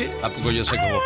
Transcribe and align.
qué? 0.00 0.10
¿A 0.22 0.28
poco 0.28 0.50
yo 0.50 0.64
sé 0.64 0.76
cómo? 0.76 1.00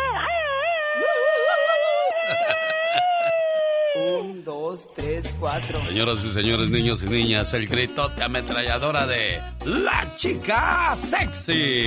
Un, 3.95 4.43
dos, 4.43 4.89
tres, 4.93 5.33
cuatro. 5.39 5.79
Señoras 5.85 6.21
y 6.23 6.31
señores, 6.31 6.69
niños 6.69 7.01
y 7.03 7.05
niñas, 7.05 7.53
el 7.53 7.67
grito 7.67 8.09
de 8.09 8.23
ametralladora 8.23 9.05
de 9.05 9.39
La 9.65 10.13
Chica 10.17 10.93
Sexy. 10.95 11.85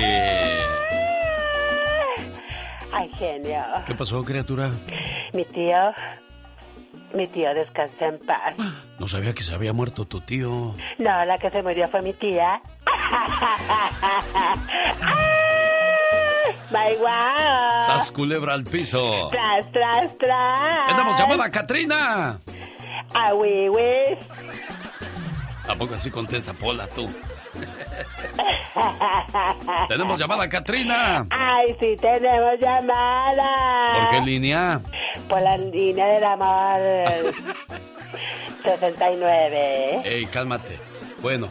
Ay, 2.90 3.10
genio. 3.14 3.62
¿Qué 3.86 3.94
pasó, 3.94 4.24
criatura? 4.24 4.70
Mi 5.34 5.44
tío. 5.44 5.92
Mi 7.12 7.26
tío 7.26 7.52
descansa 7.54 8.06
en 8.06 8.18
paz. 8.20 8.56
No 8.98 9.06
sabía 9.06 9.34
que 9.34 9.42
se 9.42 9.54
había 9.54 9.74
muerto 9.74 10.06
tu 10.06 10.22
tío. 10.22 10.74
No, 10.98 11.24
la 11.24 11.36
que 11.38 11.50
se 11.50 11.62
murió 11.62 11.86
fue 11.88 12.00
mi 12.00 12.14
tía. 12.14 12.62
¡Ay, 16.74 16.96
guau! 16.96 17.86
¡Sas 17.86 18.10
culebra 18.10 18.54
al 18.54 18.64
piso! 18.64 18.98
¡Tras, 19.30 19.70
tras, 19.72 20.16
tras! 20.18 20.88
¡Tenemos 20.88 21.18
llamada 21.18 21.44
a 21.44 21.50
Katrina! 21.50 22.38
¡Ah, 23.14 23.34
oui, 23.34 23.68
oui! 23.68 24.18
¿A 25.68 25.74
poco 25.74 25.94
así 25.94 26.10
contesta 26.10 26.52
Pola 26.52 26.86
tú? 26.88 27.06
¡Tenemos 29.88 30.18
llamada 30.18 30.48
Katrina! 30.48 31.26
¡Ay, 31.30 31.76
sí, 31.80 31.96
tenemos 32.00 32.58
llamada! 32.60 33.86
¿Por 33.94 34.10
qué 34.10 34.20
línea? 34.26 34.80
Por 35.28 35.42
la 35.42 35.56
línea 35.56 36.06
del 36.06 36.24
amor. 36.24 37.34
69. 38.64 40.02
Ey, 40.04 40.26
cálmate. 40.26 40.78
Bueno, 41.22 41.48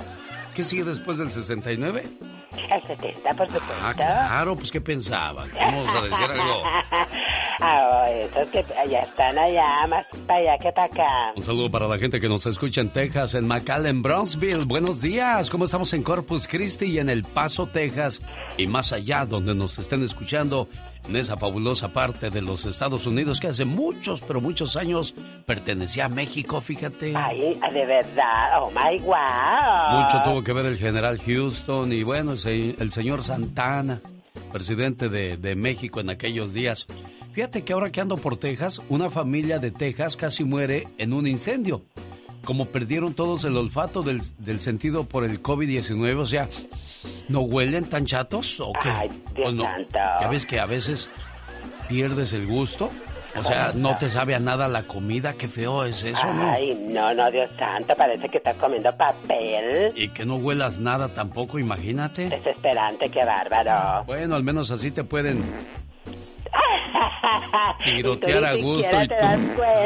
¿qué 0.56 0.64
sigue 0.64 0.84
después 0.84 1.18
del 1.18 1.32
69? 1.32 2.04
70, 2.86 3.30
por 3.34 3.48
supuesto. 3.48 3.74
Ah, 3.82 3.94
claro, 3.94 4.56
pues 4.56 4.72
¿qué 4.72 4.82
pensaban? 4.82 5.50
Vamos 5.54 5.88
a 5.90 6.02
decir 6.02 6.32
algo. 6.32 6.64
Ah, 7.60 8.06
esos 8.12 8.46
que 8.52 8.64
ya 8.88 9.00
están 9.00 9.36
allá, 9.38 9.88
más 9.88 10.06
para 10.28 10.40
allá 10.42 10.58
que 10.60 10.72
para 10.72 10.88
acá. 10.88 11.34
Un 11.36 11.42
saludo 11.42 11.72
para 11.72 11.88
la 11.88 11.98
gente 11.98 12.20
que 12.20 12.30
nos 12.30 12.46
escucha 12.46 12.82
en 12.82 12.90
Texas, 12.90 13.34
en 13.34 13.48
McAllen, 13.48 14.04
Brownsville. 14.04 14.66
Buenos 14.66 15.02
días, 15.02 15.50
¿cómo 15.50 15.66
estamos 15.66 15.92
en 15.94 16.04
Corpus 16.04 16.48
Christi 16.48 16.86
y 16.86 17.00
en 17.00 17.10
El 17.10 17.24
Paso, 17.24 17.66
Texas? 17.66 18.22
Y 18.58 18.68
más 18.68 18.92
allá, 18.92 19.26
donde 19.26 19.56
nos 19.56 19.80
estén 19.80 20.04
escuchando, 20.04 20.68
en 21.08 21.16
esa 21.16 21.38
fabulosa 21.38 21.90
parte 21.90 22.30
de 22.30 22.42
los 22.42 22.66
Estados 22.66 23.06
Unidos 23.06 23.40
que 23.40 23.48
hace 23.48 23.66
muchos, 23.66 24.22
pero 24.22 24.42
muchos 24.42 24.76
años 24.76 25.14
pertenecía 25.46 26.06
a 26.06 26.10
México, 26.10 26.62
fíjate. 26.62 27.14
Ay, 27.16 27.60
de 27.74 27.86
verdad, 27.86 28.62
oh 28.62 28.72
my 28.72 29.00
wow. 29.00 30.02
Mucho 30.02 30.22
tuvo 30.24 30.44
que 30.44 30.54
ver 30.54 30.66
el 30.66 30.78
general 30.78 31.20
Houston 31.20 31.94
y 31.94 32.04
bueno, 32.04 32.34
el 32.34 32.92
señor 32.92 33.24
Santana, 33.24 34.02
presidente 34.52 35.10
de, 35.10 35.38
de 35.38 35.56
México 35.56 36.00
en 36.00 36.10
aquellos 36.10 36.54
días. 36.54 36.86
Fíjate 37.34 37.64
que 37.64 37.74
ahora 37.74 37.92
que 37.92 38.02
ando 38.02 38.18
por 38.18 38.38
Texas, 38.38 38.82
una 38.90 39.10
familia 39.10 39.60
de 39.60 39.72
Texas 39.72 40.16
casi 40.16 40.44
muere 40.44 40.86
en 40.98 41.14
un 41.14 41.28
incendio. 41.28 41.84
Como 42.48 42.68
perdieron 42.68 43.14
todos 43.14 43.44
el 43.44 43.58
olfato 43.58 44.04
del, 44.04 44.22
del 44.38 44.62
sentido 44.62 45.04
por 45.04 45.26
el 45.26 45.44
COVID-19, 45.44 46.16
o 46.16 46.26
sea, 46.26 46.48
¿no 47.28 47.42
huelen 47.42 47.90
tan 47.90 48.06
chatos 48.06 48.62
o 48.62 48.72
qué? 48.72 48.88
Ay, 48.90 49.10
Dios 49.36 49.54
no, 49.54 49.64
santo. 49.64 50.00
Ya 50.22 50.30
ves 50.30 50.46
que 50.46 50.58
a 50.58 50.66
veces 50.66 51.10
pierdes 51.90 52.32
el 52.32 52.48
gusto. 52.48 52.90
O 53.36 53.44
sea, 53.44 53.74
no 53.76 53.98
te 53.98 54.10
sabe 54.10 54.34
a 54.34 54.40
nada 54.40 54.70
la 54.70 54.84
comida, 54.84 55.34
qué 55.34 55.50
feo 55.50 55.84
es 55.84 56.04
eso, 56.04 56.34
¿no? 56.34 56.50
Ay, 56.50 56.74
no, 56.90 57.14
no, 57.14 57.30
Dios 57.30 57.54
santo, 57.54 57.94
parece 57.98 58.30
que 58.30 58.38
estás 58.38 58.56
comiendo 58.56 58.96
papel. 58.96 59.92
Y 59.94 60.08
que 60.08 60.26
no 60.26 60.36
huelas 60.36 60.80
nada 60.80 61.10
tampoco, 61.10 61.60
imagínate. 61.60 62.30
Desesperante, 62.30 63.10
qué 63.10 63.26
bárbaro. 63.26 64.06
Bueno, 64.06 64.36
al 64.36 64.44
menos 64.44 64.72
así 64.72 64.92
te 64.92 65.04
pueden 65.04 65.44
tirotear 67.84 68.46
a 68.46 68.54
gusto 68.54 69.04
y 69.04 69.08
tú. 69.10 69.16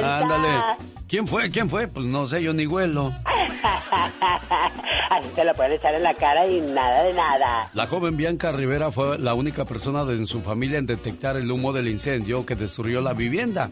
Ándale. 0.05 0.91
¿Quién 1.11 1.27
fue? 1.27 1.49
¿Quién 1.49 1.69
fue? 1.69 1.89
Pues 1.89 2.05
no 2.05 2.25
sé, 2.25 2.41
yo 2.41 2.53
ni 2.53 2.65
huelo. 2.65 3.11
Así 5.09 5.27
te 5.35 5.43
lo 5.43 5.53
pueden 5.53 5.73
echar 5.73 5.93
en 5.93 6.03
la 6.03 6.13
cara 6.13 6.47
y 6.47 6.61
nada 6.61 7.03
de 7.03 7.13
nada. 7.13 7.69
La 7.73 7.85
joven 7.85 8.15
Bianca 8.15 8.53
Rivera 8.53 8.93
fue 8.93 9.19
la 9.19 9.33
única 9.33 9.65
persona 9.65 10.05
de 10.05 10.13
en 10.13 10.25
su 10.25 10.41
familia 10.41 10.77
en 10.77 10.85
detectar 10.85 11.35
el 11.35 11.51
humo 11.51 11.73
del 11.73 11.89
incendio 11.89 12.45
que 12.45 12.55
destruyó 12.55 13.01
la 13.01 13.11
vivienda, 13.11 13.71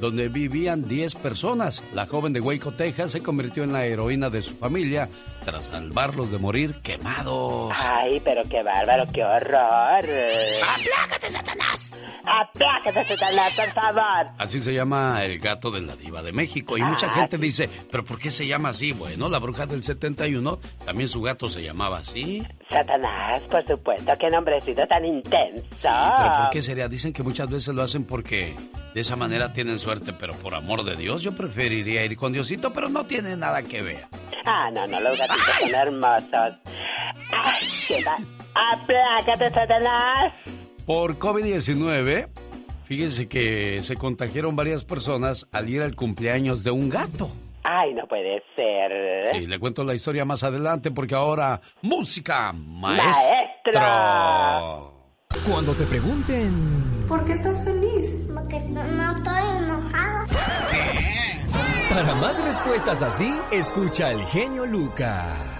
donde 0.00 0.30
vivían 0.30 0.82
10 0.82 1.14
personas. 1.16 1.84
La 1.92 2.06
joven 2.06 2.32
de 2.32 2.40
Waco, 2.40 2.72
Texas, 2.72 3.10
se 3.10 3.20
convirtió 3.20 3.64
en 3.64 3.74
la 3.74 3.84
heroína 3.84 4.30
de 4.30 4.40
su 4.40 4.56
familia 4.56 5.10
tras 5.44 5.66
salvarlos 5.66 6.30
de 6.30 6.38
morir 6.38 6.76
quemados. 6.82 7.70
Ay, 7.76 8.18
pero 8.24 8.42
qué 8.44 8.62
bárbaro, 8.62 9.04
qué 9.12 9.24
horror. 9.24 10.04
¡Aplácate, 10.04 11.30
Satanás! 11.30 11.94
¡Aplácate, 12.24 13.16
Satanás, 13.16 13.52
por 13.54 13.72
favor! 13.74 14.26
Así 14.38 14.58
se 14.60 14.72
llama 14.72 15.22
el 15.22 15.38
gato 15.38 15.70
de 15.70 15.82
la 15.82 15.96
diva 15.96 16.22
de 16.22 16.32
México. 16.32 16.77
Y 16.78 16.82
mucha 16.82 17.06
Ah, 17.08 17.14
gente 17.14 17.36
sí. 17.36 17.42
dice, 17.42 17.70
¿pero 17.90 18.04
por 18.04 18.18
qué 18.18 18.30
se 18.30 18.46
llama 18.46 18.68
así? 18.70 18.92
Bueno, 18.92 19.28
la 19.28 19.38
bruja 19.38 19.66
del 19.66 19.82
71, 19.82 20.58
también 20.84 21.08
su 21.08 21.20
gato 21.22 21.48
se 21.48 21.62
llamaba 21.62 21.98
así. 21.98 22.42
Satanás, 22.70 23.42
por 23.50 23.66
supuesto, 23.66 24.12
qué 24.18 24.28
nombrecito 24.30 24.86
tan 24.86 25.04
intenso. 25.04 25.64
¿Pero 25.82 26.32
por 26.38 26.50
qué 26.50 26.62
sería? 26.62 26.88
Dicen 26.88 27.12
que 27.12 27.22
muchas 27.22 27.50
veces 27.50 27.74
lo 27.74 27.82
hacen 27.82 28.04
porque 28.04 28.54
de 28.94 29.00
esa 29.00 29.16
manera 29.16 29.52
tienen 29.52 29.78
suerte, 29.78 30.12
pero 30.12 30.34
por 30.34 30.54
amor 30.54 30.84
de 30.84 30.96
Dios 30.96 31.22
yo 31.22 31.32
preferiría 31.32 32.04
ir 32.04 32.16
con 32.16 32.32
Diosito, 32.32 32.72
pero 32.72 32.88
no 32.88 33.04
tiene 33.04 33.36
nada 33.36 33.62
que 33.62 33.82
ver. 33.82 34.06
Ah, 34.44 34.70
no, 34.72 34.86
no, 34.86 35.00
los 35.00 35.18
gatitos 35.18 35.54
son 35.60 35.74
hermosos. 35.74 36.58
Ay, 37.32 37.66
qué 37.86 38.04
va. 38.04 38.18
¡Aplácate, 38.72 39.50
Satanás! 39.52 40.32
Por 40.86 41.18
COVID-19, 41.18 42.28
fíjense 42.88 43.28
que 43.28 43.82
se 43.82 43.94
contagiaron 43.96 44.56
varias 44.56 44.82
personas 44.82 45.46
al 45.52 45.68
ir 45.68 45.82
al 45.82 45.94
cumpleaños 45.94 46.64
de 46.64 46.70
un 46.70 46.88
gato. 46.88 47.30
Ay, 47.62 47.92
no 47.92 48.06
puede 48.06 48.42
ser. 48.56 49.30
Sí, 49.32 49.46
le 49.46 49.58
cuento 49.58 49.84
la 49.84 49.94
historia 49.94 50.24
más 50.24 50.42
adelante 50.42 50.90
porque 50.90 51.14
ahora, 51.14 51.60
música, 51.82 52.50
maestro. 52.52 53.78
Maestro. 53.78 54.94
Cuando 55.46 55.74
te 55.74 55.84
pregunten... 55.84 57.04
¿Por 57.06 57.24
qué 57.26 57.34
estás 57.34 57.62
feliz? 57.62 58.10
Porque 58.34 58.58
no, 58.60 58.82
no 58.84 59.16
estoy 59.18 59.42
enojado. 59.64 60.26
Para 61.90 62.14
más 62.14 62.42
respuestas 62.42 63.02
así, 63.02 63.38
escucha 63.52 64.08
al 64.08 64.24
genio 64.26 64.64
Lucas. 64.64 65.58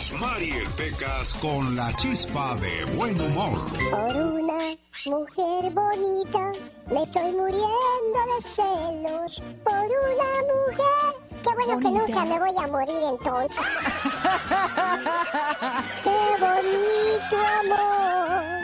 Rosmarie 0.00 0.64
Pecas 0.78 1.34
con 1.42 1.76
la 1.76 1.92
chispa 1.96 2.56
de 2.56 2.86
buen 2.96 3.20
humor. 3.20 3.60
Por 3.90 4.16
una 4.16 4.74
mujer 5.04 5.70
bonita 5.72 6.52
me 6.90 7.02
estoy 7.02 7.32
muriendo 7.32 8.20
de 8.32 8.40
celos. 8.40 9.42
Por 9.62 9.74
una 9.74 10.30
mujer. 10.48 11.12
Qué 11.42 11.50
bueno 11.54 11.78
que 11.80 11.90
nunca 11.90 12.24
me 12.24 12.38
voy 12.38 12.56
a 12.58 12.66
morir 12.68 13.02
entonces. 13.10 13.58
Qué 16.02 16.20
bonito 16.40 17.36
amor. 17.60 18.59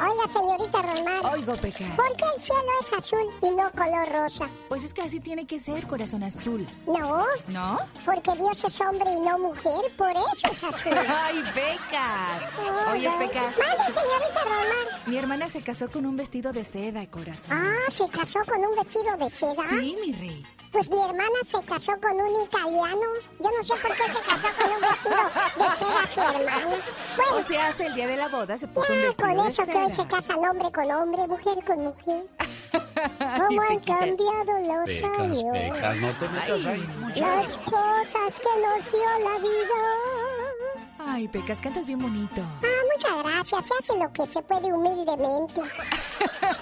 Oiga, 0.00 0.28
señorita 0.32 0.82
Román. 0.82 1.26
Oigo, 1.32 1.54
Pecas. 1.56 1.90
¿Por 1.96 2.16
qué 2.16 2.24
el 2.36 2.40
cielo 2.42 2.62
es 2.80 2.92
azul 2.92 3.34
y 3.42 3.50
no 3.50 3.70
color 3.72 4.08
rosa? 4.12 4.48
Pues 4.68 4.84
es 4.84 4.94
que 4.94 5.02
así 5.02 5.18
tiene 5.20 5.46
que 5.46 5.58
ser, 5.58 5.86
corazón 5.86 6.22
azul. 6.22 6.66
No, 6.86 7.24
¿No? 7.48 7.78
porque 8.04 8.32
Dios 8.36 8.62
es 8.64 8.80
hombre 8.80 9.10
y 9.12 9.20
no 9.20 9.38
mujer, 9.38 9.92
por 9.96 10.10
eso 10.10 10.48
es 10.52 10.64
azul. 10.64 10.92
¡Ay, 11.08 11.42
Pecas! 11.54 12.42
Oye, 12.92 13.10
Pecas. 13.18 13.56
Vale, 13.56 13.92
señorita 13.92 14.44
Román. 14.44 15.02
Mi 15.06 15.16
hermana 15.16 15.48
se 15.48 15.62
casó 15.62 15.90
con 15.90 16.06
un 16.06 16.16
vestido 16.16 16.52
de 16.52 16.62
seda, 16.64 17.06
corazón. 17.10 17.50
Ah, 17.50 17.90
¿se 17.90 18.08
casó 18.08 18.40
con 18.46 18.64
un 18.64 18.76
vestido 18.76 19.16
de 19.16 19.30
seda? 19.30 19.62
Sí, 19.70 19.96
mi 20.04 20.12
rey. 20.12 20.46
Pues 20.72 20.90
mi 20.90 21.00
hermana 21.00 21.38
se 21.44 21.62
casó 21.64 21.92
con 22.00 22.20
un 22.20 22.42
italiano. 22.44 23.00
Yo 23.40 23.50
no 23.50 23.64
sé 23.64 23.74
por 23.76 23.96
qué 23.96 24.02
se 24.04 24.20
casó 24.20 24.48
con 24.58 24.72
un 24.72 24.80
vestido 24.80 25.24
de 25.56 25.76
seda 25.76 26.06
su 26.14 26.20
hermana. 26.20 26.76
Bueno, 27.16 27.36
O 27.36 27.42
sea, 27.42 27.68
hace 27.68 27.86
el 27.86 27.94
día 27.94 28.06
de 28.06 28.16
la 28.16 28.28
boda 28.28 28.58
se 28.58 28.68
puso 28.68 28.92
un 28.92 28.98
ya 29.00 29.06
vestido 29.06 29.28
con 29.28 29.36
de 29.38 29.48
eso 29.48 29.64
que 29.66 29.76
hoy 29.78 29.92
se 29.92 30.06
casan 30.06 30.38
hombre 30.44 30.70
con 30.70 30.90
hombre, 30.90 31.26
mujer 31.26 31.64
con 31.66 31.84
mujer. 31.84 32.24
¿Cómo 33.38 33.62
han 33.62 33.80
cambiado 33.80 34.52
los 34.62 34.84
Pecas, 34.86 35.18
años? 35.20 35.52
pecas, 35.52 35.96
no 35.96 36.12
te 36.12 36.28
metas 36.28 36.66
ahí. 36.66 37.12
Las 37.16 37.58
cosas 37.58 38.40
que 38.40 38.60
nos 38.60 38.92
dio 38.92 39.18
la 39.24 39.38
vida. 39.38 39.80
Ay, 41.00 41.28
Pecas, 41.28 41.60
cantas 41.60 41.86
bien 41.86 42.00
bonito. 42.00 42.42
Ah, 42.62 42.66
muchas 42.94 43.22
gracias. 43.22 43.66
Se 43.66 43.74
hace 43.78 43.98
lo 43.98 44.12
que 44.12 44.26
se 44.26 44.42
puede 44.42 44.72
humildemente. 44.72 45.62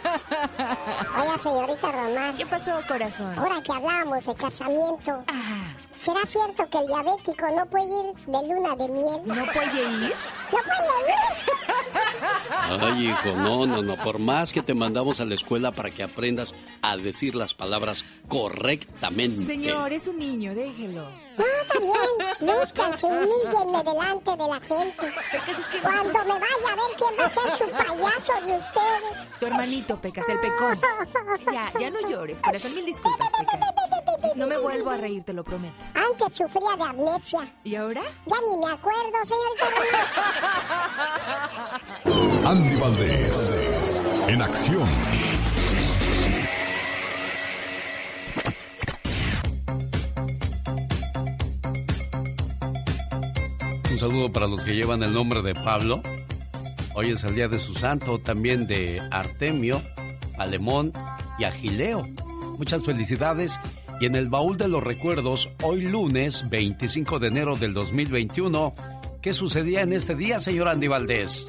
Oiga, 1.20 1.38
señorita 1.38 1.92
Román. 1.92 2.36
¿Qué 2.36 2.46
pasó, 2.46 2.72
corazón? 2.88 3.38
Ahora 3.38 3.62
que 3.62 3.72
hablábamos 3.72 4.24
de 4.24 4.34
casamiento, 4.34 5.24
Ah, 5.28 5.74
¿será 5.96 6.20
cierto 6.24 6.68
que 6.68 6.78
el 6.78 6.86
diabético 6.86 7.46
no 7.54 7.66
puede 7.66 7.84
ir 7.86 8.26
de 8.26 8.48
luna 8.54 8.76
de 8.76 8.88
miel? 8.88 9.20
¿no 9.24 9.34
puede 9.52 9.82
ir? 9.82 10.14
¡No 10.52 10.58
puede 10.58 11.08
ir! 11.08 12.80
Ay, 12.80 13.08
hijo, 13.10 13.32
no, 13.36 13.66
no, 13.66 13.82
no. 13.82 13.96
Por 13.96 14.18
más 14.18 14.52
que 14.52 14.62
te 14.62 14.74
mandamos 14.74 15.20
a 15.20 15.24
la 15.24 15.34
escuela 15.34 15.72
para 15.72 15.90
que 15.90 16.02
aprendas 16.02 16.54
a 16.82 16.96
decir 16.96 17.34
las 17.34 17.54
palabras 17.54 18.04
correctamente. 18.28 19.46
Señor, 19.46 19.92
es 19.92 20.06
un 20.08 20.18
niño, 20.18 20.54
déjelo. 20.54 21.25
Está 21.38 21.78
bien. 21.78 21.96
Lúzcanse, 22.40 23.06
humíllenme 23.06 23.82
delante 23.82 24.30
de 24.30 24.48
la 24.48 24.60
gente. 24.60 25.14
Cuando 25.82 26.24
me 26.24 26.40
vaya 26.40 26.72
a 26.72 26.76
ver 26.76 26.96
quién 26.96 27.14
va 27.18 27.26
a 27.26 27.30
ser 27.30 27.50
su 27.56 27.70
payaso 27.70 28.46
de 28.46 28.58
ustedes. 28.58 29.38
Tu 29.40 29.46
hermanito, 29.46 30.00
Pecas, 30.00 30.28
el 30.28 30.40
pecón. 30.40 30.80
Ya, 31.52 31.72
ya 31.78 31.90
no 31.90 32.08
llores, 32.08 32.40
corazón, 32.42 32.74
mil 32.74 32.84
disculpas, 32.84 33.28
Pecas. 33.38 33.76
No 34.34 34.46
me 34.46 34.58
vuelvo 34.58 34.90
a 34.90 34.96
reír, 34.96 35.24
te 35.24 35.32
lo 35.32 35.44
prometo. 35.44 35.74
Antes 35.94 36.34
sufría 36.34 36.76
de 36.76 36.84
amnesia. 36.84 37.48
¿Y 37.64 37.74
ahora? 37.74 38.02
Ya 38.26 38.36
ni 38.46 38.56
me 38.56 38.72
acuerdo, 38.72 39.12
señor 39.24 39.56
Andy 42.44 42.76
Valdés, 42.76 43.52
en 44.28 44.42
acción. 44.42 44.88
Un 53.96 54.00
saludo 54.00 54.30
para 54.30 54.46
los 54.46 54.62
que 54.62 54.74
llevan 54.74 55.02
el 55.02 55.14
nombre 55.14 55.40
de 55.40 55.54
Pablo. 55.54 56.02
Hoy 56.94 57.12
es 57.12 57.24
el 57.24 57.34
día 57.34 57.48
de 57.48 57.58
su 57.58 57.74
santo, 57.74 58.18
también 58.18 58.66
de 58.66 59.00
Artemio, 59.10 59.80
Alemón 60.36 60.92
y 61.38 61.44
Agileo. 61.44 62.06
Muchas 62.58 62.84
felicidades. 62.84 63.58
Y 63.98 64.04
en 64.04 64.14
el 64.14 64.28
baúl 64.28 64.58
de 64.58 64.68
los 64.68 64.84
recuerdos, 64.84 65.48
hoy 65.62 65.80
lunes 65.80 66.50
25 66.50 67.18
de 67.20 67.28
enero 67.28 67.56
del 67.56 67.72
2021, 67.72 68.70
¿qué 69.22 69.32
sucedía 69.32 69.80
en 69.80 69.94
este 69.94 70.14
día, 70.14 70.40
señor 70.40 70.68
Andy 70.68 70.88
Valdés? 70.88 71.46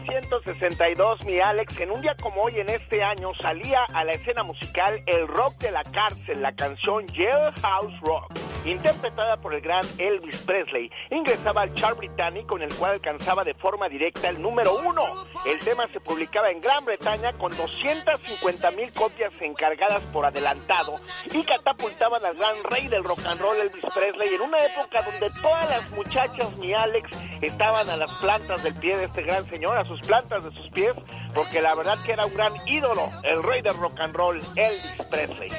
1962, 0.00 1.24
mi 1.24 1.40
Alex, 1.40 1.80
en 1.80 1.90
un 1.90 2.00
día 2.00 2.16
como 2.20 2.42
hoy 2.42 2.58
en 2.58 2.68
este 2.68 3.02
año 3.02 3.32
salía 3.34 3.84
a 3.92 4.04
la 4.04 4.12
escena 4.12 4.42
musical 4.42 5.00
El 5.06 5.28
Rock 5.28 5.58
de 5.58 5.70
la 5.70 5.82
Cárcel, 5.82 6.42
la 6.42 6.52
canción 6.52 7.06
Jailhouse 7.08 8.00
Rock, 8.00 8.32
interpretada 8.64 9.36
por 9.36 9.54
el 9.54 9.60
gran 9.60 9.84
Elvis 9.98 10.38
Presley. 10.38 10.90
Ingresaba 11.10 11.62
al 11.62 11.74
chart 11.74 11.98
británico 11.98 12.56
en 12.56 12.62
el 12.62 12.74
cual 12.74 12.92
alcanzaba 12.92 13.44
de 13.44 13.54
forma 13.54 13.88
directa 13.88 14.28
el 14.28 14.40
número 14.40 14.76
uno. 14.84 15.04
El 15.46 15.58
tema 15.60 15.86
se 15.92 16.00
publicaba 16.00 16.50
en 16.50 16.60
Gran 16.60 16.84
Bretaña 16.84 17.32
con 17.34 17.56
250 17.56 18.70
mil 18.72 18.92
copias 18.92 19.32
encargadas 19.40 20.02
por 20.12 20.24
adelantado 20.24 20.96
y 21.32 21.42
catapultaban 21.44 22.24
al 22.24 22.36
gran 22.36 22.62
rey 22.64 22.88
del 22.88 23.04
rock 23.04 23.20
and 23.26 23.40
roll 23.40 23.56
Elvis 23.56 23.84
Presley 23.94 24.34
en 24.34 24.40
una 24.40 24.58
época 24.58 25.02
donde 25.02 25.30
todas 25.40 25.68
las 25.70 25.90
muchachas, 25.90 26.56
mi 26.56 26.72
Alex, 26.72 27.10
estaban 27.40 27.88
a 27.90 27.96
las 27.96 28.12
plantas 28.14 28.62
del 28.62 28.74
pie 28.74 28.96
de 28.96 29.04
este 29.04 29.22
gran 29.22 29.48
señor, 29.48 29.76
sus 29.86 30.00
plantas 30.00 30.44
de 30.44 30.52
sus 30.52 30.68
pies, 30.70 30.94
porque 31.34 31.60
la 31.60 31.74
verdad 31.74 31.98
que 32.04 32.12
era 32.12 32.26
un 32.26 32.34
gran 32.34 32.52
ídolo, 32.66 33.10
el 33.22 33.42
rey 33.42 33.62
del 33.62 33.76
rock 33.76 34.00
and 34.00 34.14
roll, 34.14 34.40
Elvis 34.56 35.06
Presley. 35.10 35.50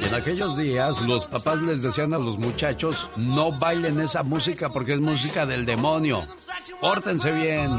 En 0.00 0.14
aquellos 0.14 0.56
días 0.56 1.00
los 1.02 1.26
papás 1.26 1.60
les 1.62 1.82
decían 1.82 2.14
a 2.14 2.18
los 2.18 2.38
muchachos, 2.38 3.08
no 3.16 3.52
bailen 3.52 4.00
esa 4.00 4.22
música 4.22 4.68
porque 4.68 4.94
es 4.94 5.00
música 5.00 5.46
del 5.46 5.64
demonio. 5.66 6.22
Pórtense 6.80 7.32
bien. 7.32 7.70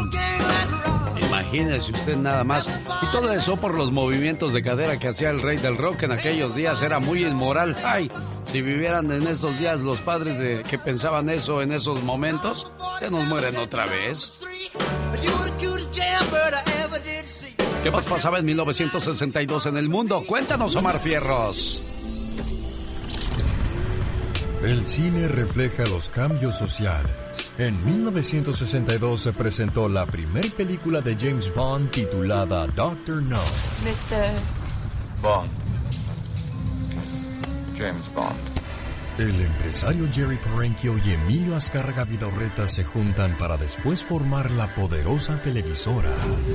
Imagínese 1.28 1.92
usted 1.92 2.18
nada 2.18 2.44
más. 2.44 2.68
Y 3.02 3.12
todo 3.12 3.32
eso 3.32 3.58
por 3.58 3.74
los 3.74 3.92
movimientos 3.92 4.54
de 4.54 4.62
cadera 4.62 4.98
que 4.98 5.10
hacía 5.10 5.30
el 5.30 5.42
rey 5.42 5.58
del 5.58 5.78
rock 5.78 6.04
en 6.04 6.12
aquellos 6.12 6.56
días 6.56 6.82
era 6.82 7.00
muy 7.00 7.26
inmoral. 7.26 7.76
Ay, 7.84 8.12
si 8.52 8.62
vivieran 8.62 9.12
en 9.12 9.28
estos 9.28 9.58
días 9.60 9.82
los 9.82 10.00
padres 10.00 10.38
de 10.38 10.64
que 10.64 10.78
pensaban 10.78 11.30
eso 11.30 11.62
en 11.62 11.72
esos 11.72 12.02
momentos, 12.04 12.72
se 13.00 13.10
nos 13.12 13.26
mueren 13.26 13.58
otra 13.58 13.86
vez. 13.86 14.34
¿Qué 17.84 17.92
más 17.92 18.06
pasaba 18.06 18.40
en 18.40 18.46
1962 18.46 19.66
en 19.68 19.78
el 19.78 19.90
mundo? 19.90 20.24
Cuéntanos, 20.26 20.76
Omar 20.76 21.00
Fierros. 21.00 21.95
El 24.66 24.88
cine 24.88 25.28
refleja 25.28 25.86
los 25.86 26.10
cambios 26.10 26.58
sociales. 26.58 27.12
En 27.60 27.86
1962 27.86 29.22
se 29.22 29.32
presentó 29.32 29.88
la 29.88 30.08
primera 30.08 30.50
película 30.58 31.02
de 31.02 31.16
James 31.16 31.54
Bond 31.54 31.92
titulada 31.92 32.66
Doctor 32.66 33.22
No. 33.22 33.38
Mr. 33.84 34.34
Bond. 35.22 35.52
James 37.78 38.12
Bond. 38.16 38.40
El 39.20 39.40
empresario 39.40 40.08
Jerry 40.12 40.38
Parenchio 40.38 40.98
y 40.98 41.12
Emilio 41.12 41.56
Azcárraga 41.56 42.04
Vidorreta 42.04 42.66
se 42.66 42.84
juntan 42.84 43.38
para 43.38 43.58
después 43.58 44.04
formar 44.04 44.50
la 44.50 44.74
poderosa 44.74 45.40
televisora 45.44 46.12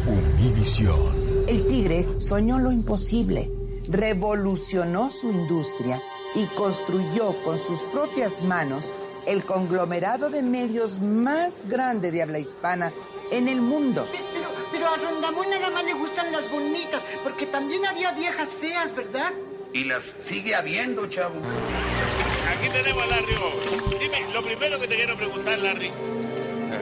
Univision. 0.09 1.45
El 1.47 1.65
tigre 1.69 2.09
soñó 2.19 2.59
lo 2.59 2.73
imposible, 2.73 3.53
revolucionó 3.89 5.11
su 5.11 5.31
industria 5.31 6.01
y 6.35 6.47
construyó 6.47 7.35
con 7.43 7.59
sus 7.59 7.81
propias 7.93 8.43
manos 8.43 8.93
el 9.27 9.45
conglomerado 9.45 10.31
de 10.31 10.43
medios 10.43 11.01
más 11.01 11.69
grande 11.69 12.11
de 12.11 12.23
habla 12.23 12.39
hispana 12.39 12.93
en 13.31 13.49
el 13.49 13.61
mundo. 13.61 14.07
Pero, 14.11 14.49
pero 14.73 14.89
a 14.89 14.97
Rondamón 14.97 15.51
nada 15.51 15.71
más 15.71 15.85
le 15.85 15.95
gustan 15.95 16.33
las 16.33 16.51
bonitas, 16.51 17.07
porque 17.23 17.47
también 17.47 17.85
había 17.87 18.13
viejas 18.13 18.55
feas, 18.55 18.95
¿verdad? 18.95 19.33
Y 19.73 19.85
las 19.85 20.17
sigue 20.21 20.55
habiendo, 20.55 21.07
chavo. 21.07 21.35
Aquí 22.51 22.69
tenemos 22.71 23.05
a 23.05 23.07
Larry. 23.07 23.35
Dime, 24.01 24.33
lo 24.33 24.43
primero 24.43 24.81
que 24.81 24.89
te 24.89 24.97
quiero 24.97 25.17
preguntar, 25.17 25.59
Larry, 25.59 25.91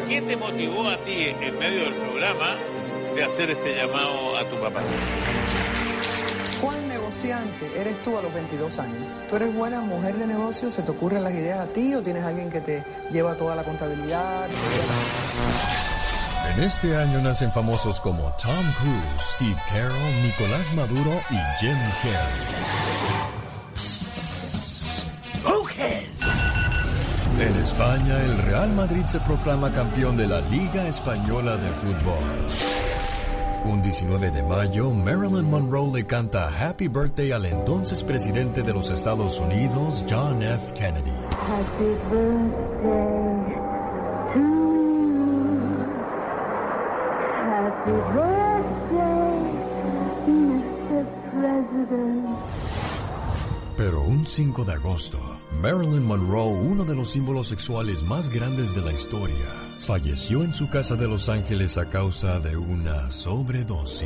¿qué 0.09 0.23
te 0.23 0.37
motivó 0.37 0.89
a 0.89 0.97
ti 1.05 1.35
en 1.41 1.59
medio 1.59 1.85
del 1.85 1.95
programa 1.95 2.57
de 3.15 3.25
hacer 3.25 3.51
este 3.51 3.77
llamado 3.77 4.37
a 4.37 4.49
tu 4.49 4.59
papá? 4.61 4.81
¿Cuál 6.61 6.89
negociante 7.09 7.81
eres 7.81 8.03
tú 8.03 8.19
a 8.19 8.23
los 8.23 8.35
22 8.35 8.79
años? 8.81 9.19
¿Tú 9.31 9.37
eres 9.37 9.55
buena 9.55 9.81
mujer 9.81 10.15
de 10.19 10.27
negocio? 10.27 10.71
¿Se 10.71 10.83
te 10.83 10.91
ocurren 10.91 11.25
las 11.25 11.33
ideas 11.33 11.61
a 11.61 11.67
ti 11.67 11.95
o 11.95 12.03
tienes 12.03 12.23
alguien 12.23 12.51
que 12.51 12.61
te 12.61 12.85
lleva 13.11 13.35
toda 13.35 13.57
la 13.57 13.65
contabilidad? 13.65 14.47
En 16.53 16.63
este 16.63 16.95
año 16.95 17.23
nacen 17.23 17.51
famosos 17.51 17.99
como 18.03 18.31
Tom 18.37 18.75
Cruise, 18.75 19.23
Steve 19.23 19.57
Carroll, 19.71 20.23
Nicolás 20.23 20.71
Maduro 20.75 21.19
y 21.31 21.37
Jim 21.59 21.79
Carrey. 22.03 22.79
En 27.41 27.57
España, 27.57 28.21
el 28.23 28.37
Real 28.39 28.71
Madrid 28.71 29.07
se 29.07 29.21
proclama 29.21 29.73
campeón 29.73 30.17
de 30.17 30.27
la 30.27 30.41
Liga 30.43 30.87
Española 30.89 31.57
de 31.57 31.71
Fútbol. 31.71 32.88
Un 33.65 33.83
19 33.83 34.31
de 34.31 34.43
mayo, 34.43 34.91
Marilyn 34.93 35.51
Monroe 35.51 35.93
le 35.93 36.07
canta 36.07 36.49
Happy 36.49 36.89
Birthday 36.89 37.33
al 37.33 37.45
entonces 37.45 38.05
presidente 38.05 38.63
de 38.63 38.73
los 38.73 38.91
Estados 38.91 39.41
Unidos, 39.41 40.05
John 40.09 40.43
F. 40.43 40.73
Kennedy. 40.75 41.11
Happy 41.31 41.95
birthday 42.11 43.29
to 44.35 44.41
you. 44.41 44.59
Happy 47.51 47.97
birthday, 48.15 49.39
Mr. 50.29 51.05
President. 51.33 52.39
Pero 53.77 54.03
un 54.03 54.27
5 54.27 54.65
de 54.65 54.73
agosto, 54.73 55.19
Marilyn 55.61 56.05
Monroe, 56.05 56.49
uno 56.49 56.85
de 56.85 56.97
los 56.97 57.11
símbolos 57.11 57.49
sexuales 57.49 58.03
más 58.03 58.31
grandes 58.31 58.75
de 58.75 58.81
la 58.83 58.93
historia, 58.93 59.37
falleció 59.89 60.45
en 60.45 60.53
su 60.53 60.69
casa 60.69 60.97
de 60.97 61.09
Los 61.09 61.31
Ángeles 61.31 61.79
a 61.79 61.87
causa 61.87 62.39
de 62.41 62.59
una 62.59 63.11
sobredosis. 63.11 64.05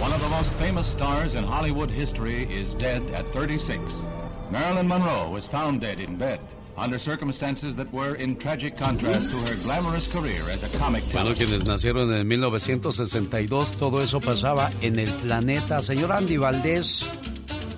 One 0.00 0.10
of 0.14 0.22
the 0.22 0.30
most 0.30 0.50
famous 0.54 0.86
stars 0.86 1.34
in 1.34 1.44
Hollywood 1.44 1.90
history 1.90 2.44
is 2.44 2.74
dead 2.76 3.02
at 3.14 3.26
36. 3.34 3.82
Marilyn 4.50 4.88
Monroe 4.88 5.28
was 5.30 5.46
found 5.46 5.82
dead 5.82 6.00
in 6.00 6.16
bed 6.16 6.40
under 6.78 6.98
circumstances 6.98 7.76
that 7.76 7.92
were 7.92 8.14
in 8.14 8.34
tragic 8.36 8.78
contrast 8.78 9.28
to 9.28 9.36
her 9.44 9.62
glamorous 9.62 10.10
career 10.10 10.40
as 10.50 10.64
a 10.64 10.78
comic 10.78 11.02
Bueno, 11.12 11.34
quienes 11.34 11.66
nacieron 11.66 12.10
en 12.14 12.26
1962, 12.26 13.76
todo 13.76 14.00
eso 14.00 14.20
pasaba 14.20 14.70
en 14.80 14.98
el 14.98 15.10
planeta. 15.10 15.80
Señor 15.80 16.12
Andy 16.12 16.38
Valdés, 16.38 17.04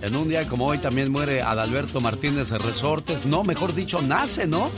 en 0.01 0.15
un 0.15 0.29
día 0.29 0.47
como 0.47 0.67
hoy 0.67 0.79
también 0.79 1.11
muere 1.11 1.43
Adalberto 1.43 1.99
Martínez 1.99 2.51
de 2.51 2.59
Resortes. 2.59 3.27
No, 3.27 3.43
mejor 3.43 3.75
dicho, 3.75 4.01
nace, 4.01 4.47
¿no? 4.47 4.71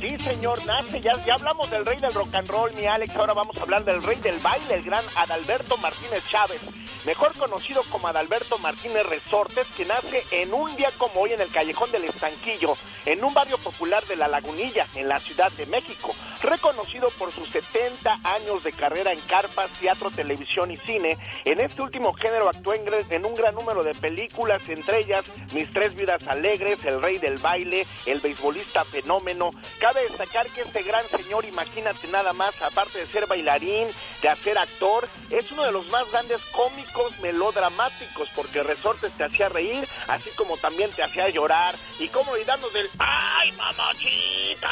Sí, 0.00 0.18
señor, 0.18 0.64
nace. 0.66 1.00
Ya, 1.00 1.12
ya 1.24 1.34
hablamos 1.34 1.70
del 1.70 1.86
rey 1.86 1.98
del 1.98 2.12
rock 2.12 2.34
and 2.34 2.48
roll, 2.48 2.72
mi 2.74 2.84
Alex. 2.84 3.16
Ahora 3.16 3.32
vamos 3.32 3.56
a 3.56 3.62
hablar 3.62 3.82
del 3.84 4.02
rey 4.02 4.18
del 4.18 4.38
baile, 4.40 4.74
el 4.74 4.82
gran 4.82 5.04
Adalberto 5.16 5.78
Martínez 5.78 6.22
Chávez. 6.28 6.60
Mejor 7.06 7.32
conocido 7.38 7.82
como 7.88 8.08
Adalberto 8.08 8.58
Martínez 8.58 9.06
Resortes, 9.06 9.68
que 9.76 9.84
nace 9.84 10.24
en 10.32 10.52
un 10.52 10.74
día 10.74 10.90
como 10.98 11.20
hoy 11.20 11.32
en 11.32 11.40
el 11.40 11.48
Callejón 11.50 11.90
del 11.92 12.04
Estanquillo, 12.04 12.76
en 13.04 13.24
un 13.24 13.32
barrio 13.32 13.58
popular 13.58 14.04
de 14.06 14.16
La 14.16 14.26
Lagunilla, 14.26 14.86
en 14.96 15.08
la 15.08 15.20
Ciudad 15.20 15.52
de 15.52 15.66
México. 15.66 16.14
Reconocido 16.42 17.08
por 17.16 17.30
sus 17.32 17.48
70 17.48 18.20
años 18.24 18.64
de 18.64 18.72
carrera 18.72 19.12
en 19.12 19.20
carpas, 19.20 19.70
teatro, 19.80 20.10
televisión 20.10 20.70
y 20.72 20.76
cine, 20.76 21.16
en 21.44 21.60
este 21.60 21.80
último 21.80 22.12
género 22.14 22.48
actuó 22.48 22.74
en, 22.74 23.24
un 23.24 23.34
gran 23.34 23.54
número 23.54 23.84
de 23.84 23.94
películas, 23.94 24.68
entre 24.68 24.98
ellas 24.98 25.30
Mis 25.54 25.70
Tres 25.70 25.94
Vidas 25.94 26.26
Alegres, 26.26 26.84
El 26.84 27.00
Rey 27.00 27.18
del 27.18 27.38
Baile, 27.38 27.86
El 28.04 28.18
Beisbolista 28.20 28.84
Fenómeno. 28.84 29.50
Cabe 29.86 30.02
destacar 30.02 30.48
que 30.48 30.62
este 30.62 30.82
gran 30.82 31.04
señor, 31.04 31.44
imagínate 31.44 32.08
nada 32.08 32.32
más, 32.32 32.60
aparte 32.60 32.98
de 32.98 33.06
ser 33.06 33.28
bailarín, 33.28 33.86
de 34.20 34.28
hacer 34.28 34.58
actor, 34.58 35.08
es 35.30 35.52
uno 35.52 35.62
de 35.62 35.70
los 35.70 35.86
más 35.90 36.10
grandes 36.10 36.44
cómicos 36.46 37.16
melodramáticos, 37.20 38.28
porque 38.34 38.64
Resortes 38.64 39.12
te 39.12 39.22
hacía 39.22 39.48
reír, 39.48 39.86
así 40.08 40.30
como 40.30 40.56
también 40.56 40.90
te 40.90 41.04
hacía 41.04 41.28
llorar, 41.28 41.76
y 42.00 42.08
como 42.08 42.32
gritando 42.32 42.68
del 42.70 42.90
¡Ay, 42.98 43.52
mamachita! 43.52 44.70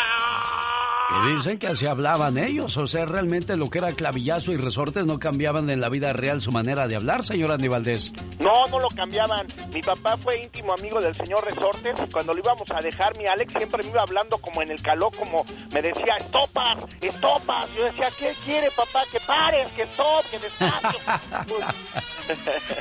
Y 1.23 1.37
dicen 1.37 1.59
que 1.59 1.69
así 1.69 1.87
hablaban 1.87 2.37
ellos, 2.39 2.77
o 2.77 2.89
sea, 2.89 3.05
realmente 3.07 3.57
lo 3.57 3.71
que 3.71 3.79
era 3.79 3.93
clavillazo 3.93 4.51
y 4.51 4.57
resortes 4.57 5.05
no 5.05 5.19
cambiaban 5.19 5.71
en 5.71 5.81
la 5.81 5.89
vida 5.89 6.13
real 6.13 6.41
su 6.41 6.51
manera 6.51 6.89
de 6.89 6.97
hablar, 6.97 7.23
señor 7.23 7.53
Andy 7.53 7.69
Valdés. 7.69 8.13
No, 8.41 8.53
no 8.71 8.81
lo 8.81 8.89
cambiaban. 8.89 9.47
Mi 9.73 9.81
papá 9.81 10.17
fue 10.17 10.41
íntimo 10.43 10.75
amigo 10.77 10.99
del 11.01 11.15
señor 11.15 11.45
Resortes 11.45 11.95
y 12.05 12.11
cuando 12.11 12.33
lo 12.33 12.41
íbamos 12.41 12.69
a 12.71 12.81
dejar, 12.81 13.17
mi 13.19 13.27
Alex 13.27 13.53
siempre 13.53 13.83
me 13.85 13.91
iba 13.91 14.03
hablando 14.03 14.39
como 14.39 14.63
en 14.63 14.71
el 14.71 14.83
caló, 15.05 15.11
como 15.11 15.45
me 15.73 15.83
decía, 15.83 16.17
estopas, 16.19 16.79
estopas. 17.01 17.75
Yo 17.77 17.85
decía, 17.85 18.09
¿qué 18.19 18.33
quiere 18.45 18.71
papá? 18.71 19.03
Que 19.11 19.21
pares, 19.21 19.67
que 19.73 19.83
stop, 19.83 20.25
que 20.31 20.39
despacio. 20.39 21.01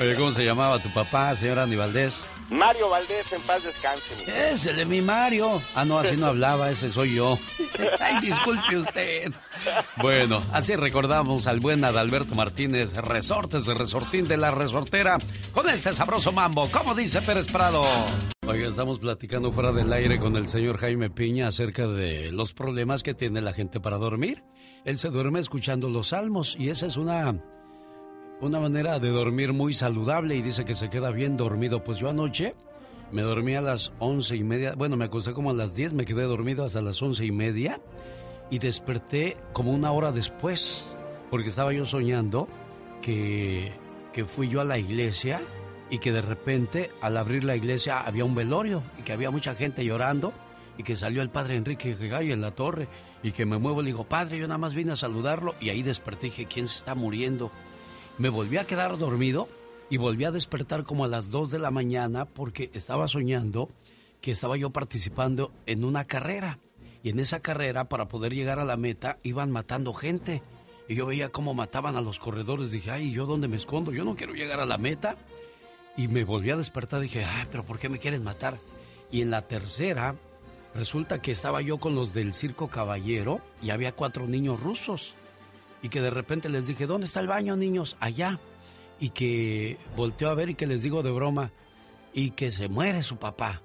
Oye, 0.00 0.14
¿cómo 0.14 0.32
se 0.32 0.44
llamaba 0.44 0.78
tu 0.78 0.88
papá, 0.90 1.34
señor 1.36 1.58
Andy 1.58 1.76
Valdés? 1.76 2.22
Mario 2.50 2.88
Valdés, 2.90 3.32
en 3.32 3.40
paz 3.42 3.64
descanse. 3.64 4.14
mi- 4.16 4.32
Es 4.32 4.66
el 4.66 4.76
de 4.76 4.84
mi 4.84 5.00
Mario. 5.00 5.60
Ah, 5.74 5.84
no, 5.84 5.98
así 5.98 6.16
no 6.16 6.26
hablaba, 6.26 6.70
ese 6.70 6.90
soy 6.92 7.14
yo. 7.14 7.38
Ay, 8.00 8.20
disculpe 8.20 8.76
usted. 8.76 9.32
Bueno, 9.96 10.38
así 10.52 10.76
recordamos 10.76 11.46
al 11.46 11.60
buen 11.60 11.84
Adalberto 11.84 12.34
Martínez, 12.34 12.92
resortes 12.94 13.64
de 13.66 13.74
resortín 13.74 14.24
de 14.24 14.36
la 14.36 14.50
resortera, 14.50 15.16
con 15.52 15.68
este 15.68 15.92
sabroso 15.92 16.32
mambo, 16.32 16.68
como 16.70 16.94
dice 16.94 17.22
Pérez 17.22 17.50
Prado. 17.50 17.82
Oiga, 18.46 18.68
estamos 18.68 18.98
platicando 18.98 19.50
fuera 19.50 19.72
del 19.72 19.90
aire 19.92 20.18
con 20.18 20.36
el 20.36 20.46
señor 20.48 20.76
Jaime 20.78 21.08
Piña 21.10 21.48
acerca 21.48 21.86
de 21.86 22.30
los 22.30 22.52
problemas 22.52 23.02
que 23.02 23.14
tiene 23.14 23.40
la 23.40 23.54
gente 23.54 23.80
para 23.80 23.96
dormir. 23.96 24.44
Él 24.84 24.98
se 24.98 25.08
duerme 25.08 25.40
escuchando 25.40 25.88
los 25.88 26.08
salmos 26.08 26.54
y 26.58 26.68
esa 26.68 26.86
es 26.86 26.96
una 26.98 27.34
una 28.40 28.60
manera 28.60 28.98
de 28.98 29.08
dormir 29.10 29.52
muy 29.52 29.74
saludable 29.74 30.36
y 30.36 30.42
dice 30.42 30.64
que 30.64 30.74
se 30.74 30.90
queda 30.90 31.10
bien 31.10 31.36
dormido. 31.36 31.84
Pues 31.84 31.98
yo 31.98 32.08
anoche 32.08 32.54
me 33.12 33.22
dormí 33.22 33.54
a 33.54 33.60
las 33.60 33.92
once 33.98 34.36
y 34.36 34.44
media, 34.44 34.74
bueno, 34.74 34.96
me 34.96 35.04
acosté 35.04 35.32
como 35.32 35.50
a 35.50 35.54
las 35.54 35.74
diez, 35.74 35.92
me 35.92 36.04
quedé 36.04 36.24
dormido 36.24 36.64
hasta 36.64 36.82
las 36.82 37.00
once 37.00 37.24
y 37.24 37.32
media 37.32 37.80
y 38.50 38.58
desperté 38.58 39.36
como 39.52 39.72
una 39.72 39.92
hora 39.92 40.12
después, 40.12 40.84
porque 41.30 41.48
estaba 41.48 41.72
yo 41.72 41.86
soñando 41.86 42.48
que, 43.02 43.72
que 44.12 44.24
fui 44.24 44.48
yo 44.48 44.60
a 44.60 44.64
la 44.64 44.78
iglesia 44.78 45.40
y 45.90 45.98
que 45.98 46.12
de 46.12 46.22
repente 46.22 46.90
al 47.00 47.16
abrir 47.16 47.44
la 47.44 47.56
iglesia 47.56 48.00
había 48.00 48.24
un 48.24 48.34
velorio 48.34 48.82
y 48.98 49.02
que 49.02 49.12
había 49.12 49.30
mucha 49.30 49.54
gente 49.54 49.84
llorando 49.84 50.32
y 50.76 50.82
que 50.82 50.96
salió 50.96 51.22
el 51.22 51.30
padre 51.30 51.56
Enrique 51.56 51.94
Gay 51.94 52.32
en 52.32 52.40
la 52.40 52.50
torre 52.50 52.88
y 53.22 53.32
que 53.32 53.46
me 53.46 53.58
muevo 53.58 53.80
y 53.80 53.84
le 53.84 53.90
digo, 53.90 54.04
padre, 54.04 54.38
yo 54.38 54.48
nada 54.48 54.58
más 54.58 54.74
vine 54.74 54.92
a 54.92 54.96
saludarlo 54.96 55.54
y 55.60 55.70
ahí 55.70 55.82
desperté 55.82 56.26
y 56.26 56.30
dije, 56.30 56.46
¿quién 56.46 56.68
se 56.68 56.78
está 56.78 56.94
muriendo? 56.94 57.50
Me 58.16 58.28
volví 58.28 58.58
a 58.58 58.66
quedar 58.66 58.96
dormido 58.96 59.48
y 59.90 59.96
volví 59.96 60.24
a 60.24 60.30
despertar 60.30 60.84
como 60.84 61.04
a 61.04 61.08
las 61.08 61.30
2 61.30 61.50
de 61.50 61.58
la 61.58 61.72
mañana 61.72 62.26
porque 62.26 62.70
estaba 62.72 63.08
soñando 63.08 63.68
que 64.20 64.30
estaba 64.30 64.56
yo 64.56 64.70
participando 64.70 65.52
en 65.66 65.84
una 65.84 66.04
carrera. 66.04 66.60
Y 67.02 67.10
en 67.10 67.18
esa 67.18 67.40
carrera, 67.40 67.88
para 67.88 68.06
poder 68.06 68.32
llegar 68.32 68.60
a 68.60 68.64
la 68.64 68.76
meta, 68.76 69.18
iban 69.24 69.50
matando 69.50 69.92
gente. 69.94 70.42
Y 70.88 70.94
yo 70.94 71.06
veía 71.06 71.30
cómo 71.30 71.54
mataban 71.54 71.96
a 71.96 72.00
los 72.00 72.20
corredores. 72.20 72.70
Dije, 72.70 72.92
ay, 72.92 73.10
¿yo 73.10 73.26
dónde 73.26 73.48
me 73.48 73.56
escondo? 73.56 73.90
Yo 73.90 74.04
no 74.04 74.14
quiero 74.14 74.32
llegar 74.32 74.60
a 74.60 74.64
la 74.64 74.78
meta. 74.78 75.16
Y 75.96 76.06
me 76.06 76.22
volví 76.22 76.52
a 76.52 76.56
despertar. 76.56 77.00
Dije, 77.00 77.24
ay, 77.24 77.48
pero 77.50 77.64
¿por 77.64 77.80
qué 77.80 77.88
me 77.88 77.98
quieren 77.98 78.22
matar? 78.22 78.58
Y 79.10 79.22
en 79.22 79.30
la 79.30 79.42
tercera, 79.42 80.14
resulta 80.72 81.20
que 81.20 81.32
estaba 81.32 81.62
yo 81.62 81.78
con 81.78 81.96
los 81.96 82.14
del 82.14 82.32
circo 82.32 82.68
caballero 82.68 83.40
y 83.60 83.70
había 83.70 83.92
cuatro 83.92 84.28
niños 84.28 84.60
rusos 84.60 85.14
y 85.84 85.90
que 85.90 86.00
de 86.00 86.08
repente 86.08 86.48
les 86.48 86.66
dije, 86.66 86.86
¿dónde 86.86 87.04
está 87.04 87.20
el 87.20 87.26
baño, 87.26 87.56
niños? 87.56 87.98
Allá. 88.00 88.40
Y 88.98 89.10
que 89.10 89.76
volteó 89.94 90.30
a 90.30 90.34
ver 90.34 90.48
y 90.48 90.54
que 90.54 90.66
les 90.66 90.82
digo 90.82 91.02
de 91.02 91.10
broma, 91.10 91.50
y 92.14 92.30
que 92.30 92.50
se 92.50 92.68
muere 92.68 93.02
su 93.02 93.18
papá, 93.18 93.60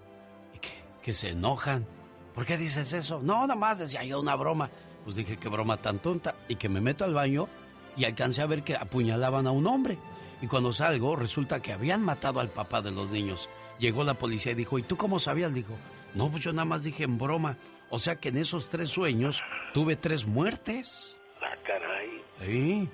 y 0.54 0.60
que, 0.60 0.68
que 1.02 1.14
se 1.14 1.30
enojan. 1.30 1.88
¿Por 2.36 2.46
qué 2.46 2.58
dices 2.58 2.92
eso? 2.92 3.22
No, 3.24 3.48
nada 3.48 3.56
más 3.56 3.80
decía 3.80 4.04
yo 4.04 4.20
una 4.20 4.36
broma. 4.36 4.70
Pues 5.06 5.16
dije, 5.16 5.38
qué 5.38 5.48
broma 5.48 5.78
tan 5.78 6.00
tonta. 6.00 6.36
Y 6.50 6.56
que 6.56 6.68
me 6.68 6.82
meto 6.82 7.06
al 7.06 7.14
baño 7.14 7.48
y 7.96 8.04
alcancé 8.04 8.42
a 8.42 8.48
ver 8.48 8.64
que 8.64 8.76
apuñalaban 8.76 9.48
a 9.48 9.52
un 9.52 9.66
hombre. 9.66 9.98
Y 10.42 10.48
cuando 10.48 10.74
salgo, 10.74 11.16
resulta 11.16 11.62
que 11.62 11.72
habían 11.72 12.02
matado 12.02 12.42
al 12.42 12.50
papá 12.50 12.82
de 12.82 12.92
los 12.92 13.12
niños. 13.12 13.48
Llegó 13.80 14.04
la 14.04 14.16
policía 14.16 14.52
y 14.52 14.56
dijo, 14.56 14.78
¿y 14.78 14.84
tú 14.84 14.98
cómo 14.98 15.20
sabías? 15.20 15.54
Dijo, 15.54 15.74
no, 16.16 16.30
pues 16.30 16.44
yo 16.44 16.52
nada 16.52 16.66
más 16.66 16.84
dije 16.84 17.06
en 17.06 17.18
broma. 17.18 17.56
O 17.90 17.98
sea 17.98 18.18
que 18.18 18.28
en 18.28 18.36
esos 18.40 18.68
tres 18.68 18.90
sueños 18.90 19.42
tuve 19.74 19.96
tres 19.96 20.28
muertes. 20.28 21.16
Ah, 21.42 21.56
caray. 21.66 22.22
Sí. 22.42 22.90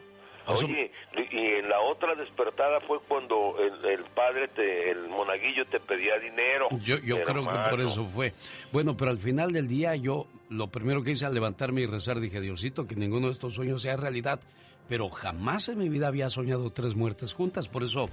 Oye, 0.48 0.92
y 1.32 1.38
en 1.38 1.70
la 1.70 1.80
otra 1.82 2.14
despertada 2.14 2.80
fue 2.82 3.00
cuando 3.08 3.56
el, 3.60 3.84
el 3.84 4.04
padre, 4.04 4.48
te, 4.50 4.92
el 4.92 5.08
monaguillo 5.08 5.66
te 5.66 5.80
pedía 5.80 6.20
dinero. 6.20 6.68
Yo, 6.84 6.98
yo 7.00 7.24
creo 7.24 7.48
que 7.48 7.70
por 7.70 7.82
eso 7.82 8.06
fue. 8.06 8.34
Bueno, 8.72 8.96
pero 8.96 9.10
al 9.10 9.18
final 9.18 9.52
del 9.52 9.68
día 9.68 9.96
yo 9.96 10.28
lo 10.50 10.68
primero 10.68 11.04
que 11.04 11.12
hice 11.12 11.26
al 11.26 11.34
levantarme 11.34 11.82
y 11.82 11.88
rezar 11.88 12.20
dije, 12.20 12.42
Diosito, 12.42 12.86
que 12.86 12.96
ninguno 12.96 13.28
de 13.28 13.34
estos 13.34 13.56
sueños 13.56 13.82
sea 13.82 13.98
realidad. 13.98 14.40
Pero 14.88 15.10
jamás 15.10 15.68
en 15.68 15.80
mi 15.80 15.90
vida 15.90 16.10
había 16.10 16.30
soñado 16.30 16.70
tres 16.70 16.94
muertes 16.94 17.34
juntas. 17.34 17.68
Por 17.68 17.84
eso 17.84 18.08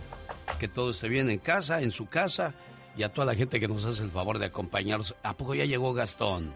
que 0.59 0.69
todo 0.69 0.93
esté 0.93 1.09
bien 1.11 1.29
en 1.29 1.39
casa, 1.39 1.83
en 1.83 1.91
su 1.91 2.09
casa 2.09 2.55
y 2.97 3.03
a 3.03 3.11
toda 3.11 3.27
la 3.27 3.35
gente 3.35 3.61
que 3.61 3.69
nos 3.69 3.85
hace 3.85 4.03
el 4.03 4.11
favor 4.11 4.39
de 4.39 4.47
acompañarnos. 4.47 5.15
¿A 5.23 5.35
poco 5.35 5.55
ya 5.55 5.67
llegó 5.67 5.93
Gastón? 5.93 6.55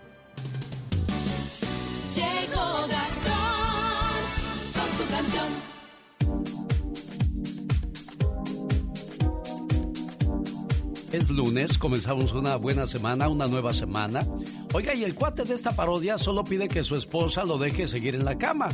Es 11.26 11.30
lunes, 11.32 11.76
comenzamos 11.76 12.30
una 12.30 12.54
buena 12.54 12.86
semana, 12.86 13.28
una 13.28 13.46
nueva 13.46 13.74
semana. 13.74 14.20
Oiga, 14.72 14.94
y 14.94 15.02
el 15.02 15.16
cuate 15.16 15.42
de 15.42 15.54
esta 15.54 15.72
parodia 15.72 16.18
solo 16.18 16.44
pide 16.44 16.68
que 16.68 16.84
su 16.84 16.94
esposa 16.94 17.44
lo 17.44 17.58
deje 17.58 17.88
seguir 17.88 18.14
en 18.14 18.24
la 18.24 18.38
cama. 18.38 18.68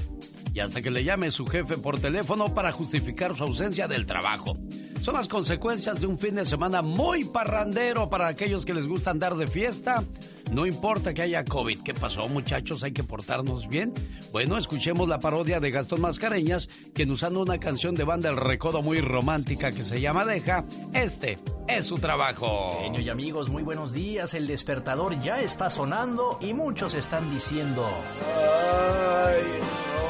Y 0.53 0.61
hasta 0.61 0.83
que 0.83 0.91
le 0.91 1.03
llame 1.03 1.31
su 1.31 1.47
jefe 1.47 1.79
por 1.79 1.99
teléfono 1.99 2.55
para 2.55 2.71
justificar 2.71 3.35
su 3.35 3.45
ausencia 3.45 3.89
del 3.89 4.05
trabajo. 4.05 4.59
Son 5.01 5.15
las 5.15 5.29
consecuencias 5.29 6.03
de 6.03 6.07
un 6.07 6.19
fin 6.19 6.35
de 6.35 6.45
semana 6.45 6.83
muy 6.83 7.25
parrandero 7.25 8.11
para 8.11 8.27
aquellos 8.27 8.67
que 8.67 8.75
les 8.75 8.87
gusta 8.87 9.11
andar 9.11 9.35
de 9.35 9.47
fiesta. 9.47 10.05
No 10.51 10.67
importa 10.67 11.15
que 11.15 11.23
haya 11.23 11.45
COVID. 11.45 11.83
¿Qué 11.83 11.95
pasó, 11.95 12.29
muchachos? 12.29 12.83
¿Hay 12.83 12.93
que 12.93 13.05
portarnos 13.05 13.69
bien? 13.69 13.95
Bueno, 14.33 14.59
escuchemos 14.59 15.09
la 15.09 15.19
parodia 15.19 15.61
de 15.61 15.71
Gastón 15.71 16.01
Mascareñas, 16.01 16.69
quien 16.95 17.11
usando 17.11 17.41
una 17.41 17.59
canción 17.59 17.95
de 17.95 18.05
banda 18.05 18.31
El 18.31 18.37
Recodo 18.37 18.83
muy 18.83 19.01
romántica 19.01 19.73
que 19.73 19.85
se 19.85 20.01
llama 20.01 20.25
Deja, 20.25 20.65
este 20.93 21.39
es 21.69 21.87
su 21.87 21.95
trabajo. 21.97 22.79
Genio 22.81 23.01
y 23.01 23.09
amigos, 23.09 23.51
muy 23.51 23.63
buenos 23.63 23.93
días. 23.93 24.35
El 24.35 24.47
despertador 24.47 25.19
ya 25.21 25.41
está 25.41 25.71
sonando 25.71 26.39
y 26.41 26.53
muchos 26.55 26.95
están 26.95 27.31
diciendo. 27.31 27.89
Ay, 29.25 29.43
no, 29.89 30.03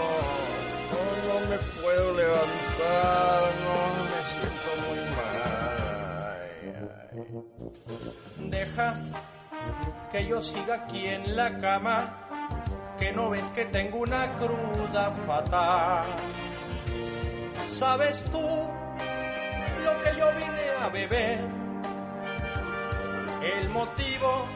no, 0.93 1.41
no 1.41 1.41
me 1.51 1.59
puedo 1.59 2.17
levantar, 2.17 3.53
no, 3.65 3.77
me 4.11 4.21
siento 4.33 4.71
muy 4.87 5.01
mal. 8.41 8.51
Deja 8.51 8.97
que 10.11 10.27
yo 10.27 10.43
siga 10.43 10.75
aquí 10.75 11.07
en 11.07 11.37
la 11.37 11.59
cama, 11.59 12.15
que 12.99 13.13
no 13.13 13.31
ves 13.31 13.49
que 13.51 13.65
tengo 13.67 13.99
una 13.99 14.35
cruda 14.37 15.11
fatal. 15.27 16.05
¿Sabes 17.67 18.25
tú 18.31 18.41
lo 19.85 20.01
que 20.03 20.19
yo 20.19 20.35
vine 20.35 20.71
a 20.81 20.89
beber? 20.89 21.41
El 23.43 23.69
motivo 23.71 24.47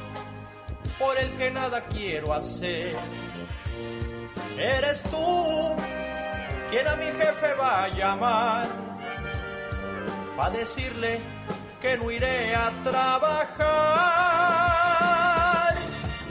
por 0.98 1.18
el 1.18 1.34
que 1.36 1.50
nada 1.50 1.84
quiero 1.86 2.32
hacer. 2.32 2.96
Eres 4.58 5.02
tú 5.04 5.74
quien 6.70 6.86
a 6.86 6.96
mi 6.96 7.06
jefe 7.06 7.54
va 7.54 7.84
a 7.84 7.88
llamar 7.88 8.66
para 10.36 10.50
decirle 10.50 11.20
que 11.80 11.96
no 11.98 12.10
iré 12.10 12.54
a 12.54 12.72
trabajar. 12.82 13.74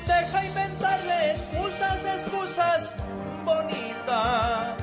Deja 0.08 0.46
inventarle 0.46 1.32
excusas, 1.32 2.04
excusas 2.04 2.96
bonitas. 3.44 4.78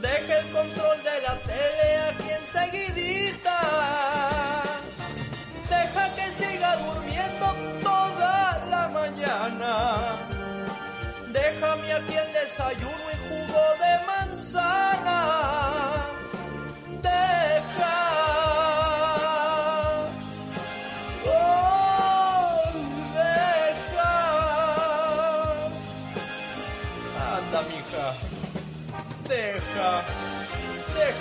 Deja 0.00 0.38
el 0.38 0.52
control 0.52 1.02
de 1.02 1.20
la 1.26 1.34
tele 1.50 1.98
aquí 2.08 2.28
enseguidita. 2.40 3.60
Deja 5.68 6.04
que 6.14 6.26
siga 6.32 6.76
durmiendo 6.76 7.46
toda 7.82 8.64
la 8.70 8.88
mañana. 8.88 9.74
Déjame 11.32 11.92
aquí 11.92 12.14
el 12.14 12.32
desayuno 12.32 13.10
y 13.14 13.16
jugo 13.28 13.62
de 13.82 13.92
manzana. 14.06 15.20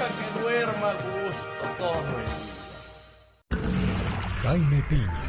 Deja. 0.08 0.34
Que 0.34 0.40
duerma 0.42 0.90
a 0.90 0.94
gusto. 0.94 1.76
todo 1.78 2.20
el 2.20 2.26
día. 2.26 2.36
Jaime 4.44 4.84
Piña, 4.90 5.24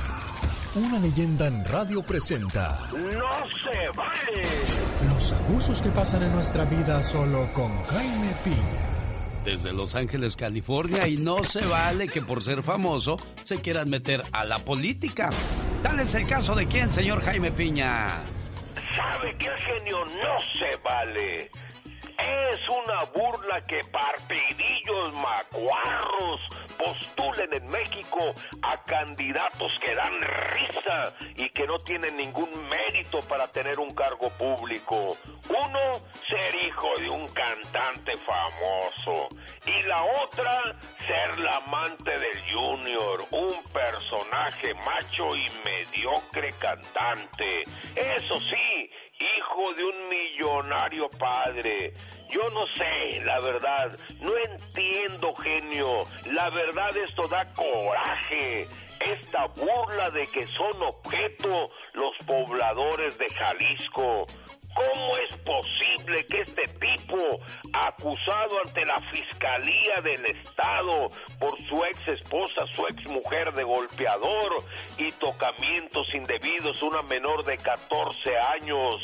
una 0.75 0.99
leyenda 0.99 1.47
en 1.47 1.64
radio 1.64 2.02
presenta 2.02 2.78
¡No 2.92 3.00
se 3.00 3.88
vale! 3.97 4.42
los 5.09 5.33
abusos 5.33 5.80
que 5.80 5.88
pasan 5.90 6.25
en 6.25 6.33
nuestra 6.33 6.64
vida 6.66 7.02
solo 7.02 7.50
con 7.54 7.83
Jaime 7.85 8.35
Piña. 8.45 9.42
Desde 9.45 9.73
Los 9.73 9.95
Ángeles, 9.95 10.35
California, 10.37 11.06
y 11.06 11.16
no 11.18 11.42
se 11.45 11.64
vale 11.64 12.09
que 12.09 12.21
por 12.21 12.42
ser 12.42 12.62
famoso 12.64 13.16
se 13.45 13.61
quieran 13.62 13.88
meter 13.88 14.23
a 14.33 14.45
la 14.45 14.59
política. 14.59 15.30
Tal 15.83 16.00
es 16.00 16.14
el 16.16 16.26
caso 16.26 16.54
de 16.54 16.66
quién, 16.66 16.92
señor 16.92 17.23
Jaime 17.23 17.52
Piña. 17.52 18.23
¿Sabe 18.95 19.35
qué 19.38 19.49
genio 19.56 20.04
no 20.04 20.38
se 20.59 20.76
vale? 20.85 21.50
Es 22.18 22.68
una 22.68 23.04
burla 23.14 23.61
que 23.66 23.82
partidillos 23.85 25.12
macuarros 25.14 26.40
postulen 26.76 27.52
en 27.52 27.66
México 27.68 28.35
a 28.62 28.82
candidatos 28.85 29.78
que 29.78 29.94
dan 29.94 30.18
risa 30.20 31.14
y 31.37 31.49
que 31.50 31.66
no 31.66 31.78
tienen 31.80 32.16
ningún 32.16 32.50
mérito 32.68 33.20
para 33.28 33.49
tener 33.49 33.78
un 33.78 33.90
cargo 33.94 34.30
público. 34.30 35.16
Uno, 35.49 35.80
ser 36.28 36.54
hijo 36.66 36.88
de 36.99 37.11
un 37.11 37.28
cantante 37.28 38.12
famoso. 38.18 39.28
Y 39.66 39.82
la 39.82 40.02
otra, 40.23 40.76
ser 41.06 41.38
la 41.38 41.56
amante 41.56 42.11
del 42.11 42.52
Junior, 42.52 43.25
un 43.30 43.62
personaje 43.73 44.75
macho 44.75 45.37
y 45.37 45.46
mediocre 45.64 46.52
cantante. 46.58 47.62
Eso 47.94 48.40
sí, 48.40 48.90
hijo 49.20 49.75
de 49.75 49.85
un 49.85 50.08
millonario 50.08 51.08
padre. 51.18 51.92
Yo 52.28 52.42
no 52.50 52.66
sé, 52.76 53.20
la 53.25 53.40
verdad, 53.40 53.99
no 54.20 54.32
entiendo, 54.37 55.35
genio. 55.37 56.04
La 56.32 56.50
verdad 56.50 56.96
esto 56.96 57.26
da 57.28 57.52
coraje. 57.54 58.66
Esta 59.00 59.46
burla 59.49 60.11
de 60.11 60.26
que 60.26 60.46
son 60.46 60.73
objeto 60.82 61.70
los 61.92 62.16
pobladores 62.26 63.18
de 63.18 63.28
Jalisco. 63.28 64.26
¿Cómo 64.76 65.16
es 65.16 65.35
posible 65.38 66.26
que 66.26 66.42
este 66.42 66.62
tipo, 66.78 67.18
acusado 67.73 68.59
ante 68.62 68.85
la 68.85 69.00
Fiscalía 69.11 69.95
del 70.02 70.26
Estado 70.26 71.09
por 71.38 71.59
su 71.66 71.83
ex 71.83 72.09
esposa, 72.09 72.66
su 72.75 72.87
ex 72.87 73.06
mujer 73.06 73.54
de 73.54 73.64
golpeador 73.64 74.62
y 74.99 75.11
tocamientos 75.12 76.06
indebidos 76.14 76.83
una 76.83 77.00
menor 77.02 77.42
de 77.47 77.56
14 77.56 78.37
años, 78.61 78.97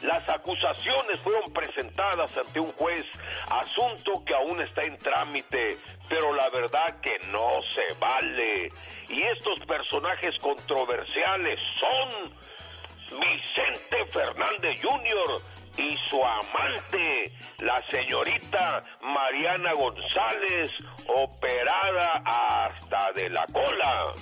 las 0.00 0.26
acusaciones 0.30 1.20
fueron 1.20 1.44
presentadas 1.52 2.34
ante 2.38 2.60
un 2.60 2.72
juez, 2.72 3.04
asunto 3.50 4.24
que 4.24 4.34
aún 4.34 4.62
está 4.62 4.80
en 4.82 4.96
trámite, 4.96 5.76
pero 6.08 6.32
la 6.32 6.48
verdad 6.48 7.00
que 7.02 7.18
no 7.30 7.60
se 7.74 7.94
vale. 8.00 8.68
Y 9.10 9.22
estos 9.24 9.60
personajes 9.66 10.34
controversiales 10.40 11.60
son 11.78 12.32
Vicente 13.10 14.04
Fernández 14.12 14.80
Jr. 14.82 15.42
y 15.76 15.96
su 16.08 16.22
amante, 16.24 17.32
la 17.60 17.82
señorita 17.90 18.84
Mariana 19.00 19.72
González, 19.74 20.72
operada 21.06 22.22
hasta 22.24 23.12
de 23.12 23.30
la 23.30 23.46
cola. 23.46 24.12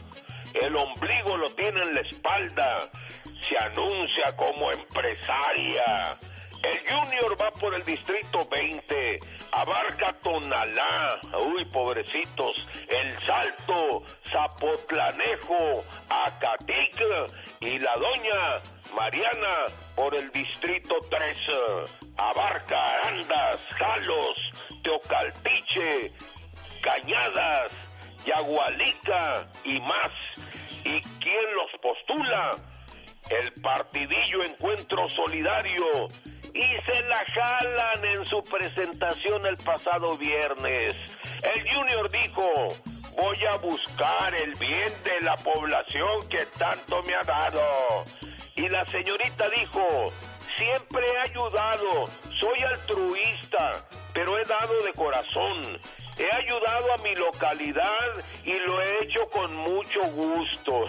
El 0.55 0.77
ombligo 0.77 1.37
lo 1.37 1.51
tiene 1.51 1.83
en 1.83 1.95
la 1.95 2.01
espalda. 2.01 2.91
Se 3.49 3.57
anuncia 3.65 4.35
como 4.37 4.73
empresaria. 4.73 6.17
El 6.67 6.79
Junior 6.81 7.41
va 7.41 7.51
por 7.53 7.73
el 7.75 7.85
distrito 7.85 8.45
20, 8.51 9.21
abarca 9.53 10.13
Tonalá, 10.21 11.21
uy, 11.39 11.65
pobrecitos, 11.67 12.67
El 12.89 13.13
Salto, 13.23 14.03
Zapotlanejo, 14.33 15.85
Acatic 16.09 17.05
y 17.61 17.79
la 17.79 17.95
doña 17.95 18.61
Mariana 18.97 19.67
por 19.95 20.13
el 20.17 20.29
distrito 20.33 20.97
3, 21.09 21.39
abarca 22.17 22.83
Arandas, 22.83 23.61
Jalos, 23.79 24.37
Teocaltiche, 24.83 26.13
Cañadas, 26.83 27.73
Yagualica 28.25 29.47
y 29.63 29.79
más. 29.83 30.11
¿Y 30.83 31.01
quién 31.21 31.55
los 31.55 31.71
postula? 31.81 32.57
El 33.31 33.53
partidillo 33.61 34.43
Encuentro 34.45 35.09
Solidario 35.11 36.09
y 36.57 36.83
se 36.85 37.03
la 37.03 37.23
jalan 37.35 38.05
en 38.05 38.27
su 38.27 38.43
presentación 38.43 39.45
el 39.47 39.57
pasado 39.59 40.17
viernes. 40.17 40.97
El 41.43 41.71
Junior 41.71 42.11
dijo, 42.11 42.49
voy 43.21 43.45
a 43.45 43.57
buscar 43.59 44.35
el 44.35 44.55
bien 44.55 44.93
de 45.05 45.21
la 45.21 45.37
población 45.37 46.29
que 46.31 46.47
tanto 46.59 47.03
me 47.03 47.15
ha 47.15 47.23
dado. 47.23 48.05
Y 48.55 48.69
la 48.69 48.85
señorita 48.87 49.51
dijo, 49.51 49.87
siempre 50.57 51.05
he 51.07 51.31
ayudado, 51.31 52.07
soy 52.39 52.59
altruista, 52.73 53.87
pero 54.15 54.39
he 54.39 54.45
dado 54.45 54.83
de 54.83 54.93
corazón. 54.95 55.79
He 56.19 56.25
ayudado 56.25 56.95
a 56.95 56.99
mi 57.03 57.15
localidad 57.15 58.25
y 58.43 58.59
lo 58.61 58.81
he 58.81 59.05
hecho 59.05 59.29
con 59.29 59.55
mucho 59.55 60.01
gusto. 60.13 60.85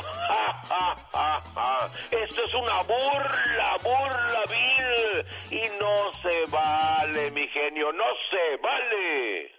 Esto 2.11 2.43
es 2.43 2.53
una 2.53 2.81
burla, 2.83 3.75
burla 3.83 4.43
vil. 4.49 5.25
Y 5.51 5.61
no 5.79 6.13
se 6.21 6.49
vale, 6.49 7.31
mi 7.31 7.45
genio, 7.49 7.91
no 7.91 8.05
se 8.29 8.57
vale. 8.61 9.51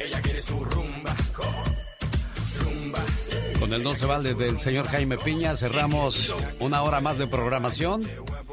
Ella 0.00 0.20
quiere 0.20 0.42
su 0.42 0.64
rumba. 0.64 1.14
Rumba. 2.60 3.04
Con 3.64 3.72
el 3.72 3.82
no 3.82 3.96
se 3.96 4.04
vale 4.04 4.34
del 4.34 4.60
señor 4.60 4.86
Jaime 4.88 5.16
Piña 5.16 5.56
cerramos 5.56 6.30
una 6.60 6.82
hora 6.82 7.00
más 7.00 7.16
de 7.16 7.26
programación. 7.26 8.02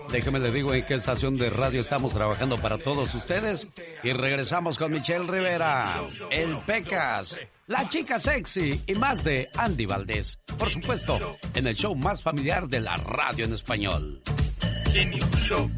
Déjeme 0.10 0.40
le 0.40 0.54
digo 0.54 0.74
en 0.74 0.86
qué 0.86 0.94
estación 0.94 1.36
de 1.36 1.50
radio 1.50 1.82
estamos 1.82 2.14
trabajando 2.14 2.56
para 2.56 2.78
todos 2.78 3.14
ustedes. 3.14 3.68
Y 4.04 4.14
regresamos 4.14 4.78
con 4.78 4.94
Michelle 4.94 5.30
Rivera, 5.30 6.02
el 6.30 6.56
Pecas, 6.60 7.42
la 7.68 7.90
chica 7.90 8.22
sexy 8.22 8.82
y 8.88 8.96
más 8.96 9.22
de 9.26 9.50
Andy 9.58 9.86
Valdés. 9.86 10.40
Por 10.58 10.70
supuesto, 10.70 11.38
en 11.56 11.68
el 11.68 11.76
show 11.76 11.94
más 11.94 12.22
familiar 12.22 12.70
de 12.70 12.80
la 12.80 12.96
radio 12.96 13.44
en 13.44 13.54
español. 13.54 14.22
Genio 14.94 15.28
Show. 15.36 15.70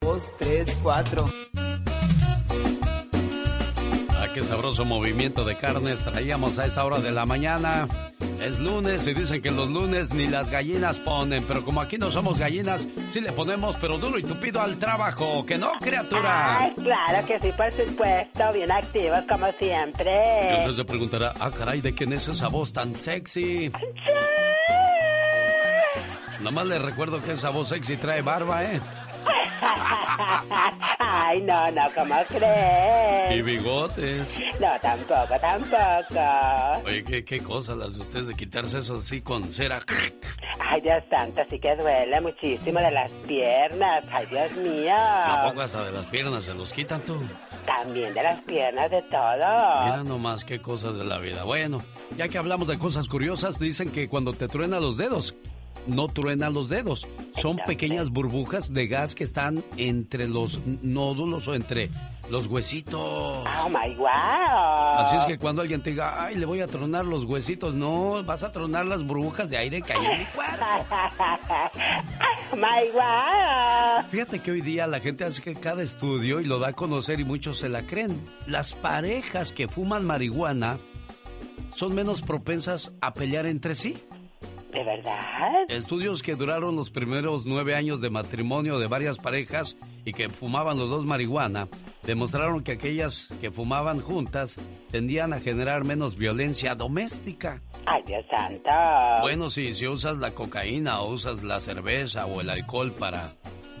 Dos, 0.00 0.32
tres, 0.38 0.78
cuatro. 0.80 1.28
Qué 4.38 4.44
sabroso 4.44 4.84
movimiento 4.84 5.42
de 5.42 5.56
carnes 5.56 6.04
traíamos 6.04 6.60
a 6.60 6.66
esa 6.66 6.84
hora 6.84 7.00
de 7.00 7.10
la 7.10 7.26
mañana. 7.26 7.88
Es 8.40 8.60
lunes 8.60 9.04
y 9.08 9.12
dicen 9.12 9.42
que 9.42 9.50
los 9.50 9.68
lunes 9.68 10.14
ni 10.14 10.28
las 10.28 10.48
gallinas 10.48 11.00
ponen, 11.00 11.42
pero 11.42 11.64
como 11.64 11.80
aquí 11.80 11.98
no 11.98 12.08
somos 12.12 12.38
gallinas, 12.38 12.86
sí 13.10 13.20
le 13.20 13.32
ponemos 13.32 13.74
pero 13.80 13.98
duro 13.98 14.16
y 14.16 14.22
tupido 14.22 14.60
al 14.60 14.78
trabajo, 14.78 15.44
¿que 15.44 15.58
no, 15.58 15.72
criatura? 15.80 16.60
Ay, 16.60 16.72
claro 16.76 17.26
que 17.26 17.40
sí, 17.40 17.50
por 17.50 17.72
supuesto, 17.72 18.52
bien 18.54 18.70
activos 18.70 19.24
como 19.28 19.48
Y 19.48 19.52
siempre. 19.54 20.54
usted 20.58 20.72
se 20.72 20.84
preguntará, 20.84 21.34
ah, 21.40 21.50
caray, 21.50 21.80
¿de 21.80 21.92
quién 21.92 22.12
es 22.12 22.28
esa 22.28 22.46
voz 22.46 22.72
tan 22.72 22.94
sexy? 22.94 23.72
Nomás 26.40 26.66
le 26.66 26.78
recuerdo 26.78 27.20
que 27.20 27.32
esa 27.32 27.50
voz 27.50 27.70
sexy 27.70 27.96
trae 27.96 28.22
barba, 28.22 28.62
¿eh? 28.62 28.80
Ay, 30.98 31.42
no, 31.42 31.70
no, 31.70 31.82
¿cómo 31.94 32.16
crees? 32.28 33.32
Y 33.32 33.42
bigotes. 33.42 34.38
No, 34.60 34.68
tampoco, 34.80 35.38
tampoco. 35.40 36.86
Oye, 36.86 37.04
¿qué, 37.04 37.24
qué 37.24 37.40
cosas 37.40 37.76
las 37.76 37.94
de 37.94 38.00
ustedes 38.00 38.26
de 38.26 38.34
quitarse 38.34 38.78
eso 38.78 38.96
así 38.96 39.20
con 39.20 39.52
cera. 39.52 39.80
Ay, 40.60 40.80
Dios 40.80 41.02
santo, 41.10 41.42
sí 41.48 41.58
que 41.58 41.74
duele 41.76 42.20
muchísimo 42.20 42.80
de 42.80 42.90
las 42.90 43.10
piernas. 43.26 44.04
Ay, 44.10 44.26
Dios 44.26 44.52
mío. 44.56 44.94
¿A 44.96 45.48
poco 45.48 45.62
hasta 45.62 45.84
de 45.84 45.92
las 45.92 46.06
piernas 46.06 46.44
se 46.44 46.54
los 46.54 46.72
quitan 46.72 47.00
tú? 47.02 47.16
También 47.66 48.12
de 48.14 48.22
las 48.22 48.40
piernas, 48.40 48.90
de 48.90 49.02
todo. 49.02 49.84
Mira 49.84 50.02
nomás 50.04 50.44
qué 50.44 50.60
cosas 50.60 50.96
de 50.96 51.04
la 51.04 51.18
vida. 51.18 51.44
Bueno, 51.44 51.82
ya 52.16 52.28
que 52.28 52.38
hablamos 52.38 52.68
de 52.68 52.78
cosas 52.78 53.08
curiosas, 53.08 53.58
dicen 53.58 53.90
que 53.90 54.08
cuando 54.08 54.32
te 54.32 54.48
truenan 54.48 54.80
los 54.80 54.96
dedos, 54.96 55.36
no 55.86 56.08
truenan 56.08 56.54
los 56.54 56.68
dedos. 56.68 57.06
Son 57.36 57.58
pequeñas 57.66 58.10
burbujas 58.10 58.72
de 58.72 58.86
gas 58.86 59.14
que 59.14 59.24
están 59.24 59.64
entre 59.76 60.28
los 60.28 60.58
nódulos 60.82 61.48
o 61.48 61.54
entre 61.54 61.90
los 62.30 62.46
huesitos. 62.46 62.94
Oh 63.00 63.68
my 63.68 63.94
wow. 63.94 64.08
Así 64.98 65.16
es 65.16 65.24
que 65.26 65.38
cuando 65.38 65.62
alguien 65.62 65.82
te 65.82 65.90
diga, 65.90 66.22
ay, 66.22 66.34
le 66.36 66.46
voy 66.46 66.60
a 66.60 66.66
tronar 66.66 67.04
los 67.04 67.24
huesitos, 67.24 67.74
no, 67.74 68.22
vas 68.24 68.42
a 68.42 68.52
tronar 68.52 68.86
las 68.86 69.02
burbujas 69.04 69.50
de 69.50 69.56
aire 69.56 69.82
que 69.82 69.92
hay 69.92 70.04
en 70.04 70.18
mi 70.18 70.26
cuerpo. 70.26 70.64
my 72.56 72.90
wow. 72.92 74.04
Fíjate 74.10 74.40
que 74.40 74.50
hoy 74.50 74.60
día 74.60 74.86
la 74.86 75.00
gente 75.00 75.24
hace 75.24 75.42
que 75.42 75.54
cada 75.54 75.82
estudio 75.82 76.40
y 76.40 76.44
lo 76.44 76.58
da 76.58 76.68
a 76.68 76.72
conocer 76.72 77.20
y 77.20 77.24
muchos 77.24 77.58
se 77.58 77.68
la 77.68 77.82
creen. 77.82 78.20
Las 78.46 78.74
parejas 78.74 79.52
que 79.52 79.68
fuman 79.68 80.04
marihuana 80.04 80.78
son 81.74 81.94
menos 81.94 82.22
propensas 82.22 82.92
a 83.00 83.14
pelear 83.14 83.46
entre 83.46 83.74
sí. 83.74 83.96
¿De 84.78 84.84
verdad? 84.84 85.64
Estudios 85.66 86.22
que 86.22 86.36
duraron 86.36 86.76
los 86.76 86.90
primeros 86.90 87.44
nueve 87.44 87.74
años 87.74 88.00
de 88.00 88.10
matrimonio 88.10 88.78
de 88.78 88.86
varias 88.86 89.18
parejas 89.18 89.76
y 90.04 90.12
que 90.12 90.28
fumaban 90.28 90.78
los 90.78 90.88
dos 90.88 91.04
marihuana 91.04 91.66
demostraron 92.04 92.62
que 92.62 92.72
aquellas 92.72 93.28
que 93.40 93.50
fumaban 93.50 94.00
juntas 94.00 94.60
tendían 94.88 95.32
a 95.32 95.40
generar 95.40 95.82
menos 95.82 96.16
violencia 96.16 96.76
doméstica. 96.76 97.60
Ay, 97.86 98.04
Dios 98.06 98.24
santo. 98.30 98.70
Bueno, 99.20 99.50
si, 99.50 99.74
si 99.74 99.88
usas 99.88 100.18
la 100.18 100.30
cocaína 100.30 101.00
o 101.00 101.12
usas 101.12 101.42
la 101.42 101.58
cerveza 101.58 102.26
o 102.26 102.40
el 102.40 102.48
alcohol 102.48 102.92
para, 102.92 103.32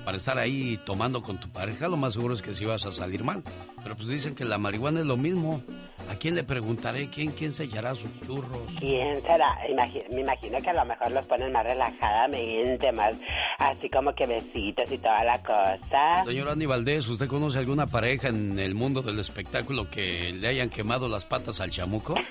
para 0.04 0.16
estar 0.16 0.36
ahí 0.36 0.80
tomando 0.84 1.22
con 1.22 1.38
tu 1.38 1.48
pareja, 1.50 1.86
lo 1.86 1.96
más 1.96 2.14
seguro 2.14 2.34
es 2.34 2.42
que 2.42 2.54
sí 2.54 2.64
vas 2.64 2.84
a 2.86 2.90
salir 2.90 3.22
mal. 3.22 3.44
Pero 3.84 3.94
pues 3.94 4.08
dicen 4.08 4.34
que 4.34 4.44
la 4.44 4.58
marihuana 4.58 4.98
es 4.98 5.06
lo 5.06 5.16
mismo. 5.16 5.62
¿A 6.10 6.14
quién 6.14 6.34
le 6.34 6.42
preguntaré? 6.44 7.08
¿Quién, 7.10 7.32
quién 7.32 7.52
sellará 7.52 7.94
sus 7.94 8.10
churros? 8.20 8.62
¿Quién 8.78 9.20
será? 9.20 9.58
Imagi- 9.68 10.04
me 10.14 10.20
imagino 10.22 10.58
que 10.58 10.70
a 10.70 10.74
lo 10.74 10.84
mejor 10.84 11.10
los 11.12 11.26
ponen 11.26 11.52
más 11.52 11.64
relajadamente, 11.64 12.92
más 12.92 13.20
así 13.58 13.90
como 13.90 14.14
que 14.14 14.26
besitos 14.26 14.90
y 14.90 14.98
toda 14.98 15.22
la 15.24 15.42
cosa. 15.42 16.24
Señor 16.26 16.48
Andy 16.48 16.66
Valdés, 16.66 17.06
¿usted 17.08 17.26
conoce 17.28 17.58
alguna 17.58 17.86
pareja 17.86 18.28
en 18.28 18.58
el 18.58 18.74
mundo 18.74 19.02
del 19.02 19.18
espectáculo 19.18 19.90
que 19.90 20.32
le 20.32 20.48
hayan 20.48 20.70
quemado 20.70 21.08
las 21.08 21.24
patas 21.24 21.60
al 21.60 21.70
chamuco? 21.70 22.14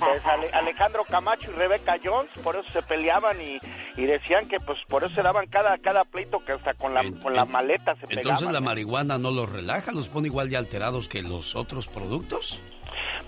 Pues 0.00 0.24
Ale- 0.26 0.50
Alejandro 0.52 1.04
Camacho 1.04 1.50
y 1.50 1.54
Rebeca 1.54 1.96
Jones, 2.02 2.30
por 2.42 2.56
eso 2.56 2.68
se 2.72 2.82
peleaban 2.82 3.36
y, 3.40 3.58
y 4.00 4.06
decían 4.06 4.46
que 4.48 4.56
pues 4.58 4.78
por 4.88 5.04
eso 5.04 5.14
se 5.14 5.22
daban 5.22 5.46
cada, 5.48 5.76
cada 5.78 6.04
pleito 6.04 6.38
que 6.44 6.52
hasta 6.52 6.74
con 6.74 6.94
la, 6.94 7.02
con 7.22 7.34
la 7.34 7.44
maleta 7.44 7.94
se 7.94 8.02
Entonces 8.08 8.22
pegaban. 8.40 8.52
la 8.54 8.60
marihuana 8.60 9.18
no 9.18 9.30
los 9.30 9.50
relaja, 9.50 9.92
los 9.92 10.08
pone 10.08 10.28
igual 10.28 10.50
de 10.50 10.56
alterados 10.56 11.08
que 11.08 11.22
los 11.22 11.54
otros 11.54 11.86
productos. 11.86 12.60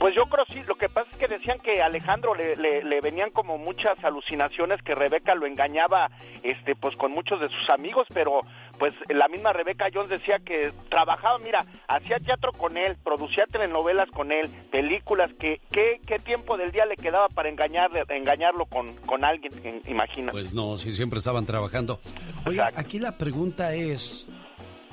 Pues 0.01 0.15
yo 0.17 0.25
creo 0.25 0.47
sí, 0.49 0.63
lo 0.67 0.77
que 0.77 0.89
pasa 0.89 1.11
es 1.13 1.19
que 1.19 1.29
decían 1.29 1.59
que 1.59 1.83
Alejandro 1.83 2.35
le, 2.35 2.57
le, 2.57 2.83
le 2.83 3.01
venían 3.03 3.31
como 3.33 3.59
muchas 3.59 4.03
alucinaciones, 4.03 4.81
que 4.83 4.95
Rebeca 4.95 5.35
lo 5.35 5.47
engañaba 5.47 6.09
este 6.43 6.75
pues 6.75 6.97
con 6.97 7.13
muchos 7.13 7.39
de 7.39 7.49
sus 7.51 7.69
amigos, 7.69 8.07
pero 8.15 8.41
pues 8.79 8.95
la 9.11 9.29
misma 9.29 9.53
Rebeca 9.53 9.89
Jones 9.93 10.09
decía 10.09 10.39
que 10.39 10.73
trabajaba, 10.89 11.37
mira, 11.41 11.59
hacía 11.87 12.17
teatro 12.19 12.51
con 12.53 12.79
él, 12.79 12.97
producía 13.05 13.45
telenovelas 13.45 14.09
con 14.11 14.33
él, 14.33 14.49
películas, 14.71 15.35
que 15.35 15.61
qué, 15.71 16.01
qué 16.07 16.19
tiempo 16.19 16.57
del 16.57 16.71
día 16.73 16.87
le 16.87 16.97
quedaba 16.97 17.29
para 17.29 17.51
engañarle, 17.51 18.03
engañarlo 18.09 18.65
con, 18.65 18.95
con 19.05 19.23
alguien, 19.23 19.53
en- 19.65 19.83
imagina. 19.87 20.33
Pues 20.33 20.55
no, 20.55 20.79
si 20.79 20.93
siempre 20.93 21.19
estaban 21.19 21.45
trabajando. 21.45 22.01
Oiga, 22.47 22.71
aquí 22.75 22.99
la 22.99 23.19
pregunta 23.19 23.75
es, 23.75 24.27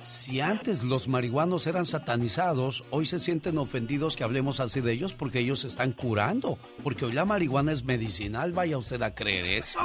si 0.07 0.39
antes 0.41 0.83
los 0.83 1.07
marihuanos 1.07 1.67
eran 1.67 1.85
satanizados, 1.85 2.83
hoy 2.91 3.05
se 3.05 3.19
sienten 3.19 3.57
ofendidos 3.57 4.15
que 4.15 4.23
hablemos 4.23 4.59
así 4.59 4.79
de 4.79 4.93
ellos 4.93 5.13
porque 5.13 5.39
ellos 5.39 5.59
se 5.59 5.67
están 5.67 5.91
curando. 5.91 6.57
Porque 6.83 7.05
hoy 7.05 7.11
la 7.11 7.25
marihuana 7.25 7.73
es 7.73 7.83
medicinal, 7.83 8.53
vaya 8.53 8.77
usted 8.77 9.01
a 9.01 9.13
creer 9.13 9.45
eso. 9.45 9.79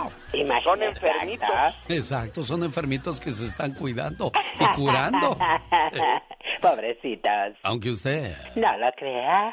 Son 0.63 0.83
enfermitos. 0.83 1.49
Exacto, 1.89 2.45
son 2.45 2.63
enfermitos 2.63 3.21
que 3.21 3.33
se 3.33 3.47
están 3.47 3.75
cuidando 3.75 4.31
y 4.59 4.77
curando. 4.77 5.37
Pobrecitos. 6.63 7.59
Aunque 7.65 7.91
usted... 7.91 8.37
No 8.55 8.77
lo 8.79 8.93
crea. 8.93 9.53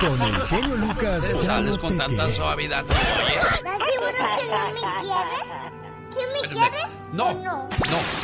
Con 0.00 0.22
el 0.22 0.40
genio 0.42 0.76
Lucas 0.76 1.24
Sales 1.42 1.76
con 1.78 1.98
tanta 1.98 2.30
suavidad. 2.30 2.84
¿Estás 2.88 3.78
seguro 3.90 4.12
que 4.38 4.46
no 4.50 4.64
me 4.64 4.96
quieres? 4.96 5.85
¿Sí 6.10 6.20
me 6.42 6.48
quieres? 6.48 6.86
No, 7.12 7.32
no. 7.42 7.68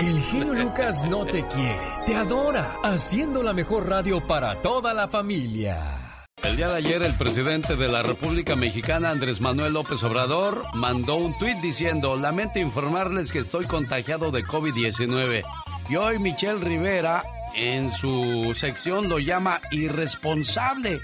El 0.00 0.20
genio 0.22 0.54
Lucas 0.54 1.04
no 1.04 1.24
te 1.24 1.44
quiere, 1.46 1.80
te 2.06 2.16
adora, 2.16 2.76
haciendo 2.82 3.42
la 3.42 3.52
mejor 3.52 3.88
radio 3.88 4.20
para 4.26 4.56
toda 4.56 4.92
la 4.92 5.08
familia. 5.08 5.78
El 6.42 6.56
día 6.56 6.68
de 6.68 6.76
ayer 6.76 7.02
el 7.02 7.14
presidente 7.14 7.76
de 7.76 7.86
la 7.86 8.02
República 8.02 8.56
Mexicana, 8.56 9.10
Andrés 9.10 9.40
Manuel 9.40 9.74
López 9.74 10.02
Obrador, 10.02 10.64
mandó 10.74 11.14
un 11.14 11.38
tuit 11.38 11.56
diciendo, 11.58 12.16
lamento 12.16 12.58
informarles 12.58 13.32
que 13.32 13.38
estoy 13.38 13.66
contagiado 13.66 14.32
de 14.32 14.42
COVID-19. 14.42 15.44
Y 15.88 15.96
hoy 15.96 16.18
Michelle 16.18 16.58
Rivera 16.58 17.22
en 17.54 17.92
su 17.92 18.52
sección 18.56 19.08
lo 19.08 19.18
llama 19.18 19.60
irresponsable. 19.70 21.00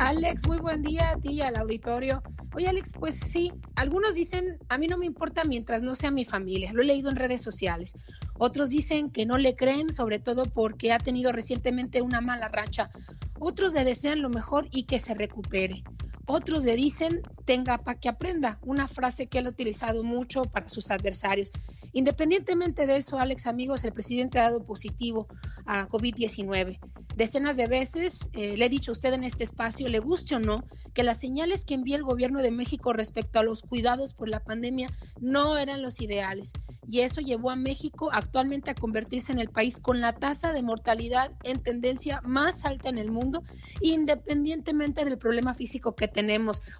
Alex, 0.00 0.46
muy 0.46 0.58
buen 0.58 0.80
día 0.80 1.10
a 1.10 1.16
ti 1.16 1.32
y 1.32 1.40
al 1.42 1.56
auditorio. 1.56 2.22
Oye, 2.54 2.66
Alex, 2.68 2.96
pues 2.98 3.16
sí, 3.16 3.52
algunos 3.76 4.14
dicen, 4.14 4.56
a 4.70 4.78
mí 4.78 4.86
no 4.86 4.96
me 4.96 5.04
importa 5.04 5.44
mientras 5.44 5.82
no 5.82 5.94
sea 5.94 6.10
mi 6.10 6.24
familia, 6.24 6.72
lo 6.72 6.80
he 6.80 6.86
leído 6.86 7.10
en 7.10 7.16
redes 7.16 7.42
sociales. 7.42 7.98
Otros 8.38 8.70
dicen 8.70 9.10
que 9.10 9.26
no 9.26 9.36
le 9.36 9.56
creen, 9.56 9.92
sobre 9.92 10.18
todo 10.18 10.46
porque 10.46 10.94
ha 10.94 10.98
tenido 10.98 11.32
recientemente 11.32 12.00
una 12.00 12.22
mala 12.22 12.48
racha. 12.48 12.90
Otros 13.38 13.74
le 13.74 13.84
desean 13.84 14.22
lo 14.22 14.30
mejor 14.30 14.68
y 14.70 14.84
que 14.84 14.98
se 14.98 15.12
recupere. 15.12 15.84
Otros 16.32 16.64
le 16.64 16.76
dicen, 16.76 17.22
tenga 17.44 17.78
para 17.78 17.98
que 17.98 18.08
aprenda, 18.08 18.60
una 18.62 18.86
frase 18.86 19.26
que 19.26 19.38
él 19.38 19.46
ha 19.46 19.50
utilizado 19.50 20.04
mucho 20.04 20.44
para 20.44 20.68
sus 20.68 20.92
adversarios. 20.92 21.50
Independientemente 21.92 22.86
de 22.86 22.98
eso, 22.98 23.18
Alex, 23.18 23.48
amigos, 23.48 23.82
el 23.82 23.92
presidente 23.92 24.38
ha 24.38 24.44
dado 24.44 24.64
positivo 24.64 25.26
a 25.66 25.88
COVID-19. 25.88 26.78
Decenas 27.16 27.56
de 27.56 27.66
veces 27.66 28.30
eh, 28.32 28.56
le 28.56 28.66
he 28.66 28.68
dicho 28.68 28.92
a 28.92 28.94
usted 28.94 29.12
en 29.12 29.24
este 29.24 29.42
espacio, 29.42 29.88
le 29.88 29.98
guste 29.98 30.36
o 30.36 30.38
no, 30.38 30.64
que 30.94 31.02
las 31.02 31.18
señales 31.18 31.64
que 31.64 31.74
envía 31.74 31.96
el 31.96 32.04
gobierno 32.04 32.40
de 32.40 32.52
México 32.52 32.92
respecto 32.92 33.40
a 33.40 33.42
los 33.42 33.62
cuidados 33.62 34.14
por 34.14 34.28
la 34.28 34.40
pandemia 34.40 34.88
no 35.20 35.58
eran 35.58 35.82
los 35.82 36.00
ideales. 36.00 36.52
Y 36.88 37.00
eso 37.00 37.20
llevó 37.20 37.50
a 37.50 37.56
México 37.56 38.10
actualmente 38.12 38.70
a 38.70 38.74
convertirse 38.74 39.32
en 39.32 39.40
el 39.40 39.50
país 39.50 39.80
con 39.80 40.00
la 40.00 40.12
tasa 40.12 40.52
de 40.52 40.62
mortalidad 40.62 41.32
en 41.42 41.60
tendencia 41.60 42.20
más 42.22 42.64
alta 42.64 42.88
en 42.88 42.98
el 42.98 43.10
mundo, 43.10 43.42
independientemente 43.80 45.04
del 45.04 45.18
problema 45.18 45.54
físico 45.54 45.96
que 45.96 46.06
tenemos, 46.06 46.19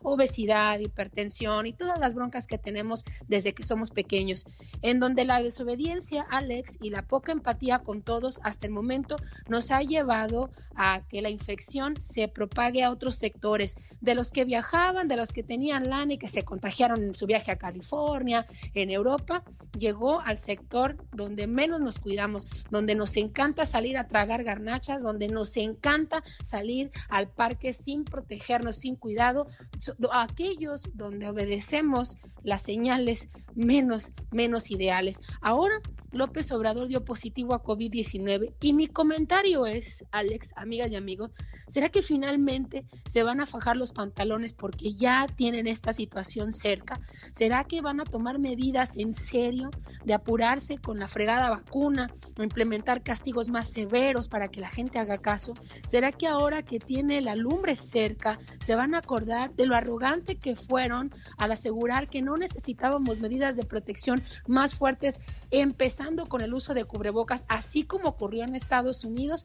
obesidad, 0.03 0.79
hipertensión 0.79 1.67
y 1.67 1.73
todas 1.73 1.99
las 1.99 2.15
broncas 2.15 2.47
que 2.47 2.59
tenemos 2.59 3.05
desde 3.29 3.55
que 3.55 3.65
somos 3.65 3.91
pequeños, 3.91 4.45
en 4.83 5.01
donde 5.01 5.25
la 5.25 5.43
desobediencia, 5.43 6.27
Alex, 6.31 6.79
y 6.81 6.91
la 6.91 7.03
poca 7.03 7.33
empatía 7.33 7.79
con 7.79 8.03
todos 8.03 8.41
hasta 8.43 8.67
el 8.67 8.73
momento 8.73 9.17
nos 9.49 9.71
ha 9.71 9.83
llevado 9.83 10.51
a 10.75 11.03
que 11.07 11.23
la 11.23 11.31
infección 11.31 12.01
se 12.01 12.29
propague 12.29 12.83
a 12.83 12.91
otros 12.91 13.17
sectores, 13.17 13.77
de 14.01 14.15
los 14.15 14.33
que 14.33 14.45
viajaban, 14.45 15.09
de 15.09 15.17
los 15.17 15.33
que 15.33 15.43
tenían 15.43 15.91
lana 15.91 16.15
y 16.15 16.19
que 16.19 16.29
se 16.29 16.45
contagiaron 16.45 17.03
en 17.03 17.15
su 17.15 17.27
viaje 17.27 17.53
a 17.53 17.57
California, 17.57 18.47
en 18.75 18.91
Europa, 18.91 19.45
llegó 19.79 20.21
al 20.21 20.39
sector 20.39 20.97
donde 21.13 21.47
menos 21.47 21.81
nos 21.81 21.99
cuidamos, 21.99 22.47
donde 22.71 22.95
nos 22.95 23.17
encanta 23.17 23.67
salir 23.67 23.99
a 23.99 24.09
tragar 24.09 24.45
garnachas, 24.45 25.03
donde 25.03 25.29
nos 25.29 25.57
encanta 25.57 26.23
salir 26.43 26.91
al 27.09 27.29
parque 27.29 27.73
sin 27.73 28.05
protegernos, 28.05 28.77
sin 28.77 28.97
so- 29.79 29.95
aquellos 30.13 30.89
donde 30.95 31.29
obedecemos 31.29 32.17
las 32.43 32.63
señales 32.63 33.29
menos, 33.55 34.13
menos 34.31 34.71
ideales. 34.71 35.21
Ahora 35.41 35.75
López 36.13 36.51
Obrador 36.51 36.89
dio 36.89 37.05
positivo 37.05 37.55
a 37.55 37.63
COVID-19 37.63 38.55
y 38.61 38.73
mi 38.73 38.89
comentario 38.89 39.65
es, 39.65 40.05
Alex, 40.11 40.53
amigas 40.57 40.91
y 40.91 40.97
amigos, 40.97 41.31
¿será 41.69 41.89
que 41.89 42.03
finalmente 42.03 42.85
se 43.07 43.23
van 43.23 43.41
a 43.41 43.47
fajar 43.47 43.77
los 43.77 43.93
pantalones 43.93 44.53
porque 44.53 44.93
ya 44.93 45.29
tienen 45.37 45.69
esta 45.69 45.93
situación 45.93 46.53
cerca? 46.53 46.99
¿Será 47.33 47.63
que 47.63 47.81
van 47.81 48.01
a 48.01 48.05
tomar 48.05 48.41
medidas 48.41 48.97
en 48.97 49.13
serio 49.13 49.71
de 50.05 50.15
apurarse 50.15 50.79
con 50.79 50.99
la 50.99 51.07
fregada 51.07 51.49
vacuna 51.49 52.11
o 52.37 52.43
implementar 52.43 53.03
castigos 53.03 53.49
más 53.49 53.71
severos 53.71 54.29
para 54.29 54.49
que 54.49 54.61
la 54.61 54.69
gente 54.69 54.99
haga 54.99 55.19
caso? 55.19 55.55
¿Será 55.87 56.11
que 56.11 56.27
ahora 56.27 56.63
que 56.63 56.81
tiene 56.81 57.21
la 57.21 57.37
lumbre 57.37 57.77
cerca 57.77 58.37
se 58.61 58.75
van 58.75 58.97
a 58.97 58.99
acordar 58.99 59.55
de 59.55 59.67
lo 59.67 59.77
arrogante 59.77 60.37
que 60.37 60.57
fueron 60.57 61.13
al 61.39 61.53
asegurar 61.53 62.09
que 62.09 62.21
no 62.21 62.37
necesitábamos 62.37 63.21
medidas 63.21 63.55
de 63.55 63.65
protección 63.65 64.25
más 64.49 64.75
fuertes, 64.75 65.21
empezando 65.53 66.00
con 66.29 66.41
el 66.41 66.55
uso 66.55 66.73
de 66.73 66.85
cubrebocas, 66.85 67.45
así 67.49 67.85
como 67.85 68.09
ocurrió 68.09 68.45
en 68.45 68.55
Estados 68.55 69.05
Unidos? 69.05 69.45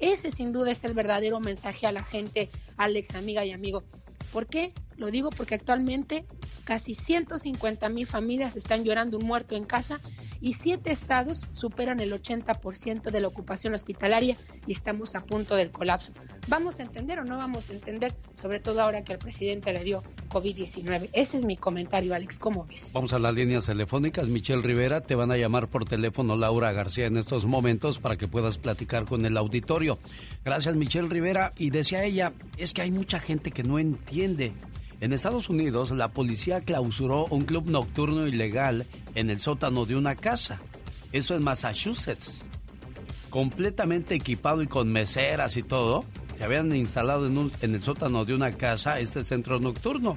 Ese 0.00 0.30
sin 0.30 0.52
duda 0.52 0.70
es 0.70 0.84
el 0.84 0.92
verdadero 0.92 1.40
mensaje 1.40 1.86
a 1.86 1.92
la 1.92 2.04
gente, 2.04 2.50
Alex, 2.76 3.14
amiga 3.14 3.44
y 3.44 3.52
amigo. 3.52 3.82
¿Por 4.30 4.46
qué? 4.46 4.74
Lo 4.96 5.10
digo 5.10 5.30
porque 5.30 5.54
actualmente 5.54 6.24
casi 6.64 6.94
150 6.94 7.88
mil 7.88 8.06
familias 8.06 8.56
están 8.56 8.84
llorando 8.84 9.18
un 9.18 9.26
muerto 9.26 9.56
en 9.56 9.64
casa 9.64 10.00
y 10.40 10.54
siete 10.54 10.92
estados 10.92 11.46
superan 11.52 12.00
el 12.00 12.12
80% 12.12 13.10
de 13.10 13.20
la 13.20 13.28
ocupación 13.28 13.74
hospitalaria 13.74 14.36
y 14.66 14.72
estamos 14.72 15.14
a 15.14 15.24
punto 15.24 15.56
del 15.56 15.70
colapso. 15.70 16.12
¿Vamos 16.48 16.80
a 16.80 16.82
entender 16.82 17.18
o 17.18 17.24
no 17.24 17.38
vamos 17.38 17.70
a 17.70 17.72
entender? 17.72 18.14
Sobre 18.34 18.60
todo 18.60 18.82
ahora 18.82 19.04
que 19.04 19.14
el 19.14 19.18
presidente 19.18 19.72
le 19.72 19.82
dio 19.82 20.02
COVID-19. 20.28 21.08
Ese 21.12 21.38
es 21.38 21.44
mi 21.44 21.56
comentario, 21.56 22.14
Alex. 22.14 22.38
¿Cómo 22.38 22.66
ves? 22.66 22.92
Vamos 22.94 23.12
a 23.12 23.18
las 23.18 23.34
líneas 23.34 23.66
telefónicas. 23.66 24.28
Michelle 24.28 24.62
Rivera, 24.62 25.00
te 25.00 25.14
van 25.14 25.30
a 25.30 25.36
llamar 25.36 25.68
por 25.68 25.86
teléfono 25.86 26.36
Laura 26.36 26.72
García 26.72 27.06
en 27.06 27.16
estos 27.16 27.46
momentos 27.46 27.98
para 27.98 28.16
que 28.16 28.28
puedas 28.28 28.58
platicar 28.58 29.06
con 29.06 29.24
el 29.24 29.36
auditorio. 29.36 29.98
Gracias, 30.44 30.76
Michelle 30.76 31.08
Rivera. 31.08 31.52
Y 31.56 31.70
decía 31.70 32.04
ella, 32.04 32.32
es 32.58 32.74
que 32.74 32.82
hay 32.82 32.90
mucha 32.90 33.18
gente 33.18 33.50
que 33.50 33.62
no 33.62 33.78
entiende 33.78 34.52
en 35.00 35.12
Estados 35.12 35.48
Unidos, 35.48 35.90
la 35.90 36.12
policía 36.12 36.60
clausuró 36.60 37.26
un 37.26 37.42
club 37.42 37.68
nocturno 37.70 38.26
ilegal 38.26 38.86
en 39.14 39.30
el 39.30 39.40
sótano 39.40 39.86
de 39.86 39.96
una 39.96 40.14
casa. 40.14 40.60
Eso 41.12 41.34
en 41.34 41.42
Massachusetts. 41.42 42.42
Completamente 43.30 44.14
equipado 44.14 44.62
y 44.62 44.66
con 44.66 44.92
meseras 44.92 45.56
y 45.56 45.62
todo, 45.62 46.04
se 46.36 46.44
habían 46.44 46.74
instalado 46.74 47.26
en, 47.26 47.50
en 47.60 47.74
el 47.74 47.82
sótano 47.82 48.24
de 48.24 48.34
una 48.34 48.52
casa 48.52 49.00
este 49.00 49.24
centro 49.24 49.60
nocturno. 49.60 50.16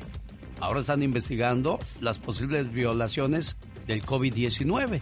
Ahora 0.60 0.80
están 0.80 1.04
investigando 1.04 1.80
las 2.02 2.18
posibles 2.20 2.72
violaciones 2.72 3.58
del 3.86 4.04
COVID-19. 4.04 5.00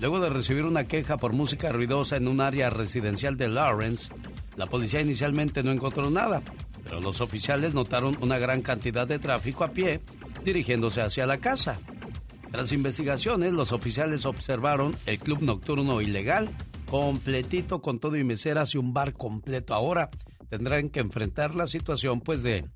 Luego 0.00 0.20
de 0.20 0.30
recibir 0.30 0.64
una 0.64 0.84
queja 0.84 1.18
por 1.18 1.32
música 1.32 1.70
ruidosa 1.72 2.16
en 2.16 2.28
un 2.28 2.40
área 2.40 2.70
residencial 2.70 3.36
de 3.36 3.48
Lawrence, 3.48 4.08
la 4.56 4.66
policía 4.66 5.00
inicialmente 5.00 5.62
no 5.62 5.72
encontró 5.72 6.10
nada, 6.10 6.42
pero 6.82 7.00
los 7.00 7.20
oficiales 7.20 7.74
notaron 7.74 8.16
una 8.20 8.38
gran 8.38 8.62
cantidad 8.62 9.06
de 9.06 9.18
tráfico 9.18 9.64
a 9.64 9.72
pie 9.72 10.00
dirigiéndose 10.44 11.02
hacia 11.02 11.26
la 11.26 11.38
casa. 11.38 11.78
Tras 12.50 12.72
investigaciones, 12.72 13.52
los 13.52 13.72
oficiales 13.72 14.26
observaron 14.26 14.96
el 15.06 15.18
club 15.18 15.40
nocturno 15.42 16.00
ilegal, 16.00 16.48
completito 16.90 17.80
con 17.80 18.00
todo 18.00 18.16
y 18.16 18.24
meseras 18.24 18.74
y 18.74 18.78
un 18.78 18.92
bar 18.92 19.12
completo. 19.12 19.74
Ahora 19.74 20.10
tendrán 20.48 20.90
que 20.90 21.00
enfrentar 21.00 21.54
la 21.54 21.68
situación 21.68 22.20
pues 22.20 22.42
de, 22.42 22.68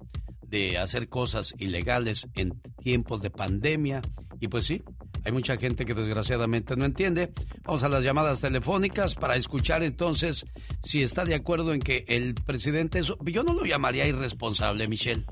de 0.46 0.78
hacer 0.78 1.08
cosas 1.08 1.54
ilegales 1.58 2.28
en 2.34 2.60
tiempos 2.82 3.20
de 3.20 3.30
pandemia. 3.30 4.00
Y 4.38 4.46
pues 4.46 4.66
sí, 4.66 4.82
hay 5.24 5.32
mucha 5.32 5.56
gente 5.56 5.84
que 5.84 5.94
desgraciadamente 5.94 6.76
no 6.76 6.84
entiende. 6.84 7.32
Vamos 7.64 7.82
a 7.82 7.88
las 7.88 8.02
llamadas 8.02 8.40
telefónicas 8.40 9.14
para 9.14 9.36
escuchar 9.36 9.82
entonces 9.82 10.46
si 10.82 11.02
está 11.02 11.24
de 11.24 11.34
acuerdo 11.34 11.72
en 11.72 11.80
que 11.80 12.04
el 12.08 12.34
presidente... 12.34 13.00
Yo 13.02 13.42
no 13.42 13.54
lo 13.54 13.64
llamaría 13.64 14.06
irresponsable, 14.06 14.86
Michelle. 14.86 15.24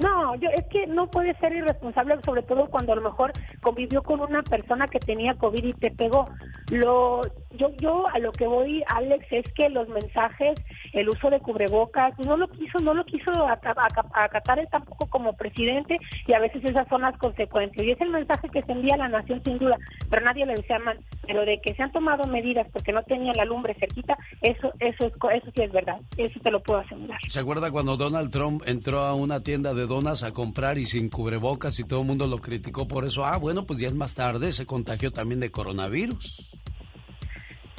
No, 0.00 0.34
yo 0.36 0.48
es 0.50 0.66
que 0.68 0.86
no 0.86 1.10
puede 1.10 1.34
ser 1.34 1.52
irresponsable, 1.52 2.16
sobre 2.24 2.42
todo 2.42 2.66
cuando 2.66 2.92
a 2.92 2.96
lo 2.96 3.02
mejor 3.02 3.32
convivió 3.60 4.02
con 4.02 4.20
una 4.20 4.42
persona 4.42 4.88
que 4.88 4.98
tenía 4.98 5.34
COVID 5.34 5.64
y 5.64 5.72
te 5.74 5.90
pegó. 5.90 6.28
Lo, 6.70 7.22
yo, 7.58 7.70
yo 7.80 8.06
a 8.08 8.18
lo 8.18 8.32
que 8.32 8.46
voy, 8.46 8.82
Alex, 8.86 9.26
es 9.30 9.52
que 9.54 9.68
los 9.68 9.88
mensajes, 9.88 10.58
el 10.92 11.08
uso 11.08 11.28
de 11.28 11.40
cubrebocas, 11.40 12.18
no 12.18 12.36
lo 12.36 12.48
quiso, 12.48 12.78
no 12.78 12.94
lo 12.94 13.04
quiso 13.04 13.30
acatar 13.46 14.58
él 14.58 14.68
tampoco 14.70 15.06
como 15.06 15.34
presidente 15.34 15.98
y 16.26 16.32
a 16.32 16.38
veces 16.38 16.64
esas 16.64 16.88
son 16.88 17.02
las 17.02 17.18
consecuencias. 17.18 17.84
Y 17.84 17.90
es 17.90 18.00
el 18.00 18.10
mensaje 18.10 18.48
que 18.48 18.62
se 18.62 18.72
envía 18.72 18.94
a 18.94 18.98
la 18.98 19.08
nación 19.08 19.42
sin 19.44 19.58
duda, 19.58 19.76
pero 20.08 20.24
nadie 20.24 20.46
le 20.46 20.54
decía 20.54 20.78
mal. 20.78 20.98
Pero 21.26 21.44
de 21.44 21.60
que 21.60 21.74
se 21.74 21.82
han 21.82 21.92
tomado 21.92 22.26
medidas 22.26 22.66
porque 22.72 22.92
no 22.92 23.02
tenía 23.02 23.32
la 23.34 23.44
lumbre 23.44 23.74
cerquita, 23.74 24.16
eso, 24.40 24.72
eso, 24.78 25.06
es, 25.06 25.12
eso 25.12 25.50
sí 25.54 25.62
es 25.62 25.72
verdad. 25.72 26.00
Eso 26.16 26.40
te 26.40 26.50
lo 26.50 26.62
puedo 26.62 26.80
asegurar. 26.80 27.18
¿Se 27.28 27.40
acuerda 27.40 27.70
cuando 27.70 27.96
Donald 27.96 28.30
Trump 28.30 28.62
entró 28.66 29.00
a 29.00 29.14
una 29.14 29.40
tienda 29.42 29.74
de 29.74 29.86
donas 29.90 30.22
a 30.22 30.30
comprar 30.30 30.78
y 30.78 30.86
sin 30.86 31.08
cubrebocas 31.10 31.80
y 31.80 31.84
todo 31.84 32.02
el 32.02 32.06
mundo 32.06 32.28
lo 32.28 32.38
criticó 32.38 32.86
por 32.86 33.04
eso. 33.04 33.24
Ah, 33.24 33.36
bueno, 33.38 33.66
pues 33.66 33.80
días 33.80 33.92
más 33.92 34.14
tarde 34.14 34.52
se 34.52 34.64
contagió 34.64 35.10
también 35.10 35.40
de 35.40 35.50
coronavirus. 35.50 36.48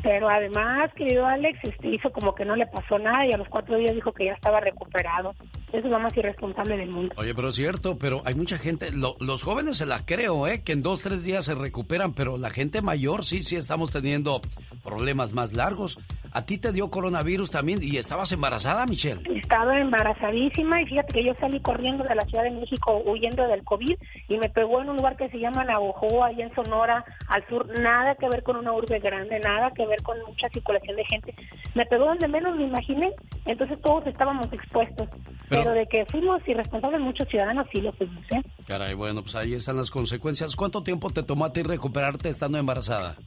Pero 0.04 0.30
además, 0.30 0.92
querido 0.96 1.26
Alex, 1.26 1.60
este, 1.64 1.90
hizo 1.90 2.12
como 2.12 2.34
que 2.34 2.46
no 2.46 2.56
le 2.56 2.66
pasó 2.68 2.98
nada 2.98 3.26
y 3.26 3.34
a 3.34 3.38
los 3.38 3.48
cuatro 3.50 3.78
días 3.78 3.94
dijo 3.94 4.12
que 4.12 4.26
ya 4.26 4.34
estaba 4.34 4.60
recuperado. 4.60 5.34
Eso 5.72 5.86
es 5.86 5.92
lo 5.92 6.00
más 6.00 6.16
irresponsable 6.18 6.78
del 6.78 6.90
mundo. 6.90 7.14
Oye, 7.18 7.34
pero 7.34 7.50
es 7.50 7.56
cierto, 7.56 7.98
pero 7.98 8.22
hay 8.26 8.36
mucha 8.36 8.58
gente, 8.58 8.90
los 8.92 9.44
jóvenes 9.44 9.78
se 9.78 9.86
la 9.86 10.06
creo, 10.06 10.48
¿eh? 10.48 10.64
Que 10.64 10.74
en 10.74 10.82
dos, 10.82 11.02
tres 11.02 11.24
días 11.24 11.46
se 11.46 11.56
recuperan, 11.56 12.14
pero 12.14 12.38
la 12.38 12.50
gente 12.50 12.82
mayor 12.82 13.24
sí, 13.26 13.44
sí 13.44 13.56
estamos 13.56 13.92
teniendo 13.92 14.42
problemas 14.84 15.34
más 15.34 15.54
largos. 15.54 15.98
¿A 16.34 16.46
ti 16.46 16.58
te 16.58 16.72
dio 16.72 16.90
coronavirus 16.90 17.52
también 17.52 17.80
y 17.82 17.98
estabas 17.98 18.32
embarazada, 18.32 18.86
Michelle? 18.86 19.22
Estaba 19.36 19.78
embarazadísima 19.80 20.82
y 20.82 20.86
fíjate 20.86 21.14
que 21.14 21.26
yo 21.26 21.34
salí 21.42 21.60
corriendo 21.60 22.06
de 22.06 22.16
la 22.16 22.26
Ciudad 22.26 22.46
de 22.46 22.52
México 22.52 23.02
huyendo 23.06 23.46
del 23.48 23.66
COVID 23.66 23.98
y 24.30 24.38
me 24.38 24.50
pegó 24.50 24.82
en 24.82 24.90
un 24.90 24.96
lugar 24.96 25.18
que 25.18 25.30
se 25.30 25.40
llama 25.40 25.66
Navojoa, 25.66 26.28
allá 26.28 26.46
en 26.46 26.56
Sonora, 26.56 27.04
al 27.28 27.46
sur. 27.48 27.68
Nada 27.80 28.16
que 28.16 28.30
ver 28.30 28.44
con 28.44 28.56
una 28.56 28.72
urbe 28.72 29.00
grande, 29.00 29.40
nada 29.40 29.72
que 29.72 29.86
ver 29.86 29.90
con 30.04 30.17
mucha 30.27 30.49
circulación 30.49 30.95
de 30.95 31.06
gente. 31.06 31.36
Me 31.75 31.86
pegó 31.86 32.06
donde 32.06 32.27
menos 32.27 32.56
me 32.56 32.63
imaginé, 32.63 33.13
entonces 33.45 33.80
todos 33.82 34.06
estábamos 34.08 34.51
expuestos. 34.51 35.10
Pero, 35.49 35.71
de 35.71 35.86
que 35.88 36.06
fuimos 36.06 36.41
irresponsables 36.47 37.01
muchos 37.01 37.27
ciudadanos, 37.27 37.67
sí 37.71 37.82
lo 37.82 37.91
fuimos, 37.93 38.23
¿eh? 38.32 38.41
Caray, 38.67 38.93
bueno, 38.93 39.21
pues 39.21 39.36
ahí 39.36 39.54
están 39.54 39.75
las 39.75 39.91
consecuencias. 39.91 40.56
¿Cuánto 40.56 40.82
tiempo 40.82 41.10
te 41.10 41.23
tomó 41.23 41.45
a 41.45 41.51
ti 41.51 41.62
recuperarte 41.62 42.30
estando 42.30 42.58
embarazada? 42.58 43.17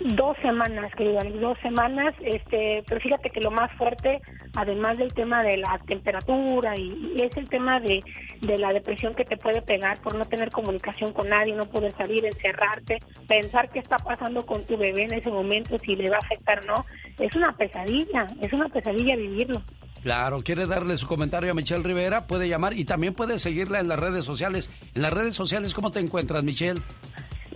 Dos 0.00 0.36
semanas, 0.42 0.92
querido 0.96 1.22
dos 1.40 1.56
semanas, 1.62 2.14
este, 2.20 2.82
pero 2.86 3.00
fíjate 3.00 3.30
que 3.30 3.40
lo 3.40 3.52
más 3.52 3.70
fuerte, 3.78 4.20
además 4.54 4.98
del 4.98 5.14
tema 5.14 5.44
de 5.44 5.56
la 5.56 5.78
temperatura 5.86 6.76
y, 6.76 7.22
es 7.22 7.36
el 7.36 7.48
tema 7.48 7.78
de, 7.78 8.02
de, 8.40 8.58
la 8.58 8.72
depresión 8.72 9.14
que 9.14 9.24
te 9.24 9.36
puede 9.36 9.62
pegar 9.62 10.00
por 10.00 10.16
no 10.16 10.24
tener 10.24 10.50
comunicación 10.50 11.12
con 11.12 11.28
nadie, 11.28 11.54
no 11.54 11.66
poder 11.66 11.94
salir, 11.96 12.24
encerrarte, 12.24 12.98
pensar 13.28 13.70
qué 13.70 13.78
está 13.78 13.96
pasando 13.98 14.44
con 14.44 14.64
tu 14.64 14.76
bebé 14.76 15.04
en 15.04 15.14
ese 15.14 15.30
momento, 15.30 15.78
si 15.78 15.94
le 15.94 16.10
va 16.10 16.16
a 16.16 16.26
afectar 16.26 16.60
o 16.64 16.66
no, 16.66 16.86
es 17.20 17.34
una 17.36 17.52
pesadilla, 17.52 18.26
es 18.40 18.52
una 18.52 18.68
pesadilla 18.68 19.14
vivirlo. 19.14 19.62
Claro, 20.02 20.42
quiere 20.42 20.66
darle 20.66 20.96
su 20.96 21.06
comentario 21.06 21.52
a 21.52 21.54
Michelle 21.54 21.82
Rivera, 21.82 22.26
puede 22.26 22.48
llamar 22.48 22.76
y 22.76 22.84
también 22.84 23.14
puede 23.14 23.38
seguirla 23.38 23.80
en 23.80 23.88
las 23.88 23.98
redes 23.98 24.24
sociales. 24.24 24.68
En 24.94 25.02
las 25.02 25.12
redes 25.12 25.34
sociales, 25.34 25.72
¿cómo 25.72 25.92
te 25.92 26.00
encuentras, 26.00 26.42
Michelle? 26.42 26.82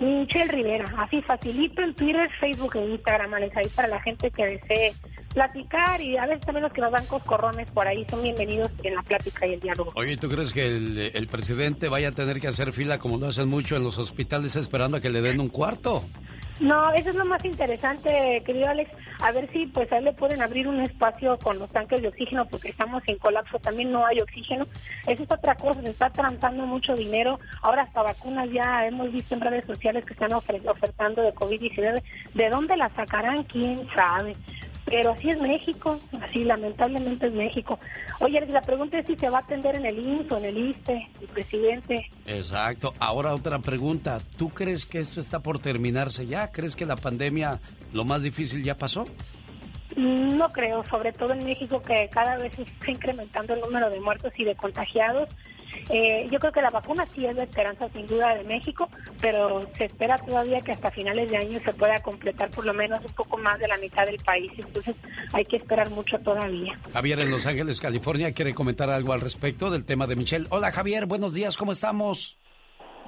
Michelle 0.00 0.50
Rivera, 0.50 0.92
así 0.96 1.20
facilito 1.22 1.82
en 1.82 1.94
Twitter, 1.94 2.30
Facebook 2.38 2.76
e 2.76 2.86
Instagram, 2.86 3.34
Alex, 3.34 3.56
ahí 3.56 3.68
para 3.74 3.88
la 3.88 4.00
gente 4.00 4.30
que 4.30 4.46
desee 4.46 4.94
platicar 5.34 6.00
y 6.00 6.16
a 6.16 6.26
veces 6.26 6.40
también 6.40 6.64
los 6.64 6.72
que 6.72 6.80
nos 6.80 6.90
dan 6.90 7.06
coscorrones 7.06 7.70
por 7.70 7.86
ahí 7.86 8.04
son 8.08 8.22
bienvenidos 8.22 8.70
en 8.82 8.94
la 8.94 9.02
plática 9.02 9.46
y 9.46 9.54
el 9.54 9.60
diálogo. 9.60 9.92
Oye, 9.94 10.16
¿tú 10.16 10.28
crees 10.28 10.52
que 10.52 10.66
el, 10.66 11.10
el 11.14 11.26
presidente 11.26 11.88
vaya 11.88 12.08
a 12.08 12.12
tener 12.12 12.40
que 12.40 12.48
hacer 12.48 12.72
fila 12.72 12.98
como 12.98 13.18
lo 13.18 13.28
hacen 13.28 13.48
mucho 13.48 13.76
en 13.76 13.84
los 13.84 13.98
hospitales 13.98 14.56
esperando 14.56 14.96
a 14.96 15.00
que 15.00 15.10
le 15.10 15.20
den 15.20 15.40
un 15.40 15.48
cuarto? 15.48 16.04
No, 16.60 16.92
eso 16.92 17.10
es 17.10 17.14
lo 17.14 17.24
más 17.24 17.44
interesante, 17.44 18.42
querido 18.44 18.68
Alex. 18.68 18.90
A 19.20 19.30
ver 19.30 19.48
si 19.52 19.66
pues 19.66 19.92
ahí 19.92 20.02
le 20.02 20.12
pueden 20.12 20.42
abrir 20.42 20.66
un 20.66 20.80
espacio 20.80 21.38
con 21.38 21.58
los 21.58 21.70
tanques 21.70 22.02
de 22.02 22.08
oxígeno 22.08 22.46
porque 22.46 22.70
estamos 22.70 23.02
en 23.06 23.18
colapso, 23.18 23.58
también 23.60 23.92
no 23.92 24.04
hay 24.04 24.20
oxígeno. 24.20 24.66
Eso 25.06 25.22
es 25.22 25.30
otra 25.30 25.54
cosa, 25.54 25.80
se 25.82 25.90
está 25.90 26.10
transando 26.10 26.66
mucho 26.66 26.96
dinero. 26.96 27.38
Ahora 27.62 27.82
hasta 27.82 28.02
vacunas 28.02 28.50
ya 28.50 28.86
hemos 28.86 29.12
visto 29.12 29.34
en 29.34 29.40
redes 29.40 29.66
sociales 29.66 30.04
que 30.04 30.14
están 30.14 30.32
ofertando 30.32 31.22
de 31.22 31.34
COVID-19. 31.34 32.02
¿De 32.34 32.48
dónde 32.48 32.76
las 32.76 32.92
sacarán? 32.92 33.44
¿Quién 33.44 33.86
sabe? 33.94 34.34
Pero 34.88 35.12
así 35.12 35.30
es 35.30 35.40
México, 35.40 36.00
así 36.22 36.44
lamentablemente 36.44 37.26
es 37.26 37.32
México. 37.32 37.78
Oye, 38.20 38.44
la 38.46 38.62
pregunta 38.62 38.98
es 38.98 39.06
si 39.06 39.16
se 39.16 39.28
va 39.28 39.38
a 39.38 39.40
atender 39.42 39.74
en 39.74 39.84
el 39.84 39.98
INSS 39.98 40.32
o 40.32 40.38
en 40.38 40.44
el 40.46 40.58
ISTE, 40.70 41.08
el 41.20 41.26
presidente. 41.28 42.10
Exacto. 42.26 42.94
Ahora 42.98 43.34
otra 43.34 43.58
pregunta. 43.58 44.20
¿Tú 44.36 44.48
crees 44.48 44.86
que 44.86 45.00
esto 45.00 45.20
está 45.20 45.40
por 45.40 45.58
terminarse 45.58 46.26
ya? 46.26 46.50
¿Crees 46.50 46.74
que 46.74 46.86
la 46.86 46.96
pandemia, 46.96 47.60
lo 47.92 48.04
más 48.04 48.22
difícil 48.22 48.62
ya 48.62 48.76
pasó? 48.76 49.04
No 49.96 50.52
creo, 50.52 50.84
sobre 50.88 51.12
todo 51.12 51.32
en 51.32 51.44
México 51.44 51.82
que 51.82 52.08
cada 52.10 52.36
vez 52.36 52.54
se 52.54 52.62
está 52.62 52.90
incrementando 52.90 53.54
el 53.54 53.60
número 53.60 53.90
de 53.90 54.00
muertos 54.00 54.32
y 54.36 54.44
de 54.44 54.54
contagiados 54.54 55.28
eh, 55.90 56.26
yo 56.30 56.38
creo 56.38 56.52
que 56.52 56.62
la 56.62 56.70
vacuna 56.70 57.06
sí 57.06 57.24
es 57.24 57.34
la 57.34 57.44
esperanza 57.44 57.88
sin 57.90 58.06
duda 58.06 58.34
de 58.34 58.44
México, 58.44 58.88
pero 59.20 59.62
se 59.76 59.86
espera 59.86 60.18
todavía 60.18 60.60
que 60.60 60.72
hasta 60.72 60.90
finales 60.90 61.30
de 61.30 61.36
año 61.36 61.60
se 61.60 61.72
pueda 61.72 61.98
completar 62.00 62.50
por 62.50 62.66
lo 62.66 62.74
menos 62.74 63.04
un 63.04 63.12
poco 63.14 63.38
más 63.38 63.58
de 63.58 63.68
la 63.68 63.78
mitad 63.78 64.06
del 64.06 64.18
país, 64.18 64.52
entonces 64.56 64.96
hay 65.32 65.44
que 65.44 65.56
esperar 65.56 65.90
mucho 65.90 66.18
todavía. 66.18 66.78
Javier 66.92 67.20
en 67.20 67.30
Los 67.30 67.46
Ángeles, 67.46 67.80
California, 67.80 68.32
quiere 68.32 68.54
comentar 68.54 68.90
algo 68.90 69.12
al 69.12 69.20
respecto 69.20 69.70
del 69.70 69.84
tema 69.84 70.06
de 70.06 70.16
Michelle. 70.16 70.46
Hola 70.50 70.70
Javier, 70.70 71.06
buenos 71.06 71.34
días, 71.34 71.56
¿cómo 71.56 71.72
estamos? 71.72 72.38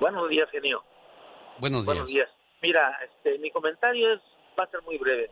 Buenos 0.00 0.28
días, 0.30 0.48
genio. 0.50 0.82
Buenos 1.58 1.84
días. 1.84 1.86
Buenos 1.86 2.08
días. 2.08 2.28
Mira, 2.62 2.98
este, 3.04 3.38
mi 3.38 3.50
comentario 3.50 4.14
es 4.14 4.20
va 4.58 4.64
a 4.64 4.70
ser 4.70 4.82
muy 4.82 4.98
breve. 4.98 5.30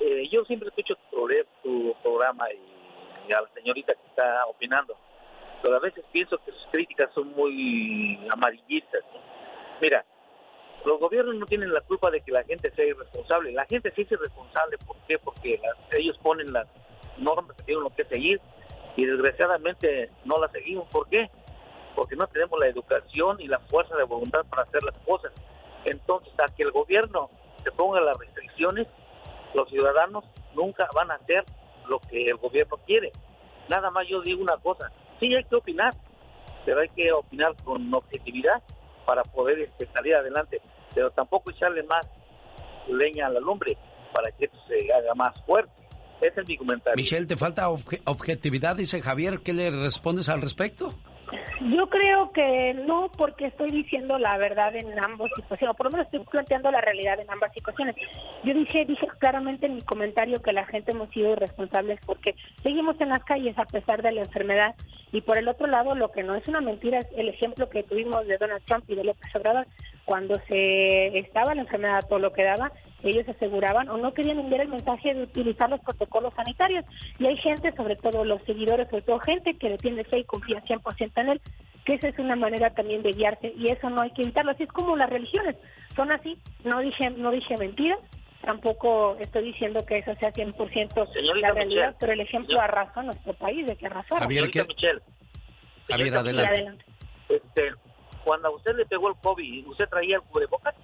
Eh, 0.00 0.28
yo 0.30 0.44
siempre 0.44 0.68
escucho 0.68 0.94
tu, 1.10 1.28
tu 1.62 1.94
programa 2.02 2.46
y 2.52 3.32
a 3.32 3.40
la 3.42 3.48
señorita 3.54 3.92
que 3.94 4.08
está 4.08 4.46
opinando 4.46 4.96
pero 5.62 5.76
a 5.76 5.80
veces 5.80 6.04
pienso 6.12 6.38
que 6.38 6.52
sus 6.52 6.66
críticas 6.70 7.10
son 7.14 7.32
muy 7.34 8.18
amarillistas. 8.30 9.02
Mira, 9.80 10.04
los 10.84 10.98
gobiernos 10.98 11.34
no 11.36 11.46
tienen 11.46 11.72
la 11.72 11.80
culpa 11.82 12.10
de 12.10 12.20
que 12.20 12.32
la 12.32 12.44
gente 12.44 12.70
sea 12.72 12.84
irresponsable. 12.84 13.52
La 13.52 13.66
gente 13.66 13.92
sí 13.94 14.02
es 14.02 14.12
irresponsable. 14.12 14.78
¿Por 14.78 14.96
qué? 15.06 15.18
Porque 15.18 15.60
ellos 15.92 16.18
ponen 16.22 16.52
las 16.52 16.66
normas 17.18 17.56
que 17.56 17.62
tienen 17.64 17.84
lo 17.84 17.90
que 17.90 18.04
seguir 18.04 18.40
y 18.96 19.04
desgraciadamente 19.04 20.10
no 20.24 20.38
las 20.38 20.50
seguimos. 20.52 20.88
¿Por 20.88 21.08
qué? 21.08 21.30
porque 21.94 22.16
no 22.16 22.26
tenemos 22.28 22.58
la 22.58 22.66
educación 22.66 23.40
y 23.40 23.46
la 23.46 23.58
fuerza 23.60 23.96
de 23.96 24.04
voluntad 24.04 24.44
para 24.48 24.62
hacer 24.62 24.82
las 24.82 24.96
cosas. 25.04 25.32
Entonces, 25.84 26.32
hasta 26.32 26.54
que 26.54 26.62
el 26.62 26.72
gobierno 26.72 27.30
se 27.64 27.70
ponga 27.72 28.00
las 28.00 28.16
restricciones, 28.18 28.86
los 29.54 29.68
ciudadanos 29.68 30.24
nunca 30.54 30.88
van 30.94 31.10
a 31.10 31.14
hacer 31.14 31.44
lo 31.88 32.00
que 32.00 32.26
el 32.26 32.36
gobierno 32.36 32.78
quiere. 32.86 33.12
Nada 33.68 33.90
más 33.90 34.06
yo 34.08 34.20
digo 34.22 34.42
una 34.42 34.56
cosa, 34.58 34.90
sí 35.20 35.34
hay 35.34 35.44
que 35.44 35.54
opinar, 35.56 35.94
pero 36.64 36.80
hay 36.80 36.88
que 36.88 37.12
opinar 37.12 37.54
con 37.62 37.92
objetividad 37.94 38.62
para 39.06 39.22
poder 39.22 39.60
este, 39.60 39.86
salir 39.92 40.14
adelante, 40.14 40.60
pero 40.94 41.10
tampoco 41.10 41.50
echarle 41.50 41.82
más 41.84 42.06
leña 42.88 43.26
a 43.26 43.30
la 43.30 43.40
lumbre 43.40 43.76
para 44.12 44.30
que 44.32 44.46
esto 44.46 44.58
se 44.66 44.92
haga 44.92 45.14
más 45.14 45.34
fuerte. 45.44 45.70
Ese 46.20 46.40
es 46.42 46.48
mi 46.48 46.56
comentario. 46.56 46.96
Michelle, 46.96 47.26
te 47.26 47.36
falta 47.36 47.68
obje- 47.70 48.02
objetividad, 48.04 48.76
dice 48.76 49.00
Javier. 49.00 49.40
¿Qué 49.42 49.52
le 49.54 49.70
respondes 49.70 50.28
al 50.28 50.42
respecto? 50.42 50.94
Yo 51.60 51.88
creo 51.88 52.32
que 52.32 52.74
no, 52.74 53.10
porque 53.16 53.46
estoy 53.46 53.70
diciendo 53.70 54.18
la 54.18 54.36
verdad 54.38 54.74
en 54.74 54.98
ambas 54.98 55.30
situaciones, 55.36 55.74
o 55.74 55.76
por 55.76 55.86
lo 55.86 55.92
menos 55.92 56.06
estoy 56.06 56.24
planteando 56.24 56.70
la 56.70 56.80
realidad 56.80 57.20
en 57.20 57.30
ambas 57.30 57.52
situaciones. 57.52 57.96
Yo 58.44 58.54
dije, 58.54 58.84
dije 58.84 59.06
claramente 59.18 59.66
en 59.66 59.76
mi 59.76 59.82
comentario 59.82 60.42
que 60.42 60.52
la 60.52 60.66
gente 60.66 60.92
hemos 60.92 61.10
sido 61.10 61.32
irresponsables 61.32 62.00
porque 62.06 62.34
seguimos 62.62 63.00
en 63.00 63.10
las 63.10 63.24
calles 63.24 63.58
a 63.58 63.64
pesar 63.64 64.02
de 64.02 64.12
la 64.12 64.22
enfermedad. 64.22 64.74
Y 65.12 65.22
por 65.22 65.38
el 65.38 65.48
otro 65.48 65.66
lado, 65.66 65.94
lo 65.94 66.10
que 66.12 66.22
no 66.22 66.34
es 66.34 66.46
una 66.46 66.60
mentira 66.60 67.00
es 67.00 67.06
el 67.16 67.28
ejemplo 67.28 67.68
que 67.68 67.82
tuvimos 67.82 68.26
de 68.26 68.38
Donald 68.38 68.62
Trump 68.64 68.84
y 68.88 68.94
de 68.94 69.04
López 69.04 69.34
Obrador. 69.34 69.66
Cuando 70.04 70.40
se 70.48 71.18
estaba 71.18 71.54
la 71.54 71.62
enfermedad, 71.62 72.06
todo 72.08 72.18
lo 72.18 72.32
que 72.32 72.42
daba, 72.42 72.72
ellos 73.02 73.28
aseguraban 73.28 73.88
o 73.88 73.96
no 73.96 74.12
querían 74.12 74.38
enviar 74.38 74.62
el 74.62 74.68
mensaje 74.68 75.14
de 75.14 75.22
utilizar 75.22 75.70
los 75.70 75.80
protocolos 75.80 76.34
sanitarios. 76.34 76.84
Y 77.18 77.26
hay 77.26 77.36
gente, 77.38 77.72
sobre 77.72 77.96
todo 77.96 78.24
los 78.24 78.42
seguidores, 78.42 78.88
sobre 78.88 79.02
todo 79.02 79.18
gente 79.20 79.54
que 79.54 79.70
le 79.70 79.78
tiene 79.78 80.04
fe 80.04 80.18
y 80.18 80.24
confía 80.24 80.62
100% 80.62 81.19
que 81.84 81.94
esa 81.94 82.08
es 82.08 82.18
una 82.18 82.36
manera 82.36 82.70
también 82.70 83.02
de 83.02 83.12
guiarse 83.12 83.52
y 83.56 83.68
eso 83.68 83.88
no 83.90 84.02
hay 84.02 84.10
que 84.12 84.22
evitarlo. 84.22 84.52
Así 84.52 84.64
es 84.64 84.72
como 84.72 84.96
las 84.96 85.10
religiones 85.10 85.56
son 85.96 86.12
así. 86.12 86.38
No 86.64 86.80
dije, 86.80 87.10
no 87.10 87.30
dije 87.30 87.56
mentiras, 87.56 87.98
tampoco 88.42 89.16
estoy 89.18 89.44
diciendo 89.44 89.84
que 89.86 89.98
eso 89.98 90.14
sea 90.16 90.32
100% 90.32 91.12
Señorita 91.12 91.48
la 91.48 91.54
realidad, 91.54 91.66
Michelle, 91.66 91.96
pero 91.98 92.12
el 92.12 92.20
ejemplo 92.20 92.60
arrasó 92.60 93.00
a 93.00 93.04
nuestro 93.04 93.32
país 93.34 93.66
de 93.66 93.76
que 93.76 93.86
arrasó. 93.86 94.16
Javier, 94.16 94.50
¿qué- 94.50 94.64
Michelle, 94.64 95.00
Javier, 95.88 96.14
adelante. 96.16 96.48
adelante. 96.54 96.84
este, 97.28 97.70
cuando 98.24 98.48
a 98.48 98.50
usted 98.52 98.74
le 98.76 98.84
pegó 98.86 99.08
el 99.08 99.14
COVID, 99.16 99.66
¿usted 99.68 99.88
traía 99.88 100.16
el 100.16 100.22
cubrebocas? 100.22 100.74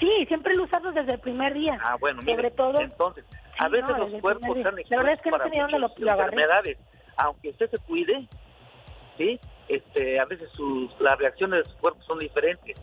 Sí, 0.00 0.10
siempre 0.28 0.54
lo 0.54 0.64
usamos 0.64 0.94
desde 0.94 1.12
el 1.14 1.18
primer 1.20 1.54
día. 1.54 1.76
Ah, 1.82 1.96
bueno, 1.98 2.22
mire, 2.22 2.34
sobre 2.36 2.50
todo. 2.52 2.80
entonces, 2.80 3.24
a 3.58 3.66
Sí, 3.66 3.72
veces 3.72 3.88
no, 3.88 3.98
los 4.08 4.20
cuerpos 4.20 4.56
están 4.56 4.76
La 4.88 4.96
verdad 4.96 5.12
es 5.14 5.20
que 5.22 5.30
no 5.30 5.36
expuestos 5.36 5.60
para 5.60 5.78
lo, 5.78 5.88
lo 5.96 6.12
enfermedades. 6.12 6.78
Aunque 7.16 7.48
usted 7.50 7.70
se 7.70 7.78
cuide, 7.78 8.28
¿sí? 9.18 9.38
Este, 9.68 10.18
a 10.18 10.24
veces 10.24 10.48
sus, 10.56 10.90
las 11.00 11.18
reacciones 11.18 11.64
de 11.64 11.70
su 11.70 11.76
cuerpo 11.78 12.00
son 12.06 12.20
diferentes. 12.20 12.76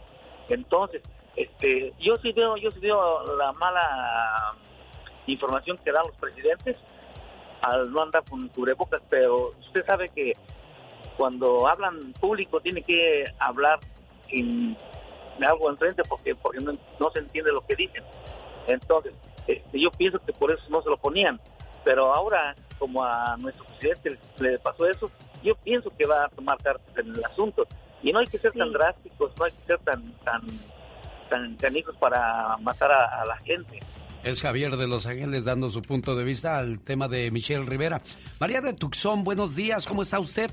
Entonces, 0.50 1.02
este, 1.36 1.94
yo 2.00 2.18
sí 2.20 2.32
veo, 2.32 2.58
yo 2.58 2.72
sí 2.72 2.80
veo 2.80 3.36
la 3.38 3.52
mala 3.54 4.54
información 5.26 5.80
que 5.84 5.92
dan 5.92 6.06
los 6.06 6.16
presidentes 6.18 6.78
al 7.62 7.92
no 7.92 8.04
andar 8.04 8.24
con 8.30 8.48
cubrebocas, 8.50 9.02
pero 9.10 9.54
usted 9.60 9.84
sabe 9.86 10.10
que 10.10 10.34
cuando 11.18 11.68
hablan 11.68 12.14
público 12.14 12.60
tiene 12.60 12.84
que 12.84 13.26
hablar 13.40 13.80
sin 14.30 14.78
algo 15.46 15.70
enfrente 15.70 16.04
porque 16.08 16.36
porque 16.36 16.60
no, 16.60 17.10
se 17.12 17.20
entiende 17.20 17.52
lo 17.52 17.66
que 17.66 17.76
dicen. 17.76 18.04
Entonces, 18.68 19.14
este, 19.48 19.80
yo 19.80 19.90
pienso 19.92 20.20
que 20.20 20.34
por 20.34 20.52
eso 20.52 20.64
no 20.70 20.82
se 20.82 20.90
lo 20.90 20.98
ponían. 20.98 21.40
Pero 21.84 22.14
ahora, 22.14 22.56
como 22.80 23.04
a 23.04 23.36
nuestro 23.38 23.64
presidente 23.66 24.18
le 24.40 24.58
pasó 24.60 24.88
eso, 24.88 25.12
yo 25.46 25.56
pienso 25.56 25.92
que 25.98 26.06
va 26.06 26.26
a 26.26 26.30
tomar 26.30 26.58
cartas 26.62 26.98
en 26.98 27.14
el 27.14 27.24
asunto. 27.24 27.68
Y 28.02 28.12
no 28.12 28.20
hay 28.20 28.28
que 28.28 28.38
ser 28.38 28.52
tan 28.52 28.72
drásticos, 28.72 29.32
no 29.38 29.46
hay 29.46 29.52
que 29.52 29.66
ser 29.66 29.80
tan 29.80 30.12
tan 30.24 30.42
tan 31.30 31.56
canijos 31.56 31.96
para 31.98 32.58
matar 32.58 32.92
a, 32.92 33.22
a 33.22 33.26
la 33.26 33.38
gente. 33.38 33.80
Es 34.24 34.42
Javier 34.42 34.76
de 34.76 34.88
Los 34.88 35.06
Ángeles 35.06 35.46
dando 35.46 35.70
su 35.70 35.82
punto 35.82 36.16
de 36.16 36.24
vista 36.24 36.58
al 36.58 36.80
tema 36.80 37.08
de 37.08 37.30
Michelle 37.32 37.64
Rivera. 37.64 38.02
María 38.40 38.62
de 38.62 38.74
Tucson, 38.74 39.24
buenos 39.24 39.56
días, 39.56 39.86
¿cómo 39.86 40.02
está 40.02 40.20
usted? 40.20 40.50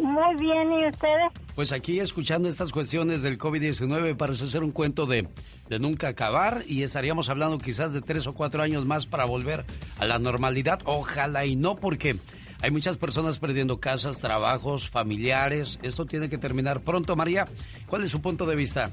Muy 0.00 0.34
bien, 0.36 0.72
¿y 0.72 0.86
ustedes? 0.86 1.32
Pues 1.54 1.72
aquí 1.72 1.98
escuchando 1.98 2.48
estas 2.48 2.72
cuestiones 2.72 3.22
del 3.22 3.38
COVID-19 3.38 4.16
parece 4.16 4.46
ser 4.46 4.62
un 4.62 4.70
cuento 4.70 5.06
de, 5.06 5.26
de 5.68 5.78
nunca 5.78 6.08
acabar 6.08 6.62
y 6.66 6.82
estaríamos 6.82 7.28
hablando 7.28 7.58
quizás 7.58 7.92
de 7.92 8.00
tres 8.00 8.26
o 8.26 8.34
cuatro 8.34 8.62
años 8.62 8.84
más 8.86 9.06
para 9.06 9.24
volver 9.24 9.64
a 9.98 10.04
la 10.04 10.18
normalidad. 10.18 10.80
Ojalá 10.84 11.46
y 11.46 11.56
no, 11.56 11.76
porque 11.76 12.16
hay 12.60 12.70
muchas 12.70 12.96
personas 12.96 13.38
perdiendo 13.38 13.78
casas, 13.78 14.18
trabajos, 14.18 14.88
familiares. 14.88 15.78
Esto 15.82 16.06
tiene 16.06 16.28
que 16.28 16.38
terminar 16.38 16.80
pronto. 16.80 17.14
María, 17.14 17.46
¿cuál 17.86 18.04
es 18.04 18.10
su 18.10 18.20
punto 18.20 18.46
de 18.46 18.56
vista? 18.56 18.90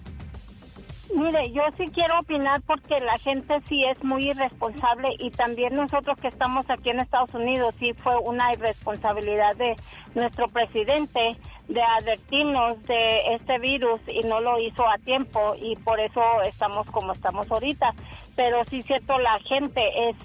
Mire, 1.13 1.51
yo 1.51 1.61
sí 1.77 1.89
quiero 1.93 2.19
opinar 2.19 2.61
porque 2.63 2.99
la 2.99 3.17
gente 3.19 3.61
sí 3.69 3.83
es 3.85 4.03
muy 4.03 4.31
irresponsable 4.31 5.09
y 5.19 5.29
también 5.31 5.75
nosotros 5.75 6.17
que 6.19 6.27
estamos 6.27 6.65
aquí 6.69 6.89
en 6.89 6.99
Estados 6.99 7.33
Unidos 7.33 7.75
sí 7.79 7.93
fue 7.93 8.17
una 8.17 8.51
irresponsabilidad 8.53 9.55
de 9.55 9.75
nuestro 10.15 10.47
presidente 10.47 11.37
de 11.67 11.81
advertirnos 11.81 12.81
de 12.83 13.35
este 13.35 13.59
virus 13.59 14.01
y 14.07 14.21
no 14.27 14.39
lo 14.41 14.59
hizo 14.59 14.87
a 14.87 14.97
tiempo 14.97 15.55
y 15.61 15.75
por 15.77 15.99
eso 15.99 16.21
estamos 16.43 16.89
como 16.91 17.13
estamos 17.13 17.49
ahorita. 17.51 17.93
Pero 18.35 18.63
sí 18.65 18.79
es 18.79 18.85
cierto, 18.85 19.17
la 19.19 19.39
gente 19.39 19.81
es, 20.09 20.15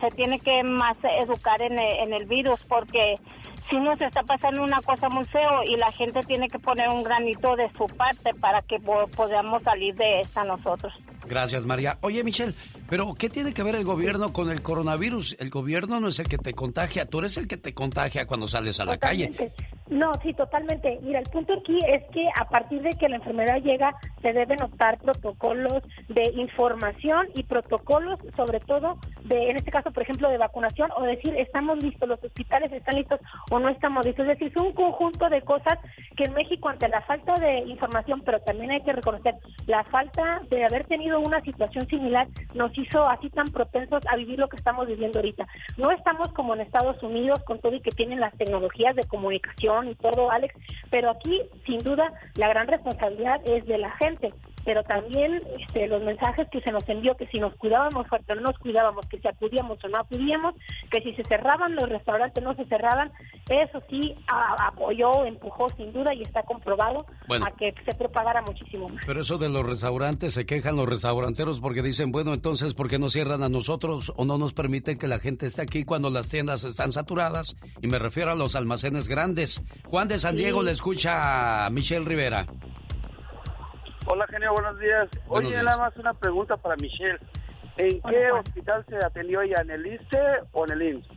se 0.00 0.08
tiene 0.16 0.40
que 0.40 0.62
más 0.62 0.96
educar 1.02 1.62
en 1.62 1.78
el, 1.78 1.98
en 1.98 2.12
el 2.12 2.26
virus 2.26 2.60
porque 2.68 3.16
si 3.68 3.76
nos 3.78 4.00
está 4.00 4.22
pasando 4.22 4.62
una 4.62 4.82
cosa 4.82 5.08
muy 5.08 5.26
feo 5.26 5.62
y 5.64 5.76
la 5.76 5.92
gente 5.92 6.24
tiene 6.24 6.48
que 6.48 6.58
poner 6.58 6.88
un 6.88 7.02
granito 7.02 7.56
de 7.56 7.70
su 7.76 7.88
parte 7.90 8.34
para 8.34 8.62
que 8.62 8.78
po- 8.80 9.08
podamos 9.14 9.62
salir 9.62 9.94
de 9.94 10.22
esta 10.22 10.44
nosotros. 10.44 10.92
Gracias, 11.30 11.64
María. 11.64 11.96
Oye, 12.00 12.24
Michelle, 12.24 12.52
pero 12.88 13.14
¿qué 13.14 13.28
tiene 13.28 13.54
que 13.54 13.62
ver 13.62 13.76
el 13.76 13.84
gobierno 13.84 14.32
con 14.32 14.50
el 14.50 14.62
coronavirus? 14.62 15.36
El 15.38 15.48
gobierno 15.48 16.00
no 16.00 16.08
es 16.08 16.18
el 16.18 16.26
que 16.26 16.38
te 16.38 16.54
contagia, 16.54 17.06
tú 17.06 17.20
eres 17.20 17.36
el 17.36 17.46
que 17.46 17.56
te 17.56 17.72
contagia 17.72 18.26
cuando 18.26 18.48
sales 18.48 18.80
a 18.80 18.84
la 18.84 18.98
calle. 18.98 19.30
No, 19.90 20.12
sí, 20.22 20.32
totalmente. 20.34 20.98
Mira, 21.02 21.20
el 21.20 21.28
punto 21.30 21.52
aquí 21.52 21.78
es 21.86 22.02
que 22.12 22.26
a 22.36 22.48
partir 22.48 22.82
de 22.82 22.90
que 22.90 23.08
la 23.08 23.16
enfermedad 23.16 23.60
llega, 23.60 23.92
se 24.22 24.32
deben 24.32 24.62
optar 24.62 24.98
protocolos 24.98 25.82
de 26.08 26.26
información 26.34 27.28
y 27.34 27.44
protocolos, 27.44 28.18
sobre 28.36 28.60
todo, 28.60 28.98
de, 29.24 29.50
en 29.50 29.56
este 29.56 29.70
caso, 29.70 29.90
por 29.92 30.02
ejemplo, 30.02 30.28
de 30.30 30.38
vacunación, 30.38 30.90
o 30.96 31.02
decir, 31.02 31.34
estamos 31.36 31.80
listos, 31.82 32.08
los 32.08 32.22
hospitales 32.22 32.72
están 32.72 32.96
listos 32.96 33.20
o 33.50 33.58
no 33.58 33.68
estamos 33.68 34.04
listos. 34.04 34.26
Es 34.26 34.38
decir, 34.38 34.48
es 34.48 34.56
un 34.56 34.72
conjunto 34.72 35.28
de 35.28 35.42
cosas 35.42 35.78
que 36.16 36.24
en 36.24 36.34
México, 36.34 36.68
ante 36.68 36.88
la 36.88 37.02
falta 37.02 37.38
de 37.38 37.58
información, 37.60 38.22
pero 38.24 38.40
también 38.40 38.70
hay 38.72 38.82
que 38.82 38.92
reconocer 38.92 39.34
la 39.66 39.84
falta 39.84 40.40
de 40.50 40.64
haber 40.64 40.86
tenido 40.86 41.19
una 41.20 41.40
situación 41.42 41.86
similar, 41.88 42.28
nos 42.54 42.76
hizo 42.76 43.08
así 43.08 43.30
tan 43.30 43.50
propensos 43.50 44.02
a 44.10 44.16
vivir 44.16 44.38
lo 44.38 44.48
que 44.48 44.56
estamos 44.56 44.86
viviendo 44.86 45.18
ahorita. 45.18 45.46
No 45.76 45.90
estamos 45.90 46.32
como 46.32 46.54
en 46.54 46.60
Estados 46.60 47.02
Unidos 47.02 47.42
con 47.44 47.58
todo 47.60 47.74
y 47.74 47.80
que 47.80 47.90
tienen 47.92 48.20
las 48.20 48.34
tecnologías 48.34 48.96
de 48.96 49.04
comunicación 49.04 49.88
y 49.88 49.94
todo, 49.94 50.30
Alex, 50.30 50.54
pero 50.90 51.10
aquí 51.10 51.40
sin 51.66 51.82
duda 51.82 52.12
la 52.34 52.48
gran 52.48 52.68
responsabilidad 52.68 53.40
es 53.44 53.66
de 53.66 53.78
la 53.78 53.90
gente, 53.96 54.32
pero 54.70 54.84
también 54.84 55.42
este, 55.58 55.88
los 55.88 56.00
mensajes 56.04 56.46
que 56.48 56.60
se 56.60 56.70
nos 56.70 56.88
envió, 56.88 57.16
que 57.16 57.26
si 57.26 57.40
nos 57.40 57.52
cuidábamos 57.56 58.06
fuerte 58.06 58.32
o 58.34 58.36
no 58.36 58.42
nos 58.42 58.58
cuidábamos, 58.60 59.04
que 59.06 59.18
si 59.18 59.26
acudíamos 59.26 59.82
o 59.84 59.88
no 59.88 59.98
acudíamos, 59.98 60.54
que 60.92 61.00
si 61.02 61.12
se 61.14 61.24
cerraban 61.24 61.74
los 61.74 61.88
restaurantes 61.88 62.40
no 62.40 62.54
se 62.54 62.64
cerraban, 62.66 63.10
eso 63.48 63.82
sí 63.90 64.14
a- 64.28 64.68
apoyó, 64.68 65.24
empujó 65.24 65.68
sin 65.70 65.92
duda 65.92 66.14
y 66.14 66.22
está 66.22 66.44
comprobado 66.44 67.04
Bueno. 67.26 67.46
a 67.46 67.50
que 67.50 67.74
se 67.84 67.94
propagara 67.94 68.42
muchísimo 68.42 68.88
más. 68.90 69.02
Pero 69.04 69.22
eso 69.22 69.38
de 69.38 69.48
los 69.48 69.66
restaurantes, 69.66 70.34
se 70.34 70.46
quejan 70.46 70.76
los 70.76 70.88
restauranteros 70.88 71.58
porque 71.60 71.82
dicen, 71.82 72.12
bueno, 72.12 72.32
entonces, 72.32 72.72
¿por 72.74 72.88
qué 72.88 73.00
no 73.00 73.08
cierran 73.08 73.42
a 73.42 73.48
nosotros 73.48 74.12
o 74.14 74.24
no 74.24 74.38
nos 74.38 74.52
permiten 74.52 74.98
que 74.98 75.08
la 75.08 75.18
gente 75.18 75.46
esté 75.46 75.62
aquí 75.62 75.84
cuando 75.84 76.10
las 76.10 76.28
tiendas 76.28 76.62
están 76.62 76.92
saturadas? 76.92 77.56
Y 77.82 77.88
me 77.88 77.98
refiero 77.98 78.30
a 78.30 78.36
los 78.36 78.54
almacenes 78.54 79.08
grandes. 79.08 79.60
Juan 79.88 80.06
de 80.06 80.18
San 80.18 80.36
Diego 80.36 80.60
Sí. 80.60 80.66
le 80.66 80.70
escucha 80.70 81.66
a 81.66 81.70
Michelle 81.70 82.04
Rivera. 82.04 82.46
Hola, 84.06 84.26
genio, 84.28 84.52
buenos 84.52 84.78
días. 84.78 85.08
Buenos 85.26 85.48
Oye, 85.50 85.60
días. 85.60 85.64
nada 85.64 85.78
más 85.78 85.96
una 85.96 86.14
pregunta 86.14 86.56
para 86.56 86.76
Michelle. 86.76 87.18
¿En 87.76 88.00
qué 88.00 88.30
Juan. 88.30 88.40
hospital 88.44 88.84
se 88.88 88.96
atendió 88.96 89.42
ella? 89.42 89.60
¿En 89.62 89.70
el 89.70 89.86
ISTE 89.86 90.18
o 90.52 90.64
en 90.66 90.72
el 90.72 90.82
IMSS? 90.82 91.08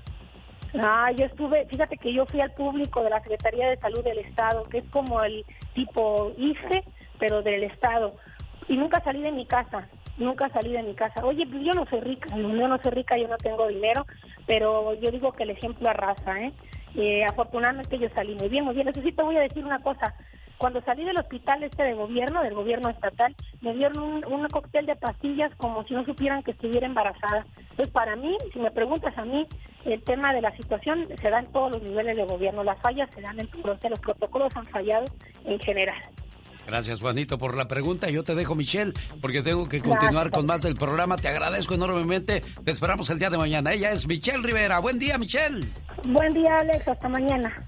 Ah, 0.75 1.11
yo 1.11 1.25
estuve, 1.25 1.65
fíjate 1.67 1.97
que 1.97 2.13
yo 2.13 2.25
fui 2.25 2.41
al 2.41 2.51
público 2.53 3.03
de 3.03 3.09
la 3.11 3.21
Secretaría 3.21 3.69
de 3.69 3.77
Salud 3.77 4.03
del 4.03 4.17
Estado, 4.19 4.63
que 4.69 4.79
es 4.79 4.85
como 4.89 5.21
el 5.23 5.45
tipo 5.73 6.31
IFE, 6.37 6.83
pero 7.19 7.41
del 7.41 7.63
Estado. 7.63 8.15
Y 8.67 8.77
nunca 8.77 8.99
salí 9.03 9.21
de 9.21 9.31
mi 9.31 9.45
casa, 9.45 9.87
nunca 10.17 10.49
salí 10.49 10.71
de 10.71 10.81
mi 10.83 10.95
casa. 10.95 11.23
Oye, 11.25 11.45
pues 11.45 11.63
yo 11.63 11.73
no 11.73 11.85
soy 11.85 11.99
rica, 12.01 12.29
yo 12.35 12.67
no 12.67 12.77
soy 12.79 12.91
rica, 12.91 13.17
yo 13.17 13.27
no 13.27 13.37
tengo 13.37 13.67
dinero, 13.67 14.05
pero 14.47 14.93
yo 14.95 15.11
digo 15.11 15.31
que 15.33 15.43
el 15.43 15.51
ejemplo 15.51 15.89
arrasa, 15.89 16.41
¿eh? 16.41 16.53
Eh, 16.95 17.23
afortunadamente 17.25 17.97
yo 17.99 18.07
salí 18.09 18.33
muy 18.35 18.49
bien, 18.49 18.65
muy 18.65 18.73
bien. 18.75 18.87
Eso 18.87 19.01
sí 19.01 19.11
te 19.11 19.23
voy 19.23 19.37
a 19.37 19.41
decir 19.41 19.65
una 19.65 19.79
cosa. 19.79 20.13
Cuando 20.57 20.81
salí 20.81 21.03
del 21.03 21.17
hospital 21.17 21.63
este 21.63 21.83
de 21.83 21.93
gobierno, 21.93 22.41
del 22.41 22.53
gobierno 22.53 22.89
estatal, 22.89 23.35
me 23.61 23.73
dieron 23.73 23.99
un, 23.99 24.25
un 24.25 24.47
cóctel 24.47 24.85
de 24.85 24.95
pastillas 24.95 25.53
como 25.57 25.83
si 25.85 25.93
no 25.93 26.05
supieran 26.05 26.43
que 26.43 26.51
estuviera 26.51 26.87
embarazada. 26.87 27.45
Entonces, 27.71 27.89
para 27.91 28.15
mí, 28.15 28.37
si 28.53 28.59
me 28.59 28.71
preguntas 28.71 29.17
a 29.17 29.25
mí, 29.25 29.47
el 29.85 30.01
tema 30.03 30.33
de 30.33 30.41
la 30.41 30.55
situación 30.55 31.07
se 31.21 31.29
da 31.29 31.39
en 31.39 31.51
todos 31.51 31.71
los 31.71 31.83
niveles 31.83 32.15
de 32.15 32.25
gobierno. 32.25 32.63
Las 32.63 32.79
fallas 32.79 33.09
se 33.13 33.21
dan 33.21 33.39
en 33.39 33.47
todos, 33.47 33.77
los 33.89 33.99
protocolos 33.99 34.55
han 34.55 34.67
fallado 34.67 35.05
en 35.45 35.59
general. 35.59 36.01
Gracias, 36.65 37.01
Juanito, 37.01 37.37
por 37.37 37.57
la 37.57 37.67
pregunta. 37.67 38.09
Yo 38.09 38.23
te 38.23 38.35
dejo, 38.35 38.55
Michelle, 38.55 38.93
porque 39.21 39.41
tengo 39.41 39.67
que 39.67 39.81
continuar 39.81 40.31
con 40.31 40.45
más 40.45 40.61
del 40.61 40.75
programa. 40.75 41.17
Te 41.17 41.27
agradezco 41.27 41.73
enormemente. 41.73 42.41
Te 42.63 42.71
esperamos 42.71 43.09
el 43.09 43.19
día 43.19 43.29
de 43.29 43.37
mañana. 43.37 43.73
Ella 43.73 43.91
es 43.91 44.07
Michelle 44.07 44.41
Rivera. 44.41 44.79
Buen 44.79 44.97
día, 44.97 45.17
Michelle. 45.17 45.67
Buen 46.07 46.31
día, 46.31 46.57
Alex. 46.57 46.87
Hasta 46.87 47.09
mañana. 47.09 47.67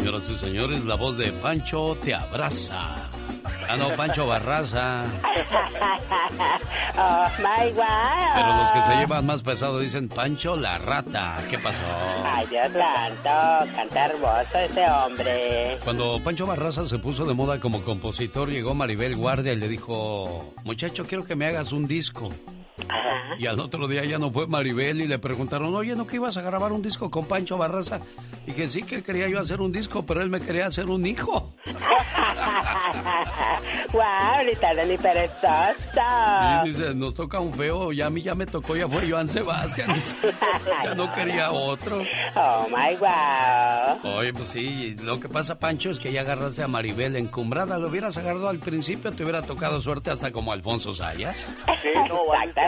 Señoras 0.00 0.30
y 0.30 0.34
señores, 0.36 0.84
la 0.86 0.94
voz 0.94 1.18
de 1.18 1.30
Pancho 1.30 1.94
te 2.02 2.14
abraza. 2.14 3.10
Ah, 3.68 3.76
no, 3.76 3.90
Pancho 3.90 4.26
Barraza. 4.26 5.04
oh, 6.96 7.26
my 7.38 7.70
God. 7.70 8.34
Pero 8.34 8.56
los 8.56 8.70
que 8.70 8.80
se 8.80 8.96
llevan 8.96 9.26
más 9.26 9.42
pesado 9.42 9.78
dicen 9.78 10.08
Pancho 10.08 10.56
la 10.56 10.78
rata. 10.78 11.36
¿Qué 11.50 11.58
pasó? 11.58 11.78
Ay, 12.24 12.46
Dios 12.46 12.72
santo, 12.72 13.70
canta 13.76 14.06
hermoso 14.06 14.58
ese 14.58 14.90
hombre. 14.90 15.78
Cuando 15.84 16.18
Pancho 16.24 16.46
Barraza 16.46 16.88
se 16.88 16.98
puso 16.98 17.26
de 17.26 17.34
moda 17.34 17.60
como 17.60 17.82
compositor, 17.82 18.48
llegó 18.48 18.74
Maribel 18.74 19.16
Guardia 19.16 19.52
y 19.52 19.56
le 19.56 19.68
dijo, 19.68 20.54
muchacho, 20.64 21.04
quiero 21.04 21.24
que 21.24 21.36
me 21.36 21.44
hagas 21.44 21.72
un 21.72 21.84
disco. 21.84 22.30
Y 23.38 23.46
al 23.46 23.58
otro 23.60 23.88
día 23.88 24.04
ya 24.04 24.18
no 24.18 24.30
fue 24.30 24.46
Maribel 24.46 25.00
y 25.00 25.06
le 25.06 25.18
preguntaron, 25.18 25.74
oye, 25.74 25.96
¿no 25.96 26.06
que 26.06 26.16
ibas 26.16 26.36
a 26.36 26.42
grabar 26.42 26.72
un 26.72 26.82
disco 26.82 27.10
con 27.10 27.26
Pancho 27.26 27.56
Barraza? 27.56 28.00
Y 28.46 28.52
que 28.52 28.68
sí 28.68 28.82
que 28.82 29.02
quería 29.02 29.28
yo 29.28 29.40
hacer 29.40 29.60
un 29.60 29.72
disco, 29.72 30.04
pero 30.04 30.22
él 30.22 30.30
me 30.30 30.40
quería 30.40 30.66
hacer 30.66 30.90
un 30.90 31.06
hijo. 31.06 31.52
¡Wow! 33.92 34.02
Ahorita 34.40 34.72
ni 34.84 34.96
perezoso. 34.96 36.62
Y 36.64 36.68
dice, 36.68 36.94
nos 36.94 37.14
toca 37.14 37.40
un 37.40 37.52
feo, 37.52 37.92
ya 37.92 38.06
a 38.06 38.10
mí 38.10 38.22
ya 38.22 38.34
me 38.34 38.46
tocó, 38.46 38.76
ya 38.76 38.88
fue 38.88 39.10
Joan 39.10 39.28
Sebastián. 39.28 39.94
ya 40.84 40.94
no 40.94 41.12
quería 41.12 41.50
otro. 41.50 42.02
Oh 42.34 42.66
my 42.68 42.96
wow. 42.96 44.18
Oye, 44.18 44.32
pues 44.32 44.48
sí, 44.48 44.96
lo 45.02 45.20
que 45.20 45.28
pasa, 45.28 45.58
Pancho, 45.58 45.90
es 45.90 46.00
que 46.00 46.12
ya 46.12 46.22
agarraste 46.22 46.62
a 46.62 46.68
Maribel 46.68 47.16
encumbrada. 47.16 47.78
Lo 47.78 47.88
hubieras 47.88 48.16
agarrado 48.16 48.48
al 48.48 48.58
principio, 48.58 49.10
te 49.12 49.22
hubiera 49.22 49.42
tocado 49.42 49.80
suerte 49.80 50.10
hasta 50.10 50.30
como 50.30 50.52
Alfonso 50.52 50.94
Sayas. 50.94 51.50
Sí, 51.82 51.88
no, 52.08 52.20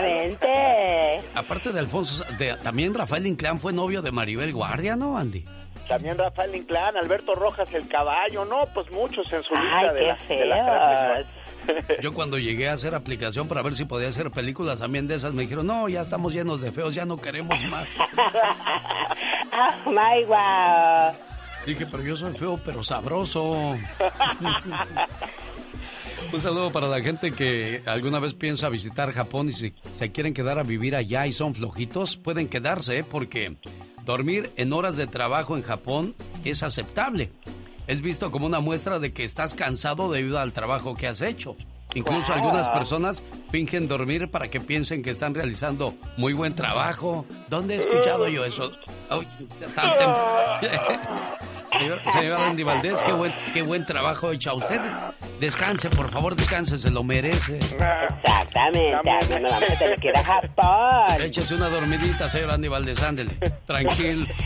Exactamente. 0.07 1.27
Aparte 1.35 1.71
de 1.71 1.79
Alfonso, 1.79 2.23
de- 2.37 2.55
también 2.57 2.93
Rafael 2.93 3.25
Inclán 3.27 3.59
fue 3.59 3.73
novio 3.73 4.01
de 4.01 4.11
Maribel 4.11 4.51
Guardia, 4.53 4.95
¿no, 4.95 5.17
Andy? 5.17 5.45
También 5.87 6.17
Rafael 6.17 6.55
Inclán, 6.55 6.95
Alberto 6.95 7.35
Rojas 7.35 7.73
el 7.73 7.87
caballo, 7.89 8.45
no, 8.45 8.61
pues 8.73 8.89
muchos 8.91 9.31
en 9.33 9.43
su 9.43 9.53
Ay, 9.55 9.63
lista 9.63 9.93
de, 9.93 10.15
qué 10.27 10.45
la, 10.45 10.55
de 10.65 11.25
las. 11.25 11.25
Yo 12.01 12.13
cuando 12.13 12.37
llegué 12.37 12.69
a 12.69 12.73
hacer 12.73 12.95
aplicación 12.95 13.47
para 13.47 13.61
ver 13.61 13.75
si 13.75 13.85
podía 13.85 14.09
hacer 14.09 14.31
películas 14.31 14.79
también 14.79 15.07
de 15.07 15.15
esas, 15.15 15.33
me 15.33 15.43
dijeron, 15.43 15.67
no, 15.67 15.87
ya 15.89 16.01
estamos 16.03 16.33
llenos 16.33 16.61
de 16.61 16.71
feos, 16.71 16.93
ya 16.95 17.05
no 17.05 17.17
queremos 17.17 17.57
más. 17.69 17.87
Oh 19.85 19.91
my 19.91 20.25
wow. 20.25 21.13
Dije, 21.65 21.85
pero 21.85 22.01
yo 22.03 22.17
soy 22.17 22.35
feo, 22.35 22.57
pero 22.65 22.83
sabroso. 22.83 23.77
Un 26.31 26.41
saludo 26.41 26.71
para 26.71 26.87
la 26.87 27.01
gente 27.01 27.31
que 27.31 27.81
alguna 27.85 28.19
vez 28.19 28.33
piensa 28.33 28.69
visitar 28.69 29.11
Japón 29.11 29.49
y 29.49 29.53
si 29.53 29.73
se 29.97 30.11
quieren 30.11 30.33
quedar 30.33 30.57
a 30.59 30.63
vivir 30.63 30.95
allá 30.95 31.27
y 31.27 31.33
son 31.33 31.53
flojitos, 31.53 32.17
pueden 32.17 32.49
quedarse, 32.49 32.99
¿eh? 32.99 33.03
porque 33.03 33.57
dormir 34.05 34.51
en 34.55 34.73
horas 34.73 34.97
de 34.97 35.07
trabajo 35.07 35.55
en 35.55 35.63
Japón 35.63 36.15
es 36.43 36.63
aceptable. 36.63 37.31
Es 37.85 38.01
visto 38.01 38.31
como 38.31 38.45
una 38.45 38.61
muestra 38.61 38.99
de 38.99 39.13
que 39.13 39.23
estás 39.23 39.53
cansado 39.53 40.11
debido 40.11 40.39
al 40.39 40.53
trabajo 40.53 40.95
que 40.95 41.07
has 41.07 41.21
hecho. 41.21 41.55
Incluso 41.95 42.27
Wow. 42.33 42.35
algunas 42.41 42.67
personas 42.69 43.23
fingen 43.49 43.87
dormir 43.87 44.29
para 44.31 44.47
que 44.47 44.59
piensen 44.59 45.03
que 45.03 45.11
están 45.11 45.33
realizando 45.35 45.93
muy 46.17 46.33
buen 46.33 46.55
trabajo. 46.55 47.25
¿Dónde 47.49 47.75
he 47.75 47.77
escuchado 47.77 48.27
yo 48.27 48.43
eso? 48.45 48.71
Ay, 49.09 49.27
tan 49.75 49.91
tem- 49.91 50.69
Señor, 51.77 51.99
señor 52.13 52.39
Andy 52.39 52.61
Valdés, 52.61 53.01
qué 53.01 53.11
buen, 53.13 53.33
qué 53.51 53.63
buen 53.63 53.83
trabajo 53.83 54.31
hecho 54.31 54.53
usted. 54.55 54.79
Descanse, 55.39 55.89
por 55.89 56.11
favor, 56.11 56.35
descanse, 56.35 56.77
se 56.77 56.91
lo 56.91 57.03
merece. 57.03 57.57
Exactamente, 57.57 58.79
me 59.39 59.49
vamos 59.49 59.69
a 59.71 59.75
tener 59.77 59.99
que 59.99 60.09
ir 60.09 60.17
a 60.17 60.23
Japón. 60.23 61.21
Échese 61.21 61.55
una 61.55 61.69
dormidita, 61.69 62.29
señor 62.29 62.51
Andy 62.51 62.67
Valdés, 62.67 63.01
ándele. 63.03 63.33
Tranquilo. 63.65 64.27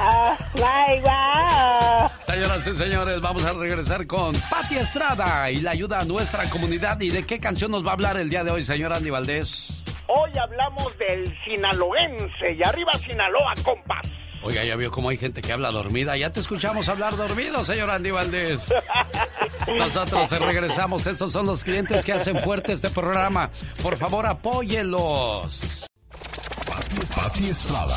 Oh 0.00 0.36
my 0.56 1.00
wow. 1.02 2.10
Señoras 2.26 2.66
y 2.66 2.74
señores, 2.74 3.20
vamos 3.20 3.44
a 3.44 3.52
regresar 3.52 4.06
con 4.06 4.34
Pati 4.50 4.76
Estrada 4.76 5.50
y 5.50 5.56
la 5.56 5.72
ayuda 5.72 5.98
a 5.98 6.04
nuestra 6.04 6.48
comunidad. 6.48 7.00
¿Y 7.00 7.10
de 7.10 7.24
qué 7.24 7.38
canción 7.38 7.70
nos 7.70 7.84
va 7.84 7.90
a 7.90 7.92
hablar 7.94 8.16
el 8.16 8.30
día 8.30 8.42
de 8.42 8.50
hoy, 8.50 8.64
señor 8.64 8.92
Andy 8.92 9.10
Valdés? 9.10 9.68
Hoy 10.06 10.30
hablamos 10.40 10.96
del 10.98 11.32
sinaloense 11.44 12.52
y 12.58 12.62
arriba 12.62 12.92
Sinaloa, 12.94 13.54
compas. 13.62 14.06
Oiga, 14.42 14.62
ya 14.62 14.76
vio 14.76 14.90
cómo 14.90 15.08
hay 15.08 15.16
gente 15.16 15.40
que 15.40 15.52
habla 15.52 15.70
dormida. 15.70 16.16
Ya 16.16 16.30
te 16.30 16.40
escuchamos 16.40 16.88
hablar 16.88 17.16
dormido, 17.16 17.64
señor 17.64 17.90
Andy 17.90 18.10
Valdés. 18.10 18.72
Nosotros 19.76 20.30
regresamos. 20.40 21.06
Estos 21.06 21.32
son 21.32 21.46
los 21.46 21.64
clientes 21.64 22.04
que 22.04 22.12
hacen 22.12 22.38
fuerte 22.40 22.72
este 22.72 22.90
programa. 22.90 23.50
Por 23.82 23.96
favor, 23.96 24.26
apóyelos. 24.26 25.86
Pati 27.14 27.48
Estrada. 27.48 27.96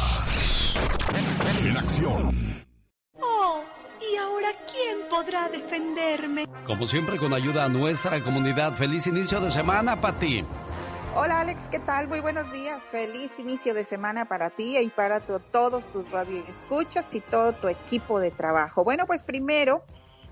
En 1.63 1.77
acción. 1.77 2.65
Oh, 3.19 3.63
¿y 4.11 4.15
ahora 4.17 4.49
quién 4.71 5.07
podrá 5.09 5.49
defenderme? 5.49 6.45
Como 6.65 6.85
siempre, 6.85 7.17
con 7.17 7.33
ayuda 7.33 7.65
a 7.65 7.69
nuestra 7.69 8.21
comunidad. 8.23 8.73
Feliz 8.73 9.07
inicio 9.07 9.39
de 9.39 9.51
semana, 9.51 9.99
Pati. 10.01 10.45
Hola 11.15 11.39
Alex, 11.41 11.69
¿qué 11.69 11.79
tal? 11.79 12.07
Muy 12.07 12.19
buenos 12.19 12.51
días. 12.51 12.83
Feliz 12.83 13.39
inicio 13.39 13.73
de 13.73 13.83
semana 13.83 14.25
para 14.25 14.49
ti 14.51 14.77
y 14.77 14.89
para 14.89 15.19
tu- 15.19 15.39
todos 15.39 15.87
tus 15.87 16.11
radioescuchas 16.11 17.15
y 17.15 17.21
todo 17.21 17.53
tu 17.53 17.67
equipo 17.69 18.19
de 18.19 18.29
trabajo. 18.29 18.83
Bueno, 18.83 19.07
pues 19.07 19.23
primero, 19.23 19.81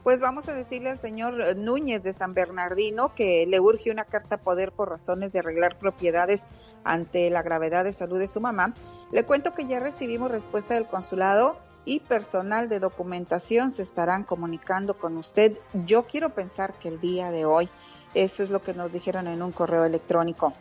pues 0.04 0.20
vamos 0.20 0.48
a 0.48 0.54
decirle 0.54 0.92
al 0.92 0.98
señor 1.00 1.56
Núñez 1.58 2.04
de 2.04 2.14
San 2.14 2.36
Bernardino 2.36 3.16
que 3.16 3.46
le 3.48 3.60
urge 3.60 3.90
una 3.90 4.04
carta 4.06 4.38
poder 4.38 4.72
por 4.74 4.90
razones 4.90 5.32
de 5.32 5.40
arreglar 5.40 5.80
propiedades 5.80 6.46
ante 6.84 7.32
la 7.32 7.42
gravedad 7.42 7.84
de 7.84 7.94
salud 7.94 8.20
de 8.20 8.28
su 8.28 8.40
mamá. 8.40 8.74
Le 9.12 9.24
cuento 9.24 9.56
que 9.56 9.66
ya 9.66 9.80
recibimos 9.80 10.30
respuesta 10.30 10.76
del 10.76 10.86
consulado 10.86 11.58
y 11.86 12.00
personal 12.00 12.68
de 12.68 12.80
documentación 12.80 13.72
se 13.72 13.84
estarán 13.84 14.24
comunicando 14.24 14.98
con 14.98 15.18
usted. 15.18 15.58
Yo 15.86 16.04
quiero 16.08 16.34
pensar 16.34 16.74
que 16.74 16.90
el 16.90 17.00
día 17.00 17.32
de 17.32 17.46
hoy, 17.46 17.70
eso 18.14 18.44
es 18.44 18.50
lo 18.50 18.62
que 18.62 18.74
nos 18.74 18.92
dijeron 18.92 19.28
en 19.28 19.42
un 19.42 19.52
correo 19.52 19.86
electrónico. 19.86 20.54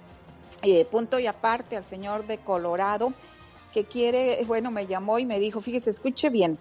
Eh, 0.62 0.84
punto 0.84 1.18
y 1.18 1.26
aparte 1.26 1.76
al 1.76 1.84
señor 1.84 2.26
de 2.26 2.38
Colorado 2.38 3.12
que 3.72 3.84
quiere, 3.84 4.42
bueno, 4.46 4.70
me 4.70 4.86
llamó 4.86 5.18
y 5.18 5.26
me 5.26 5.40
dijo, 5.40 5.60
fíjese, 5.60 5.90
escuche 5.90 6.30
bien, 6.30 6.58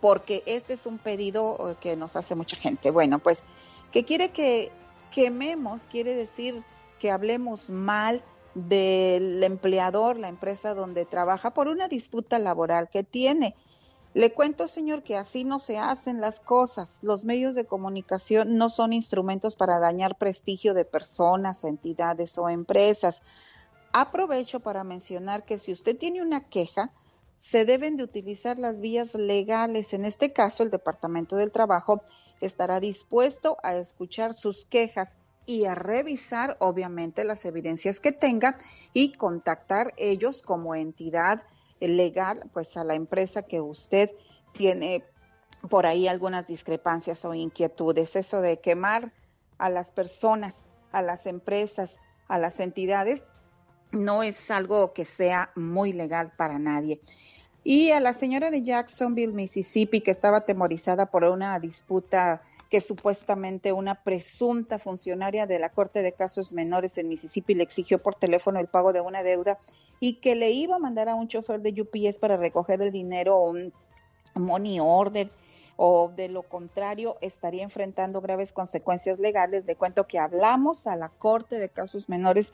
porque 0.00 0.42
este 0.46 0.74
es 0.74 0.86
un 0.86 0.98
pedido 0.98 1.70
eh, 1.70 1.76
que 1.80 1.96
nos 1.96 2.14
hace 2.16 2.34
mucha 2.34 2.56
gente. 2.56 2.90
Bueno, 2.90 3.18
pues 3.18 3.42
que 3.90 4.04
quiere 4.04 4.30
que 4.30 4.70
quememos, 5.10 5.86
quiere 5.88 6.14
decir 6.14 6.62
que 7.00 7.10
hablemos 7.10 7.70
mal 7.70 8.22
del 8.54 9.42
empleador, 9.42 10.18
la 10.18 10.28
empresa 10.28 10.74
donde 10.74 11.04
trabaja, 11.04 11.52
por 11.52 11.68
una 11.68 11.88
disputa 11.88 12.38
laboral 12.38 12.88
que 12.90 13.02
tiene. 13.02 13.56
Le 14.12 14.32
cuento, 14.32 14.66
señor, 14.66 15.04
que 15.04 15.16
así 15.16 15.44
no 15.44 15.60
se 15.60 15.78
hacen 15.78 16.20
las 16.20 16.40
cosas. 16.40 17.04
Los 17.04 17.24
medios 17.24 17.54
de 17.54 17.64
comunicación 17.64 18.56
no 18.56 18.68
son 18.68 18.92
instrumentos 18.92 19.54
para 19.54 19.78
dañar 19.78 20.18
prestigio 20.18 20.74
de 20.74 20.84
personas, 20.84 21.62
entidades 21.62 22.36
o 22.36 22.48
empresas. 22.48 23.22
Aprovecho 23.92 24.58
para 24.58 24.82
mencionar 24.82 25.44
que 25.44 25.58
si 25.58 25.70
usted 25.70 25.96
tiene 25.96 26.22
una 26.22 26.40
queja, 26.40 26.90
se 27.36 27.64
deben 27.64 27.96
de 27.96 28.02
utilizar 28.02 28.58
las 28.58 28.80
vías 28.80 29.14
legales. 29.14 29.94
En 29.94 30.04
este 30.04 30.32
caso, 30.32 30.64
el 30.64 30.70
Departamento 30.70 31.36
del 31.36 31.52
Trabajo 31.52 32.02
estará 32.40 32.80
dispuesto 32.80 33.58
a 33.62 33.76
escuchar 33.76 34.34
sus 34.34 34.64
quejas 34.64 35.16
y 35.46 35.66
a 35.66 35.76
revisar, 35.76 36.56
obviamente, 36.58 37.22
las 37.22 37.44
evidencias 37.44 38.00
que 38.00 38.10
tenga 38.10 38.58
y 38.92 39.12
contactar 39.12 39.94
ellos 39.96 40.42
como 40.42 40.74
entidad 40.74 41.42
legal, 41.80 42.48
pues 42.52 42.76
a 42.76 42.84
la 42.84 42.94
empresa 42.94 43.42
que 43.42 43.60
usted 43.60 44.10
tiene 44.52 45.04
por 45.68 45.86
ahí 45.86 46.08
algunas 46.08 46.46
discrepancias 46.46 47.24
o 47.24 47.34
inquietudes. 47.34 48.16
Eso 48.16 48.40
de 48.40 48.60
quemar 48.60 49.12
a 49.58 49.68
las 49.68 49.90
personas, 49.90 50.62
a 50.92 51.02
las 51.02 51.26
empresas, 51.26 51.98
a 52.28 52.38
las 52.38 52.60
entidades, 52.60 53.24
no 53.92 54.22
es 54.22 54.50
algo 54.50 54.92
que 54.92 55.04
sea 55.04 55.50
muy 55.56 55.92
legal 55.92 56.32
para 56.36 56.58
nadie. 56.58 57.00
Y 57.62 57.90
a 57.90 58.00
la 58.00 58.12
señora 58.12 58.50
de 58.50 58.62
Jacksonville, 58.62 59.34
Mississippi, 59.34 60.00
que 60.00 60.10
estaba 60.10 60.38
atemorizada 60.38 61.06
por 61.06 61.24
una 61.24 61.58
disputa 61.58 62.42
que 62.70 62.80
supuestamente 62.80 63.72
una 63.72 64.04
presunta 64.04 64.78
funcionaria 64.78 65.46
de 65.46 65.58
la 65.58 65.70
Corte 65.70 66.02
de 66.02 66.12
Casos 66.12 66.52
Menores 66.52 66.96
en 66.98 67.08
Mississippi 67.08 67.54
le 67.54 67.64
exigió 67.64 68.00
por 68.00 68.14
teléfono 68.14 68.60
el 68.60 68.68
pago 68.68 68.92
de 68.92 69.00
una 69.00 69.24
deuda 69.24 69.58
y 69.98 70.14
que 70.20 70.36
le 70.36 70.52
iba 70.52 70.76
a 70.76 70.78
mandar 70.78 71.08
a 71.08 71.16
un 71.16 71.26
chofer 71.26 71.60
de 71.60 71.82
UPS 71.82 72.20
para 72.20 72.36
recoger 72.36 72.80
el 72.80 72.92
dinero 72.92 73.36
o 73.36 73.50
un 73.50 73.72
money 74.34 74.78
order 74.80 75.30
o 75.76 76.12
de 76.14 76.28
lo 76.28 76.42
contrario 76.42 77.16
estaría 77.20 77.64
enfrentando 77.64 78.20
graves 78.20 78.52
consecuencias 78.52 79.18
legales. 79.18 79.66
De 79.66 79.76
cuento 79.76 80.06
que 80.06 80.18
hablamos 80.18 80.86
a 80.86 80.94
la 80.94 81.08
Corte 81.08 81.58
de 81.58 81.70
Casos 81.70 82.08
Menores 82.08 82.52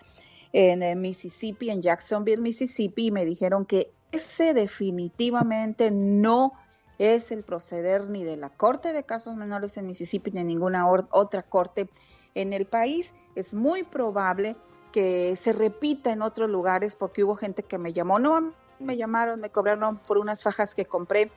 en 0.52 0.82
eh, 0.82 0.94
Mississippi, 0.94 1.68
en 1.70 1.82
Jacksonville, 1.82 2.40
Mississippi, 2.40 3.06
y 3.06 3.10
me 3.10 3.24
dijeron 3.24 3.66
que 3.66 3.90
ese 4.12 4.54
definitivamente 4.54 5.90
no 5.90 6.52
es 6.99 7.30
el 7.30 7.42
proceder 7.42 8.09
ni 8.09 8.24
de 8.24 8.36
la 8.36 8.51
Corte 8.51 8.92
de 8.92 9.05
Casos 9.05 9.36
Menores 9.36 9.76
en 9.76 9.86
Mississippi 9.86 10.30
ni 10.30 10.38
de 10.38 10.44
ninguna 10.44 10.88
otra 11.11 11.42
corte 11.42 11.88
en 12.34 12.53
el 12.53 12.66
país. 12.66 13.14
Es 13.34 13.55
muy 13.55 13.82
probable 13.82 14.57
que 14.92 15.36
se 15.36 15.53
repita 15.53 16.12
en 16.12 16.22
otros 16.22 16.49
lugares 16.49 16.97
porque 16.97 17.24
hubo 17.24 17.36
gente 17.36 17.62
que 17.62 17.78
me 17.78 17.92
llamó, 17.92 18.18
no, 18.18 18.53
me 18.78 18.97
llamaron, 18.97 19.40
me 19.40 19.51
cobraron 19.51 19.99
por 19.99 20.18
unas 20.18 20.42
fajas 20.42 20.74
que 20.74 20.86
compré 20.86 21.30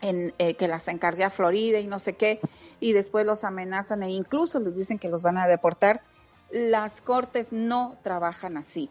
en, 0.00 0.34
eh, 0.38 0.54
que 0.54 0.68
las 0.68 0.88
encargué 0.88 1.24
a 1.24 1.30
Florida 1.30 1.78
y 1.78 1.86
no 1.86 1.98
sé 1.98 2.14
qué, 2.14 2.40
y 2.80 2.92
después 2.92 3.24
los 3.24 3.44
amenazan 3.44 4.02
e 4.02 4.10
incluso 4.10 4.58
les 4.58 4.76
dicen 4.76 4.98
que 4.98 5.08
los 5.08 5.22
van 5.22 5.38
a 5.38 5.46
deportar. 5.46 6.02
Las 6.50 7.00
cortes 7.00 7.52
no 7.52 7.96
trabajan 8.02 8.56
así. 8.58 8.90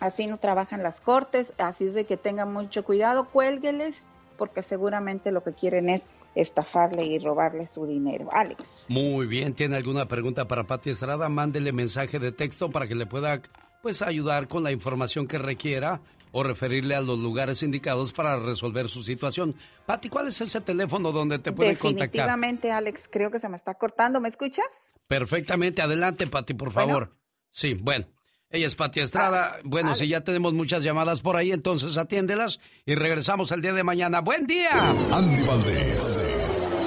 Así 0.00 0.26
no 0.26 0.38
trabajan 0.38 0.82
las 0.82 1.00
cortes, 1.00 1.54
así 1.58 1.86
es 1.86 1.94
de 1.94 2.04
que 2.04 2.16
tengan 2.16 2.52
mucho 2.52 2.84
cuidado, 2.84 3.28
cuélgueles 3.30 4.06
porque 4.38 4.62
seguramente 4.62 5.30
lo 5.30 5.42
que 5.42 5.52
quieren 5.52 5.90
es 5.90 6.08
estafarle 6.34 7.04
y 7.04 7.18
robarle 7.18 7.66
su 7.66 7.86
dinero. 7.86 8.30
Alex. 8.32 8.86
Muy 8.88 9.26
bien, 9.26 9.52
¿tiene 9.52 9.76
alguna 9.76 10.06
pregunta 10.08 10.48
para 10.48 10.64
Pati 10.64 10.90
Estrada? 10.90 11.28
Mándele 11.28 11.72
mensaje 11.72 12.18
de 12.18 12.32
texto 12.32 12.70
para 12.70 12.86
que 12.86 12.94
le 12.94 13.04
pueda 13.04 13.42
pues 13.82 14.00
ayudar 14.00 14.48
con 14.48 14.62
la 14.62 14.72
información 14.72 15.26
que 15.26 15.36
requiera 15.36 16.00
o 16.32 16.42
referirle 16.42 16.94
a 16.94 17.00
los 17.00 17.18
lugares 17.18 17.62
indicados 17.62 18.12
para 18.12 18.38
resolver 18.38 18.88
su 18.88 19.02
situación. 19.02 19.54
Pati, 19.86 20.08
¿cuál 20.08 20.28
es 20.28 20.40
ese 20.40 20.60
teléfono 20.60 21.12
donde 21.12 21.38
te 21.38 21.52
pueden 21.52 21.74
contactar? 21.76 22.08
Definitivamente, 22.08 22.72
Alex, 22.72 23.08
creo 23.10 23.30
que 23.30 23.38
se 23.38 23.48
me 23.48 23.56
está 23.56 23.74
cortando. 23.74 24.20
¿Me 24.20 24.28
escuchas? 24.28 24.66
Perfectamente, 25.06 25.82
adelante, 25.82 26.26
Pati, 26.26 26.54
por 26.54 26.70
favor. 26.70 27.16
Sí, 27.50 27.74
bueno. 27.74 28.06
Ella 28.50 28.66
es 28.66 28.74
Pati 28.74 29.00
Estrada. 29.00 29.56
Ah, 29.56 29.60
bueno, 29.64 29.94
si 29.94 30.08
ya 30.08 30.22
tenemos 30.22 30.54
muchas 30.54 30.82
llamadas 30.82 31.20
por 31.20 31.36
ahí, 31.36 31.52
entonces 31.52 31.98
atiéndelas 31.98 32.60
y 32.86 32.94
regresamos 32.94 33.52
el 33.52 33.60
día 33.60 33.74
de 33.74 33.84
mañana. 33.84 34.20
¡Buen 34.20 34.46
día! 34.46 34.70
Andy 35.12 35.42
Valdés, 35.42 36.26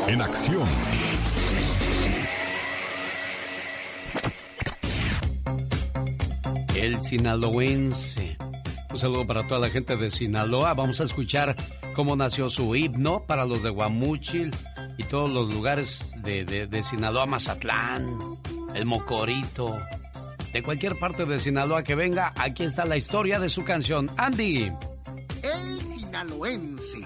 en 0.08 0.22
acción. 0.24 0.68
El 6.76 7.00
sinaloense. 7.02 8.38
Un 8.92 8.98
saludo 8.98 9.28
para 9.28 9.48
toda 9.48 9.60
la 9.60 9.70
gente 9.70 9.96
de 9.96 10.10
Sinaloa. 10.10 10.74
Vamos 10.74 11.00
a 11.00 11.04
escuchar 11.04 11.56
cómo 11.96 12.16
nació 12.16 12.50
su 12.50 12.76
himno 12.76 13.28
para 13.28 13.46
los 13.46 13.62
de 13.62 13.70
Guamúchil 13.70 14.50
y 14.98 15.04
todos 15.04 15.30
los 15.30 15.54
lugares 15.54 16.12
de, 16.24 16.44
de, 16.44 16.66
de 16.66 16.82
Sinaloa, 16.82 17.28
Mazatlán, 17.28 18.18
el 18.74 18.86
Mocorito, 18.86 19.78
de 20.54 20.64
cualquier 20.64 20.96
parte 20.98 21.26
de 21.26 21.40
Sinaloa 21.40 21.84
que 21.84 21.96
venga, 21.96 22.34
aquí 22.36 22.64
está 22.64 22.86
la 22.86 22.98
historia 22.98 23.40
de 23.40 23.50
su 23.50 23.64
canción. 23.64 24.08
Andy. 24.18 24.72
El 25.44 25.82
sinaloense. 25.82 27.00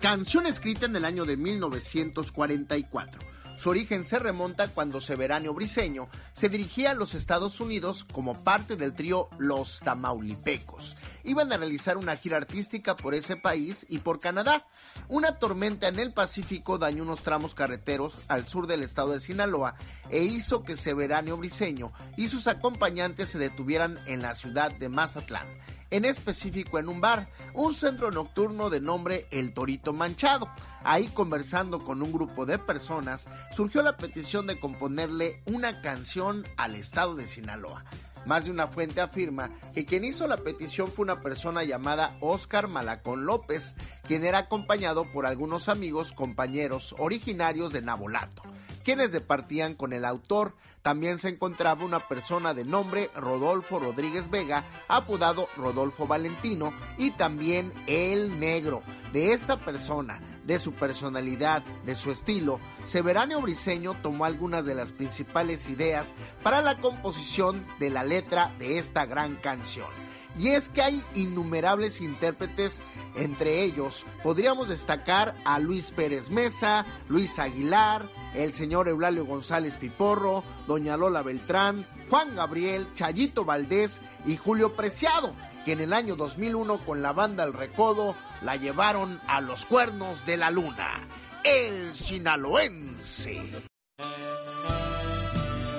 Canción 0.00 0.46
escrita 0.46 0.86
en 0.86 0.96
el 0.96 1.04
año 1.04 1.24
de 1.24 1.36
1944. 1.36 3.31
Su 3.56 3.70
origen 3.70 4.04
se 4.04 4.18
remonta 4.18 4.68
cuando 4.68 5.00
Severano 5.00 5.54
Briseño 5.54 6.08
se 6.32 6.48
dirigía 6.48 6.90
a 6.90 6.94
los 6.94 7.14
Estados 7.14 7.60
Unidos 7.60 8.04
como 8.04 8.34
parte 8.42 8.76
del 8.76 8.92
trío 8.92 9.28
Los 9.38 9.80
Tamaulipecos. 9.80 10.96
Iban 11.22 11.52
a 11.52 11.56
realizar 11.56 11.96
una 11.96 12.16
gira 12.16 12.38
artística 12.38 12.96
por 12.96 13.14
ese 13.14 13.36
país 13.36 13.86
y 13.88 13.98
por 13.98 14.18
Canadá. 14.18 14.66
Una 15.08 15.38
tormenta 15.38 15.88
en 15.88 15.98
el 15.98 16.12
Pacífico 16.12 16.78
dañó 16.78 17.04
unos 17.04 17.22
tramos 17.22 17.54
carreteros 17.54 18.14
al 18.28 18.46
sur 18.46 18.66
del 18.66 18.82
estado 18.82 19.12
de 19.12 19.20
Sinaloa 19.20 19.76
e 20.10 20.22
hizo 20.24 20.64
que 20.64 20.76
Severano 20.76 21.36
Briseño 21.36 21.92
y 22.16 22.28
sus 22.28 22.48
acompañantes 22.48 23.30
se 23.30 23.38
detuvieran 23.38 23.96
en 24.06 24.22
la 24.22 24.34
ciudad 24.34 24.72
de 24.72 24.88
Mazatlán 24.88 25.46
en 25.92 26.06
específico 26.06 26.78
en 26.78 26.88
un 26.88 27.00
bar, 27.00 27.28
un 27.52 27.74
centro 27.74 28.10
nocturno 28.10 28.70
de 28.70 28.80
nombre 28.80 29.26
El 29.30 29.52
Torito 29.52 29.92
Manchado. 29.92 30.48
Ahí 30.84 31.06
conversando 31.08 31.78
con 31.78 32.02
un 32.02 32.12
grupo 32.12 32.46
de 32.46 32.58
personas, 32.58 33.28
surgió 33.54 33.82
la 33.82 33.98
petición 33.98 34.46
de 34.46 34.58
componerle 34.58 35.42
una 35.44 35.82
canción 35.82 36.44
al 36.56 36.76
estado 36.76 37.14
de 37.14 37.28
Sinaloa. 37.28 37.84
Más 38.24 38.46
de 38.46 38.50
una 38.50 38.66
fuente 38.66 39.00
afirma 39.02 39.50
que 39.74 39.84
quien 39.84 40.04
hizo 40.04 40.26
la 40.26 40.38
petición 40.38 40.90
fue 40.90 41.02
una 41.02 41.20
persona 41.20 41.62
llamada 41.62 42.16
Oscar 42.20 42.68
Malacón 42.68 43.26
López, 43.26 43.74
quien 44.06 44.24
era 44.24 44.38
acompañado 44.38 45.04
por 45.12 45.26
algunos 45.26 45.68
amigos 45.68 46.12
compañeros 46.12 46.94
originarios 46.98 47.72
de 47.72 47.82
Nabolato 47.82 48.42
quienes 48.82 49.12
departían 49.12 49.74
con 49.74 49.92
el 49.92 50.04
autor. 50.04 50.54
También 50.82 51.18
se 51.18 51.28
encontraba 51.28 51.84
una 51.84 52.00
persona 52.00 52.54
de 52.54 52.64
nombre 52.64 53.10
Rodolfo 53.14 53.78
Rodríguez 53.78 54.30
Vega, 54.30 54.64
apodado 54.88 55.48
Rodolfo 55.56 56.06
Valentino, 56.06 56.72
y 56.98 57.12
también 57.12 57.72
El 57.86 58.40
Negro. 58.40 58.82
De 59.12 59.32
esta 59.32 59.58
persona, 59.58 60.20
de 60.44 60.58
su 60.58 60.72
personalidad, 60.72 61.62
de 61.84 61.94
su 61.94 62.10
estilo, 62.10 62.58
Severano 62.84 63.40
Briseño 63.40 63.94
tomó 64.02 64.24
algunas 64.24 64.64
de 64.64 64.74
las 64.74 64.92
principales 64.92 65.68
ideas 65.68 66.14
para 66.42 66.62
la 66.62 66.78
composición 66.78 67.64
de 67.78 67.90
la 67.90 68.04
letra 68.04 68.50
de 68.58 68.78
esta 68.78 69.06
gran 69.06 69.36
canción. 69.36 70.01
Y 70.38 70.48
es 70.48 70.68
que 70.68 70.82
hay 70.82 71.02
innumerables 71.14 72.00
intérpretes, 72.00 72.82
entre 73.16 73.62
ellos 73.62 74.06
podríamos 74.22 74.68
destacar 74.68 75.34
a 75.44 75.58
Luis 75.58 75.90
Pérez 75.90 76.30
Mesa, 76.30 76.86
Luis 77.08 77.38
Aguilar, 77.38 78.08
el 78.34 78.52
señor 78.52 78.88
Eulalio 78.88 79.26
González 79.26 79.76
Piporro, 79.76 80.42
doña 80.66 80.96
Lola 80.96 81.22
Beltrán, 81.22 81.86
Juan 82.08 82.34
Gabriel, 82.34 82.88
Chayito 82.94 83.44
Valdés 83.44 84.00
y 84.26 84.36
Julio 84.36 84.74
Preciado, 84.74 85.34
que 85.64 85.72
en 85.72 85.80
el 85.80 85.92
año 85.92 86.16
2001 86.16 86.84
con 86.84 87.02
la 87.02 87.12
banda 87.12 87.44
El 87.44 87.52
Recodo 87.52 88.16
la 88.42 88.56
llevaron 88.56 89.20
a 89.26 89.40
los 89.40 89.66
cuernos 89.66 90.24
de 90.26 90.36
la 90.36 90.50
luna. 90.50 91.08
El 91.44 91.94
sinaloense. 91.94 93.40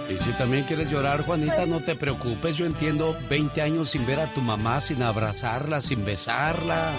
Y 0.10 0.18
si 0.18 0.32
también 0.34 0.64
quieres 0.66 0.92
llorar, 0.92 1.22
Juanita, 1.22 1.66
no 1.66 1.80
te 1.80 1.96
preocupes. 1.96 2.58
Yo 2.58 2.66
entiendo 2.66 3.16
20 3.30 3.62
años 3.62 3.90
sin 3.90 4.06
ver 4.06 4.20
a 4.20 4.34
tu 4.34 4.42
mamá, 4.42 4.82
sin 4.82 5.02
abrazarla, 5.02 5.80
sin 5.80 6.04
besarla. 6.04 6.92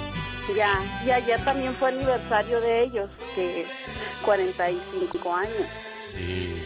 Ya, 0.57 0.81
y 1.07 1.11
ayer 1.11 1.43
también 1.45 1.75
fue 1.75 1.91
aniversario 1.91 2.61
de 2.61 2.85
ellos, 2.85 3.11
que 3.35 3.67
45 4.25 5.35
años. 5.35 5.69
Sí. 6.15 6.63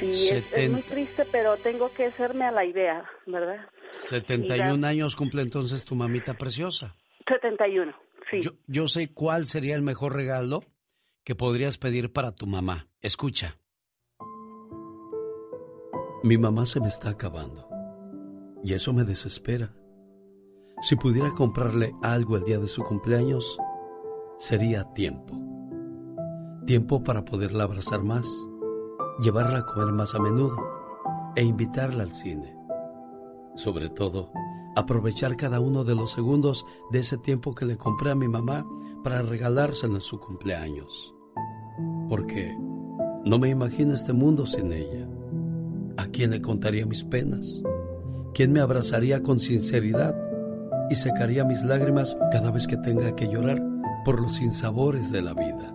Sí, 0.00 0.28
es, 0.28 0.70
muy 0.70 0.82
triste, 0.82 1.24
pero 1.30 1.56
tengo 1.56 1.92
que 1.92 2.06
hacerme 2.06 2.44
a 2.44 2.50
la 2.50 2.64
idea, 2.64 3.04
¿verdad? 3.26 3.66
71 3.92 4.86
años 4.86 5.14
cumple 5.14 5.42
entonces 5.42 5.84
tu 5.84 5.94
mamita 5.94 6.34
preciosa. 6.34 6.96
71, 7.28 7.94
sí. 8.30 8.40
Yo, 8.40 8.52
yo 8.66 8.88
sé 8.88 9.12
cuál 9.14 9.46
sería 9.46 9.76
el 9.76 9.82
mejor 9.82 10.14
regalo 10.14 10.64
que 11.22 11.34
podrías 11.34 11.78
pedir 11.78 12.12
para 12.12 12.32
tu 12.32 12.46
mamá. 12.46 12.88
Escucha. 13.00 13.56
Mi 16.24 16.38
mamá 16.38 16.64
se 16.64 16.80
me 16.80 16.88
está 16.88 17.10
acabando 17.10 17.68
y 18.62 18.72
eso 18.72 18.94
me 18.94 19.04
desespera. 19.04 19.74
Si 20.80 20.96
pudiera 20.96 21.30
comprarle 21.32 21.94
algo 22.02 22.38
el 22.38 22.44
día 22.44 22.58
de 22.58 22.66
su 22.66 22.82
cumpleaños, 22.82 23.58
sería 24.38 24.84
tiempo. 24.94 25.38
Tiempo 26.64 27.04
para 27.04 27.26
poderla 27.26 27.64
abrazar 27.64 28.02
más, 28.02 28.26
llevarla 29.20 29.58
a 29.58 29.66
comer 29.66 29.92
más 29.92 30.14
a 30.14 30.18
menudo 30.18 30.56
e 31.36 31.44
invitarla 31.44 32.04
al 32.04 32.12
cine. 32.12 32.56
Sobre 33.54 33.90
todo, 33.90 34.32
aprovechar 34.76 35.36
cada 35.36 35.60
uno 35.60 35.84
de 35.84 35.94
los 35.94 36.12
segundos 36.12 36.64
de 36.90 37.00
ese 37.00 37.18
tiempo 37.18 37.54
que 37.54 37.66
le 37.66 37.76
compré 37.76 38.12
a 38.12 38.14
mi 38.14 38.28
mamá 38.28 38.66
para 39.02 39.20
regalárselo 39.20 39.96
en 39.96 40.00
su 40.00 40.18
cumpleaños. 40.18 41.14
Porque 42.08 42.56
no 43.26 43.38
me 43.38 43.50
imagino 43.50 43.92
este 43.92 44.14
mundo 44.14 44.46
sin 44.46 44.72
ella. 44.72 45.06
¿A 45.96 46.06
quién 46.06 46.30
le 46.30 46.40
contaría 46.40 46.86
mis 46.86 47.04
penas? 47.04 47.62
¿Quién 48.34 48.52
me 48.52 48.60
abrazaría 48.60 49.22
con 49.22 49.38
sinceridad 49.38 50.14
y 50.90 50.94
secaría 50.94 51.44
mis 51.44 51.62
lágrimas 51.62 52.16
cada 52.30 52.50
vez 52.50 52.66
que 52.66 52.76
tenga 52.76 53.14
que 53.16 53.28
llorar 53.28 53.62
por 54.04 54.20
los 54.20 54.34
sinsabores 54.34 55.10
de 55.10 55.22
la 55.22 55.32
vida. 55.32 55.72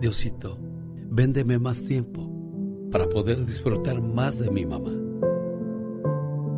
Diosito, 0.00 0.58
véndeme 1.10 1.58
más 1.58 1.82
tiempo 1.82 2.28
para 2.90 3.08
poder 3.08 3.44
disfrutar 3.46 4.00
más 4.00 4.38
de 4.38 4.50
mi 4.50 4.66
mamá. 4.66 4.92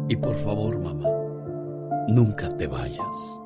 Y 0.09 0.16
por 0.16 0.35
favor, 0.37 0.79
mamá, 0.79 1.09
nunca 2.09 2.55
te 2.57 2.66
vayas. 2.66 3.41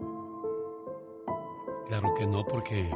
Claro 1.86 2.14
que 2.16 2.26
no, 2.26 2.44
porque 2.46 2.90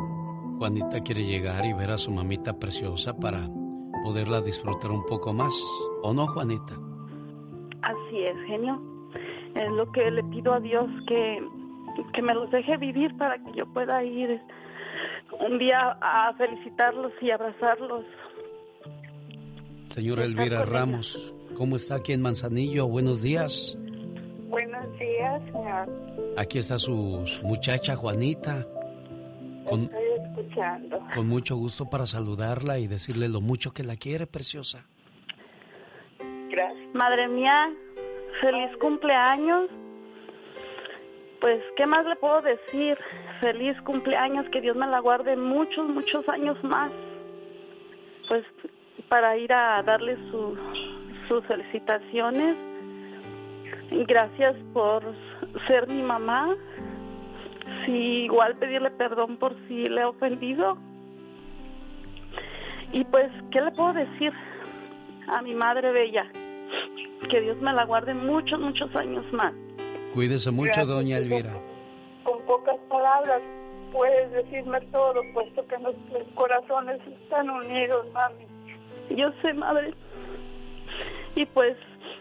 Juanita 0.58 1.00
quiere 1.00 1.24
llegar 1.24 1.64
y 1.66 1.72
ver 1.72 1.90
a 1.90 1.98
su 1.98 2.10
mamita 2.10 2.58
preciosa 2.58 3.14
para 3.16 3.48
poderla 4.02 4.40
disfrutar 4.40 4.90
un 4.90 5.04
poco 5.06 5.32
más. 5.32 5.54
¿O 6.02 6.12
no, 6.12 6.26
Juanita? 6.28 6.74
Así 7.82 8.18
es, 8.18 8.36
genio. 8.46 8.80
Es 9.54 9.70
lo 9.72 9.90
que 9.92 10.10
le 10.10 10.22
pido 10.24 10.54
a 10.54 10.60
Dios 10.60 10.88
que, 11.06 11.42
que 12.14 12.22
me 12.22 12.34
los 12.34 12.50
deje 12.50 12.76
vivir 12.76 13.16
para 13.16 13.42
que 13.42 13.52
yo 13.52 13.66
pueda 13.72 14.02
ir 14.04 14.40
un 15.40 15.58
día 15.58 15.96
a 16.00 16.32
felicitarlos 16.34 17.12
y 17.20 17.30
abrazarlos. 17.30 18.04
Señora 19.90 20.24
Elvira 20.24 20.64
Ramos, 20.64 21.34
¿cómo 21.56 21.76
está 21.76 21.96
aquí 21.96 22.12
en 22.12 22.22
Manzanillo? 22.22 22.86
Buenos 22.86 23.22
días. 23.22 23.76
Buenos 24.48 24.98
días, 24.98 25.42
señor. 25.52 25.88
Aquí 26.36 26.58
está 26.58 26.78
su, 26.78 27.24
muchacha 27.42 27.96
Juanita. 27.96 28.66
Con, 29.66 29.84
Estoy 29.84 30.01
escuchando. 30.32 31.00
con 31.14 31.28
mucho 31.28 31.56
gusto 31.56 31.88
para 31.88 32.06
saludarla 32.06 32.78
y 32.78 32.86
decirle 32.86 33.28
lo 33.28 33.40
mucho 33.40 33.72
que 33.72 33.84
la 33.84 33.96
quiere, 33.96 34.26
preciosa. 34.26 34.84
Gracias. 36.50 36.94
Madre 36.94 37.28
mía, 37.28 37.72
feliz 38.40 38.76
cumpleaños. 38.78 39.70
Pues, 41.40 41.60
¿qué 41.76 41.86
más 41.86 42.06
le 42.06 42.16
puedo 42.16 42.40
decir? 42.42 42.96
Feliz 43.40 43.80
cumpleaños, 43.82 44.46
que 44.50 44.60
Dios 44.60 44.76
me 44.76 44.86
la 44.86 45.00
guarde 45.00 45.36
muchos, 45.36 45.88
muchos 45.88 46.28
años 46.28 46.62
más. 46.62 46.92
Pues, 48.28 48.44
para 49.08 49.36
ir 49.36 49.52
a 49.52 49.82
darle 49.82 50.16
su, 50.30 50.56
sus 51.28 51.44
felicitaciones. 51.46 52.56
Gracias 54.06 54.56
por 54.72 55.02
ser 55.66 55.88
mi 55.88 56.02
mamá. 56.02 56.54
Sí, 57.84 58.24
igual 58.24 58.56
pedirle 58.56 58.90
perdón 58.90 59.36
por 59.36 59.54
si 59.66 59.88
le 59.88 60.02
he 60.02 60.04
ofendido. 60.04 60.76
Y 62.92 63.04
pues, 63.04 63.30
¿qué 63.50 63.60
le 63.60 63.70
puedo 63.72 63.92
decir 63.94 64.32
a 65.28 65.42
mi 65.42 65.54
madre 65.54 65.92
bella? 65.92 66.30
Que 67.30 67.40
Dios 67.40 67.56
me 67.60 67.72
la 67.72 67.84
guarde 67.84 68.14
muchos, 68.14 68.60
muchos 68.60 68.94
años 68.94 69.24
más. 69.32 69.54
Cuídese 70.14 70.50
mucho, 70.50 70.66
Gracias, 70.66 70.88
doña. 70.88 71.18
Elvira. 71.18 71.52
Con 72.24 72.40
pocas 72.42 72.76
palabras 72.88 73.40
puedes 73.92 74.30
decirme 74.32 74.80
todo, 74.92 75.22
puesto 75.32 75.66
que 75.66 75.78
nuestros 75.78 76.26
corazones 76.34 77.00
están 77.06 77.48
unidos, 77.50 78.06
mami. 78.12 78.46
Yo 79.10 79.30
sé, 79.42 79.54
madre. 79.54 79.94
Y 81.34 81.46
pues, 81.46 81.76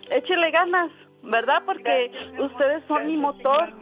échele 0.10 0.52
ganas, 0.52 0.92
¿verdad? 1.24 1.64
Porque 1.66 2.12
ustedes 2.40 2.84
son 2.88 3.08
mi 3.08 3.18
motor. 3.18 3.74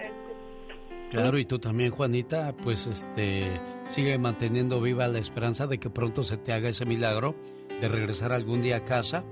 Claro, 1.12 1.40
y 1.40 1.46
tú 1.46 1.60
también, 1.60 1.92
Juanita, 1.92 2.56
pues 2.64 2.86
este 2.88 3.60
sigue 3.88 4.18
manteniendo 4.20 4.80
viva 4.80 5.08
la 5.08 5.20
esperanza 5.20 5.66
de 5.66 5.80
que 5.80 5.90
pronto 5.90 6.24
se 6.24 6.38
te 6.38 6.54
haga 6.54 6.70
ese 6.70 6.86
milagro 6.86 7.36
de 7.82 7.88
regresar 7.88 8.32
algún 8.32 8.62
día 8.62 8.78
a 8.78 8.86
casa 8.86 9.24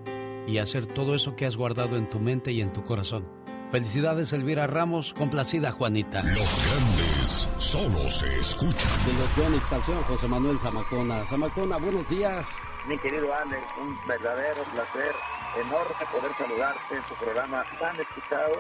y 0.48 0.58
hacer 0.58 0.88
todo 0.88 1.14
eso 1.14 1.36
que 1.36 1.46
has 1.46 1.58
guardado 1.58 1.98
en 1.98 2.10
tu 2.10 2.20
mente 2.20 2.52
y 2.52 2.62
en 2.62 2.74
tu 2.74 2.84
corazón. 2.84 3.28
Felicidades, 3.72 4.32
Elvira 4.32 4.66
Ramos, 4.66 5.14
complacida, 5.14 5.74
Juanita. 5.74 6.24
Los 6.24 6.62
grandes 6.66 7.50
solo 7.58 8.10
se 8.10 8.40
escuchan. 8.40 8.92
De 9.06 9.14
los 9.20 9.30
Phoenix, 9.36 9.74
al 9.74 9.84
señor 9.84 10.04
José 10.06 10.28
Manuel 10.28 10.58
Zamacona. 10.58 11.26
Zamacona, 11.26 11.76
buenos 11.78 12.10
días. 12.10 12.60
Mi 12.88 12.98
querido 12.98 13.34
Alex, 13.34 13.62
un 13.82 13.94
verdadero 14.08 14.64
placer, 14.74 15.12
enorme 15.60 15.96
poder 16.14 16.32
saludarte 16.38 16.96
en 16.96 17.04
tu 17.04 17.16
programa 17.16 17.66
tan 17.78 18.00
escuchado. 18.00 18.56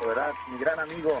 De 0.00 0.06
verdad, 0.06 0.32
mi 0.50 0.58
gran 0.58 0.80
amigo, 0.80 1.20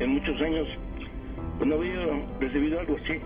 En 0.00 0.14
muchos 0.14 0.40
años 0.40 0.66
pues, 1.58 1.68
no 1.68 1.76
había 1.76 2.00
recibido 2.40 2.80
algo 2.80 2.96
así. 3.04 3.20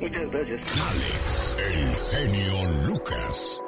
Muchas 0.00 0.30
gracias. 0.30 0.60
Alex, 0.90 1.56
el 1.58 1.94
genio 2.12 2.54
Lucas. 2.86 3.60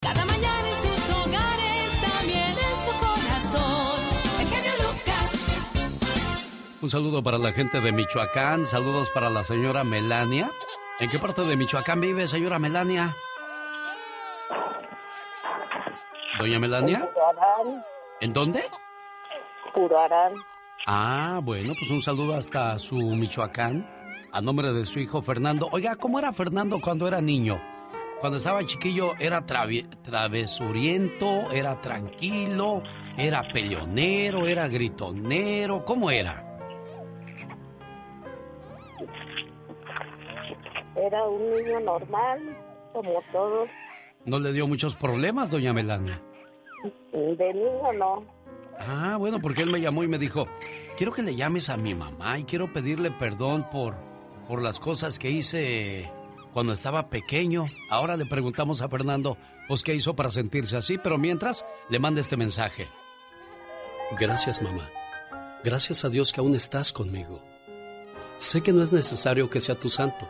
Cada 0.00 0.24
mañana 0.26 0.68
en 0.68 0.76
sus 0.76 1.10
hogares, 1.10 2.00
también 2.00 2.50
en 2.50 2.78
su 2.84 2.92
corazón. 3.00 4.00
El 4.38 4.46
genio 4.46 4.72
Lucas. 4.78 5.32
Un 6.82 6.90
saludo 6.90 7.20
para 7.22 7.38
la 7.38 7.52
gente 7.52 7.80
de 7.80 7.90
Michoacán, 7.90 8.64
saludos 8.64 9.10
para 9.10 9.28
la 9.28 9.42
señora 9.42 9.82
Melania. 9.82 10.52
¿En 11.00 11.10
qué 11.10 11.18
parte 11.18 11.42
de 11.42 11.56
Michoacán 11.56 12.00
vive, 12.00 12.28
señora 12.28 12.60
Melania? 12.60 13.16
¿Doña 16.38 16.60
Melania? 16.60 17.10
¿En 18.20 18.32
dónde? 18.32 18.70
Purarán. 19.74 20.34
Ah, 20.86 21.40
bueno, 21.42 21.74
pues 21.78 21.90
un 21.90 22.02
saludo 22.02 22.34
hasta 22.34 22.78
su 22.78 22.96
Michoacán, 22.96 23.88
a 24.32 24.40
nombre 24.40 24.72
de 24.72 24.86
su 24.86 24.98
hijo 24.98 25.22
Fernando. 25.22 25.68
Oiga, 25.72 25.96
¿cómo 25.96 26.18
era 26.18 26.32
Fernando 26.32 26.80
cuando 26.80 27.06
era 27.06 27.20
niño? 27.20 27.60
Cuando 28.20 28.38
estaba 28.38 28.64
chiquillo, 28.64 29.12
¿era 29.18 29.44
travesuriento, 29.46 31.50
era 31.52 31.80
tranquilo, 31.80 32.82
era 33.16 33.42
peleonero, 33.52 34.46
era 34.46 34.68
gritonero? 34.68 35.84
¿Cómo 35.84 36.10
era? 36.10 36.46
Era 40.96 41.24
un 41.24 41.42
niño 41.42 41.80
normal, 41.80 42.56
como 42.92 43.22
todos. 43.32 43.68
¿No 44.26 44.38
le 44.38 44.52
dio 44.52 44.66
muchos 44.66 44.94
problemas, 44.96 45.50
doña 45.50 45.72
Melania? 45.72 46.20
De 47.12 47.54
niño 47.54 47.92
no. 47.94 48.39
Ah, 48.80 49.16
bueno, 49.18 49.40
porque 49.40 49.62
él 49.62 49.70
me 49.70 49.80
llamó 49.80 50.02
y 50.02 50.08
me 50.08 50.18
dijo, 50.18 50.48
quiero 50.96 51.12
que 51.12 51.22
le 51.22 51.36
llames 51.36 51.68
a 51.68 51.76
mi 51.76 51.94
mamá 51.94 52.38
y 52.38 52.44
quiero 52.44 52.72
pedirle 52.72 53.10
perdón 53.10 53.68
por, 53.70 53.94
por 54.48 54.62
las 54.62 54.80
cosas 54.80 55.18
que 55.18 55.30
hice 55.30 56.10
cuando 56.52 56.72
estaba 56.72 57.10
pequeño. 57.10 57.66
Ahora 57.90 58.16
le 58.16 58.26
preguntamos 58.26 58.80
a 58.80 58.88
Fernando, 58.88 59.36
pues, 59.68 59.82
qué 59.82 59.94
hizo 59.94 60.16
para 60.16 60.30
sentirse 60.30 60.76
así, 60.76 60.98
pero 60.98 61.18
mientras 61.18 61.64
le 61.90 61.98
manda 61.98 62.22
este 62.22 62.36
mensaje. 62.36 62.88
Gracias, 64.18 64.62
mamá. 64.62 64.88
Gracias 65.62 66.04
a 66.04 66.08
Dios 66.08 66.32
que 66.32 66.40
aún 66.40 66.54
estás 66.54 66.92
conmigo. 66.92 67.44
Sé 68.38 68.62
que 68.62 68.72
no 68.72 68.82
es 68.82 68.92
necesario 68.92 69.50
que 69.50 69.60
sea 69.60 69.78
tu 69.78 69.90
santo, 69.90 70.26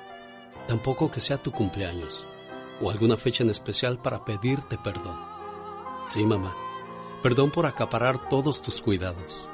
tampoco 0.67 1.11
que 1.11 1.21
sea 1.21 1.39
tu 1.39 1.53
cumpleaños 1.53 2.27
o 2.81 2.91
alguna 2.91 3.17
fecha 3.17 3.45
en 3.45 3.51
especial 3.51 4.03
para 4.03 4.25
pedirte 4.25 4.77
perdón. 4.79 5.19
Sí, 6.07 6.25
mamá. 6.27 6.57
Perdón 7.23 7.51
por 7.51 7.67
acaparar 7.67 8.29
todos 8.29 8.63
tus 8.63 8.81
cuidados, 8.81 9.49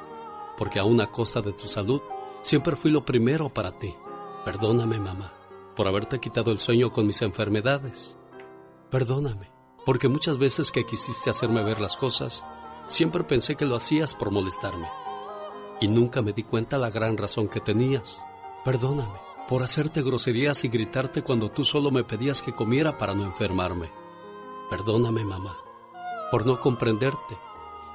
porque 0.57 0.79
a 0.79 1.07
costa 1.07 1.41
de 1.41 1.51
tu 1.51 1.67
salud, 1.67 2.01
siempre 2.41 2.75
fui 2.77 2.91
lo 2.91 3.03
primero 3.03 3.49
para 3.49 3.77
ti. 3.77 3.93
Perdóname, 4.45 4.99
mamá, 4.99 5.33
por 5.75 5.87
haberte 5.87 6.19
quitado 6.19 6.51
el 6.51 6.59
sueño 6.59 6.91
con 6.91 7.05
mis 7.05 7.21
enfermedades. 7.21 8.15
Perdóname, 8.89 9.51
porque 9.85 10.07
muchas 10.07 10.37
veces 10.37 10.71
que 10.71 10.85
quisiste 10.85 11.29
hacerme 11.29 11.61
ver 11.63 11.81
las 11.81 11.97
cosas, 11.97 12.45
siempre 12.85 13.25
pensé 13.25 13.55
que 13.55 13.65
lo 13.65 13.75
hacías 13.75 14.13
por 14.13 14.31
molestarme. 14.31 14.87
Y 15.81 15.89
nunca 15.89 16.21
me 16.21 16.31
di 16.31 16.43
cuenta 16.43 16.77
la 16.77 16.89
gran 16.89 17.17
razón 17.17 17.49
que 17.49 17.59
tenías. 17.59 18.21
Perdóname 18.63 19.27
por 19.47 19.63
hacerte 19.63 20.01
groserías 20.01 20.63
y 20.65 20.67
gritarte 20.67 21.21
cuando 21.21 21.49
tú 21.49 21.63
solo 21.63 21.89
me 21.89 22.03
pedías 22.03 22.41
que 22.41 22.53
comiera 22.53 22.97
para 22.97 23.13
no 23.13 23.23
enfermarme. 23.23 23.89
Perdóname, 24.69 25.23
mamá, 25.23 25.57
por 26.31 26.45
no 26.45 26.59
comprenderte 26.59 27.37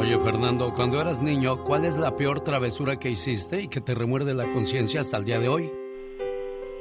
Oye, 0.00 0.18
Fernando, 0.20 0.72
cuando 0.72 0.98
eras 0.98 1.20
niño, 1.20 1.62
¿cuál 1.64 1.84
es 1.84 1.98
la 1.98 2.16
peor 2.16 2.40
travesura 2.40 2.96
que 2.98 3.10
hiciste 3.10 3.60
y 3.60 3.68
que 3.68 3.82
te 3.82 3.94
remuerde 3.94 4.32
la 4.32 4.48
conciencia 4.50 5.02
hasta 5.02 5.18
el 5.18 5.24
día 5.26 5.38
de 5.38 5.48
hoy? 5.48 5.70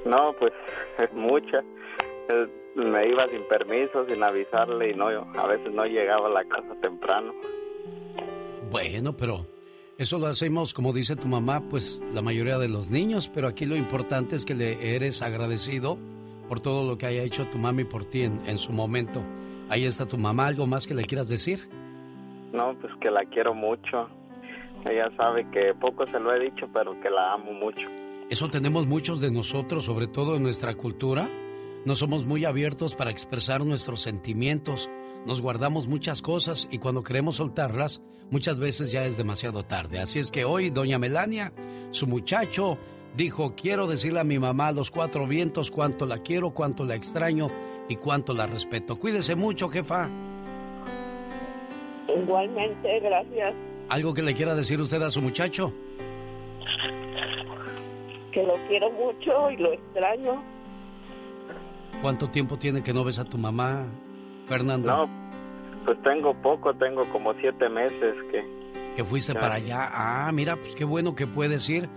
No, 0.05 0.33
pues 0.39 0.53
es 0.97 1.11
mucha. 1.13 1.59
Eh, 2.29 2.47
Me 2.75 3.09
iba 3.09 3.27
sin 3.29 3.43
permiso, 3.49 4.05
sin 4.07 4.23
avisarle 4.23 4.91
y 4.91 4.93
no, 4.93 5.07
a 5.07 5.47
veces 5.47 5.73
no 5.73 5.83
llegaba 5.85 6.27
a 6.27 6.31
la 6.31 6.45
casa 6.45 6.73
temprano. 6.81 7.33
Bueno, 8.71 9.11
pero 9.17 9.45
eso 9.97 10.17
lo 10.17 10.27
hacemos, 10.27 10.73
como 10.73 10.93
dice 10.93 11.17
tu 11.17 11.27
mamá, 11.27 11.61
pues 11.69 12.01
la 12.13 12.21
mayoría 12.21 12.57
de 12.57 12.69
los 12.69 12.89
niños, 12.89 13.29
pero 13.33 13.49
aquí 13.49 13.65
lo 13.65 13.75
importante 13.75 14.37
es 14.37 14.45
que 14.45 14.55
le 14.55 14.95
eres 14.95 15.21
agradecido 15.21 15.97
por 16.47 16.61
todo 16.61 16.89
lo 16.89 16.97
que 16.97 17.07
haya 17.07 17.23
hecho 17.23 17.45
tu 17.47 17.57
mami 17.57 17.83
por 17.83 18.05
ti 18.05 18.21
en, 18.21 18.39
en 18.47 18.57
su 18.57 18.71
momento. 18.71 19.21
Ahí 19.67 19.85
está 19.85 20.05
tu 20.07 20.17
mamá, 20.17 20.47
¿algo 20.47 20.65
más 20.65 20.87
que 20.87 20.93
le 20.93 21.03
quieras 21.03 21.27
decir? 21.27 21.67
No, 22.53 22.75
pues 22.79 22.93
que 23.01 23.11
la 23.11 23.25
quiero 23.25 23.53
mucho. 23.53 24.09
Ella 24.89 25.09
sabe 25.17 25.49
que 25.51 25.73
poco 25.73 26.05
se 26.07 26.19
lo 26.19 26.33
he 26.33 26.39
dicho, 26.39 26.67
pero 26.73 26.99
que 27.01 27.09
la 27.09 27.33
amo 27.33 27.53
mucho. 27.53 27.87
Eso 28.29 28.49
tenemos 28.49 28.85
muchos 28.85 29.21
de 29.21 29.31
nosotros, 29.31 29.85
sobre 29.85 30.07
todo 30.07 30.35
en 30.35 30.43
nuestra 30.43 30.75
cultura. 30.75 31.27
No 31.85 31.95
somos 31.95 32.25
muy 32.25 32.45
abiertos 32.45 32.95
para 32.95 33.11
expresar 33.11 33.65
nuestros 33.65 34.01
sentimientos. 34.01 34.89
Nos 35.25 35.41
guardamos 35.41 35.87
muchas 35.87 36.21
cosas 36.21 36.67
y 36.71 36.77
cuando 36.77 37.03
queremos 37.03 37.37
soltarlas, 37.37 38.01
muchas 38.29 38.57
veces 38.57 38.91
ya 38.91 39.05
es 39.05 39.17
demasiado 39.17 39.63
tarde. 39.63 39.99
Así 39.99 40.19
es 40.19 40.31
que 40.31 40.45
hoy, 40.45 40.69
doña 40.69 40.99
Melania, 40.99 41.51
su 41.91 42.07
muchacho, 42.07 42.77
dijo, 43.15 43.53
quiero 43.55 43.87
decirle 43.87 44.19
a 44.19 44.25
mi 44.25 44.39
mamá 44.39 44.67
a 44.67 44.71
los 44.71 44.91
cuatro 44.91 45.27
vientos 45.27 45.71
cuánto 45.71 46.05
la 46.05 46.19
quiero, 46.19 46.51
cuánto 46.51 46.85
la 46.85 46.95
extraño 46.95 47.49
y 47.87 47.95
cuánto 47.95 48.33
la 48.33 48.47
respeto. 48.47 48.97
Cuídese 48.97 49.35
mucho, 49.35 49.69
jefa. 49.69 50.09
Igualmente, 52.17 52.99
gracias. 52.99 53.53
¿Algo 53.89 54.13
que 54.13 54.21
le 54.21 54.33
quiera 54.33 54.55
decir 54.55 54.79
usted 54.79 55.01
a 55.01 55.09
su 55.09 55.21
muchacho? 55.21 55.73
Que 58.31 58.43
lo 58.43 58.53
quiero 58.67 58.91
mucho 58.91 59.49
y 59.51 59.57
lo 59.57 59.73
extraño. 59.73 60.43
¿Cuánto 62.01 62.29
tiempo 62.29 62.57
tiene 62.57 62.83
que 62.83 62.93
no 62.93 63.03
ves 63.03 63.19
a 63.19 63.25
tu 63.25 63.37
mamá, 63.37 63.85
Fernando? 64.47 64.87
No, 64.95 65.09
pues 65.85 66.01
tengo 66.03 66.33
poco, 66.41 66.73
tengo 66.75 67.05
como 67.11 67.33
siete 67.35 67.67
meses 67.69 68.15
que... 68.31 68.59
Que 68.95 69.03
fuiste 69.03 69.33
Ya. 69.33 69.39
para 69.39 69.55
allá. 69.55 69.89
Ah, 69.91 70.31
mira, 70.31 70.55
pues 70.55 70.75
qué 70.75 70.85
bueno 70.85 71.15
que 71.15 71.25
puedes 71.27 71.67
ir. 71.69 71.89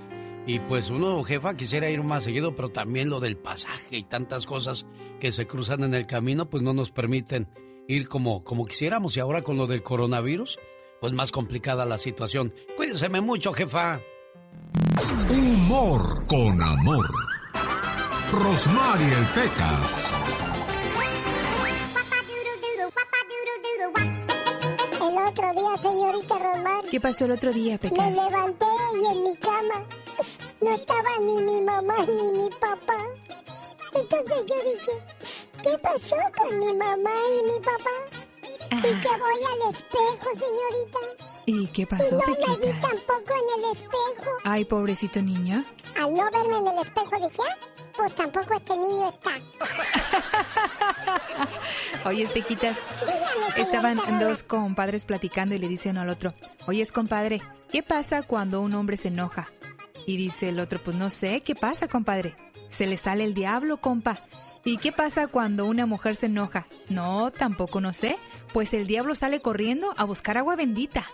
Y 0.47 0.59
pues 0.61 0.91
uno, 0.91 1.23
jefa, 1.23 1.55
quisiera 1.55 1.89
ir 1.91 2.03
más 2.03 2.25
seguido, 2.25 2.57
pero 2.57 2.71
también 2.71 3.11
lo 3.11 3.21
del 3.21 3.37
pasaje 3.37 3.99
y 3.99 4.03
tantas 4.03 4.45
cosas 4.47 4.87
que 5.21 5.31
se 5.31 5.47
cruzan 5.47 5.85
en 5.85 5.95
el 5.95 6.07
camino, 6.07 6.47
pues 6.47 6.63
no 6.65 6.73
nos 6.73 6.91
permiten 6.91 7.47
ir 7.89 8.09
como, 8.09 8.43
como 8.45 8.67
quisiéramos. 8.67 9.17
Y 9.17 9.21
ahora 9.21 9.43
con 9.43 9.57
lo 9.57 9.67
del 9.67 9.83
coronavirus, 9.83 10.59
pues 11.01 11.13
más 11.13 11.31
complicada 11.33 11.85
la 11.85 11.99
situación. 11.99 12.55
Cuídeseme 12.77 13.21
mucho, 13.21 13.53
jefa. 13.53 14.01
Humor 15.31 16.27
con 16.27 16.63
amor. 16.63 17.09
Rosmarie 18.33 19.09
el 19.13 19.27
Pecas. 19.27 20.09
El 25.03 25.19
otro 25.29 25.53
día, 25.53 25.77
señorita 25.77 26.39
Romar, 26.39 26.85
¿Qué 26.91 27.01
pasó 27.01 27.25
el 27.27 27.33
otro 27.33 27.53
día, 27.53 27.73
me 27.73 27.79
Pecas? 27.79 28.09
levanté 28.11 28.67
y 28.95 29.13
en 29.17 29.23
mi 29.25 29.37
cama 29.37 29.87
no 30.61 30.75
estaba 30.75 31.11
ni 31.21 31.43
mi 31.43 31.61
mamá 31.63 31.95
ni 32.07 32.39
mi 32.39 32.49
papá. 32.51 32.99
Entonces 33.95 34.45
yo 34.47 34.57
dije, 34.65 34.93
¿qué 35.63 35.79
pasó 35.79 36.17
con 36.37 36.59
mi 36.59 36.73
mamá 36.75 37.11
y 37.39 37.43
mi 37.53 37.59
papá? 37.61 38.19
Y 38.71 38.81
que 38.83 39.09
voy 39.09 39.41
al 39.53 39.75
espejo, 39.75 40.31
señorita. 40.35 40.99
¿Y 41.47 41.67
qué 41.69 41.83
Y 41.83 41.87
pasó, 41.87 42.17
no 42.19 42.27
me 42.27 42.57
vi 42.57 42.57
Pequitas? 42.73 42.81
tampoco 42.91 43.33
en 43.35 43.65
el 43.65 43.73
espejo. 43.73 44.31
Ay, 44.45 44.65
pobrecito 44.65 45.21
niño. 45.21 45.65
Al 46.01 46.15
no 46.15 46.31
verme 46.31 46.57
en 46.57 46.67
el 46.69 46.79
espejo 46.83 47.17
dije, 47.17 47.43
"Ah, 47.51 47.57
pues 47.95 48.15
tampoco 48.15 48.55
este 48.55 48.73
niño 48.75 49.09
está. 49.09 49.31
Oye, 52.09 52.27
Pequitas, 52.29 52.77
Dígame, 53.01 53.63
estaban 53.63 54.19
dos 54.21 54.43
compadres 54.43 55.05
platicando 55.05 55.55
y 55.55 55.59
le 55.59 55.69
dicen 55.69 55.99
al 55.99 56.09
otro, 56.09 56.35
oye, 56.67 56.85
compadre, 56.87 57.43
¿qué 57.71 57.83
pasa 57.83 58.23
cuando 58.23 58.61
un 58.61 58.75
hombre 58.75 58.97
se 58.97 59.09
enoja? 59.09 59.49
Y 60.07 60.17
dice 60.17 60.49
el 60.49 60.59
otro, 60.59 60.81
pues 60.83 60.97
no 60.97 61.11
sé, 61.11 61.43
¿qué 61.43 61.55
pasa, 61.55 61.87
compadre? 61.89 62.35
Se 62.73 62.87
le 62.87 62.97
sale 62.97 63.25
el 63.25 63.35
diablo, 63.35 63.77
compa. 63.77 64.17
¿Y 64.65 64.79
qué 64.79 64.93
pasa 64.93 65.27
cuando 65.27 65.67
una 65.67 65.85
mujer 65.85 66.17
se 66.17 66.27
enoja? 66.27 66.67
No, 66.89 67.31
tampoco 67.31 67.83
no 67.83 67.93
sé. 67.93 68.17
Pues 68.55 68.73
el 68.73 68.87
diablo 68.87 69.15
sale 69.15 69.41
corriendo 69.41 69.93
a 69.99 70.05
buscar 70.05 70.39
agua 70.39 70.57
bendita. 70.57 71.05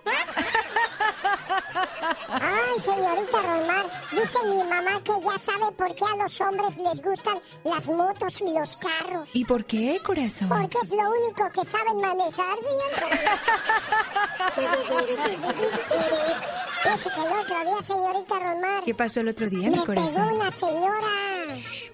Ay, 2.28 2.80
señorita 2.80 3.42
Romar, 3.42 3.86
dice 4.12 4.38
mi 4.46 4.62
mamá 4.62 5.02
que 5.04 5.12
ya 5.24 5.38
sabe 5.38 5.72
por 5.72 5.94
qué 5.94 6.04
a 6.04 6.16
los 6.22 6.40
hombres 6.40 6.76
les 6.78 7.02
gustan 7.02 7.40
las 7.64 7.86
motos 7.88 8.40
y 8.40 8.52
los 8.58 8.76
carros. 8.76 9.28
¿Y 9.32 9.44
por 9.44 9.64
qué, 9.64 10.00
corazón? 10.04 10.48
Porque 10.48 10.78
es 10.82 10.90
lo 10.90 11.10
único 11.10 11.50
que 11.52 11.64
saben 11.64 11.96
manejar, 12.00 12.56
señorita. 12.58 13.08
Dice 16.84 17.10
que 17.14 17.20
el 17.22 17.32
otro 17.32 17.64
día, 17.64 17.82
señorita 17.82 18.38
Romar, 18.38 18.84
¿Qué 18.84 18.94
pasó 18.94 19.20
el 19.20 19.28
otro 19.28 19.48
día, 19.50 19.68
mi 19.70 19.76
me 19.76 19.82
pegó 19.82 19.86
corazón? 19.86 20.32
una 20.34 20.50
señora. 20.50 21.08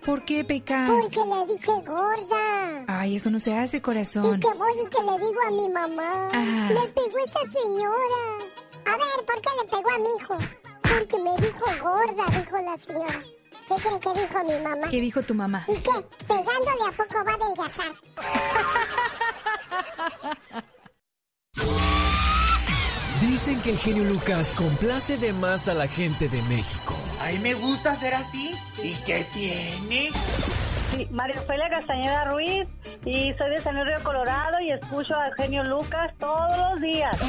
¿Por 0.05 0.23
qué, 0.25 0.45
Pecas? 0.45 0.91
Porque 0.91 1.17
le 1.17 1.55
dije 1.55 1.73
gorda. 1.87 2.85
Ay, 2.87 3.17
eso 3.17 3.31
no 3.31 3.41
se 3.41 3.57
hace, 3.57 3.79
Y 3.79 3.81
corazón. 3.81 4.39
que 4.41 4.49
voy 4.49 4.73
y 4.85 4.87
que 4.89 5.03
le 5.03 5.19
digo 5.27 5.41
a 5.47 5.51
mi 5.51 5.69
mamá. 5.71 6.29
Ah. 6.33 6.69
Me 6.69 6.89
pegó 6.89 7.19
esa 7.25 7.41
señora. 7.51 8.47
A 8.95 8.97
ver, 8.97 9.27
¿por 9.27 9.41
qué 9.41 9.51
le 9.61 9.65
pegó 9.69 9.91
a 9.91 9.99
mi 9.99 10.05
hijo? 10.21 10.39
Porque 10.83 11.19
me 11.19 11.37
dijo 11.45 11.65
gorda, 11.83 12.27
dijo 12.39 12.57
la 12.63 12.79
señora. 12.79 13.21
¿Qué 13.67 13.75
cree 13.75 13.99
que 13.99 14.21
dijo 14.21 14.45
mi 14.45 14.61
mamá? 14.63 14.89
¿Qué 14.89 15.01
dijo 15.01 15.23
tu 15.23 15.35
mamá? 15.35 15.65
¿Y 15.67 15.75
qué? 15.79 15.91
Pegándole 16.29 16.85
a 16.87 16.93
poco 16.93 17.25
va 17.25 17.33
a 17.33 17.35
adelgazar. 17.35 17.93
Dicen 23.21 23.61
que 23.63 23.71
el 23.71 23.79
genio 23.79 24.05
Lucas 24.05 24.55
complace 24.55 25.19
de 25.19 25.33
más 25.33 25.67
a 25.67 25.75
la 25.75 25.89
gente 25.89 26.29
de 26.29 26.41
México. 26.43 26.95
A 27.21 27.33
mí 27.33 27.41
me 27.41 27.55
gusta 27.55 27.99
ser 27.99 28.15
así. 28.15 28.55
¿Y 28.81 28.95
qué 29.03 29.27
tiene? 29.33 30.13
Sí, 30.91 31.09
María 31.11 31.41
Ofelia 31.41 31.69
Castañeda 31.69 32.25
Ruiz 32.27 32.69
y 33.05 33.33
soy 33.35 33.51
de 33.51 33.63
San 33.63 33.75
Luis 33.75 33.87
Río 33.87 34.05
Colorado 34.05 34.61
y 34.61 34.71
escucho 34.71 35.15
a 35.15 35.33
Genio 35.37 35.65
Lucas 35.65 36.13
todos 36.19 36.59
los 36.59 36.81
días. 36.81 37.21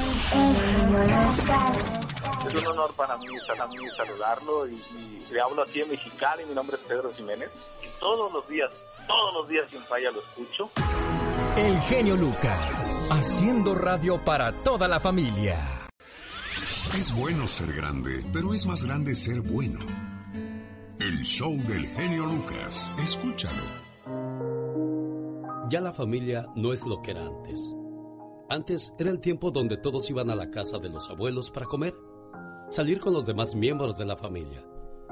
Es 2.48 2.56
un 2.56 2.68
honor 2.68 2.94
para 2.96 3.18
mí, 3.18 3.26
para 3.48 3.68
mí 3.68 3.76
saludarlo 3.98 4.68
y, 4.68 4.74
y 4.74 5.26
le 5.32 5.42
hablo 5.42 5.64
así 5.64 5.82
en 5.82 5.90
mexicano 5.90 6.42
y 6.42 6.46
mi 6.46 6.54
nombre 6.54 6.78
es 6.78 6.84
Pedro 6.84 7.12
Jiménez. 7.14 7.50
Y 7.84 8.00
todos 8.00 8.32
los 8.32 8.48
días, 8.48 8.70
todos 9.08 9.34
los 9.34 9.50
días 9.50 9.70
sin 9.70 9.82
falla 9.82 10.12
lo 10.12 10.20
escucho. 10.20 10.70
El 11.58 11.80
genio 11.82 12.16
Lucas, 12.18 13.08
haciendo 13.12 13.76
radio 13.76 14.24
para 14.24 14.52
toda 14.52 14.88
la 14.88 15.00
familia. 15.00 15.58
Es 16.94 17.14
bueno 17.14 17.48
ser 17.48 17.74
grande, 17.74 18.26
pero 18.32 18.54
es 18.54 18.66
más 18.66 18.84
grande 18.84 19.16
ser 19.16 19.42
bueno. 19.42 19.80
El 21.06 21.24
show 21.24 21.56
del 21.56 21.86
genio 21.90 22.26
Lucas. 22.26 22.92
Escúchalo. 22.98 23.62
Ya 25.70 25.80
la 25.80 25.94
familia 25.94 26.48
no 26.56 26.74
es 26.74 26.84
lo 26.88 27.04
que 27.04 27.12
era 27.12 27.28
antes. 27.28 27.76
Antes 28.50 28.92
era 28.98 29.12
el 29.12 29.20
tiempo 29.20 29.52
donde 29.52 29.78
todos 29.78 30.10
iban 30.10 30.32
a 30.32 30.36
la 30.36 30.50
casa 30.50 30.80
de 30.80 30.90
los 30.90 31.08
abuelos 31.12 31.52
para 31.52 31.68
comer, 31.68 31.94
salir 32.72 33.00
con 33.00 33.14
los 33.14 33.28
demás 33.28 33.54
miembros 33.54 34.00
de 34.00 34.06
la 34.06 34.18
familia 34.18 34.66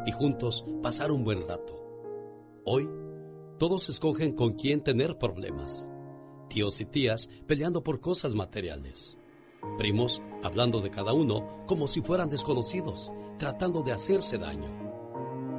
y 0.03 0.11
juntos 0.11 0.65
pasar 0.81 1.11
un 1.11 1.23
buen 1.23 1.47
rato. 1.47 1.79
Hoy, 2.65 2.89
todos 3.59 3.87
escogen 3.87 4.33
con 4.33 4.53
quién 4.53 4.83
tener 4.83 5.19
problemas. 5.19 5.91
Tíos 6.49 6.81
y 6.81 6.85
tías 6.85 7.29
peleando 7.45 7.83
por 7.83 8.01
cosas 8.01 8.33
materiales. 8.33 9.15
Primos 9.77 10.23
hablando 10.41 10.81
de 10.81 10.89
cada 10.89 11.13
uno 11.13 11.63
como 11.67 11.87
si 11.87 12.01
fueran 12.01 12.31
desconocidos, 12.31 13.11
tratando 13.37 13.83
de 13.83 13.91
hacerse 13.91 14.39
daño. 14.39 14.92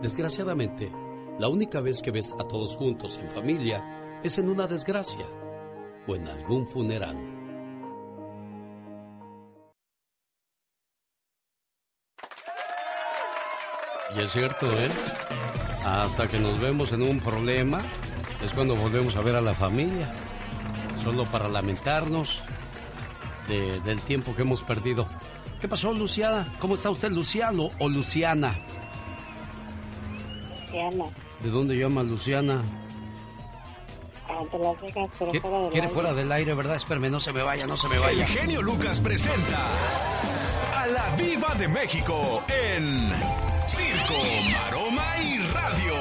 Desgraciadamente, 0.04 0.92
la 1.38 1.48
única 1.48 1.80
vez 1.80 2.02
que 2.02 2.10
ves 2.10 2.34
a 2.38 2.46
todos 2.46 2.76
juntos 2.76 3.16
en 3.16 3.30
familia 3.30 4.20
es 4.22 4.36
en 4.36 4.50
una 4.50 4.66
desgracia 4.66 5.26
o 6.06 6.14
en 6.14 6.28
algún 6.28 6.66
funeral. 6.66 7.16
Y 14.16 14.20
es 14.20 14.30
cierto, 14.32 14.66
¿eh? 14.70 14.90
Hasta 15.86 16.28
que 16.28 16.38
nos 16.38 16.60
vemos 16.60 16.92
en 16.92 17.02
un 17.02 17.18
problema 17.20 17.78
es 18.44 18.52
cuando 18.52 18.76
volvemos 18.76 19.16
a 19.16 19.20
ver 19.22 19.36
a 19.36 19.40
la 19.40 19.54
familia. 19.54 20.12
Solo 21.02 21.24
para 21.24 21.48
lamentarnos 21.48 22.40
de- 23.48 23.80
del 23.80 24.00
tiempo 24.02 24.34
que 24.34 24.42
hemos 24.42 24.62
perdido. 24.62 25.08
¿Qué 25.60 25.68
pasó, 25.68 25.92
Luciana? 25.92 26.46
¿Cómo 26.60 26.74
está 26.74 26.90
usted, 26.90 27.10
Luciano 27.10 27.68
o 27.78 27.88
Luciana? 27.88 28.58
Luciana. 30.74 31.04
¿De 31.40 31.50
dónde 31.50 31.76
llama 31.76 32.02
Luciana? 32.02 32.62
de 34.50 34.58
Las 34.58 34.80
Vegas, 34.80 35.08
pero 35.18 35.32
¿Qui- 35.32 35.40
fuera 35.40 35.58
del 35.58 35.70
¿Quiere 35.70 35.80
aire. 35.86 35.94
fuera 35.94 36.12
del 36.12 36.32
aire, 36.32 36.54
verdad? 36.54 36.74
Espérame, 36.76 37.08
no 37.10 37.20
se 37.20 37.32
me 37.32 37.42
vaya, 37.42 37.66
no 37.66 37.76
se 37.76 37.88
me 37.88 37.94
El 37.94 38.00
vaya. 38.00 38.26
genio 38.26 38.62
Lucas 38.62 38.98
presenta 38.98 39.68
a 40.76 40.86
la 40.88 41.14
Viva 41.16 41.54
de 41.54 41.68
México 41.68 42.42
en 42.48 43.10
Circo, 43.68 44.20
Maroma 44.52 45.04
y 45.22 45.38
Radio. 45.52 45.94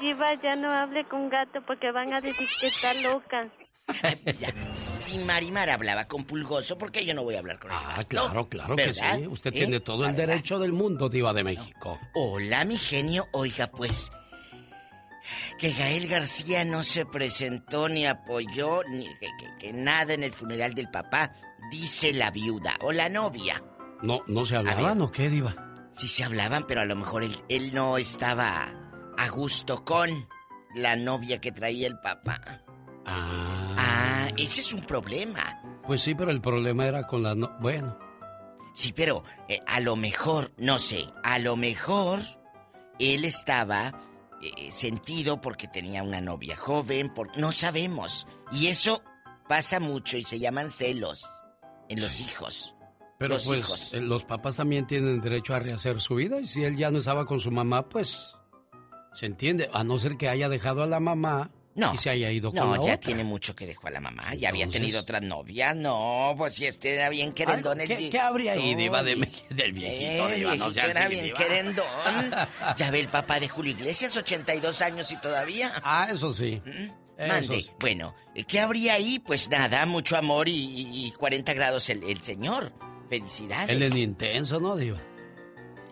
Diva, 0.00 0.26
ya 0.42 0.56
no 0.56 0.70
hable 0.72 1.04
con 1.06 1.28
gato 1.28 1.60
porque 1.66 1.90
van 1.92 2.12
a 2.12 2.20
decir 2.20 2.48
que 2.60 2.66
está 2.66 2.94
loca. 2.94 3.48
Si 5.02 5.18
Marimar 5.18 5.70
hablaba 5.70 6.06
con 6.06 6.24
Pulgoso, 6.24 6.76
¿por 6.76 6.90
qué 6.90 7.04
yo 7.04 7.14
no 7.14 7.22
voy 7.22 7.36
a 7.36 7.38
hablar 7.38 7.58
con 7.58 7.70
él? 7.70 7.76
Ah, 7.80 8.04
claro, 8.08 8.48
claro 8.48 8.74
que 8.76 8.86
¿Verdad? 8.86 9.18
sí. 9.18 9.26
Usted 9.26 9.50
¿Eh? 9.50 9.58
tiene 9.58 9.80
todo 9.80 10.04
el 10.06 10.16
derecho 10.16 10.58
del 10.58 10.72
mundo, 10.72 11.08
Diva 11.08 11.32
de 11.32 11.44
México. 11.44 11.98
Hola, 12.14 12.64
mi 12.64 12.76
genio. 12.76 13.28
Oiga, 13.32 13.68
pues. 13.68 14.10
Que 15.58 15.72
Gael 15.72 16.08
García 16.08 16.64
no 16.64 16.82
se 16.82 17.06
presentó 17.06 17.88
ni 17.88 18.06
apoyó 18.06 18.82
ni 18.88 19.06
que, 19.18 19.28
que- 19.38 19.56
que 19.58 19.72
nada 19.72 20.14
en 20.14 20.22
el 20.24 20.32
funeral 20.32 20.74
del 20.74 20.88
papá, 20.90 21.32
dice 21.70 22.12
la 22.12 22.30
viuda 22.30 22.74
o 22.80 22.92
la 22.92 23.08
novia. 23.08 23.62
¿No, 24.02 24.20
no 24.26 24.44
se 24.44 24.56
hablaban 24.56 25.00
o 25.02 25.10
qué, 25.10 25.28
Diva? 25.30 25.54
Sí 25.92 26.08
se 26.08 26.24
hablaban, 26.24 26.66
pero 26.66 26.80
a 26.82 26.84
lo 26.84 26.94
mejor 26.96 27.22
él, 27.24 27.36
él 27.48 27.72
no 27.74 27.96
estaba 27.96 28.68
a 29.16 29.28
gusto 29.28 29.84
con 29.84 30.28
la 30.74 30.94
novia 30.96 31.40
que 31.40 31.52
traía 31.52 31.86
el 31.86 31.98
papá. 32.00 32.62
Ah, 33.08 34.28
ese 34.36 34.60
es 34.60 34.72
un 34.72 34.82
problema. 34.82 35.60
Pues 35.86 36.02
sí, 36.02 36.14
pero 36.14 36.30
el 36.30 36.40
problema 36.40 36.86
era 36.86 37.06
con 37.06 37.22
la... 37.22 37.34
no- 37.34 37.56
Bueno, 37.60 37.98
Sí, 38.74 38.92
pero 38.94 39.22
eh, 39.48 39.58
a 39.66 39.80
lo 39.80 39.96
mejor, 39.96 40.52
no 40.58 40.78
sé, 40.78 41.06
a 41.24 41.38
lo 41.38 41.56
mejor 41.56 42.20
él 42.98 43.24
estaba 43.24 43.94
eh, 44.42 44.70
sentido 44.70 45.40
porque 45.40 45.66
tenía 45.66 46.02
una 46.02 46.20
novia 46.20 46.56
joven, 46.58 47.14
por... 47.14 47.34
no 47.38 47.52
sabemos. 47.52 48.26
Y 48.52 48.66
eso 48.66 49.02
pasa 49.48 49.80
mucho 49.80 50.18
y 50.18 50.24
se 50.24 50.38
llaman 50.38 50.70
celos 50.70 51.26
en 51.88 52.02
los 52.02 52.20
hijos. 52.20 52.74
pero 53.18 53.34
los 53.34 53.46
pues 53.46 53.60
hijos. 53.60 53.94
eh, 53.94 54.00
los 54.02 54.24
papás 54.24 54.56
también 54.56 54.86
tienen 54.86 55.20
derecho 55.22 55.54
a 55.54 55.58
rehacer 55.60 55.98
su 56.02 56.16
vida 56.16 56.38
y 56.40 56.46
si 56.46 56.62
él 56.62 56.76
ya 56.76 56.90
no 56.90 56.98
estaba 56.98 57.24
con 57.24 57.40
su 57.40 57.50
mamá, 57.50 57.88
pues 57.88 58.34
se 59.14 59.24
entiende, 59.24 59.70
a 59.72 59.84
no 59.84 59.96
ser 59.98 60.18
que 60.18 60.28
haya 60.28 60.50
dejado 60.50 60.82
a 60.82 60.86
la 60.86 61.00
mamá 61.00 61.50
No. 61.76 61.94
y 61.94 61.98
se 61.98 62.10
haya 62.10 62.30
ido 62.30 62.50
con 62.50 62.56
No, 62.58 62.70
la 62.72 62.76
ya 62.78 62.82
otra. 62.82 62.96
tiene 62.98 63.22
mucho 63.22 63.54
que 63.54 63.66
dejó 63.66 63.86
a 63.86 63.90
la 63.90 64.00
mamá. 64.00 64.34
Ya 64.34 64.48
había 64.48 64.68
tenido 64.68 65.00
otras 65.00 65.22
novias. 65.22 65.76
No, 65.76 66.34
pues 66.36 66.54
si 66.54 66.66
este 66.66 66.94
era 66.94 67.08
bien 67.10 67.32
querendón. 67.32 67.80
el 67.80 67.86
¿Qué, 67.88 67.98
vie- 67.98 68.10
qué 68.10 68.18
habría 68.18 68.52
ahí, 68.52 68.74
Diva, 68.74 69.02
de, 69.02 69.14
del 69.50 69.72
viejito? 69.72 70.28
Eh, 70.30 70.34
Diva? 70.36 70.56
no 70.56 70.70
sea 70.70 70.84
era 70.86 71.00
así, 71.02 71.10
bien 71.10 71.24
Diva. 71.26 71.38
querendón. 71.38 71.86
Ya 72.78 72.90
ve 72.90 73.00
el 73.00 73.08
papá 73.08 73.38
de 73.38 73.48
Julio 73.48 73.72
Iglesias, 73.72 74.16
82 74.16 74.82
años 74.82 75.12
y 75.12 75.16
todavía. 75.20 75.70
Ah, 75.84 76.08
eso 76.12 76.32
sí. 76.34 76.60
Eso 77.18 77.28
Mande. 77.28 77.60
sí. 77.62 77.70
Bueno, 77.78 78.14
¿qué 78.48 78.60
habría 78.60 78.94
ahí? 78.94 79.18
Pues 79.18 79.48
nada, 79.48 79.86
mucho 79.86 80.16
amor 80.16 80.48
y, 80.48 80.52
y- 80.52 81.06
y 81.06 81.10
40 81.12 81.54
grados 81.54 81.88
el, 81.90 82.02
el 82.04 82.22
señor. 82.22 82.72
Felicidades. 83.08 83.74
Él 83.76 83.82
es 83.82 83.94
intenso, 83.96 84.58
¿no, 84.60 84.76
Diva? 84.76 85.00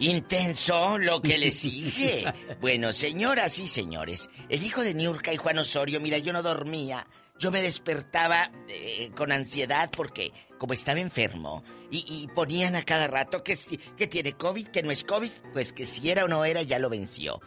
Intenso 0.00 0.98
lo 0.98 1.22
que 1.22 1.38
le 1.38 1.50
sigue. 1.50 2.24
bueno, 2.60 2.92
señoras 2.92 3.58
y 3.58 3.68
señores, 3.68 4.28
el 4.48 4.62
hijo 4.62 4.82
de 4.82 4.94
Niurka 4.94 5.32
y 5.32 5.36
Juan 5.36 5.58
Osorio, 5.58 6.00
mira, 6.00 6.18
yo 6.18 6.32
no 6.32 6.42
dormía. 6.42 7.06
Yo 7.38 7.50
me 7.50 7.62
despertaba 7.62 8.50
eh, 8.68 9.10
con 9.16 9.32
ansiedad 9.32 9.90
porque, 9.94 10.32
como 10.58 10.72
estaba 10.72 11.00
enfermo, 11.00 11.64
y, 11.90 12.04
y 12.08 12.28
ponían 12.28 12.76
a 12.76 12.84
cada 12.84 13.08
rato 13.08 13.42
que, 13.42 13.56
si- 13.56 13.76
que 13.76 14.06
tiene 14.06 14.34
COVID, 14.34 14.68
que 14.68 14.82
no 14.84 14.92
es 14.92 15.02
COVID, 15.02 15.30
pues 15.52 15.72
que 15.72 15.84
si 15.84 16.08
era 16.10 16.24
o 16.24 16.28
no 16.28 16.44
era, 16.44 16.62
ya 16.62 16.78
lo 16.78 16.88
venció. 16.90 17.40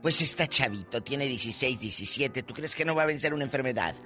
Pues 0.00 0.20
está 0.22 0.46
chavito, 0.46 1.02
tiene 1.02 1.26
16, 1.26 1.80
17, 1.80 2.42
¿tú 2.44 2.54
crees 2.54 2.76
que 2.76 2.84
no 2.84 2.94
va 2.94 3.02
a 3.02 3.06
vencer 3.06 3.34
una 3.34 3.44
enfermedad? 3.44 3.96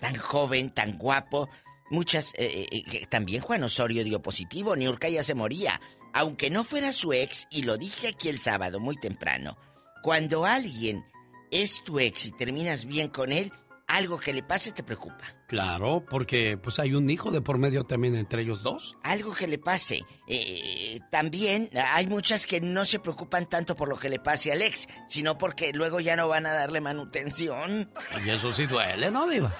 Tan 0.00 0.16
joven, 0.16 0.70
tan 0.70 0.96
guapo. 0.96 1.48
Muchas, 1.90 2.32
eh, 2.36 2.66
eh, 2.70 3.06
también 3.08 3.42
Juan 3.42 3.62
Osorio 3.64 4.04
dio 4.04 4.20
positivo, 4.22 4.74
Niurka 4.76 5.08
ya 5.08 5.22
se 5.22 5.34
moría. 5.34 5.80
Aunque 6.12 6.50
no 6.50 6.64
fuera 6.64 6.92
su 6.92 7.12
ex, 7.12 7.46
y 7.50 7.62
lo 7.62 7.76
dije 7.76 8.08
aquí 8.08 8.28
el 8.28 8.38
sábado 8.38 8.80
muy 8.80 8.96
temprano, 8.96 9.56
cuando 10.02 10.46
alguien 10.46 11.04
es 11.50 11.82
tu 11.84 11.98
ex 11.98 12.26
y 12.26 12.32
terminas 12.32 12.84
bien 12.84 13.08
con 13.08 13.32
él, 13.32 13.52
algo 13.88 14.18
que 14.20 14.32
le 14.32 14.42
pase 14.42 14.70
te 14.70 14.82
preocupa. 14.82 15.34
Claro, 15.48 16.04
porque 16.08 16.58
pues 16.58 16.78
hay 16.78 16.94
un 16.94 17.08
hijo 17.08 17.30
de 17.30 17.40
por 17.40 17.56
medio 17.56 17.84
también 17.84 18.14
entre 18.16 18.42
ellos 18.42 18.62
dos. 18.62 18.96
Algo 19.02 19.32
que 19.32 19.48
le 19.48 19.58
pase. 19.58 20.04
Eh, 20.26 21.00
también 21.10 21.70
hay 21.72 22.06
muchas 22.06 22.46
que 22.46 22.60
no 22.60 22.84
se 22.84 22.98
preocupan 22.98 23.48
tanto 23.48 23.74
por 23.74 23.88
lo 23.88 23.98
que 23.98 24.10
le 24.10 24.20
pase 24.20 24.52
al 24.52 24.60
ex, 24.60 24.86
sino 25.08 25.38
porque 25.38 25.72
luego 25.72 26.00
ya 26.00 26.16
no 26.16 26.28
van 26.28 26.44
a 26.44 26.52
darle 26.52 26.82
manutención. 26.82 27.90
Y 28.24 28.28
eso 28.28 28.52
sí 28.52 28.66
duele, 28.66 29.10
¿no, 29.10 29.26
Diva? 29.26 29.56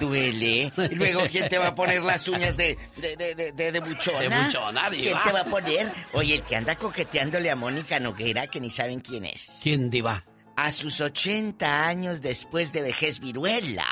Duele. 0.00 0.72
Luego, 0.92 1.22
¿quién 1.30 1.48
te 1.48 1.58
va 1.58 1.68
a 1.68 1.74
poner 1.74 2.02
las 2.02 2.26
uñas 2.28 2.56
de, 2.56 2.76
de, 2.96 3.16
de, 3.16 3.34
de, 3.34 3.52
de- 3.52 3.72
de 3.72 3.80
buchona? 3.80 4.20
De 4.38 4.44
buchona, 4.44 4.88
¿Quién 4.90 5.02
diva. 5.02 5.22
te 5.22 5.32
va 5.32 5.40
a 5.40 5.44
poner? 5.44 5.92
Oye, 6.12 6.34
el 6.36 6.42
que 6.42 6.56
anda 6.56 6.76
coqueteándole 6.76 7.50
a 7.50 7.56
Mónica 7.56 7.98
Noguera, 8.00 8.46
que 8.46 8.60
ni 8.60 8.70
saben 8.70 9.00
quién 9.00 9.24
es. 9.24 9.60
¿Quién, 9.62 9.90
Diva? 9.90 10.24
A 10.56 10.70
sus 10.70 11.00
80 11.00 11.86
años 11.86 12.20
después 12.20 12.72
de 12.72 12.82
vejez 12.82 13.20
viruela. 13.20 13.86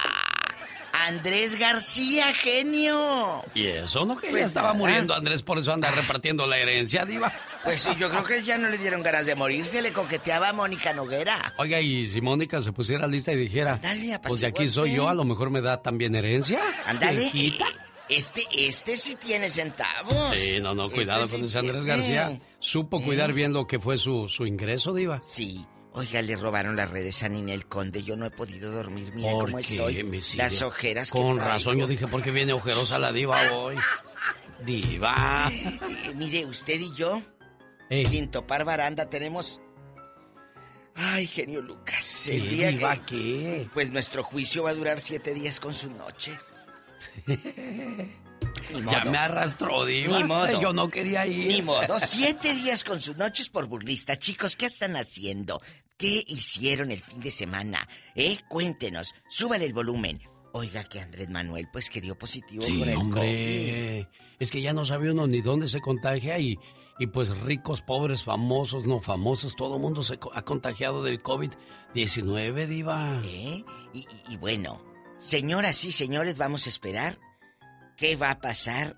Andrés 1.11 1.59
García, 1.59 2.33
genio. 2.35 3.43
Y 3.55 3.67
eso, 3.67 4.07
¿no? 4.07 4.17
Que 4.17 4.29
ya 4.29 4.33
Pues 4.33 4.45
estaba 4.47 4.69
nada. 4.69 4.79
muriendo 4.79 5.15
Andrés, 5.15 5.43
por 5.43 5.59
eso 5.59 5.73
anda 5.73 5.91
repartiendo 5.91 6.47
la 6.47 6.57
herencia, 6.59 7.05
Diva. 7.05 7.33
Pues 7.65 7.83
sí, 7.83 7.91
yo 7.99 8.09
creo 8.11 8.23
que 8.25 8.43
ya 8.45 8.57
no 8.59 8.69
le 8.71 8.79
dieron 8.79 9.03
ganas 9.03 9.27
de 9.27 9.35
morirse, 9.35 9.83
le 9.83 9.93
coqueteaba 9.93 10.51
a 10.51 10.53
Mónica 10.53 10.93
Noguera. 10.93 11.53
Oiga, 11.59 11.81
y 11.81 12.07
si 12.09 12.21
Mónica 12.21 12.61
se 12.63 12.73
pusiera 12.73 13.07
lista 13.07 13.33
y 13.33 13.37
dijera, 13.37 13.79
Dale, 13.83 14.19
pues 14.21 14.41
de 14.41 14.47
aquí 14.47 14.69
soy 14.69 14.95
yo, 14.95 15.09
a 15.09 15.15
lo 15.15 15.25
mejor 15.25 15.51
me 15.51 15.61
da 15.61 15.83
también 15.83 16.15
herencia. 16.15 16.61
Ándale. 16.87 17.19
Viejita. 17.33 17.67
Este, 18.09 18.45
este 18.53 18.97
sí 18.97 19.15
tiene 19.17 19.51
centavos. 19.51 20.37
Sí, 20.37 20.59
no, 20.61 20.75
no, 20.75 20.91
cuidado 20.91 21.23
Este 21.25 21.33
con 21.37 21.41
sí 21.43 21.47
ese 21.49 21.59
Andrés 21.59 21.85
tiene. 21.85 21.97
García. 22.15 22.41
Supo 22.59 23.01
cuidar 23.03 23.33
bien 23.33 23.53
lo 23.53 23.67
que 23.67 23.79
fue 23.79 23.99
su, 23.99 24.29
su 24.29 24.47
ingreso, 24.47 24.93
Diva. 24.93 25.21
Sí. 25.25 25.65
Oiga, 26.01 26.23
le 26.23 26.35
robaron 26.35 26.77
las 26.77 26.91
redes 26.91 27.23
a 27.23 27.29
Ninel 27.29 27.67
Conde. 27.67 28.03
Yo 28.03 28.17
no 28.17 28.25
he 28.25 28.31
podido 28.31 28.73
dormir. 28.73 29.13
Mira 29.15 29.33
¿Por 29.33 29.45
cómo 29.45 29.59
qué, 29.59 29.75
estoy. 29.75 30.23
Las 30.37 30.63
ojeras 30.63 31.11
que 31.13 31.19
Con 31.19 31.37
traigo. 31.37 31.53
razón, 31.55 31.79
yo 31.79 31.87
dije, 31.87 32.07
¿por 32.09 32.23
qué 32.23 32.31
viene 32.31 32.55
ojerosa 32.55 32.99
la 32.99 33.13
Diva 33.13 33.53
hoy? 33.53 33.77
Diva. 34.65 35.51
Eh, 35.53 36.13
mire, 36.15 36.47
usted 36.47 36.81
y 36.81 36.91
yo, 36.95 37.21
Eh. 37.91 38.07
sin 38.09 38.31
topar 38.31 38.65
baranda, 38.65 39.11
tenemos... 39.11 39.61
Ay, 40.95 41.27
genio 41.27 41.61
Lucas. 41.61 42.29
El 42.29 42.43
¿Qué, 42.43 42.49
día 42.49 42.69
diva, 42.71 42.97
que... 43.05 43.17
qué? 43.17 43.69
Pues 43.75 43.91
nuestro 43.91 44.23
juicio 44.23 44.63
va 44.63 44.71
a 44.71 44.75
durar 44.75 45.01
siete 45.01 45.35
días 45.35 45.61
con 45.61 45.75
sus 45.75 45.91
noches. 45.91 46.65
Ni 47.27 48.81
modo. 48.83 48.93
Ya 48.93 49.05
me 49.05 49.19
arrastró, 49.19 49.85
Diva. 49.85 50.19
Ni 50.19 50.25
modo. 50.25 50.61
Yo 50.61 50.73
no 50.73 50.89
quería 50.89 51.27
ir. 51.27 51.49
Ni 51.53 51.63
modo. 51.63 51.99
Siete 52.01 52.55
días 52.55 52.85
con 52.85 53.01
sus 53.03 53.17
noches 53.17 53.51
por 53.51 53.67
burlista. 53.67 54.17
Chicos, 54.17 54.57
¿qué 54.57 54.67
están 54.67 54.97
haciendo? 54.97 55.61
¿Qué 56.01 56.25
hicieron 56.27 56.91
el 56.91 57.01
fin 57.03 57.21
de 57.21 57.31
semana? 57.31 57.87
¿Eh? 58.15 58.39
Cuéntenos. 58.49 59.15
Súbale 59.29 59.67
el 59.67 59.75
volumen. 59.75 60.21
Oiga 60.53 60.83
que 60.85 60.99
Andrés 60.99 61.29
Manuel, 61.29 61.69
pues 61.73 61.89
que 61.91 62.01
dio 62.01 62.19
positivo 62.19 62.65
Sí, 62.65 62.79
con 62.81 62.89
el 62.89 62.97
hombre. 62.97 64.09
Es 64.41 64.51
que 64.51 64.63
ya 64.63 64.73
no 64.73 64.85
sabe 64.87 65.13
uno 65.13 65.27
ni 65.29 65.43
dónde 65.43 65.69
se 65.69 65.81
contagia 65.81 66.39
y, 66.41 66.59
y 66.99 67.07
pues 67.07 67.29
ricos, 67.43 67.83
pobres, 67.83 68.25
famosos, 68.25 68.85
no 68.87 69.01
famosos, 69.01 69.55
todo 69.55 69.77
el 69.77 69.83
mundo 69.83 70.03
se 70.03 70.19
ha 70.35 70.43
contagiado 70.43 71.05
del 71.05 71.23
COVID-19, 71.23 72.67
diva. 72.67 73.21
¿Eh? 73.25 73.65
Y, 73.93 73.99
y- 74.01 74.07
y 74.35 74.37
bueno, 74.39 74.83
señoras 75.19 75.85
y 75.85 75.93
señores, 75.93 76.37
vamos 76.37 76.67
a 76.67 76.71
esperar 76.71 77.19
qué 77.97 78.17
va 78.17 78.31
a 78.33 78.41
pasar 78.41 78.97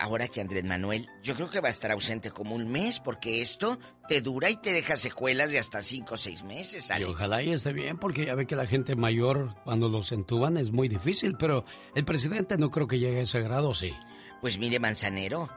ahora 0.00 0.28
que 0.28 0.40
Andrés 0.40 0.64
Manuel, 0.64 1.08
yo 1.22 1.34
creo 1.34 1.50
que 1.50 1.60
va 1.60 1.68
a 1.68 1.70
estar 1.70 1.90
ausente 1.90 2.30
como 2.30 2.54
un 2.54 2.70
mes, 2.70 3.00
porque 3.00 3.40
esto 3.40 3.78
te 4.08 4.20
dura 4.20 4.50
y 4.50 4.56
te 4.56 4.72
deja 4.72 4.96
secuelas 4.96 5.50
de 5.50 5.58
hasta 5.58 5.82
cinco 5.82 6.14
o 6.14 6.16
seis 6.16 6.42
meses, 6.42 6.90
Y 6.90 6.92
Alex. 6.92 7.10
ojalá 7.10 7.42
y 7.42 7.52
esté 7.52 7.72
bien, 7.72 7.98
porque 7.98 8.26
ya 8.26 8.34
ve 8.34 8.46
que 8.46 8.56
la 8.56 8.66
gente 8.66 8.94
mayor, 8.96 9.54
cuando 9.64 9.88
los 9.88 10.12
entuban, 10.12 10.56
es 10.56 10.70
muy 10.70 10.88
difícil, 10.88 11.36
pero 11.38 11.64
el 11.94 12.04
presidente 12.04 12.56
no 12.58 12.70
creo 12.70 12.86
que 12.86 12.98
llegue 12.98 13.20
a 13.20 13.22
ese 13.22 13.40
grado, 13.40 13.74
sí. 13.74 13.92
Pues 14.40 14.58
mire, 14.58 14.78
Manzanero, 14.78 15.48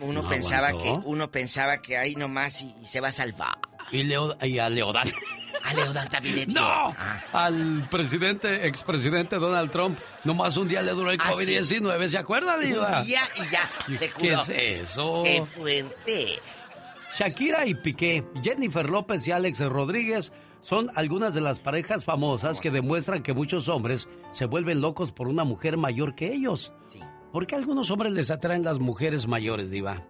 uno 0.00 0.22
No 0.22 0.28
pensaba 0.28 0.68
aguantó. 0.68 1.02
que 1.02 1.08
uno 1.08 1.30
pensaba 1.30 1.80
que 1.80 1.96
ahí 1.96 2.14
nomás 2.16 2.62
y, 2.62 2.74
y 2.82 2.86
se 2.86 3.00
va 3.00 3.08
a 3.08 3.12
salvar. 3.12 3.58
Y, 3.92 4.02
Leo, 4.04 4.36
y 4.42 4.58
a 4.58 4.68
Leodán. 4.68 5.08
A 5.64 5.74
Leodán 5.74 6.08
también 6.08 6.36
le 6.36 6.46
dio. 6.46 6.60
¡No! 6.60 6.66
Ah. 6.98 7.20
Al 7.32 7.86
presidente, 7.90 8.66
expresidente 8.66 9.36
Donald 9.36 9.70
Trump, 9.70 9.98
nomás 10.24 10.56
un 10.56 10.68
día 10.68 10.80
le 10.82 10.92
duró 10.92 11.10
el 11.10 11.18
Ah, 11.20 11.32
sí. 11.36 11.44
COVID-19, 11.54 12.08
¿se 12.08 12.18
acuerda, 12.18 12.56
diva? 12.58 13.00
Un 13.00 13.06
día 13.06 13.20
y 13.36 13.50
ya, 13.50 13.70
se 13.98 14.08
¿Qué 14.08 14.12
curó. 14.14 14.40
es 14.42 14.48
eso? 14.48 15.22
¡Qué 15.24 15.42
fuerte! 15.44 16.38
Shakira 17.16 17.66
y 17.66 17.74
Piqué, 17.74 18.24
Jennifer 18.42 18.88
López 18.88 19.26
y 19.26 19.32
Alex 19.32 19.60
Rodríguez 19.60 20.32
son 20.60 20.90
algunas 20.94 21.34
de 21.34 21.40
las 21.40 21.58
parejas 21.58 22.04
famosas 22.04 22.60
que 22.60 22.70
demuestran 22.70 23.22
que 23.22 23.32
muchos 23.32 23.68
hombres 23.68 24.08
se 24.32 24.44
vuelven 24.46 24.80
locos 24.80 25.10
por 25.10 25.26
una 25.28 25.42
mujer 25.44 25.76
mayor 25.76 26.14
que 26.14 26.32
ellos. 26.32 26.72
¿Por 27.32 27.46
qué 27.46 27.54
a 27.54 27.58
algunos 27.58 27.90
hombres 27.90 28.12
les 28.12 28.30
atraen 28.30 28.62
las 28.64 28.78
mujeres 28.78 29.26
mayores, 29.26 29.70
Diva? 29.70 30.04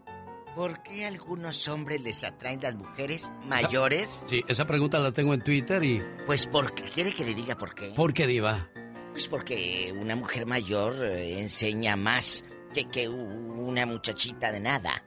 ¿Por 0.55 0.83
qué 0.83 1.05
a 1.05 1.09
algunos 1.09 1.69
hombres 1.69 2.01
les 2.01 2.25
atraen 2.25 2.61
las 2.61 2.75
mujeres 2.75 3.33
mayores? 3.45 4.23
Sí, 4.27 4.43
esa 4.49 4.67
pregunta 4.67 4.99
la 4.99 5.13
tengo 5.13 5.33
en 5.33 5.43
Twitter 5.43 5.83
y... 5.85 6.03
Pues 6.27 6.47
porque, 6.47 6.83
¿quiere 6.83 7.13
que 7.13 7.25
le 7.25 7.35
diga 7.35 7.57
por 7.57 7.75
qué? 7.75 7.93
¿Por 7.95 8.13
qué, 8.13 8.27
Diva? 8.27 8.69
Pues 9.13 9.29
porque 9.29 9.95
una 9.97 10.17
mujer 10.17 10.47
mayor 10.47 10.95
eh, 11.05 11.41
enseña 11.41 11.97
más 11.97 12.45
que, 12.75 12.89
que 12.89 13.09
una 13.09 13.87
muchachita 13.87 14.53
de 14.53 14.61
nada. 14.61 15.05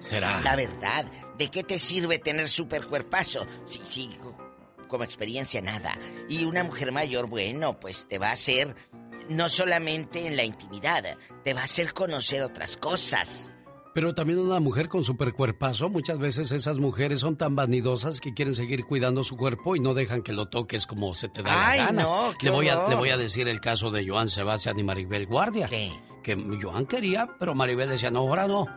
¿Será? 0.00 0.40
La 0.40 0.56
verdad, 0.56 1.04
¿de 1.36 1.50
qué 1.50 1.64
te 1.64 1.78
sirve 1.78 2.18
tener 2.18 2.48
super 2.48 2.86
cuerpazo? 2.86 3.46
Sí, 3.64 3.80
sí, 3.84 4.10
como 4.88 5.04
experiencia 5.04 5.60
nada. 5.60 5.98
Y 6.28 6.44
una 6.44 6.64
mujer 6.64 6.92
mayor, 6.92 7.26
bueno, 7.26 7.78
pues 7.78 8.06
te 8.08 8.18
va 8.18 8.28
a 8.28 8.32
hacer 8.32 8.74
no 9.28 9.48
solamente 9.48 10.26
en 10.26 10.36
la 10.36 10.44
intimidad, 10.44 11.16
te 11.44 11.54
va 11.54 11.60
a 11.60 11.64
hacer 11.64 11.92
conocer 11.92 12.42
otras 12.42 12.76
cosas. 12.76 13.52
Pero 13.98 14.14
también 14.14 14.38
una 14.38 14.60
mujer 14.60 14.88
con 14.88 15.02
supercuerpazo, 15.02 15.88
muchas 15.88 16.20
veces 16.20 16.52
esas 16.52 16.78
mujeres 16.78 17.18
son 17.18 17.36
tan 17.36 17.56
vanidosas 17.56 18.20
que 18.20 18.32
quieren 18.32 18.54
seguir 18.54 18.84
cuidando 18.84 19.24
su 19.24 19.36
cuerpo 19.36 19.74
y 19.74 19.80
no 19.80 19.92
dejan 19.92 20.22
que 20.22 20.32
lo 20.32 20.46
toques 20.46 20.86
como 20.86 21.16
se 21.16 21.28
te 21.28 21.42
da 21.42 21.70
Ay, 21.70 21.80
la 21.80 21.86
gana. 21.86 22.02
no, 22.04 22.32
qué 22.38 22.46
le, 22.46 22.52
voy 22.52 22.68
a, 22.68 22.88
le 22.88 22.94
voy 22.94 23.08
a 23.08 23.16
decir 23.16 23.48
el 23.48 23.60
caso 23.60 23.90
de 23.90 24.06
Joan 24.06 24.28
Sebastián 24.28 24.78
y 24.78 24.84
Maribel 24.84 25.26
Guardia. 25.26 25.66
¿Qué? 25.66 25.90
Que 26.22 26.36
Joan 26.62 26.86
quería, 26.86 27.28
pero 27.40 27.56
Maribel 27.56 27.88
decía, 27.88 28.12
no, 28.12 28.20
ahora 28.20 28.46
no. 28.46 28.68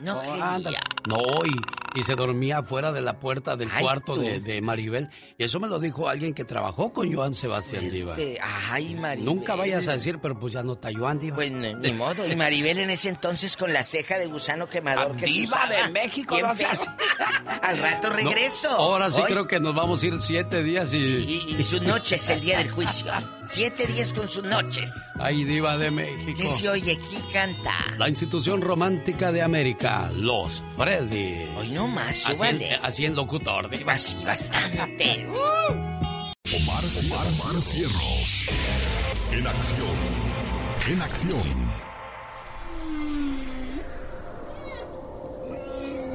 No 0.00 0.20
ándale. 0.20 0.78
No, 1.06 1.20
y, 1.44 1.52
y 1.94 2.02
se 2.02 2.14
dormía 2.14 2.58
afuera 2.58 2.92
de 2.92 3.00
la 3.00 3.18
puerta 3.20 3.56
del 3.56 3.68
Ay, 3.72 3.82
cuarto 3.84 4.16
de, 4.16 4.40
de 4.40 4.60
Maribel. 4.60 5.08
Y 5.38 5.44
eso 5.44 5.60
me 5.60 5.68
lo 5.68 5.78
dijo 5.78 6.08
alguien 6.08 6.32
que 6.34 6.44
trabajó 6.44 6.92
con 6.92 7.12
Joan 7.12 7.34
Sebastián 7.34 7.90
Diva. 7.90 8.12
Este, 8.16 8.38
ay, 8.70 8.94
Maribel. 8.94 9.24
Nunca 9.26 9.54
vayas 9.54 9.86
a 9.88 9.92
decir, 9.92 10.18
pero 10.20 10.38
pues 10.38 10.54
ya 10.54 10.62
no 10.62 10.74
está 10.74 10.88
Joan 10.96 11.18
Diva. 11.18 11.36
Pues 11.36 11.52
ni, 11.52 11.74
ni 11.74 11.92
modo. 11.92 12.26
Y 12.26 12.34
Maribel 12.36 12.78
en 12.78 12.90
ese 12.90 13.08
entonces 13.10 13.56
con 13.56 13.72
la 13.72 13.82
ceja 13.82 14.18
de 14.18 14.26
gusano 14.26 14.68
quemador 14.68 15.12
que 15.16 15.26
se 15.26 15.32
Diva 15.32 15.66
de 15.68 15.90
México, 15.92 16.38
no 16.40 16.54
seas-. 16.56 16.88
Al 17.62 17.78
rato 17.78 18.08
No, 18.10 18.16
regreso. 18.16 18.68
ahora 18.70 19.10
sí 19.10 19.20
Hoy- 19.20 19.30
creo 19.30 19.46
que 19.46 19.60
nos 19.60 19.74
vamos 19.74 20.02
a 20.02 20.06
ir 20.06 20.20
siete 20.20 20.62
días 20.62 20.92
y... 20.92 20.96
Y, 20.98 21.56
y 21.58 21.62
sus 21.62 21.82
noches 21.82 22.28
el 22.30 22.40
día 22.40 22.58
del 22.58 22.70
juicio. 22.70 23.12
Siete 23.48 23.86
días 23.86 24.12
con 24.14 24.28
sus 24.30 24.44
noches. 24.44 24.90
Ay, 25.18 25.44
Diva 25.44 25.76
de 25.76 25.90
México. 25.90 26.38
¿Qué 26.40 26.48
se 26.48 26.68
oye? 26.70 26.96
¿Quién 27.10 27.22
canta? 27.32 27.72
La 27.98 28.08
institución 28.08 28.62
romántica 28.62 29.30
de 29.30 29.42
América, 29.42 30.10
los 30.14 30.62
Freddy. 30.76 31.44
Hoy 31.58 31.68
no 31.72 31.81
más, 31.88 32.08
Así, 32.08 32.34
súbale. 32.34 32.74
en- 32.74 32.84
así 32.84 33.04
en 33.06 33.14
locutor, 33.16 33.68
Diva. 33.70 33.96
Sí, 33.98 34.16
bastante. 34.24 35.26
Omar, 36.54 36.84
Omar, 37.04 37.26
Omar 37.40 37.62
Cierros. 37.62 38.46
En 39.30 39.46
acción. 39.46 39.96
En 40.88 41.00
acción. 41.02 41.72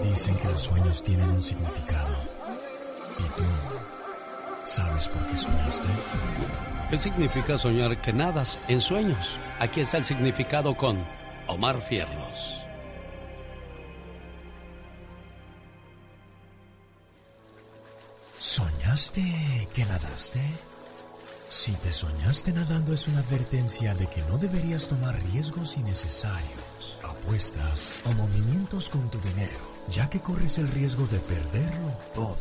Dicen 0.03 0.35
que 0.37 0.47
los 0.47 0.61
sueños 0.61 1.03
tienen 1.03 1.29
un 1.29 1.41
significado. 1.43 2.15
¿Y 3.19 3.23
tú 3.37 3.43
sabes 4.63 5.07
por 5.07 5.25
qué 5.27 5.37
soñaste? 5.37 5.87
¿Qué 6.89 6.97
significa 6.97 7.57
soñar 7.57 7.99
que 8.01 8.13
nadas 8.13 8.59
en 8.67 8.79
sueños? 8.81 9.37
Aquí 9.59 9.81
está 9.81 9.97
el 9.97 10.05
significado 10.05 10.75
con 10.77 11.03
Omar 11.47 11.81
Fierros. 11.89 12.63
¿Soñaste 18.47 19.67
que 19.73 19.83
nadaste? 19.83 20.39
Si 21.49 21.73
te 21.73 21.91
soñaste 21.91 22.53
nadando 22.53 22.93
es 22.93 23.09
una 23.09 23.19
advertencia 23.19 23.93
de 23.93 24.07
que 24.07 24.21
no 24.21 24.37
deberías 24.37 24.87
tomar 24.87 25.21
riesgos 25.33 25.75
innecesarios, 25.75 26.97
apuestas 27.03 28.03
o 28.05 28.13
movimientos 28.13 28.89
con 28.89 29.11
tu 29.11 29.19
dinero, 29.19 29.59
ya 29.91 30.09
que 30.09 30.21
corres 30.21 30.59
el 30.59 30.69
riesgo 30.69 31.05
de 31.07 31.19
perderlo 31.19 31.91
todo. 32.13 32.37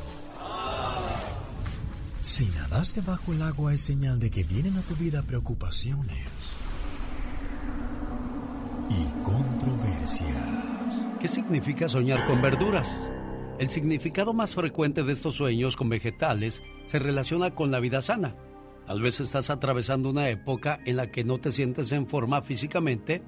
Si 2.22 2.46
nadaste 2.50 3.00
bajo 3.00 3.32
el 3.32 3.42
agua 3.42 3.74
es 3.74 3.80
señal 3.80 4.20
de 4.20 4.30
que 4.30 4.44
vienen 4.44 4.78
a 4.78 4.82
tu 4.82 4.94
vida 4.94 5.22
preocupaciones 5.22 6.28
y 8.90 9.24
controversias. 9.24 10.30
¿Qué 11.20 11.26
significa 11.26 11.88
soñar 11.88 12.24
con 12.28 12.40
verduras? 12.40 12.96
El 13.58 13.70
significado 13.70 14.34
más 14.34 14.52
frecuente 14.52 15.02
de 15.02 15.12
estos 15.12 15.36
sueños 15.36 15.76
con 15.76 15.88
vegetales 15.88 16.62
se 16.86 16.98
relaciona 16.98 17.54
con 17.54 17.70
la 17.70 17.80
vida 17.80 18.02
sana. 18.02 18.36
Tal 18.86 19.00
vez 19.00 19.18
estás 19.18 19.48
atravesando 19.48 20.10
una 20.10 20.28
época 20.28 20.78
en 20.84 20.96
la 20.96 21.10
que 21.10 21.24
no 21.24 21.38
te 21.38 21.50
sientes 21.50 21.90
en 21.92 22.06
forma 22.06 22.42
físicamente 22.42 23.22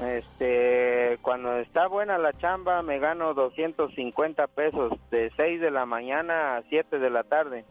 Este, 0.00 1.18
cuando 1.22 1.56
está 1.58 1.88
buena 1.88 2.18
la 2.18 2.32
chamba 2.34 2.82
me 2.82 2.98
gano 2.98 3.32
250 3.32 4.46
pesos 4.48 4.92
de 5.10 5.30
6 5.36 5.60
de 5.60 5.70
la 5.70 5.86
mañana 5.86 6.56
a 6.56 6.62
7 6.68 6.98
de 6.98 7.10
la 7.10 7.24
tarde. 7.24 7.64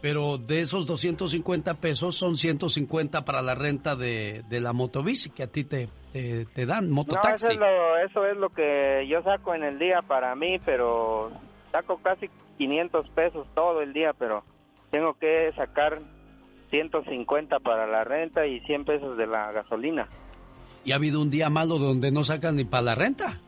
Pero 0.00 0.38
de 0.38 0.62
esos 0.62 0.86
250 0.86 1.74
pesos 1.74 2.16
son 2.16 2.36
150 2.36 3.24
para 3.26 3.42
la 3.42 3.54
renta 3.54 3.94
de, 3.96 4.42
de 4.48 4.60
la 4.60 4.72
motobici 4.72 5.28
que 5.28 5.42
a 5.42 5.46
ti 5.48 5.64
te, 5.64 5.88
te, 6.14 6.46
te 6.46 6.64
dan, 6.64 6.88
No, 6.88 6.94
mototaxi. 6.94 7.44
eso 7.44 7.50
es, 7.52 7.58
lo, 7.58 7.96
eso 7.98 8.26
es 8.26 8.36
lo 8.38 8.48
que 8.48 9.06
yo 9.06 9.22
saco 9.22 9.54
en 9.54 9.62
el 9.62 9.78
día 9.78 10.00
para 10.00 10.34
mí, 10.34 10.58
pero 10.64 11.30
saco 11.70 11.98
casi 12.02 12.30
500 12.56 13.10
pesos 13.10 13.46
todo 13.54 13.82
el 13.82 13.92
día, 13.92 14.14
pero 14.18 14.42
tengo 14.90 15.12
que 15.18 15.52
sacar 15.54 16.00
150 16.70 17.58
para 17.60 17.86
la 17.86 18.02
renta 18.04 18.46
y 18.46 18.60
100 18.60 18.84
pesos 18.86 19.18
de 19.18 19.26
la 19.26 19.52
gasolina. 19.52 20.08
¿Y 20.84 20.92
ha 20.92 20.96
habido 20.96 21.20
un 21.20 21.30
día 21.30 21.50
malo 21.50 21.78
donde 21.78 22.10
no 22.10 22.24
sacan 22.24 22.56
ni 22.56 22.64
para 22.64 22.82
la 22.82 22.94
renta? 22.94 23.38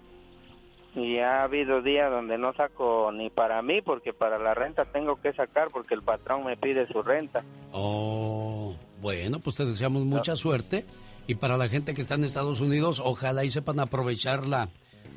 Y 0.94 1.18
ha 1.18 1.44
habido 1.44 1.80
días 1.80 2.10
donde 2.10 2.36
no 2.36 2.52
saco 2.52 3.10
ni 3.12 3.30
para 3.30 3.62
mí, 3.62 3.80
porque 3.80 4.12
para 4.12 4.38
la 4.38 4.52
renta 4.52 4.84
tengo 4.84 5.16
que 5.16 5.32
sacar 5.32 5.68
porque 5.72 5.94
el 5.94 6.02
patrón 6.02 6.44
me 6.44 6.56
pide 6.58 6.86
su 6.88 7.02
renta. 7.02 7.42
Oh, 7.72 8.74
bueno, 9.00 9.38
pues 9.38 9.56
te 9.56 9.64
deseamos 9.64 10.04
mucha 10.04 10.36
suerte. 10.36 10.84
Y 11.26 11.36
para 11.36 11.56
la 11.56 11.68
gente 11.68 11.94
que 11.94 12.02
está 12.02 12.16
en 12.16 12.24
Estados 12.24 12.60
Unidos, 12.60 13.00
ojalá 13.02 13.44
y 13.44 13.48
sepan 13.48 13.80
aprovechar 13.80 14.46
la, 14.46 14.68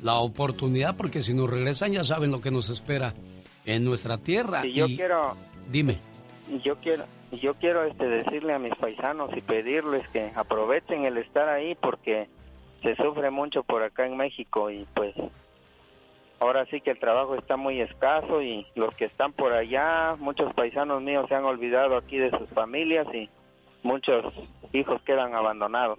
la 0.02 0.14
oportunidad, 0.14 0.96
porque 0.96 1.20
si 1.22 1.34
nos 1.34 1.50
regresan 1.50 1.92
ya 1.92 2.04
saben 2.04 2.30
lo 2.30 2.40
que 2.40 2.50
nos 2.50 2.70
espera 2.70 3.12
en 3.66 3.84
nuestra 3.84 4.16
tierra. 4.16 4.62
Si 4.62 4.72
yo 4.72 4.86
Y- 4.86 4.96
quiero, 4.96 5.34
Dime. 5.70 5.98
yo 6.64 6.76
quiero, 6.76 7.04
yo 7.32 7.54
quiero 7.54 7.84
este 7.84 8.08
decirle 8.08 8.52
a 8.54 8.58
mis 8.58 8.74
paisanos 8.74 9.30
y 9.36 9.40
pedirles 9.40 10.06
que 10.08 10.30
aprovechen 10.34 11.04
el 11.04 11.18
estar 11.18 11.48
ahí 11.48 11.74
porque 11.74 12.28
se 12.82 12.94
sufre 12.96 13.30
mucho 13.30 13.62
por 13.62 13.82
acá 13.82 14.06
en 14.06 14.16
México 14.16 14.70
y 14.70 14.86
pues 14.94 15.14
ahora 16.38 16.66
sí 16.66 16.80
que 16.80 16.90
el 16.90 16.98
trabajo 16.98 17.34
está 17.34 17.56
muy 17.56 17.80
escaso 17.80 18.42
y 18.42 18.66
los 18.74 18.94
que 18.94 19.06
están 19.06 19.32
por 19.32 19.52
allá, 19.52 20.14
muchos 20.18 20.52
paisanos 20.54 21.02
míos 21.02 21.26
se 21.28 21.34
han 21.34 21.44
olvidado 21.44 21.96
aquí 21.96 22.18
de 22.18 22.30
sus 22.30 22.48
familias 22.50 23.06
y 23.12 23.28
muchos 23.82 24.32
hijos 24.72 25.00
quedan 25.02 25.34
abandonados. 25.34 25.98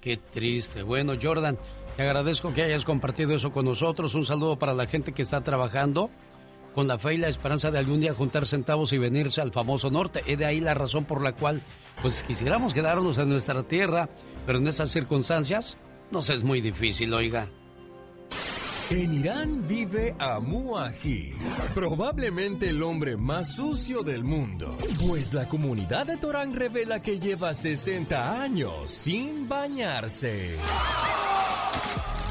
Qué 0.00 0.16
triste. 0.16 0.82
Bueno, 0.82 1.14
Jordan, 1.20 1.56
te 1.96 2.02
agradezco 2.02 2.52
que 2.52 2.62
hayas 2.62 2.84
compartido 2.84 3.34
eso 3.34 3.52
con 3.52 3.64
nosotros. 3.64 4.14
Un 4.14 4.24
saludo 4.24 4.58
para 4.58 4.74
la 4.74 4.86
gente 4.86 5.12
que 5.12 5.22
está 5.22 5.42
trabajando 5.42 6.10
con 6.74 6.88
la 6.88 6.98
fe 6.98 7.14
y 7.14 7.18
la 7.18 7.28
esperanza 7.28 7.70
de 7.70 7.78
algún 7.78 8.00
día 8.00 8.14
juntar 8.14 8.46
centavos 8.46 8.92
y 8.92 8.98
venirse 8.98 9.40
al 9.40 9.52
famoso 9.52 9.90
norte. 9.90 10.22
Es 10.26 10.38
de 10.38 10.46
ahí 10.46 10.60
la 10.60 10.74
razón 10.74 11.04
por 11.04 11.22
la 11.22 11.32
cual, 11.32 11.62
pues 12.00 12.22
quisiéramos 12.22 12.74
quedarnos 12.74 13.18
en 13.18 13.28
nuestra 13.28 13.62
tierra, 13.62 14.08
pero 14.46 14.58
en 14.58 14.68
esas 14.68 14.90
circunstancias 14.90 15.76
nos 16.10 16.30
es 16.30 16.42
muy 16.42 16.60
difícil, 16.60 17.12
oiga. 17.14 17.48
En 18.90 19.14
Irán 19.14 19.66
vive 19.66 20.14
Amu 20.18 20.76
Aji, 20.76 21.32
probablemente 21.74 22.68
el 22.68 22.82
hombre 22.82 23.16
más 23.16 23.56
sucio 23.56 24.02
del 24.02 24.22
mundo, 24.22 24.76
pues 25.06 25.32
la 25.32 25.48
comunidad 25.48 26.04
de 26.04 26.18
Torán 26.18 26.54
revela 26.54 27.00
que 27.00 27.18
lleva 27.18 27.54
60 27.54 28.42
años 28.42 28.90
sin 28.90 29.48
bañarse. 29.48 30.58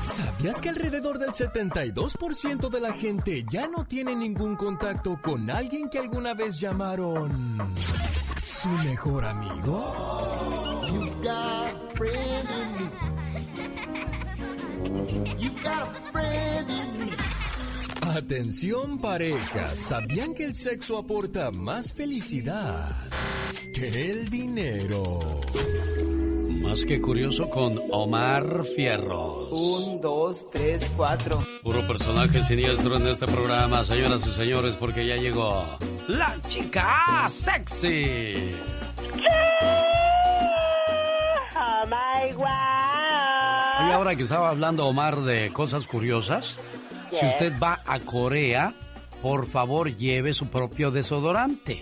¿Sabías 0.02 0.60
que 0.62 0.70
alrededor 0.70 1.20
del 1.20 1.30
72% 1.30 2.70
de 2.70 2.80
la 2.80 2.92
gente 2.94 3.46
ya 3.52 3.68
no 3.68 3.86
tiene 3.86 4.16
ningún 4.16 4.56
contacto 4.56 5.20
con 5.22 5.52
alguien 5.52 5.90
que 5.90 6.00
alguna 6.00 6.34
vez 6.34 6.60
llamaron 6.60 7.76
su 8.44 8.70
mejor 8.70 9.26
amigo? 9.26 10.82
You 10.92 11.12
got 11.22 11.74
a 11.74 11.96
friend 11.96 12.50
in 12.50 12.72
me. 15.14 15.36
You 15.38 15.52
got 15.62 15.96
a 15.96 16.12
friend 16.12 16.70
in 16.70 17.06
me. 17.06 17.12
Atención 18.18 18.98
parejas, 18.98 19.78
¿sabían 19.78 20.34
que 20.34 20.46
el 20.46 20.56
sexo 20.56 20.98
aporta 20.98 21.52
más 21.52 21.94
felicidad 21.94 22.96
que 23.76 24.12
el 24.12 24.30
dinero? 24.30 25.20
Más 26.62 26.86
que 26.86 27.02
curioso 27.02 27.50
con 27.50 27.80
Omar 27.92 28.64
Fierros. 28.76 29.50
Un, 29.52 30.00
dos, 30.00 30.50
tres, 30.52 30.90
cuatro. 30.96 31.44
Puro 31.64 31.86
personaje 31.88 32.44
siniestro 32.44 32.98
en 32.98 33.08
este 33.08 33.26
programa, 33.28 33.84
señoras 33.84 34.26
y 34.28 34.32
señores, 34.32 34.76
porque 34.76 35.06
ya 35.06 35.16
llegó 35.18 35.66
la 36.08 36.36
chica 36.48 37.28
sexy. 37.30 38.52
Oh 41.56 41.86
my 41.88 42.34
wow. 42.36 43.90
Y 43.90 43.92
ahora 43.92 44.16
que 44.16 44.24
estaba 44.24 44.50
hablando 44.50 44.86
Omar 44.88 45.22
de 45.22 45.52
cosas 45.52 45.88
curiosas, 45.88 46.58
si 47.12 47.26
Yes. 47.26 47.34
usted 47.34 47.54
va 47.62 47.80
a 47.86 48.00
Corea, 48.00 48.74
por 49.22 49.46
favor 49.48 49.94
lleve 49.96 50.34
su 50.34 50.48
propio 50.48 50.92
desodorante. 50.92 51.82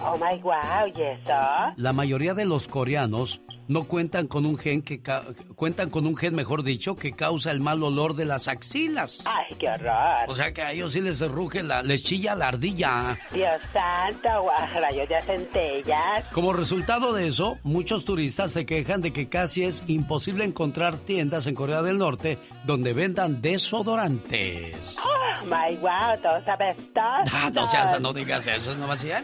Oh 0.00 0.16
my 0.16 0.38
wow, 0.40 0.86
¿y 0.96 1.02
eso? 1.02 1.72
La 1.76 1.92
mayoría 1.92 2.32
de 2.32 2.44
los 2.44 2.66
coreanos 2.68 3.40
no 3.68 3.84
cuentan 3.84 4.26
con 4.26 4.44
un 4.46 4.58
gen 4.58 4.82
que 4.82 5.00
ca- 5.00 5.22
cuentan 5.54 5.90
con 5.90 6.06
un 6.06 6.16
gen, 6.16 6.34
mejor 6.34 6.62
dicho, 6.62 6.96
que 6.96 7.12
causa 7.12 7.50
el 7.50 7.60
mal 7.60 7.82
olor 7.82 8.14
de 8.16 8.24
las 8.24 8.48
axilas. 8.48 9.22
Ay, 9.24 9.54
qué 9.58 9.68
horror. 9.68 10.24
O 10.28 10.34
sea 10.34 10.52
que 10.52 10.62
a 10.62 10.72
ellos 10.72 10.92
sí 10.92 11.00
les 11.00 11.20
ruge 11.20 11.62
la, 11.62 11.82
les 11.82 12.02
chilla 12.02 12.34
la 12.34 12.48
ardilla. 12.48 13.18
Dios 13.32 13.60
santo, 13.72 14.46
rayos 14.74 15.08
de 15.08 15.22
centellas. 15.22 16.24
Como 16.32 16.52
resultado 16.52 17.12
de 17.12 17.28
eso, 17.28 17.58
muchos 17.62 18.04
turistas 18.04 18.52
se 18.52 18.66
quejan 18.66 19.00
de 19.00 19.12
que 19.12 19.28
casi 19.28 19.64
es 19.64 19.82
imposible 19.86 20.44
encontrar 20.44 20.96
tiendas 20.98 21.46
en 21.46 21.54
Corea 21.54 21.82
del 21.82 21.98
Norte 21.98 22.38
donde 22.64 22.92
vendan 22.92 23.40
desodorantes. 23.40 24.96
Oh 24.98 25.44
my 25.44 25.76
wow, 25.76 26.16
todos 26.22 26.46
apestosos. 26.48 27.30
Ah, 27.32 27.50
no 27.52 27.66
seas, 27.66 28.00
no 28.00 28.12
digas 28.12 28.46
eso, 28.46 28.74
no 28.74 28.86
vas 28.86 29.00
a 29.00 29.04
decir, 29.04 29.14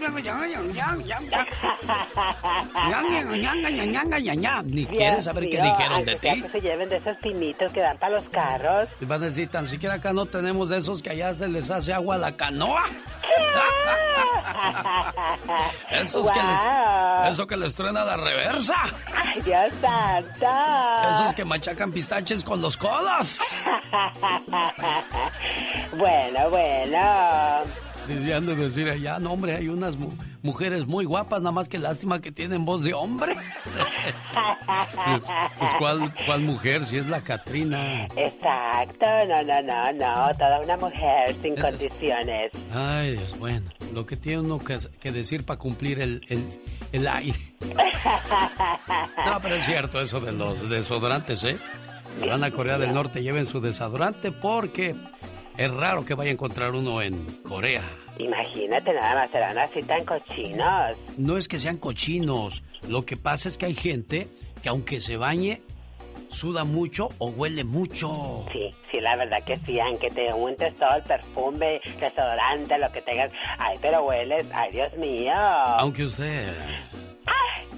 ni 4.36 4.86
quieres 4.86 5.24
saber 5.24 5.48
qué 5.48 5.60
dijeron 5.62 6.04
de 6.04 6.16
ti. 6.16 6.42
que 6.42 6.48
se 6.48 6.60
lleven 6.60 6.88
de 6.88 6.96
esos 6.96 7.16
pinitos 7.18 7.72
que 7.72 7.80
dan 7.80 7.96
para 7.98 8.14
los 8.16 8.24
carros. 8.30 8.88
Y 9.00 9.04
van 9.04 9.22
a 9.22 9.26
decir, 9.26 9.48
tan 9.48 9.68
siquiera 9.68 9.94
acá 9.96 10.12
no 10.12 10.26
tenemos 10.26 10.68
de 10.68 10.78
esos 10.78 11.02
que 11.02 11.10
allá 11.10 11.32
se 11.34 11.46
les 11.48 11.70
hace 11.70 11.92
agua 11.92 12.16
a 12.16 12.18
la 12.18 12.32
canoa. 12.32 12.84
Esos 15.90 16.30
que 16.30 16.40
Guau. 16.40 17.24
les, 17.24 17.32
eso 17.32 17.46
que 17.46 17.56
les 17.56 17.74
truena 17.76 18.04
la 18.04 18.16
reversa. 18.16 18.74
Ay, 19.14 19.40
Dios 19.42 19.70
santo. 19.80 20.46
Esos 21.10 21.34
que 21.34 21.44
machacan 21.44 21.92
pistaches 21.92 22.42
con 22.42 22.60
los 22.62 22.76
codos. 22.76 23.40
bueno, 25.96 26.50
bueno. 26.50 27.60
Decían 28.06 28.46
de 28.46 28.56
decir 28.56 28.88
allá, 28.88 29.18
no 29.18 29.32
hombre, 29.32 29.56
hay 29.56 29.68
unas 29.68 29.96
mu- 29.96 30.12
mujeres 30.44 30.86
muy 30.86 31.06
guapas, 31.06 31.40
nada 31.40 31.52
más 31.52 31.68
que 31.68 31.78
lástima 31.78 32.20
que 32.20 32.30
tienen 32.30 32.64
voz 32.66 32.84
de 32.84 32.92
hombre. 32.92 33.34
pues 35.58 35.70
¿cuál, 35.78 36.12
cuál 36.26 36.42
mujer? 36.42 36.84
Si 36.84 36.98
es 36.98 37.08
la 37.08 37.22
Catrina. 37.22 38.04
Exacto, 38.14 39.06
no, 39.26 39.42
no, 39.42 39.62
no, 39.62 39.92
no, 39.92 40.14
toda 40.38 40.60
una 40.62 40.76
mujer 40.76 41.34
sin 41.42 41.56
condiciones. 41.56 42.52
Ay, 42.72 43.12
Dios, 43.12 43.38
bueno, 43.38 43.70
lo 43.94 44.04
que 44.04 44.16
tiene 44.16 44.42
uno 44.42 44.58
que, 44.58 44.78
que 45.00 45.12
decir 45.12 45.44
para 45.44 45.58
cumplir 45.58 46.00
el, 46.00 46.20
el, 46.28 46.44
el 46.92 47.08
aire. 47.08 47.38
No, 49.26 49.40
pero 49.40 49.54
es 49.56 49.64
cierto 49.64 50.00
eso 50.00 50.20
de 50.20 50.32
los 50.32 50.68
desodorantes, 50.68 51.42
¿eh? 51.44 51.56
Si 52.20 52.28
van 52.28 52.44
a 52.44 52.50
Corea 52.50 52.76
del 52.76 52.92
Norte, 52.92 53.22
lleven 53.22 53.46
su 53.46 53.60
desodorante 53.60 54.30
porque 54.30 54.94
es 55.56 55.70
raro 55.70 56.04
que 56.04 56.14
vaya 56.14 56.30
a 56.30 56.34
encontrar 56.34 56.72
uno 56.72 57.00
en 57.00 57.14
Corea. 57.42 57.82
Imagínate, 58.18 58.92
nada 58.92 59.14
más 59.14 59.30
serán 59.30 59.58
así 59.58 59.80
tan 59.80 60.04
cochinos. 60.04 60.96
No 61.16 61.36
es 61.36 61.48
que 61.48 61.58
sean 61.58 61.78
cochinos, 61.78 62.62
lo 62.88 63.04
que 63.04 63.16
pasa 63.16 63.48
es 63.48 63.58
que 63.58 63.66
hay 63.66 63.74
gente 63.74 64.26
que 64.62 64.68
aunque 64.68 65.00
se 65.00 65.16
bañe, 65.16 65.62
suda 66.28 66.64
mucho 66.64 67.08
o 67.18 67.28
huele 67.30 67.64
mucho. 67.64 68.46
Sí, 68.52 68.74
sí, 68.90 69.00
la 69.00 69.16
verdad 69.16 69.42
que 69.44 69.56
sí, 69.56 69.78
aunque 69.80 70.10
te 70.10 70.32
untes 70.32 70.74
todo 70.74 70.96
el 70.96 71.02
perfume, 71.02 71.80
desodorante, 71.98 72.78
lo 72.78 72.90
que 72.90 73.02
tengas. 73.02 73.32
Ay, 73.58 73.76
pero 73.80 74.04
hueles, 74.04 74.46
ay, 74.54 74.70
Dios 74.72 74.96
mío. 74.96 75.32
Aunque 75.34 76.04
usted... 76.04 76.52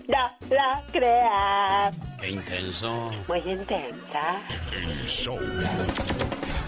No 0.08 0.30
lo 0.50 0.92
crea. 0.92 1.90
Qué 2.20 2.30
intenso. 2.30 3.10
Muy 3.26 3.38
intensa. 3.40 4.38
El 4.72 5.06
show. 5.08 5.36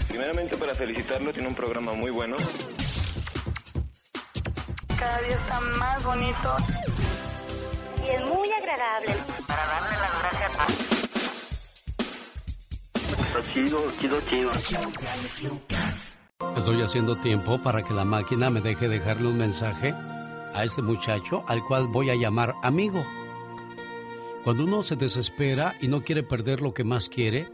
Primeramente 0.09 0.57
para 0.57 0.75
felicitarlo, 0.75 1.31
tiene 1.31 1.47
un 1.47 1.55
programa 1.55 1.93
muy 1.93 2.11
bueno. 2.11 2.35
Cada 4.99 5.21
día 5.21 5.35
está 5.35 5.59
más 5.79 6.03
bonito. 6.03 6.57
Y 8.03 8.09
es 8.09 8.25
muy 8.25 8.51
agradable. 8.51 9.15
Para 9.47 9.65
darle 9.65 9.97
las 9.97 10.19
gracias 10.19 10.51
Está 13.17 13.53
chido, 13.53 13.79
chido, 13.97 14.19
chido. 14.27 14.49
Estoy 16.57 16.81
haciendo 16.81 17.15
tiempo 17.15 17.63
para 17.63 17.81
que 17.81 17.93
la 17.93 18.03
máquina 18.03 18.49
me 18.49 18.59
deje 18.59 18.89
dejarle 18.89 19.29
un 19.29 19.37
mensaje 19.37 19.93
a 20.53 20.65
este 20.65 20.81
muchacho 20.81 21.45
al 21.47 21.63
cual 21.63 21.87
voy 21.87 22.09
a 22.09 22.15
llamar 22.15 22.55
amigo. 22.61 23.01
Cuando 24.43 24.65
uno 24.65 24.83
se 24.83 24.97
desespera 24.97 25.75
y 25.81 25.87
no 25.87 26.01
quiere 26.01 26.23
perder 26.23 26.59
lo 26.59 26.73
que 26.73 26.83
más 26.83 27.07
quiere, 27.07 27.47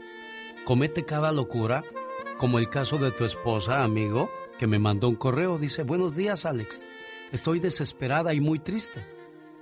comete 0.64 1.04
cada 1.04 1.30
locura, 1.30 1.84
como 2.38 2.58
el 2.58 2.68
caso 2.70 2.98
de 2.98 3.12
tu 3.12 3.24
esposa, 3.24 3.84
amigo, 3.84 4.30
que 4.58 4.66
me 4.66 4.80
mandó 4.80 5.08
un 5.08 5.14
correo. 5.14 5.58
Dice, 5.58 5.84
buenos 5.84 6.16
días, 6.16 6.44
Alex. 6.44 6.84
Estoy 7.36 7.60
desesperada 7.60 8.32
y 8.32 8.40
muy 8.40 8.60
triste. 8.60 9.04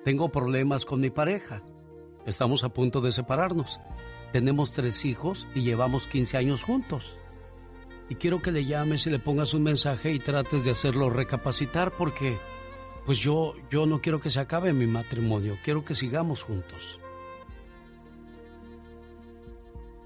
Tengo 0.05 0.29
problemas 0.29 0.85
con 0.85 1.01
mi 1.01 1.11
pareja. 1.11 1.65
Estamos 2.25 2.63
a 2.63 2.69
punto 2.69 3.01
de 3.01 3.11
separarnos. 3.11 3.81
Tenemos 4.31 4.73
tres 4.73 5.05
hijos 5.05 5.49
y 5.57 5.63
llevamos 5.63 6.07
15 6.07 6.37
años 6.37 6.63
juntos. 6.63 7.19
Y 8.09 8.15
quiero 8.15 8.41
que 8.41 8.53
le 8.53 8.65
llames 8.65 9.09
y 9.09 9.11
le 9.11 9.19
pongas 9.19 9.55
un 9.55 9.65
mensaje 9.65 10.13
y 10.13 10.21
trates 10.21 10.65
de 10.65 10.71
hacerlo 10.71 11.11
recapacitar 11.11 11.91
porque 11.91 12.37
pues 13.07 13.19
yo 13.19 13.55
yo 13.73 13.87
no 13.87 14.01
quiero 14.01 14.21
que 14.21 14.31
se 14.31 14.39
acabe 14.39 14.73
mi 14.73 14.87
matrimonio, 14.87 15.57
quiero 15.65 15.85
que 15.85 15.97
sigamos 15.97 16.45
juntos. 16.45 17.01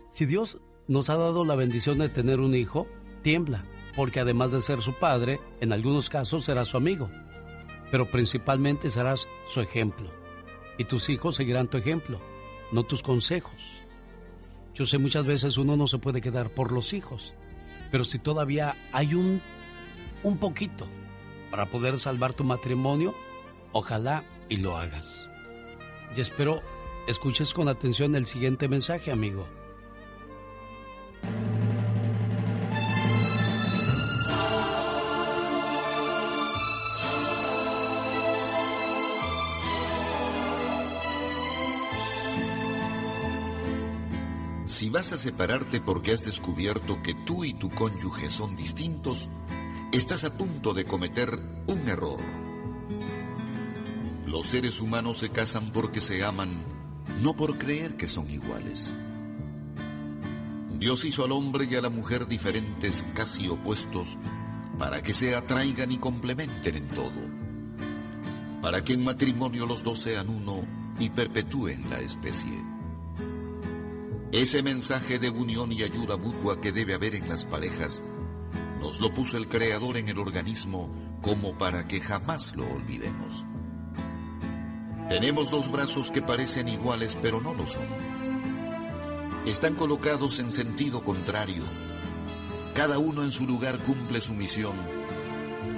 Si 0.08 0.24
Dios 0.24 0.56
nos 0.86 1.10
ha 1.10 1.18
dado 1.18 1.44
la 1.44 1.54
bendición 1.54 1.98
de 1.98 2.08
tener 2.08 2.40
un 2.40 2.54
hijo, 2.54 2.86
tiembla, 3.20 3.62
porque 3.94 4.20
además 4.20 4.52
de 4.52 4.62
ser 4.62 4.80
su 4.80 4.94
padre, 4.94 5.38
en 5.60 5.74
algunos 5.74 6.08
casos 6.08 6.46
será 6.46 6.64
su 6.64 6.78
amigo, 6.78 7.10
pero 7.90 8.06
principalmente 8.06 8.90
serás 8.90 9.26
su 9.48 9.60
ejemplo. 9.60 10.10
Y 10.76 10.84
tus 10.84 11.08
hijos 11.08 11.36
seguirán 11.36 11.68
tu 11.68 11.76
ejemplo, 11.76 12.20
no 12.72 12.84
tus 12.84 13.02
consejos. 13.02 13.86
Yo 14.74 14.86
sé 14.86 14.98
muchas 14.98 15.26
veces 15.26 15.56
uno 15.56 15.76
no 15.76 15.88
se 15.88 15.98
puede 15.98 16.20
quedar 16.20 16.50
por 16.50 16.70
los 16.70 16.92
hijos, 16.92 17.32
pero 17.90 18.04
si 18.04 18.18
todavía 18.18 18.74
hay 18.92 19.14
un, 19.14 19.40
un 20.22 20.38
poquito 20.38 20.86
para 21.50 21.66
poder 21.66 21.98
salvar 21.98 22.32
tu 22.32 22.44
matrimonio, 22.44 23.14
ojalá 23.72 24.22
y 24.48 24.56
lo 24.56 24.76
hagas. 24.76 25.28
Y 26.16 26.20
espero 26.20 26.62
escuches 27.08 27.54
con 27.54 27.68
atención 27.68 28.14
el 28.14 28.26
siguiente 28.26 28.68
mensaje, 28.68 29.10
amigo. 29.10 29.46
Si 44.68 44.90
vas 44.90 45.12
a 45.12 45.16
separarte 45.16 45.80
porque 45.80 46.12
has 46.12 46.26
descubierto 46.26 47.02
que 47.02 47.14
tú 47.14 47.42
y 47.42 47.54
tu 47.54 47.70
cónyuge 47.70 48.28
son 48.28 48.54
distintos, 48.54 49.30
estás 49.92 50.24
a 50.24 50.36
punto 50.36 50.74
de 50.74 50.84
cometer 50.84 51.40
un 51.66 51.88
error. 51.88 52.20
Los 54.26 54.46
seres 54.46 54.82
humanos 54.82 55.16
se 55.18 55.30
casan 55.30 55.70
porque 55.72 56.02
se 56.02 56.22
aman, 56.22 56.50
no 57.22 57.34
por 57.34 57.56
creer 57.56 57.96
que 57.96 58.06
son 58.06 58.28
iguales. 58.30 58.94
Dios 60.78 61.06
hizo 61.06 61.24
al 61.24 61.32
hombre 61.32 61.66
y 61.68 61.74
a 61.74 61.80
la 61.80 61.88
mujer 61.88 62.26
diferentes, 62.26 63.06
casi 63.14 63.48
opuestos, 63.48 64.18
para 64.78 65.02
que 65.02 65.14
se 65.14 65.34
atraigan 65.34 65.92
y 65.92 65.96
complementen 65.96 66.76
en 66.76 66.88
todo, 66.88 67.22
para 68.60 68.84
que 68.84 68.92
en 68.92 69.02
matrimonio 69.02 69.64
los 69.64 69.82
dos 69.82 69.98
sean 69.98 70.28
uno 70.28 70.60
y 71.00 71.08
perpetúen 71.08 71.88
la 71.88 72.00
especie. 72.00 72.77
Ese 74.32 74.62
mensaje 74.62 75.18
de 75.18 75.30
unión 75.30 75.72
y 75.72 75.82
ayuda 75.82 76.16
mutua 76.16 76.60
que 76.60 76.72
debe 76.72 76.94
haber 76.94 77.14
en 77.14 77.28
las 77.28 77.44
parejas, 77.44 78.04
nos 78.80 79.00
lo 79.00 79.12
puso 79.12 79.36
el 79.36 79.48
Creador 79.48 79.96
en 79.96 80.08
el 80.08 80.18
organismo 80.18 80.90
como 81.22 81.56
para 81.56 81.88
que 81.88 82.00
jamás 82.00 82.54
lo 82.54 82.66
olvidemos. 82.68 83.46
Tenemos 85.08 85.50
dos 85.50 85.70
brazos 85.70 86.10
que 86.10 86.20
parecen 86.20 86.68
iguales 86.68 87.16
pero 87.20 87.40
no 87.40 87.54
lo 87.54 87.64
son 87.64 87.86
están 89.50 89.74
colocados 89.74 90.40
en 90.40 90.52
sentido 90.52 91.02
contrario. 91.02 91.62
Cada 92.74 92.98
uno 92.98 93.22
en 93.22 93.32
su 93.32 93.46
lugar 93.46 93.78
cumple 93.78 94.20
su 94.20 94.34
misión. 94.34 94.76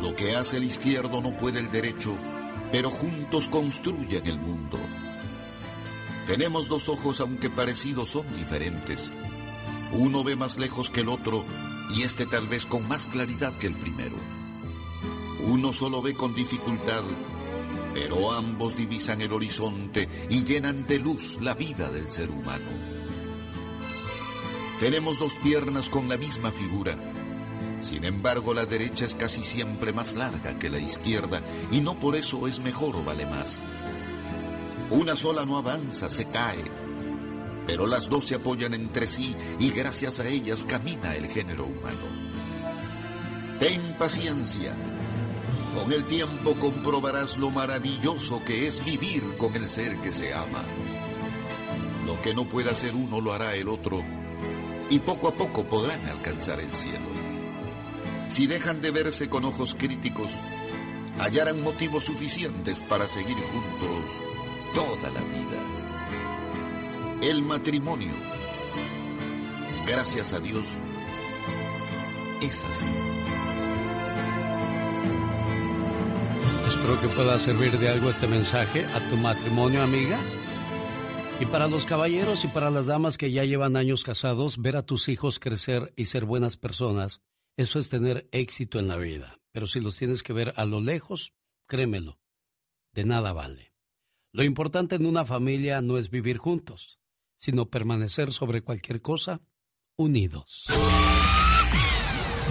Lo 0.01 0.15
que 0.17 0.35
hace 0.35 0.57
el 0.57 0.65
izquierdo 0.65 1.21
no 1.21 1.37
puede 1.37 1.61
el 1.61 1.71
derecho, 1.71 2.17
pero 2.73 2.91
juntos 2.91 3.49
construyen 3.49 4.27
el 4.27 4.39
mundo. 4.39 4.79
Tenemos 6.31 6.69
dos 6.69 6.89
ojos 6.89 7.21
aunque 7.21 7.51
parecidos 7.51 8.11
son 8.11 8.25
diferentes. 8.37 9.11
Uno 9.91 10.23
ve 10.23 10.37
más 10.37 10.61
lejos 10.61 10.89
que 10.89 11.01
el 11.01 11.09
otro 11.09 11.45
y 11.93 12.03
este 12.03 12.25
tal 12.25 12.47
vez 12.47 12.67
con 12.67 12.87
más 12.87 13.09
claridad 13.09 13.53
que 13.59 13.67
el 13.67 13.75
primero. 13.75 14.15
Uno 15.49 15.73
solo 15.73 16.01
ve 16.03 16.15
con 16.15 16.33
dificultad, 16.33 17.03
pero 17.95 18.31
ambos 18.31 18.77
divisan 18.77 19.21
el 19.23 19.33
horizonte 19.33 20.09
y 20.29 20.45
llenan 20.45 20.87
de 20.87 21.01
luz 21.01 21.39
la 21.41 21.55
vida 21.55 21.91
del 21.91 22.09
ser 22.09 22.31
humano. 22.31 22.71
Tenemos 24.79 25.19
dos 25.19 25.35
piernas 25.43 25.91
con 25.91 26.09
la 26.09 26.17
misma 26.17 26.53
figura. 26.53 26.97
Sin 27.83 28.05
embargo, 28.05 28.55
la 28.55 28.67
derecha 28.67 29.05
es 29.05 29.17
casi 29.17 29.43
siempre 29.43 29.93
más 29.93 30.15
larga 30.15 30.57
que 30.61 30.71
la 30.71 30.79
izquierda 30.79 31.43
y 31.73 31.81
no 31.81 31.99
por 31.99 32.15
eso 32.15 32.47
es 32.47 32.61
mejor 32.61 32.95
o 32.95 33.03
vale 33.03 33.27
más. 33.27 33.61
Una 34.91 35.15
sola 35.15 35.47
no 35.47 35.57
avanza, 35.57 36.11
se 36.11 36.25
cae, 36.25 36.65
pero 37.65 37.87
las 37.87 38.09
dos 38.09 38.25
se 38.25 38.35
apoyan 38.35 38.75
entre 38.75 39.07
sí 39.07 39.37
y 39.61 39.71
gracias 39.71 40.19
a 40.19 40.27
ellas 40.27 40.65
camina 40.65 41.15
el 41.15 41.29
género 41.29 41.67
humano. 41.67 41.99
Ten 43.61 43.95
paciencia. 43.97 44.75
Con 45.77 45.93
el 45.93 46.03
tiempo 46.07 46.57
comprobarás 46.57 47.39
lo 47.39 47.51
maravilloso 47.51 48.43
que 48.45 48.67
es 48.67 48.85
vivir 48.85 49.23
con 49.39 49.55
el 49.55 49.69
ser 49.69 49.99
que 49.99 50.11
se 50.11 50.35
ama. 50.35 50.65
Lo 52.05 52.21
que 52.21 52.35
no 52.35 52.49
pueda 52.49 52.73
hacer 52.73 52.93
uno 52.97 53.21
lo 53.21 53.33
hará 53.33 53.55
el 53.55 53.69
otro 53.69 54.03
y 54.91 54.99
poco 54.99 55.29
a 55.29 55.35
poco 55.35 55.63
podrán 55.63 56.05
alcanzar 56.09 56.59
el 56.59 56.75
cielo. 56.75 57.07
Si 58.27 58.49
dejan 58.49 58.81
de 58.81 58.91
verse 58.91 59.29
con 59.29 59.45
ojos 59.45 59.77
críticos, 59.77 60.33
hallarán 61.21 61.63
motivos 61.63 62.03
suficientes 62.03 62.83
para 62.83 63.07
seguir 63.07 63.37
juntos 63.37 64.21
toda 64.75 65.11
la 65.11 65.21
vida. 65.21 65.61
El 67.23 67.43
matrimonio, 67.43 68.13
gracias 69.87 70.33
a 70.33 70.41
Dios, 70.41 70.69
es 72.41 72.65
así. 72.65 72.87
Espero 76.69 77.01
que 77.01 77.09
pueda 77.09 77.39
servir 77.39 77.79
de 77.79 77.89
algo 77.89 78.09
este 78.09 78.27
mensaje 78.27 78.85
a 78.87 79.11
tu 79.11 79.17
matrimonio, 79.17 79.83
amiga. 79.83 80.19
Y 81.41 81.47
para 81.47 81.69
los 81.69 81.85
caballeros 81.85 82.45
y 82.45 82.49
para 82.49 82.71
las 82.71 82.87
damas 82.87 83.19
que 83.19 83.33
ya 83.33 83.45
llevan 83.45 83.77
años 83.77 84.05
casados, 84.05 84.59
ver 84.59 84.77
a 84.77 84.83
tus 84.83 85.09
hijos 85.09 85.39
crecer 85.39 85.93
y 85.97 86.07
ser 86.07 86.25
buenas 86.25 86.57
personas, 86.57 87.21
eso 87.57 87.79
es 87.79 87.89
tener 87.89 88.29
éxito 88.33 88.79
en 88.79 88.89
la 88.89 88.97
vida. 88.97 89.39
Pero 89.53 89.67
si 89.67 89.81
los 89.81 89.97
tienes 89.97 90.23
que 90.23 90.33
ver 90.33 90.53
a 90.57 90.65
lo 90.65 90.81
lejos, 90.81 91.33
créemelo, 91.67 92.19
de 92.93 93.05
nada 93.05 93.33
vale. 93.33 93.70
Lo 94.33 94.45
importante 94.45 94.95
en 94.95 95.07
una 95.07 95.25
familia 95.25 95.83
no 95.83 95.99
es 95.99 96.09
vivir 96.09 96.39
juntos, 96.39 97.01
sino 97.37 97.67
permanecer 97.67 98.33
sobre 98.33 98.63
cualquier 98.63 99.03
cosa 99.03 99.41
unidos. 99.97 100.67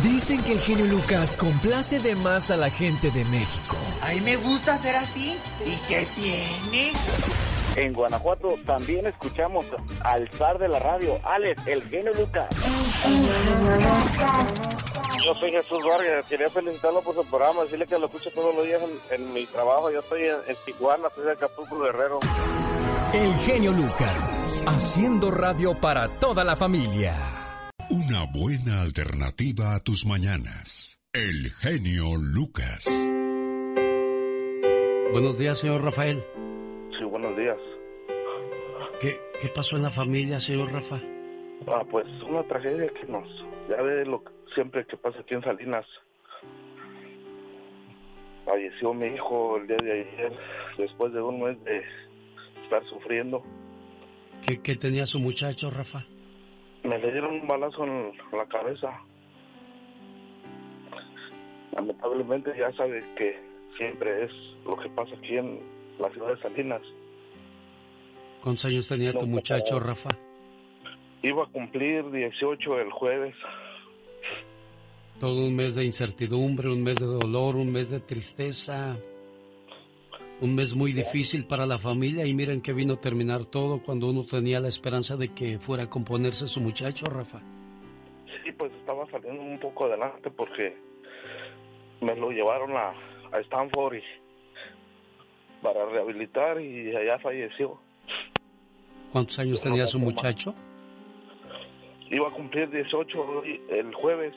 Dicen 0.03 0.43
que 0.43 0.53
el 0.53 0.59
genio 0.59 0.85
Lucas 0.87 1.37
complace 1.37 1.99
de 1.99 2.15
más 2.15 2.51
a 2.51 2.57
la 2.57 2.69
gente 2.69 3.11
de 3.11 3.23
México. 3.25 3.77
A 4.01 4.13
mí 4.13 4.21
me 4.21 4.35
gusta 4.35 4.77
ser 4.77 4.95
así. 4.97 5.35
¿Y 5.65 5.87
qué 5.87 6.05
tiene? 6.15 6.91
En 7.75 7.93
Guanajuato 7.93 8.55
también 8.65 9.07
escuchamos 9.07 9.65
al 10.03 10.29
zar 10.31 10.57
de 10.57 10.67
la 10.67 10.79
radio, 10.79 11.19
Alex, 11.23 11.61
el 11.67 11.83
genio 11.89 12.13
Lucas. 12.13 12.47
Yo 15.23 15.33
soy 15.35 15.51
Jesús 15.51 15.79
Vargas, 15.83 16.25
quería 16.27 16.49
felicitarlo 16.49 17.01
por 17.01 17.13
su 17.15 17.25
programa, 17.25 17.63
decirle 17.63 17.85
que 17.85 17.99
lo 17.99 18.07
escucho 18.07 18.31
todos 18.31 18.55
los 18.55 18.65
días 18.65 18.81
en, 19.11 19.33
mi 19.33 19.45
trabajo. 19.45 19.91
Yo 19.91 19.99
estoy 19.99 20.23
en, 20.23 20.55
Tijuana, 20.65 21.09
soy 21.13 21.25
de 21.25 21.31
Acapulco 21.33 21.79
Guerrero. 21.79 22.19
El 23.13 23.33
genio 23.45 23.71
Lucas, 23.71 24.63
haciendo 24.67 25.31
radio 25.31 25.73
para 25.75 26.07
toda 26.19 26.43
la 26.43 26.55
familia. 26.55 27.15
Una 27.89 28.25
buena 28.31 28.81
alternativa 28.81 29.75
a 29.75 29.79
tus 29.79 30.05
mañanas. 30.05 30.99
El 31.11 31.51
genio 31.51 32.15
Lucas. 32.17 32.85
Buenos 35.11 35.39
días, 35.39 35.57
señor 35.57 35.83
Rafael. 35.83 36.23
Sí, 36.97 37.03
buenos 37.03 37.28
días. 37.28 37.28
¿Qué, 39.01 39.17
¿Qué 39.41 39.47
pasó 39.47 39.77
en 39.77 39.83
la 39.83 39.91
familia, 39.91 40.39
señor 40.39 40.71
Rafa? 40.73 40.99
Ah, 41.67 41.83
pues 41.89 42.05
una 42.27 42.43
tragedia 42.43 42.89
que 42.89 43.07
nos... 43.07 43.27
Ya 43.69 43.81
ve 43.81 44.05
lo 44.05 44.23
siempre 44.53 44.85
que 44.85 44.97
pasa 44.97 45.19
aquí 45.19 45.35
en 45.35 45.41
Salinas. 45.41 45.85
Falleció 48.45 48.93
mi 48.93 49.07
hijo 49.07 49.57
el 49.57 49.67
día 49.67 49.77
de 49.77 49.91
ayer, 49.91 50.33
después 50.77 51.13
de 51.13 51.21
un 51.21 51.41
mes 51.41 51.63
de 51.63 51.81
estar 52.63 52.83
sufriendo. 52.89 53.41
¿Qué, 54.45 54.57
qué 54.57 54.75
tenía 54.75 55.05
su 55.05 55.19
muchacho, 55.19 55.69
Rafa? 55.69 56.03
Me 56.83 56.97
le 56.97 57.11
dieron 57.11 57.41
un 57.41 57.47
balazo 57.47 57.85
en 57.85 58.11
la 58.33 58.45
cabeza. 58.47 58.99
Lamentablemente 61.73 62.51
ya 62.57 62.71
sabe 62.73 63.03
que 63.15 63.39
siempre 63.77 64.25
es 64.25 64.31
lo 64.65 64.75
que 64.77 64.89
pasa 64.89 65.15
aquí 65.15 65.37
en 65.37 65.59
la 65.99 66.09
ciudad 66.09 66.35
de 66.35 66.41
Salinas. 66.41 66.81
¿Cuántos 68.43 68.65
años 68.65 68.87
tenía 68.87 69.13
tu 69.13 69.27
muchacho, 69.27 69.79
Rafa? 69.79 70.09
Iba 71.21 71.43
a 71.43 71.47
cumplir 71.47 72.09
18 72.09 72.79
el 72.79 72.91
jueves. 72.91 73.35
Todo 75.19 75.45
un 75.45 75.55
mes 75.55 75.75
de 75.75 75.83
incertidumbre, 75.83 76.69
un 76.69 76.81
mes 76.81 76.97
de 76.97 77.05
dolor, 77.05 77.57
un 77.57 77.71
mes 77.71 77.89
de 77.89 77.99
tristeza. 77.99 78.97
Un 80.41 80.55
mes 80.55 80.73
muy 80.73 80.93
difícil 80.93 81.45
para 81.45 81.65
la 81.65 81.77
familia 81.77 82.25
y 82.25 82.33
miren 82.33 82.61
que 82.61 82.71
vino 82.71 82.93
a 82.93 83.01
terminar 83.01 83.45
todo 83.45 83.83
cuando 83.83 84.09
uno 84.09 84.23
tenía 84.23 84.61
la 84.61 84.69
esperanza 84.69 85.17
de 85.17 85.33
que 85.33 85.59
fuera 85.59 85.83
a 85.83 85.89
componerse 85.89 86.47
su 86.47 86.61
muchacho, 86.61 87.07
Rafa. 87.07 87.39
Sí, 88.45 88.53
pues 88.53 88.71
estaba 88.71 89.05
saliendo 89.11 89.41
un 89.41 89.59
poco 89.59 89.85
adelante 89.85 90.31
porque 90.31 90.77
me 91.99 92.15
lo 92.15 92.31
llevaron 92.31 92.71
a, 92.77 92.93
a 93.33 93.39
Stanford 93.41 93.95
y 93.95 94.03
para 95.61 95.85
rehabilitar 95.87 96.61
y 96.61 96.95
allá 96.95 97.19
falleció. 97.19 97.77
¿Cuántos 99.11 99.39
años 99.39 99.61
tenía 99.61 99.87
su 99.87 99.99
muchacho? 99.99 100.53
Iba 102.11 102.27
a 102.27 102.31
cumplir 102.31 102.69
18 102.69 103.43
el 103.69 103.93
jueves 103.93 104.33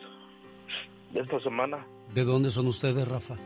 de 1.13 1.21
esta 1.21 1.41
semana. 1.41 1.87
¿De 2.15 2.25
dónde 2.25 2.51
son 2.51 2.67
ustedes, 2.67 3.07
Rafa? 3.07 3.37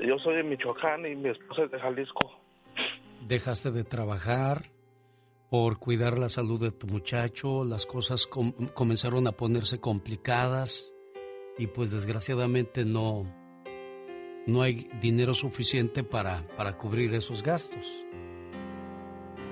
Yo 0.00 0.18
soy 0.18 0.36
de 0.36 0.42
Michoacán 0.42 1.06
y 1.06 1.14
mi 1.14 1.30
esposa 1.30 1.64
es 1.64 1.70
de 1.70 1.78
Jalisco. 1.78 2.32
¿Dejaste 3.26 3.70
de 3.70 3.84
trabajar 3.84 4.70
por 5.50 5.78
cuidar 5.78 6.18
la 6.18 6.28
salud 6.28 6.60
de 6.60 6.72
tu 6.72 6.86
muchacho? 6.86 7.64
Las 7.64 7.86
cosas 7.86 8.26
comenzaron 8.26 9.26
a 9.26 9.32
ponerse 9.32 9.80
complicadas 9.80 10.92
y 11.58 11.68
pues 11.68 11.92
desgraciadamente 11.92 12.84
no, 12.84 13.24
no 14.46 14.62
hay 14.62 14.88
dinero 15.00 15.34
suficiente 15.34 16.02
para, 16.02 16.46
para 16.56 16.76
cubrir 16.76 17.14
esos 17.14 17.42
gastos. 17.42 18.04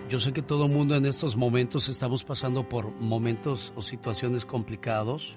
Yo 0.08 0.20
sé 0.20 0.32
que 0.32 0.42
todo 0.42 0.68
mundo 0.68 0.94
en 0.94 1.06
estos 1.06 1.36
momentos 1.36 1.88
estamos 1.88 2.22
pasando 2.24 2.68
por 2.68 2.90
momentos 3.00 3.72
o 3.76 3.82
situaciones 3.82 4.44
complicados. 4.44 5.36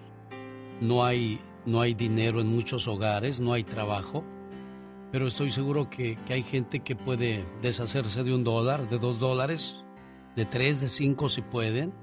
No 0.81 1.05
hay, 1.05 1.39
no 1.65 1.81
hay 1.81 1.93
dinero 1.93 2.41
en 2.41 2.47
muchos 2.47 2.87
hogares, 2.87 3.39
no 3.39 3.53
hay 3.53 3.63
trabajo. 3.63 4.23
Pero 5.11 5.27
estoy 5.27 5.51
seguro 5.51 5.89
que, 5.89 6.17
que 6.25 6.33
hay 6.33 6.43
gente 6.43 6.81
que 6.81 6.95
puede 6.95 7.45
deshacerse 7.61 8.23
de 8.23 8.33
un 8.33 8.43
dólar, 8.43 8.89
de 8.89 8.97
dos 8.97 9.17
dólares, 9.17 9.83
de 10.35 10.45
tres, 10.45 10.81
de 10.81 10.89
cinco 10.89 11.29
si 11.29 11.41
pueden. 11.41 11.93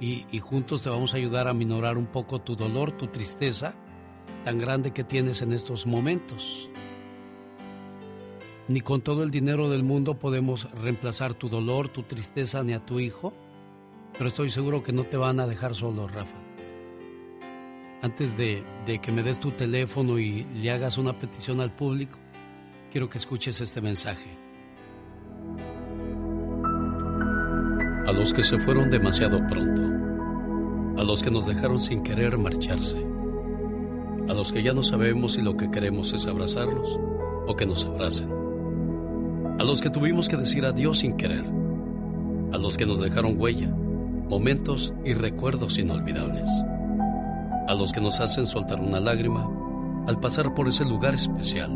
Y, 0.00 0.26
y 0.30 0.38
juntos 0.38 0.82
te 0.82 0.90
vamos 0.90 1.12
a 1.12 1.16
ayudar 1.16 1.48
a 1.48 1.54
minorar 1.54 1.98
un 1.98 2.06
poco 2.06 2.40
tu 2.40 2.54
dolor, 2.54 2.92
tu 2.92 3.08
tristeza 3.08 3.74
tan 4.44 4.58
grande 4.58 4.92
que 4.92 5.04
tienes 5.04 5.42
en 5.42 5.52
estos 5.52 5.86
momentos. 5.86 6.70
Ni 8.70 8.82
con 8.82 9.00
todo 9.00 9.24
el 9.24 9.32
dinero 9.32 9.68
del 9.68 9.82
mundo 9.82 10.14
podemos 10.14 10.70
reemplazar 10.70 11.34
tu 11.34 11.48
dolor, 11.48 11.88
tu 11.88 12.04
tristeza, 12.04 12.62
ni 12.62 12.72
a 12.72 12.78
tu 12.78 13.00
hijo, 13.00 13.32
pero 14.12 14.28
estoy 14.28 14.48
seguro 14.48 14.84
que 14.84 14.92
no 14.92 15.02
te 15.02 15.16
van 15.16 15.40
a 15.40 15.48
dejar 15.48 15.74
solo, 15.74 16.06
Rafa. 16.06 16.38
Antes 18.00 18.36
de, 18.36 18.62
que 19.02 19.10
me 19.10 19.24
des 19.24 19.40
tu 19.40 19.50
teléfono 19.50 20.20
y 20.20 20.44
le 20.54 20.70
hagas 20.70 20.98
una 20.98 21.18
petición 21.18 21.60
al 21.60 21.72
público, 21.74 22.16
quiero 22.92 23.08
que 23.10 23.18
escuches 23.18 23.60
este 23.60 23.80
mensaje. 23.80 24.38
A 28.06 28.12
los 28.12 28.32
que 28.32 28.44
se 28.44 28.60
fueron 28.60 28.88
demasiado 28.88 29.44
pronto, 29.48 29.82
a 30.96 31.02
los 31.02 31.24
que 31.24 31.32
nos 31.32 31.44
dejaron 31.44 31.80
sin 31.80 32.04
querer 32.04 32.38
marcharse, 32.38 33.04
a 34.28 34.32
los 34.32 34.52
que 34.52 34.62
ya 34.62 34.72
no 34.74 34.84
sabemos 34.84 35.32
si 35.32 35.42
lo 35.42 35.56
que 35.56 35.72
queremos 35.72 36.12
es 36.12 36.28
abrazarlos 36.28 37.00
o 37.48 37.56
que 37.56 37.66
nos 37.66 37.84
abracen, 37.84 38.39
a 39.60 39.62
los 39.62 39.82
que 39.82 39.90
tuvimos 39.90 40.26
que 40.26 40.38
decir 40.38 40.64
adiós 40.64 41.00
sin 41.00 41.18
querer, 41.18 41.44
a 42.50 42.56
los 42.56 42.78
que 42.78 42.86
nos 42.86 42.98
dejaron 42.98 43.38
huella, 43.38 43.68
momentos 43.68 44.94
y 45.04 45.12
recuerdos 45.12 45.76
inolvidables, 45.76 46.48
a 47.68 47.74
los 47.74 47.92
que 47.92 48.00
nos 48.00 48.20
hacen 48.20 48.46
soltar 48.46 48.80
una 48.80 49.00
lágrima 49.00 49.46
al 50.06 50.18
pasar 50.18 50.54
por 50.54 50.66
ese 50.66 50.86
lugar 50.86 51.12
especial 51.12 51.70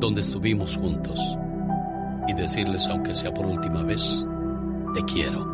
donde 0.00 0.20
estuvimos 0.20 0.76
juntos 0.76 1.20
y 2.26 2.34
decirles, 2.34 2.88
aunque 2.88 3.14
sea 3.14 3.32
por 3.32 3.46
última 3.46 3.84
vez, 3.84 4.26
te 4.92 5.04
quiero. 5.04 5.46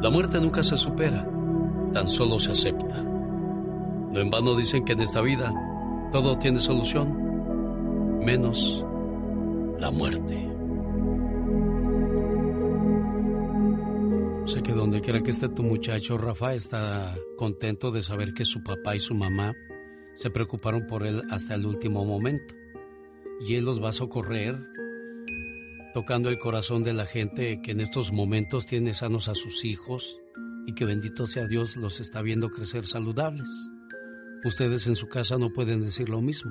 La 0.00 0.08
muerte 0.08 0.40
nunca 0.40 0.62
se 0.62 0.78
supera, 0.78 1.28
tan 1.92 2.08
solo 2.08 2.38
se 2.38 2.52
acepta. 2.52 2.96
No 2.96 4.18
en 4.20 4.30
vano 4.30 4.56
dicen 4.56 4.86
que 4.86 4.94
en 4.94 5.02
esta 5.02 5.20
vida 5.20 5.52
todo 6.12 6.38
tiene 6.38 6.60
solución, 6.60 8.20
menos 8.24 8.86
la 9.78 9.90
muerte. 9.90 10.48
Sé 14.46 14.62
que 14.62 14.72
donde 14.72 15.00
quiera 15.00 15.22
que 15.22 15.30
esté 15.30 15.48
tu 15.48 15.62
muchacho, 15.62 16.18
Rafa, 16.18 16.54
está 16.54 17.14
contento 17.36 17.90
de 17.90 18.02
saber 18.02 18.32
que 18.32 18.44
su 18.44 18.62
papá 18.62 18.96
y 18.96 19.00
su 19.00 19.14
mamá 19.14 19.54
se 20.14 20.30
preocuparon 20.30 20.86
por 20.86 21.06
él 21.06 21.22
hasta 21.30 21.54
el 21.54 21.66
último 21.66 22.04
momento. 22.04 22.54
Y 23.46 23.54
él 23.54 23.64
los 23.64 23.82
va 23.82 23.90
a 23.90 23.92
socorrer 23.92 24.58
tocando 25.94 26.28
el 26.28 26.38
corazón 26.38 26.82
de 26.82 26.92
la 26.92 27.06
gente 27.06 27.60
que 27.62 27.72
en 27.72 27.80
estos 27.80 28.12
momentos 28.12 28.66
tiene 28.66 28.94
sanos 28.94 29.28
a 29.28 29.34
sus 29.34 29.64
hijos 29.64 30.18
y 30.66 30.74
que 30.74 30.84
bendito 30.84 31.26
sea 31.26 31.46
Dios 31.46 31.76
los 31.76 32.00
está 32.00 32.22
viendo 32.22 32.50
crecer 32.50 32.86
saludables. 32.86 33.48
Ustedes 34.44 34.86
en 34.86 34.96
su 34.96 35.08
casa 35.08 35.38
no 35.38 35.52
pueden 35.52 35.82
decir 35.82 36.08
lo 36.08 36.20
mismo. 36.20 36.50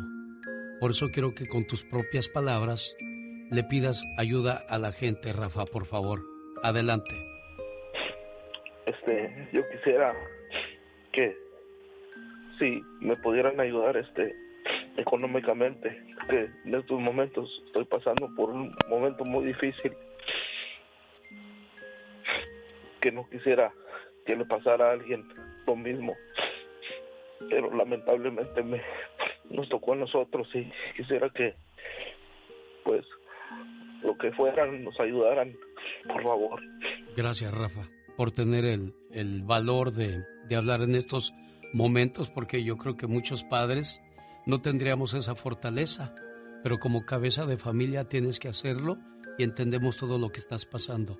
Por 0.79 0.91
eso 0.91 1.09
quiero 1.09 1.33
que 1.33 1.47
con 1.47 1.65
tus 1.65 1.83
propias 1.83 2.29
palabras 2.29 2.93
le 3.51 3.63
pidas 3.63 4.03
ayuda 4.17 4.63
a 4.69 4.77
la 4.77 4.91
gente, 4.91 5.33
Rafa, 5.33 5.65
por 5.65 5.85
favor. 5.85 6.21
Adelante. 6.63 7.15
Este, 8.85 9.49
yo 9.53 9.61
quisiera 9.69 10.13
que 11.11 11.37
si 12.59 12.81
me 12.99 13.15
pudieran 13.17 13.59
ayudar 13.59 13.97
este 13.97 14.35
económicamente, 14.97 15.95
que 16.29 16.49
en 16.65 16.75
estos 16.75 16.99
momentos 16.99 17.49
estoy 17.67 17.85
pasando 17.85 18.29
por 18.35 18.49
un 18.49 18.75
momento 18.89 19.23
muy 19.23 19.45
difícil 19.45 19.93
que 22.99 23.11
no 23.11 23.29
quisiera 23.29 23.71
que 24.25 24.35
le 24.35 24.45
pasara 24.45 24.89
a 24.89 24.91
alguien 24.93 25.27
lo 25.67 25.75
mismo 25.75 26.15
pero 27.49 27.73
lamentablemente 27.73 28.63
me 28.63 28.81
nos 29.49 29.69
tocó 29.69 29.93
a 29.93 29.97
nosotros 29.97 30.47
y 30.53 30.69
quisiera 30.95 31.29
que 31.29 31.55
pues 32.83 33.05
lo 34.03 34.17
que 34.17 34.31
fueran 34.31 34.83
nos 34.83 34.99
ayudaran 34.99 35.55
por 36.07 36.23
favor 36.23 36.61
gracias 37.15 37.53
Rafa 37.53 37.89
por 38.15 38.31
tener 38.31 38.65
el, 38.65 38.95
el 39.11 39.43
valor 39.43 39.91
de, 39.91 40.23
de 40.47 40.55
hablar 40.55 40.81
en 40.81 40.95
estos 40.95 41.33
momentos 41.73 42.29
porque 42.29 42.63
yo 42.63 42.77
creo 42.77 42.97
que 42.97 43.07
muchos 43.07 43.43
padres 43.43 44.01
no 44.47 44.61
tendríamos 44.61 45.13
esa 45.13 45.35
fortaleza, 45.35 46.15
pero 46.63 46.79
como 46.79 47.05
cabeza 47.05 47.45
de 47.45 47.57
familia 47.57 48.05
tienes 48.05 48.39
que 48.39 48.47
hacerlo 48.47 48.97
y 49.37 49.43
entendemos 49.43 49.97
todo 49.97 50.17
lo 50.17 50.29
que 50.29 50.39
estás 50.39 50.65
pasando. 50.65 51.17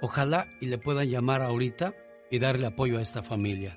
Ojalá 0.00 0.46
y 0.62 0.66
le 0.66 0.78
puedan 0.78 1.10
llamar 1.10 1.42
ahorita 1.42 1.94
y 2.30 2.38
darle 2.38 2.66
apoyo 2.66 2.98
a 2.98 3.02
esta 3.02 3.22
familia. 3.22 3.76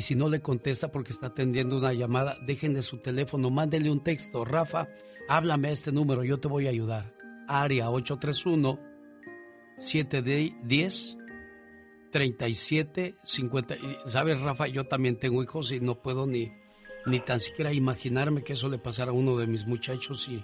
Y 0.00 0.02
si 0.02 0.14
no 0.14 0.30
le 0.30 0.40
contesta 0.40 0.90
porque 0.90 1.12
está 1.12 1.26
atendiendo 1.26 1.76
una 1.76 1.92
llamada, 1.92 2.38
déjenle 2.46 2.80
su 2.80 2.96
teléfono, 3.02 3.50
mándele 3.50 3.90
un 3.90 4.02
texto. 4.02 4.46
Rafa, 4.46 4.88
háblame 5.28 5.68
a 5.68 5.72
este 5.72 5.92
número, 5.92 6.24
yo 6.24 6.40
te 6.40 6.48
voy 6.48 6.66
a 6.66 6.70
ayudar. 6.70 7.14
Área 7.46 7.90
831 7.90 8.80
710 9.76 11.18
37 12.10 13.14
50. 13.22 13.76
¿Sabes, 14.06 14.40
Rafa? 14.40 14.68
Yo 14.68 14.86
también 14.86 15.18
tengo 15.18 15.42
hijos 15.42 15.70
y 15.70 15.80
no 15.80 16.00
puedo 16.00 16.26
ni 16.26 16.50
ni 17.04 17.20
tan 17.20 17.38
siquiera 17.38 17.70
imaginarme 17.70 18.42
que 18.42 18.54
eso 18.54 18.70
le 18.70 18.78
pasara 18.78 19.10
a 19.10 19.14
uno 19.14 19.36
de 19.36 19.46
mis 19.46 19.66
muchachos 19.66 20.26
y 20.30 20.42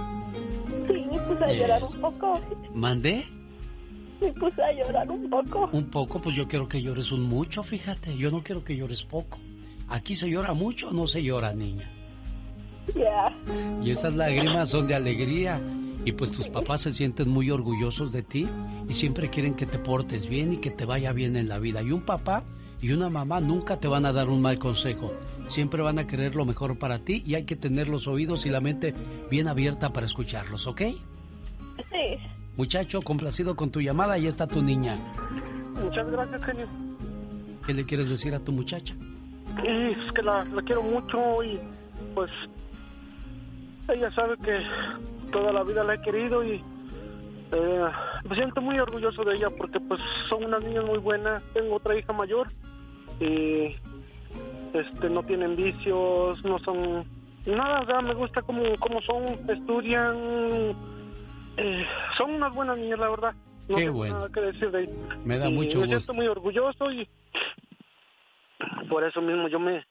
Sí, 0.88 1.06
puse 1.28 1.44
a 1.44 1.52
llorar 1.52 1.84
un 1.84 2.02
poco. 2.02 2.40
¿Mandé? 2.74 3.37
Me 4.22 4.32
puse 4.34 4.62
a 4.62 4.72
llorar 4.74 5.10
un 5.10 5.30
poco. 5.30 5.70
Un 5.72 5.86
poco, 5.86 6.22
pues 6.22 6.36
yo 6.36 6.48
quiero 6.48 6.68
que 6.68 6.82
llores 6.82 7.12
un 7.12 7.24
mucho, 7.24 7.64
fíjate. 7.64 8.18
Yo 8.18 8.32
no 8.32 8.44
quiero 8.44 8.64
que 8.64 8.76
llores 8.76 9.04
poco. 9.04 9.38
¿Aquí 9.90 10.16
se 10.16 10.30
llora 10.30 10.54
mucho 10.54 10.90
o 10.90 10.92
no 10.92 11.08
se 11.08 11.24
llora, 11.24 11.54
niña? 11.54 11.90
Ya. 12.96 13.36
Y 13.84 13.92
esas 13.92 14.16
lágrimas 14.16 14.70
son 14.70 14.88
de 14.88 14.96
alegría. 14.96 15.62
Y 16.06 16.14
pues 16.14 16.32
tus 16.32 16.48
papás 16.48 16.82
se 16.82 16.94
sienten 16.94 17.30
muy 17.30 17.52
orgullosos 17.52 18.12
de 18.12 18.24
ti 18.24 18.48
y 18.88 18.94
siempre 18.94 19.30
quieren 19.30 19.56
que 19.56 19.66
te 19.66 19.78
portes 19.78 20.28
bien 20.28 20.54
y 20.54 20.58
que 20.58 20.72
te 20.72 20.86
vaya 20.86 21.12
bien 21.12 21.36
en 21.36 21.50
la 21.50 21.60
vida. 21.60 21.82
Y 21.82 21.92
un 21.92 22.02
papá 22.02 22.44
y 22.82 22.92
una 22.92 23.10
mamá 23.10 23.42
nunca 23.42 23.80
te 23.80 23.88
van 23.88 24.06
a 24.06 24.14
dar 24.14 24.30
un 24.30 24.42
mal 24.42 24.58
consejo. 24.58 25.14
Siempre 25.48 25.82
van 25.82 26.00
a 26.00 26.08
querer 26.08 26.36
lo 26.36 26.46
mejor 26.46 26.78
para 26.78 27.00
ti 27.00 27.24
y 27.26 27.36
hay 27.36 27.44
que 27.44 27.56
tener 27.56 27.90
los 27.90 28.08
oídos 28.08 28.46
y 28.46 28.50
la 28.50 28.62
mente 28.62 28.94
bien 29.30 29.48
abierta 29.48 29.92
para 29.92 30.06
escucharlos, 30.06 30.68
¿ok? 30.68 30.82
Sí. 31.92 32.18
Muchacho, 32.58 33.02
complacido 33.02 33.56
con 33.56 33.72
tu 33.72 33.80
llamada, 33.80 34.18
y 34.18 34.28
está 34.28 34.48
tu 34.48 34.62
niña. 34.62 34.98
Muchas 35.82 36.10
gracias, 36.10 36.44
genio. 36.44 36.68
¿Qué 37.66 37.74
le 37.74 37.86
quieres 37.86 38.10
decir 38.10 38.34
a 38.34 38.40
tu 38.40 38.52
muchacha? 38.52 38.96
es 39.64 40.12
que 40.14 40.22
la, 40.22 40.46
quiero 40.66 40.84
mucho 40.84 41.44
y 41.44 41.60
pues 42.14 42.30
ella 43.90 44.12
sabe 44.12 44.38
que 44.38 44.60
toda 45.32 45.52
la 45.52 45.64
vida 45.64 45.84
la 45.84 45.96
he 45.96 46.02
querido 46.02 46.44
y 46.44 46.64
eh, 47.52 47.86
me 48.30 48.36
siento 48.36 48.62
muy 48.62 48.78
orgulloso 48.80 49.24
de 49.24 49.36
ella 49.36 49.50
porque 49.50 49.80
pues 49.80 50.00
son 50.30 50.46
unas 50.46 50.64
niñas 50.64 50.86
muy 50.86 51.00
buenas. 51.00 51.44
Tengo 51.54 51.76
otra 51.76 51.98
hija 51.98 52.14
mayor 52.14 52.48
y 53.20 53.76
este 54.74 55.10
no 55.10 55.24
tienen 55.24 55.56
vicios, 55.56 56.44
no 56.44 56.60
son 56.60 57.06
nada, 57.46 58.02
me 58.02 58.14
gusta 58.14 58.42
como, 58.42 58.62
como 58.80 59.02
son, 59.02 59.24
estudian, 59.50 60.76
eh, 61.58 61.86
son 62.18 62.36
unas 62.36 62.54
buenas 62.54 62.78
niñas, 62.78 63.00
la 63.00 63.10
verdad. 63.10 63.34
No 63.68 63.76
Qué 63.76 63.84
tengo 63.86 63.98
bueno. 63.98 64.16
nada 64.16 64.30
que 64.34 64.40
decir 64.42 64.72
de 64.72 64.90
Me 65.26 65.38
da 65.38 65.50
y 65.50 65.54
mucho 65.54 65.80
Me 65.80 65.88
gusto. 65.88 66.00
siento 66.00 66.14
muy 66.14 66.28
orgulloso 66.28 66.90
y 66.92 67.08
por 68.90 69.04
eso 69.04 69.22
mismo 69.22 69.48
yo 69.50 69.60
me, 69.60 69.86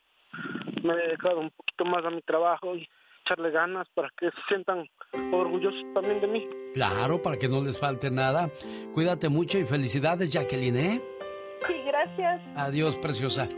me 0.83 0.95
he 0.95 0.97
dedicado 1.09 1.41
un 1.41 1.51
poquito 1.51 1.85
más 1.85 2.05
a 2.05 2.11
mi 2.11 2.23
trabajo 2.23 2.75
y 2.75 2.89
echarle 3.25 3.51
ganas 3.51 3.87
para 3.95 4.09
que 4.19 4.31
se 4.31 4.37
sientan 4.49 4.89
orgullosos 5.33 5.83
también 5.95 6.21
de 6.21 6.27
mí. 6.27 6.49
Claro, 6.75 7.21
para 7.23 7.37
que 7.39 7.49
no 7.49 7.63
les 7.63 7.79
falte 7.79 8.11
nada. 8.11 8.49
Cuídate 8.95 9.29
mucho 9.29 9.59
y 9.59 9.65
felicidades, 9.65 10.31
Jacqueline, 10.31 10.77
¿eh? 10.77 11.03
Sí, 11.67 11.75
gracias. 11.87 12.41
Adiós, 12.57 12.97
preciosa. 12.99 13.49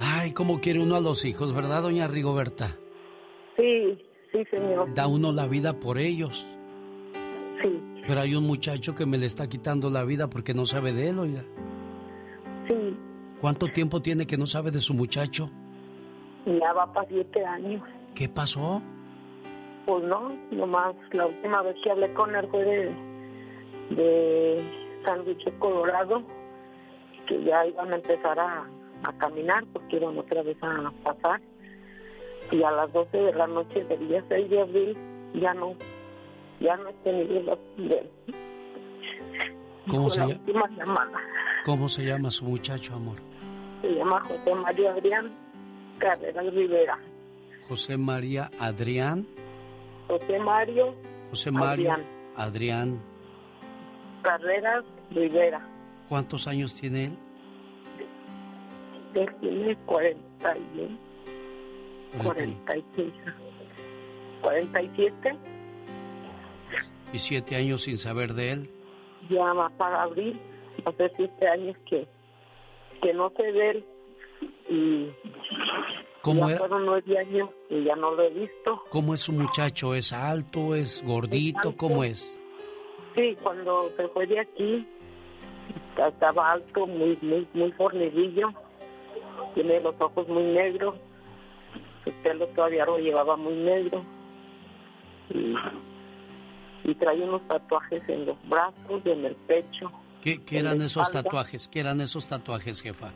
Ay, 0.00 0.32
cómo 0.32 0.60
quiere 0.60 0.80
uno 0.80 0.96
a 0.96 1.00
los 1.00 1.24
hijos, 1.24 1.54
¿verdad, 1.54 1.82
doña 1.82 2.08
Rigoberta? 2.08 2.76
Sí, 3.56 3.98
sí, 4.32 4.44
señor. 4.50 4.92
Da 4.94 5.06
uno 5.06 5.30
la 5.30 5.46
vida 5.46 5.78
por 5.78 5.98
ellos. 5.98 6.46
Sí. 7.62 7.80
Pero 8.06 8.20
hay 8.20 8.34
un 8.34 8.46
muchacho 8.46 8.94
que 8.94 9.06
me 9.06 9.18
le 9.18 9.26
está 9.26 9.48
quitando 9.48 9.88
la 9.90 10.04
vida 10.04 10.28
porque 10.28 10.54
no 10.54 10.66
sabe 10.66 10.92
de 10.92 11.08
él, 11.10 11.18
oiga. 11.18 11.44
Sí, 12.68 12.96
¿Cuánto 13.42 13.66
tiempo 13.66 14.00
tiene 14.00 14.24
que 14.24 14.38
no 14.38 14.46
sabe 14.46 14.70
de 14.70 14.80
su 14.80 14.94
muchacho? 14.94 15.50
ya 16.46 16.72
va 16.72 16.92
para 16.92 17.08
siete 17.08 17.44
años. 17.44 17.82
¿Qué 18.14 18.28
pasó? 18.28 18.80
Pues 19.84 20.04
no, 20.04 20.36
nomás 20.52 20.94
la 21.10 21.26
última 21.26 21.60
vez 21.62 21.74
que 21.82 21.90
hablé 21.90 22.12
con 22.14 22.34
él 22.36 22.46
fue 22.52 22.64
de, 22.64 23.96
de 23.96 24.64
San 25.04 25.24
Luis, 25.24 25.38
Colorado, 25.58 26.22
que 27.26 27.42
ya 27.42 27.66
iban 27.66 27.92
a 27.92 27.96
empezar 27.96 28.38
a, 28.38 28.64
a 29.02 29.12
caminar 29.18 29.64
porque 29.72 29.96
iban 29.96 30.16
otra 30.18 30.42
vez 30.42 30.56
a 30.62 30.92
pasar. 31.02 31.40
Y 32.52 32.62
a 32.62 32.70
las 32.70 32.92
12 32.92 33.16
de 33.16 33.32
la 33.32 33.48
noche 33.48 33.82
del 33.84 34.08
día 34.08 34.24
6 34.28 34.50
de 34.50 34.60
abril 34.60 34.96
ya 35.34 35.52
no, 35.54 35.74
ya 36.62 36.76
no 36.76 36.88
he 36.88 36.92
tenido 37.04 37.58
de, 37.76 38.10
¿Cómo 39.88 40.10
se, 40.10 40.20
la 40.20 40.26
lla- 40.26 40.38
última 40.38 40.68
llamada. 40.76 41.18
¿Cómo 41.64 41.88
se 41.88 42.04
llama 42.04 42.30
su 42.30 42.44
muchacho, 42.44 42.94
amor? 42.94 43.16
Se 43.82 43.88
llama 43.94 44.20
José 44.20 44.54
María 44.54 44.92
Adrián 44.92 45.32
Carreras 45.98 46.54
Rivera. 46.54 46.98
José 47.68 47.96
María 47.96 48.50
Adrián. 48.58 49.26
José 50.08 50.38
Mario 50.40 50.94
José 51.30 51.50
Mario 51.50 51.92
Adrián. 51.92 52.06
Adrián. 52.36 53.00
Carreras 54.22 54.84
Rivera. 55.10 55.66
¿Cuántos 56.08 56.46
años 56.46 56.74
tiene 56.74 57.04
él? 57.06 57.18
Él 59.14 59.34
tiene 59.40 59.76
41, 59.86 60.98
46, 62.22 63.12
47, 64.42 65.36
Y 67.12 67.18
siete 67.18 67.56
años 67.56 67.82
sin 67.82 67.98
saber 67.98 68.34
de 68.34 68.52
él. 68.52 68.70
ya 69.28 69.52
va 69.52 69.68
para 69.70 70.02
abril, 70.02 70.40
hace 70.84 71.10
siete 71.16 71.48
años 71.48 71.76
que, 71.88 72.06
que 73.02 73.12
no 73.12 73.30
sé 73.36 73.52
de 73.52 73.70
él 73.70 73.84
y 74.68 75.08
¿Cómo 76.22 76.46
ya 76.46 76.50
era? 76.54 76.58
fueron 76.60 76.86
nueve 76.86 77.18
años 77.18 77.50
y 77.68 77.84
ya 77.84 77.96
no 77.96 78.12
lo 78.14 78.22
he 78.22 78.30
visto. 78.30 78.82
¿Cómo 78.90 79.12
es 79.14 79.20
su 79.20 79.32
muchacho? 79.32 79.94
¿Es 79.94 80.12
alto? 80.12 80.74
¿Es 80.74 81.02
gordito? 81.04 81.58
alto. 81.58 81.76
¿Cómo 81.76 82.04
es? 82.04 82.38
Sí, 83.16 83.36
cuando 83.42 83.90
se 83.96 84.08
fue 84.08 84.26
de 84.26 84.40
aquí 84.40 84.86
estaba 85.96 86.52
alto, 86.52 86.86
muy 86.86 87.18
muy 87.20 87.46
muy 87.52 87.70
fornidillo, 87.72 88.48
tiene 89.54 89.80
los 89.80 89.94
ojos 90.00 90.26
muy 90.28 90.44
negros, 90.44 90.94
su 92.04 92.10
pelo 92.22 92.46
todavía 92.48 92.86
lo 92.86 92.98
llevaba 92.98 93.36
muy 93.36 93.54
negro 93.54 94.02
y, 95.30 95.54
y 96.84 96.94
trae 96.94 97.20
unos 97.20 97.46
tatuajes 97.48 98.02
en 98.08 98.26
los 98.26 98.36
brazos 98.48 99.02
y 99.04 99.10
en 99.10 99.24
el 99.24 99.34
pecho. 99.36 99.90
¿Qué, 100.22 100.42
qué 100.44 100.58
eran 100.58 100.80
esos 100.82 101.06
espalda. 101.06 101.22
tatuajes? 101.24 101.68
¿Qué 101.68 101.80
eran 101.80 102.00
esos 102.00 102.28
tatuajes, 102.28 102.80
jefa? 102.80 103.10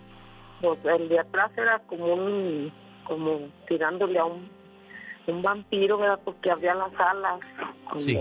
Pues 0.61 0.79
el 0.85 1.09
de 1.09 1.19
atrás 1.21 1.51
era 1.57 1.79
como 1.81 2.07
un, 2.15 2.73
como 3.05 3.41
tirándole 3.69 4.19
a 4.19 4.25
un, 4.25 4.49
un 5.27 5.43
vampiro, 5.43 5.99
¿verdad? 5.99 6.21
Porque 6.25 6.51
abría 6.51 6.75
las 6.75 6.93
alas. 6.99 7.41
Sí. 7.99 8.19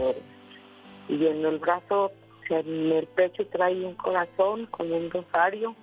Y 1.09 1.26
en 1.26 1.45
el 1.45 1.59
brazo, 1.59 2.11
en 2.49 2.91
el 2.91 3.07
pecho 3.07 3.45
trae 3.47 3.84
un 3.85 3.95
corazón 3.95 4.65
con 4.67 4.91
un 4.91 5.09
rosario. 5.09 5.76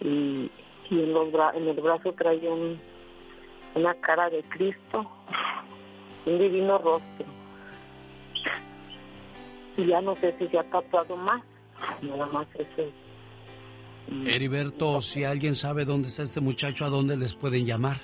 Y, 0.00 0.50
y 0.90 1.02
en, 1.02 1.12
los 1.12 1.28
bra- 1.28 1.54
en 1.54 1.68
el 1.68 1.80
brazo 1.80 2.12
trae 2.14 2.38
un, 2.48 2.80
una 3.74 3.94
cara 4.00 4.28
de 4.30 4.42
Cristo, 4.44 5.10
un 6.26 6.38
divino 6.38 6.78
rostro. 6.78 7.26
Y 9.80 9.86
ya 9.86 10.00
no 10.00 10.14
sé 10.16 10.34
si 10.38 10.46
se 10.48 10.58
ha 10.58 10.64
tatuado 10.64 11.16
más, 11.16 11.42
nada 12.02 12.26
más 12.26 12.46
eso. 12.54 12.90
Heriberto, 14.26 15.00
si 15.00 15.24
alguien 15.24 15.54
sabe 15.54 15.84
dónde 15.84 16.08
está 16.08 16.22
este 16.22 16.40
muchacho, 16.40 16.84
¿a 16.84 16.88
dónde 16.88 17.16
les 17.16 17.32
pueden 17.34 17.64
llamar? 17.64 17.98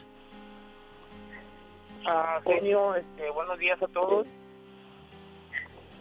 Ah, 2.07 2.41
genio, 2.45 2.95
este, 2.95 3.29
buenos 3.31 3.59
días 3.59 3.83
a 3.83 3.89
todos. 3.89 4.27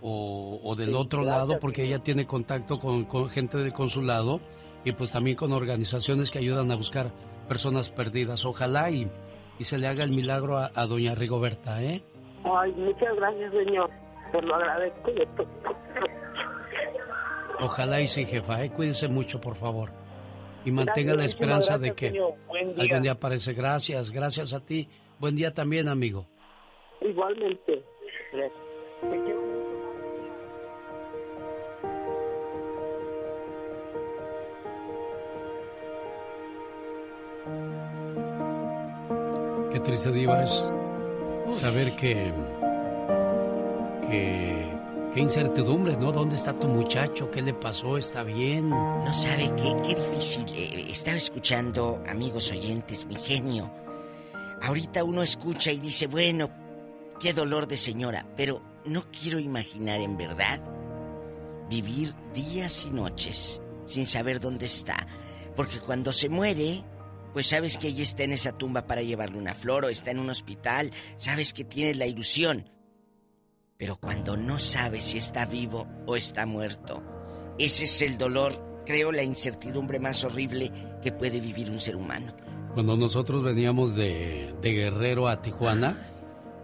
o, 0.00 0.60
o 0.62 0.74
del 0.76 0.90
Sí, 0.90 0.94
otro 0.94 1.22
gracias, 1.22 1.48
lado, 1.48 1.58
porque 1.60 1.84
ella 1.84 1.98
tiene 2.00 2.26
contacto 2.26 2.78
con, 2.78 3.04
con 3.04 3.28
gente 3.30 3.58
del 3.58 3.72
consulado 3.72 4.40
y 4.84 4.92
pues 4.92 5.10
también 5.12 5.36
con 5.36 5.52
organizaciones 5.52 6.30
que 6.30 6.38
ayudan 6.38 6.70
a 6.70 6.76
buscar 6.76 7.12
personas 7.48 7.90
perdidas. 7.90 8.44
Ojalá 8.44 8.90
y, 8.90 9.10
y 9.58 9.64
se 9.64 9.78
le 9.78 9.86
haga 9.86 10.04
el 10.04 10.10
milagro 10.12 10.58
a, 10.58 10.70
a 10.74 10.86
doña 10.86 11.14
Rigoberta, 11.14 11.82
¿eh? 11.82 12.02
Ay, 12.44 12.72
muchas 12.72 13.16
gracias, 13.16 13.52
Señor. 13.52 13.90
Te 14.32 14.42
lo 14.42 14.54
agradezco. 14.54 15.10
Ojalá 17.60 18.00
y 18.00 18.06
sí, 18.06 18.26
jefa, 18.26 18.62
¿eh? 18.64 18.70
Cuídese 18.70 19.08
mucho, 19.08 19.40
por 19.40 19.56
favor. 19.56 19.90
Y 20.64 20.72
mantenga 20.72 21.14
la 21.14 21.24
esperanza 21.24 21.78
de 21.78 21.94
que 21.94 22.10
gracias, 22.10 22.12
señor. 22.12 22.46
Buen 22.48 22.74
día. 22.74 22.82
algún 22.82 23.02
día 23.02 23.12
aparece. 23.12 23.52
Gracias, 23.54 24.10
gracias 24.10 24.52
a 24.52 24.60
ti. 24.60 24.88
Buen 25.18 25.36
día 25.36 25.54
también, 25.54 25.88
amigo. 25.88 26.26
Igualmente. 27.00 27.84
Qué 39.76 39.80
triste 39.80 40.10
diva 40.10 40.42
es 40.42 40.64
saber 41.60 41.94
que 41.96 42.32
que 44.08 44.72
qué 45.12 45.20
incertidumbre, 45.20 45.98
¿no? 45.98 46.12
¿Dónde 46.12 46.34
está 46.34 46.58
tu 46.58 46.66
muchacho? 46.66 47.30
¿Qué 47.30 47.42
le 47.42 47.52
pasó? 47.52 47.98
¿Está 47.98 48.22
bien? 48.22 48.70
No 48.70 49.12
sabe 49.12 49.52
qué, 49.54 49.76
qué 49.86 49.94
difícil. 49.94 50.46
eh, 50.54 50.86
estaba 50.90 51.18
escuchando, 51.18 52.02
amigos 52.08 52.50
oyentes, 52.52 53.04
mi 53.04 53.16
genio. 53.16 53.70
Ahorita 54.62 55.04
uno 55.04 55.22
escucha 55.22 55.70
y 55.72 55.78
dice, 55.78 56.06
bueno, 56.06 56.48
qué 57.20 57.34
dolor 57.34 57.68
de 57.68 57.76
señora, 57.76 58.26
pero 58.34 58.62
no 58.86 59.04
quiero 59.10 59.38
imaginar 59.38 60.00
en 60.00 60.16
verdad 60.16 60.58
vivir 61.68 62.14
días 62.32 62.86
y 62.86 62.92
noches 62.92 63.60
sin 63.84 64.06
saber 64.06 64.40
dónde 64.40 64.64
está. 64.64 65.06
Porque 65.54 65.80
cuando 65.80 66.14
se 66.14 66.30
muere, 66.30 66.82
pues 67.36 67.48
sabes 67.48 67.76
que 67.76 67.88
ella 67.88 68.02
está 68.02 68.22
en 68.22 68.32
esa 68.32 68.52
tumba 68.56 68.86
para 68.86 69.02
llevarle 69.02 69.36
una 69.36 69.52
flor 69.54 69.84
o 69.84 69.88
está 69.90 70.10
en 70.10 70.20
un 70.20 70.30
hospital, 70.30 70.90
sabes 71.18 71.52
que 71.52 71.64
tienes 71.64 71.98
la 71.98 72.06
ilusión. 72.06 72.70
Pero 73.76 73.96
cuando 73.96 74.38
no 74.38 74.58
sabes 74.58 75.04
si 75.04 75.18
está 75.18 75.44
vivo 75.44 75.86
o 76.06 76.16
está 76.16 76.46
muerto, 76.46 77.02
ese 77.58 77.84
es 77.84 78.00
el 78.00 78.16
dolor, 78.16 78.82
creo, 78.86 79.12
la 79.12 79.22
incertidumbre 79.22 80.00
más 80.00 80.24
horrible 80.24 80.72
que 81.02 81.12
puede 81.12 81.40
vivir 81.40 81.70
un 81.70 81.78
ser 81.78 81.96
humano. 81.96 82.32
Cuando 82.72 82.96
nosotros 82.96 83.42
veníamos 83.44 83.94
de, 83.94 84.54
de 84.62 84.72
Guerrero 84.72 85.28
a 85.28 85.42
Tijuana 85.42 85.94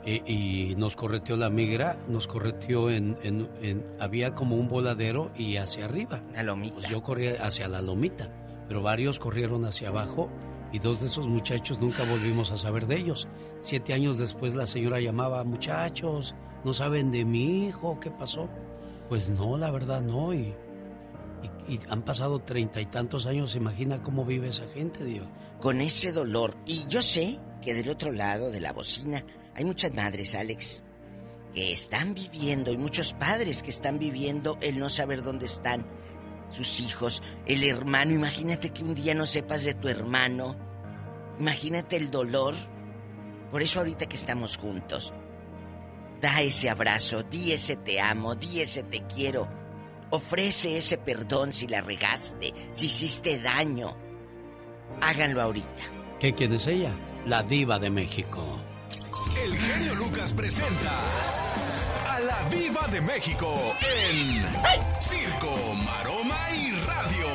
y, 0.07 0.71
y 0.71 0.75
nos 0.77 0.97
correteó 0.97 1.37
la 1.37 1.51
migra, 1.51 1.99
nos 2.09 2.27
correteó 2.27 2.89
en, 2.89 3.19
en- 3.23 3.51
en- 3.61 3.85
Había 4.01 4.35
como 4.35 4.57
un 4.57 4.71
voladero 4.71 5.33
y 5.37 5.59
hacia 5.59 5.85
arriba. 5.85 6.23
La 6.33 6.43
lomita. 6.43 6.77
Pues 6.77 6.89
yo 6.89 7.03
corrí 7.03 7.29
hacia 7.29 7.69
la 7.69 7.83
lomita, 7.83 8.31
pero 8.69 8.81
varios 8.81 9.19
corrieron 9.19 9.67
hacia 9.67 9.89
abajo 9.89 10.31
y 10.73 10.79
dos 10.79 11.01
de 11.01 11.07
esos 11.07 11.27
muchachos 11.27 11.79
nunca 11.81 12.05
volvimos 12.05 12.51
a 12.51 12.57
saber 12.57 12.87
de 12.87 12.97
ellos. 12.97 13.29
Siete 13.61 13.93
años 13.95 14.19
después 14.19 14.55
la 14.55 14.67
señora 14.67 15.01
llamaba, 15.01 15.45
muchachos, 15.45 16.35
¿no 16.65 16.73
saben 16.75 17.11
de 17.11 17.25
mi 17.25 17.67
hijo? 17.67 18.01
¿Qué 18.01 18.11
pasó? 18.11 18.49
Pues 19.09 19.29
no, 19.29 19.57
la 19.59 19.71
verdad 19.71 20.01
no. 20.01 20.33
Y, 20.33 20.55
y- 21.69 21.81
han 21.89 22.03
pasado 22.03 22.39
treinta 22.41 22.81
y 22.81 22.87
tantos 22.87 23.27
años, 23.27 23.55
imagina 23.55 24.03
cómo 24.03 24.25
vive 24.25 24.49
esa 24.49 24.67
gente, 24.69 25.05
Dios. 25.05 25.27
Con 25.61 25.81
ese 25.81 26.13
dolor. 26.13 26.55
Y 26.67 26.87
yo 26.89 27.03
sé 27.03 27.39
que 27.61 27.75
del 27.75 27.89
otro 27.91 28.11
lado 28.11 28.51
de 28.51 28.61
la 28.61 28.73
bocina 28.73 29.25
hay 29.55 29.65
muchas 29.65 29.93
madres, 29.95 30.35
Alex, 30.35 30.85
que 31.55 31.73
están 31.73 32.15
viviendo 32.15 32.73
y 32.73 32.79
muchos 32.79 33.13
padres 33.13 33.63
que 33.63 33.71
están 33.71 33.99
viviendo 33.99 34.57
el 34.63 34.79
no 34.79 34.89
saber 34.89 35.23
dónde 35.23 35.47
están 35.47 35.85
sus 36.53 36.81
hijos, 36.81 37.23
el 37.47 37.65
hermano. 37.65 38.13
Imagínate 38.13 38.71
que 38.71 38.85
un 38.85 38.95
día 38.95 39.15
no 39.15 39.27
sepas 39.27 39.65
de 39.65 39.75
tu 39.75 39.89
hermano. 39.89 40.57
Imagínate 41.39 41.97
el 41.97 42.11
dolor. 42.11 42.55
Por 43.51 43.63
eso 43.63 43.81
ahorita 43.81 44.07
que 44.07 44.17
estamos 44.17 44.57
juntos, 44.57 45.13
da 46.21 46.41
ese 46.41 46.71
abrazo, 46.71 47.23
di 47.23 47.53
ese 47.53 47.77
te 47.77 48.01
amo, 48.01 48.35
di 48.35 48.61
ese 48.61 48.83
te 48.85 49.03
quiero. 49.07 49.49
Ofrece 50.11 50.77
ese 50.77 50.99
perdón 50.99 51.53
si 51.53 51.67
la 51.67 51.81
regaste, 51.81 52.53
si 52.73 52.87
hiciste 52.87 53.39
daño. 53.39 53.97
Háganlo 55.01 55.43
ahorita. 55.43 55.83
¿Qué 56.21 56.35
quién 56.35 56.53
es 56.53 56.67
ella? 56.67 56.95
La 57.27 57.43
diva 57.43 57.79
de 57.79 57.91
México. 57.91 58.61
El 59.43 59.57
genio 59.57 59.95
Lucas 59.95 60.33
presenta 60.33 61.03
a 62.15 62.21
la 62.21 62.43
Viva 62.51 62.87
de 62.89 63.01
México 63.01 63.75
en 63.81 64.45
Circo, 65.01 65.75
Maroma 65.85 66.39
y 66.55 66.71
Radio. 66.87 67.29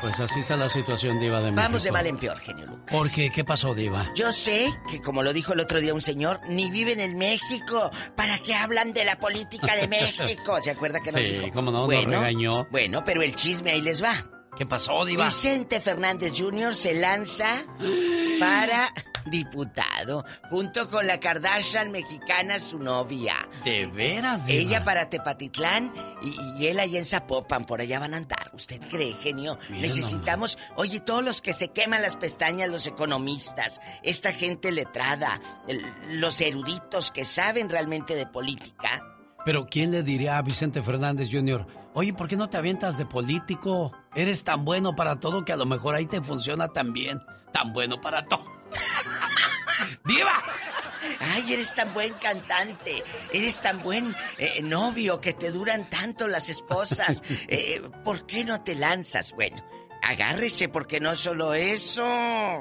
Pues 0.00 0.18
así 0.18 0.40
está 0.40 0.56
la 0.56 0.68
situación, 0.70 1.20
diva 1.20 1.38
de 1.40 1.50
México. 1.50 1.60
Vamos 1.62 1.82
de 1.82 1.92
mal 1.92 2.06
en 2.06 2.16
peor, 2.16 2.38
genio 2.38 2.66
Lucas. 2.66 2.84
¿Por 2.90 3.10
qué? 3.10 3.30
¿Qué 3.30 3.44
pasó, 3.44 3.74
diva? 3.74 4.10
Yo 4.14 4.32
sé 4.32 4.72
que, 4.90 5.00
como 5.02 5.22
lo 5.22 5.32
dijo 5.34 5.52
el 5.52 5.60
otro 5.60 5.78
día 5.80 5.92
un 5.92 6.00
señor, 6.00 6.40
ni 6.48 6.70
viven 6.70 7.00
en 7.00 7.18
México. 7.18 7.90
¿Para 8.16 8.38
qué 8.38 8.54
hablan 8.54 8.92
de 8.94 9.04
la 9.04 9.18
política 9.18 9.76
de 9.76 9.88
México? 9.88 10.58
¿Se 10.62 10.70
acuerda 10.70 11.00
que 11.00 11.12
nos 11.12 11.20
Sí, 11.20 11.28
dijo? 11.38 11.50
cómo 11.52 11.70
no, 11.70 11.78
nos 11.80 11.86
bueno, 11.86 12.20
regañó. 12.20 12.66
Bueno, 12.70 13.04
pero 13.04 13.20
el 13.22 13.34
chisme 13.34 13.72
ahí 13.72 13.82
les 13.82 14.02
va. 14.02 14.24
¿Qué 14.56 14.66
pasó, 14.66 15.04
diva? 15.04 15.24
Vicente 15.26 15.80
Fernández 15.80 16.32
Jr. 16.36 16.74
se 16.74 16.94
lanza 16.94 17.64
para 18.38 18.92
diputado, 19.26 20.24
junto 20.50 20.88
con 20.90 21.06
la 21.06 21.20
Kardashian 21.20 21.90
mexicana, 21.92 22.58
su 22.58 22.78
novia. 22.78 23.36
¿De 23.64 23.86
veras, 23.86 24.44
diva? 24.46 24.58
Ella 24.60 24.84
para 24.84 25.08
Tepatitlán 25.08 25.92
y, 26.22 26.34
y 26.62 26.66
él 26.66 26.80
allá 26.80 26.98
en 26.98 27.04
Zapopan, 27.04 27.64
por 27.64 27.80
allá 27.80 28.00
van 28.00 28.14
a 28.14 28.16
andar. 28.18 28.50
¿Usted 28.52 28.80
cree, 28.90 29.12
genio? 29.14 29.58
Bien 29.68 29.82
Necesitamos, 29.82 30.58
oye, 30.76 31.00
todos 31.00 31.22
los 31.24 31.40
que 31.42 31.52
se 31.52 31.68
queman 31.68 32.02
las 32.02 32.16
pestañas, 32.16 32.68
los 32.70 32.86
economistas, 32.86 33.80
esta 34.02 34.32
gente 34.32 34.72
letrada, 34.72 35.40
el- 35.68 35.84
los 36.20 36.40
eruditos 36.40 37.10
que 37.10 37.24
saben 37.24 37.68
realmente 37.70 38.14
de 38.14 38.26
política. 38.26 39.06
Pero 39.44 39.66
¿quién 39.70 39.90
le 39.90 40.02
diría 40.02 40.36
a 40.38 40.42
Vicente 40.42 40.82
Fernández 40.82 41.28
Jr., 41.30 41.66
oye, 41.94 42.12
¿por 42.12 42.28
qué 42.28 42.36
no 42.36 42.48
te 42.48 42.56
avientas 42.56 42.96
de 42.98 43.06
político? 43.06 43.92
Eres 44.14 44.44
tan 44.44 44.64
bueno 44.64 44.94
para 44.94 45.20
todo 45.20 45.44
que 45.44 45.52
a 45.52 45.56
lo 45.56 45.66
mejor 45.66 45.94
ahí 45.94 46.06
te 46.06 46.20
funciona 46.20 46.68
tan 46.68 46.92
bien. 46.92 47.20
Tan 47.52 47.72
bueno 47.72 48.00
para 48.00 48.24
todo. 48.26 48.44
¡Diva! 50.04 50.32
Ay, 51.18 51.52
eres 51.52 51.74
tan 51.74 51.92
buen 51.92 52.14
cantante, 52.14 53.02
eres 53.32 53.60
tan 53.60 53.82
buen 53.82 54.14
eh, 54.38 54.62
novio 54.62 55.20
que 55.20 55.32
te 55.32 55.50
duran 55.50 55.88
tanto 55.88 56.28
las 56.28 56.48
esposas. 56.48 57.22
Eh, 57.48 57.82
¿Por 58.04 58.26
qué 58.26 58.44
no 58.44 58.62
te 58.62 58.74
lanzas? 58.74 59.32
Bueno, 59.32 59.62
agárrese 60.02 60.68
porque 60.68 61.00
no 61.00 61.14
solo 61.14 61.54
eso. 61.54 62.04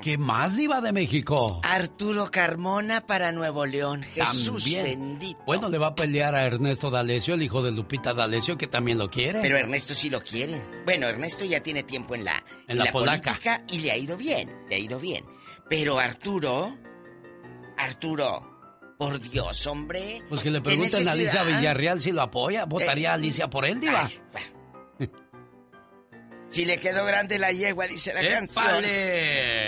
¿Qué 0.02 0.18
más, 0.18 0.56
diva 0.56 0.82
de 0.82 0.92
México? 0.92 1.62
Arturo 1.64 2.30
Carmona 2.32 3.02
para 3.06 3.32
Nuevo 3.32 3.66
León. 3.66 4.04
Jesús 4.04 4.64
También. 4.64 4.84
bendito. 4.84 5.40
Bueno, 5.46 5.70
le 5.70 5.78
va 5.78 5.88
a 5.88 5.96
pelear 5.96 6.36
a 6.36 6.44
Ernesto 6.46 6.90
D'Alessio, 6.90 7.34
el 7.36 7.44
hijo 7.44 7.62
de 7.62 7.72
Lupita 7.72 8.14
D'Alessio, 8.14 8.58
que 8.58 8.68
también 8.68 8.98
lo 8.98 9.10
quiere. 9.10 9.42
Pero 9.42 9.58
Ernesto 9.58 9.94
sí 9.94 10.10
lo 10.10 10.22
quiere. 10.24 10.62
Bueno, 10.86 11.08
Ernesto 11.08 11.46
ya 11.46 11.62
tiene 11.62 11.84
tiempo 11.84 12.16
en 12.16 12.26
la, 12.26 12.44
En 12.68 12.78
la 12.78 12.92
polaca. 12.92 13.32
política 13.32 13.64
y 13.72 13.80
le 13.80 13.92
ha 13.92 13.98
ido 13.98 14.18
bien, 14.18 14.50
le 14.70 14.76
ha 14.76 14.80
ido 14.80 15.00
bien. 15.00 15.26
Pero 15.70 16.00
Arturo, 16.00 16.76
Arturo, 17.78 18.96
por 18.98 19.20
Dios, 19.22 19.66
hombre. 19.68 20.22
Pues 20.28 20.42
que 20.42 20.52
le 20.52 20.60
¿qué 20.60 20.64
pregunten 20.64 21.08
a 21.08 21.12
Alicia? 21.14 21.44
Villarreal 21.44 22.02
si 22.02 22.12
lo 22.12 22.22
apoya. 22.22 22.66
¿Votaría 22.66 23.10
Eh, 23.10 23.14
Alicia 23.14 23.50
por 23.50 23.66
él, 23.66 23.80
diva? 23.80 24.10
Si 26.50 26.66
le 26.66 26.80
quedó 26.80 27.06
grande 27.06 27.38
la 27.38 27.52
yegua, 27.52 27.88
dice 27.88 28.14
la 28.14 28.22
canción. 28.22 28.84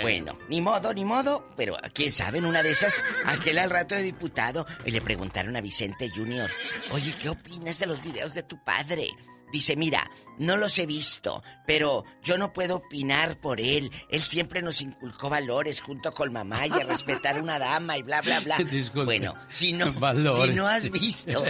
Bueno, 0.02 0.38
ni 0.48 0.60
modo, 0.60 0.92
ni 0.92 1.04
modo, 1.04 1.48
pero 1.56 1.76
quién 1.94 2.10
sabe, 2.10 2.38
en 2.38 2.44
una 2.44 2.62
de 2.62 2.72
esas, 2.72 3.04
aquel 3.24 3.58
al 3.58 3.70
rato 3.70 3.94
de 3.94 4.02
diputado, 4.02 4.66
y 4.84 4.90
le 4.90 5.00
preguntaron 5.00 5.54
a 5.56 5.60
Vicente 5.60 6.10
Junior, 6.14 6.50
oye, 6.90 7.14
¿qué 7.20 7.28
opinas 7.28 7.78
de 7.78 7.86
los 7.86 8.02
videos 8.02 8.34
de 8.34 8.42
tu 8.42 8.62
padre? 8.64 9.08
Dice, 9.52 9.76
mira, 9.76 10.10
no 10.38 10.56
los 10.56 10.78
he 10.78 10.86
visto, 10.86 11.42
pero 11.66 12.04
yo 12.22 12.38
no 12.38 12.52
puedo 12.52 12.76
opinar 12.76 13.38
por 13.38 13.60
él. 13.60 13.90
Él 14.08 14.22
siempre 14.22 14.62
nos 14.62 14.80
inculcó 14.80 15.28
valores 15.28 15.80
junto 15.82 16.12
con 16.12 16.32
mamá 16.32 16.66
y 16.66 16.70
a 16.72 16.84
respetar 16.84 17.36
a 17.36 17.42
una 17.42 17.58
dama 17.58 17.98
y 17.98 18.02
bla, 18.02 18.22
bla, 18.22 18.40
bla. 18.40 18.56
Disculpe. 18.70 19.04
Bueno, 19.04 19.34
si 19.50 19.72
no, 19.74 19.92
Valores. 20.00 20.46
si 20.46 20.52
no 20.52 20.66
has 20.66 20.90
visto... 20.90 21.44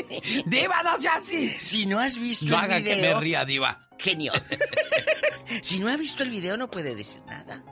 ¡Diva, 0.46 0.82
no 0.84 0.98
sea 0.98 1.16
así! 1.16 1.48
Si 1.60 1.84
no 1.86 1.98
has 1.98 2.16
visto 2.18 2.46
No 2.46 2.58
el 2.58 2.64
haga 2.64 2.76
que 2.78 2.94
video... 2.94 3.16
me 3.16 3.20
ría, 3.24 3.44
diva. 3.44 3.88
Genio. 3.98 4.32
si 5.62 5.80
no 5.80 5.88
ha 5.88 5.96
visto 5.96 6.22
el 6.22 6.30
video 6.30 6.56
no 6.56 6.70
puede 6.70 6.94
decir 6.94 7.22
nada. 7.26 7.62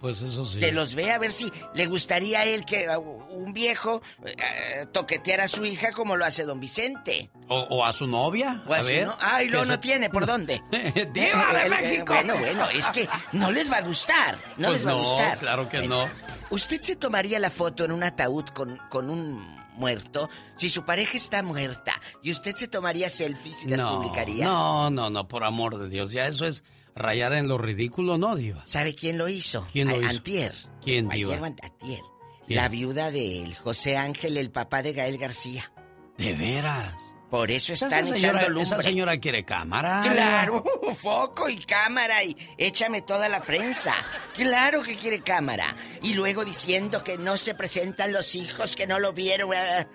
Pues 0.00 0.20
eso 0.20 0.44
sí. 0.46 0.58
Que 0.60 0.72
los 0.72 0.94
ve 0.94 1.10
a 1.10 1.18
ver 1.18 1.32
si 1.32 1.50
le 1.74 1.86
gustaría 1.86 2.40
a 2.40 2.44
él 2.44 2.64
que 2.66 2.86
un 3.30 3.52
viejo 3.54 4.02
eh, 4.24 4.86
toqueteara 4.92 5.44
a 5.44 5.48
su 5.48 5.64
hija 5.64 5.90
como 5.92 6.16
lo 6.16 6.24
hace 6.24 6.44
don 6.44 6.60
Vicente. 6.60 7.30
O, 7.48 7.58
o 7.70 7.84
a 7.84 7.92
su 7.92 8.06
novia. 8.06 8.62
O 8.66 8.74
a 8.74 8.76
a 8.76 8.82
su 8.82 8.88
ver. 8.88 9.06
no- 9.06 9.16
Ay, 9.20 9.48
no, 9.48 9.64
no 9.64 9.72
se- 9.72 9.78
tiene, 9.78 10.10
¿por 10.10 10.26
dónde? 10.26 10.62
¡Diva 10.70 11.12
de 11.14 11.24
Eh, 11.26 11.64
eh, 11.64 11.68
México! 11.70 12.12
Bueno, 12.12 12.36
bueno, 12.38 12.68
es 12.70 12.90
que 12.90 13.08
no 13.32 13.50
les 13.50 13.70
va 13.72 13.78
a 13.78 13.82
gustar. 13.82 14.36
No 14.58 14.68
Pues 14.68 14.78
les 14.78 14.86
va 14.86 14.90
no, 14.92 14.98
a 14.98 15.02
gustar. 15.02 15.38
claro 15.38 15.68
que 15.68 15.78
Bueno, 15.78 16.06
no. 16.06 16.10
¿Usted 16.50 16.80
se 16.82 16.96
tomaría 16.96 17.38
la 17.40 17.50
foto 17.50 17.84
en 17.84 17.92
un 17.92 18.02
ataúd 18.04 18.44
con, 18.50 18.76
con 18.90 19.08
un 19.10 19.44
muerto? 19.76 20.28
Si 20.56 20.68
su 20.70 20.84
pareja 20.84 21.16
está 21.16 21.42
muerta 21.42 21.94
y 22.22 22.30
usted 22.32 22.54
se 22.54 22.68
tomaría 22.68 23.08
selfies 23.10 23.64
y 23.64 23.68
las 23.70 23.80
no, 23.80 23.96
publicaría. 23.96 24.44
No, 24.44 24.90
no, 24.90 25.08
no, 25.10 25.26
por 25.26 25.42
amor 25.42 25.78
de 25.78 25.88
Dios. 25.88 26.12
Ya 26.12 26.26
eso 26.26 26.44
es 26.44 26.62
rayar 26.96 27.32
en 27.34 27.46
lo 27.48 27.58
ridículo, 27.58 28.18
¿no, 28.18 28.34
diva? 28.34 28.62
¿Sabe 28.66 28.94
quién 28.94 29.18
lo 29.18 29.28
hizo? 29.28 29.68
¿Quién 29.72 29.88
lo 29.88 29.96
hizo? 30.00 30.08
Antier. 30.08 30.54
¿Quién, 30.82 31.10
Ayer 31.12 31.26
diva? 31.28 31.46
an- 31.46 31.56
antier. 31.62 32.00
¿Quién? 32.46 32.56
La 32.56 32.68
viuda 32.68 33.10
del 33.10 33.54
José 33.56 33.96
Ángel, 33.96 34.36
el 34.36 34.50
papá 34.50 34.82
de 34.82 34.92
Gael 34.92 35.18
García. 35.18 35.70
De 36.16 36.32
veras. 36.34 36.94
Por 37.30 37.50
eso 37.50 37.72
Esa 37.72 37.86
están 37.86 38.04
señora, 38.06 38.18
echando 38.18 38.40
esa 38.62 38.76
lumbre. 38.76 38.82
señora 38.88 39.18
quiere 39.18 39.44
cámara. 39.44 40.00
Claro, 40.02 40.64
foco 40.96 41.48
y 41.48 41.58
cámara 41.58 42.22
y 42.22 42.36
échame 42.56 43.02
toda 43.02 43.28
la 43.28 43.42
prensa. 43.42 43.92
Claro 44.36 44.80
que 44.84 44.94
quiere 44.96 45.20
cámara. 45.22 45.74
Y 46.02 46.14
luego 46.14 46.44
diciendo 46.44 47.02
que 47.02 47.18
no 47.18 47.36
se 47.36 47.54
presentan 47.54 48.12
los 48.12 48.36
hijos, 48.36 48.76
que 48.76 48.86
no 48.86 49.00
lo 49.00 49.12
vieron. 49.12 49.50
ah. 49.54 49.88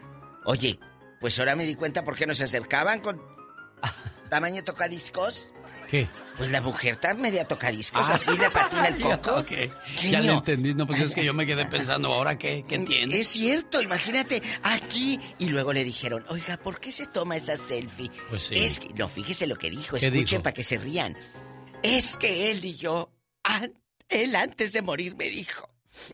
Oye, 0.46 0.78
pues 1.22 1.40
ahora 1.40 1.56
me 1.56 1.66
di 1.66 1.76
cuenta 1.76 2.04
por 2.04 2.18
qué 2.18 2.28
nos 2.28 2.42
acercaban 2.42 3.00
con 3.00 3.22
tamaño 4.30 4.64
tocadiscos. 4.66 5.54
¿Qué? 5.90 6.08
Pues 6.42 6.52
la 6.52 6.62
mujer 6.62 6.94
está 6.94 7.14
media 7.14 7.46
tocadiscos, 7.46 8.10
Ah. 8.10 8.16
así 8.16 8.36
le 8.36 8.50
patina 8.50 8.88
el 8.88 9.00
coco. 9.22 9.36
ok. 9.42 9.52
Ya 10.10 10.22
le 10.22 10.32
entendí, 10.34 10.74
no, 10.74 10.88
pues 10.88 11.00
es 11.02 11.14
que 11.14 11.24
yo 11.24 11.36
me 11.36 11.46
quedé 11.46 11.66
pensando, 11.68 12.12
¿ahora 12.12 12.38
qué? 12.40 12.66
¿Qué 12.68 12.80
tiene? 12.80 13.20
Es 13.20 13.28
cierto, 13.28 13.80
imagínate, 13.80 14.42
aquí. 14.64 15.20
Y 15.38 15.50
luego 15.50 15.72
le 15.72 15.84
dijeron, 15.84 16.26
oiga, 16.30 16.58
¿por 16.58 16.80
qué 16.80 16.92
se 16.92 17.06
toma 17.06 17.36
esa 17.38 17.58
selfie? 17.58 18.10
Pues 18.30 18.42
sí. 18.44 18.56
Es 18.56 18.80
que, 18.80 18.90
no, 18.96 19.08
fíjese 19.08 19.46
lo 19.46 19.56
que 19.56 19.70
dijo, 19.70 19.98
¿Qué 19.98 20.08
escuchen 20.08 20.42
para 20.42 20.54
que 20.56 20.64
se 20.64 20.80
rían. 20.80 21.16
Es 21.84 22.18
que 22.18 22.50
él 22.50 22.66
y 22.66 22.76
yo, 22.76 23.12
an- 23.44 23.74
él 24.10 24.36
antes 24.36 24.74
de 24.74 24.82
morir 24.82 25.16
me 25.16 25.30
dijo, 25.30 25.70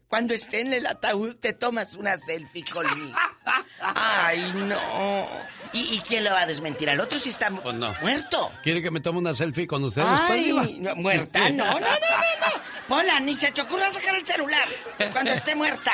cuando 0.10 0.34
esté 0.34 0.60
en 0.62 0.74
el 0.74 0.88
ataúd 0.88 1.36
te 1.38 1.54
tomas 1.54 1.94
una 1.96 2.18
selfie 2.20 2.66
conmigo. 2.66 3.16
Ay, 3.80 4.52
no. 4.56 5.28
¿Y, 5.74 5.96
y 5.96 6.00
quién 6.00 6.24
lo 6.24 6.32
va 6.32 6.42
a 6.42 6.46
desmentir? 6.48 6.90
¿Al 6.90 7.00
otro 7.00 7.20
si 7.20 7.30
está 7.30 7.50
mu- 7.50 7.62
muerto? 8.02 8.52
¿Quiere 8.64 8.82
que 8.82 8.92
me 8.92 9.00
tome 9.02 9.20
una 9.20 9.34
selfie 9.36 9.68
con 9.68 9.84
usted 9.84 10.02
Ay, 10.06 10.78
no, 10.80 10.96
muerta, 10.96 11.50
no, 11.50 11.66
no, 11.66 11.74
no, 11.74 11.80
no, 11.80 11.88
no. 11.90 12.62
Pola, 12.88 13.20
ni 13.20 13.36
se 13.36 13.52
te 13.52 13.62
ocurra 13.62 13.92
sacar 13.92 14.16
el 14.16 14.26
celular 14.26 14.64
cuando 15.12 15.32
esté 15.32 15.56
muerta. 15.56 15.92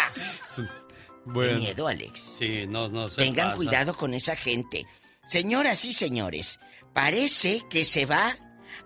Bueno. 1.26 1.54
Qué 1.56 1.60
miedo, 1.60 1.88
Alex. 1.88 2.36
Sí, 2.38 2.66
no, 2.68 2.90
no 2.90 3.10
se 3.10 3.16
Tengan 3.22 3.46
pasa. 3.48 3.56
cuidado 3.58 3.94
con 3.98 4.14
esa 4.14 4.36
gente. 4.36 4.86
Señoras 5.24 5.86
y 5.86 5.94
señores, 5.94 6.60
parece 6.94 7.62
que 7.70 7.86
se 7.86 8.06
va 8.06 8.38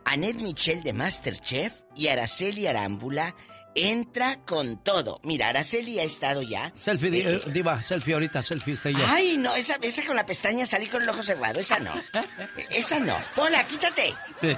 Annette 0.06 0.38
Michel 0.42 0.84
de 0.84 0.94
Masterchef 0.94 1.74
y 1.96 2.08
Araceli 2.10 2.68
Arámbula 2.68 3.36
entra 3.78 4.40
con 4.46 4.84
todo. 4.84 5.20
Mira, 5.24 5.50
Araceli 5.50 6.00
ha 6.00 6.04
estado 6.04 6.42
ya. 6.42 6.72
Selfie, 6.76 7.10
Eh, 7.22 7.42
eh, 7.46 7.52
Diva, 7.52 7.82
selfie 7.84 8.14
ahorita, 8.14 8.42
selfie 8.44 8.74
usted 8.74 8.90
y 8.92 8.94
yo. 8.96 9.06
Ay, 9.08 9.38
no, 9.38 9.56
esa, 9.56 9.76
esa 9.82 10.06
con 10.06 10.16
la 10.16 10.26
pestaña 10.26 10.66
salí 10.66 10.88
con 10.88 11.02
el 11.02 11.10
ojo 11.10 11.22
cerrado, 11.22 11.60
esa 11.60 11.80
no. 11.80 11.94
Esa 12.70 13.00
no. 13.00 13.16
Hola, 13.36 13.66
quítate. 13.68 14.14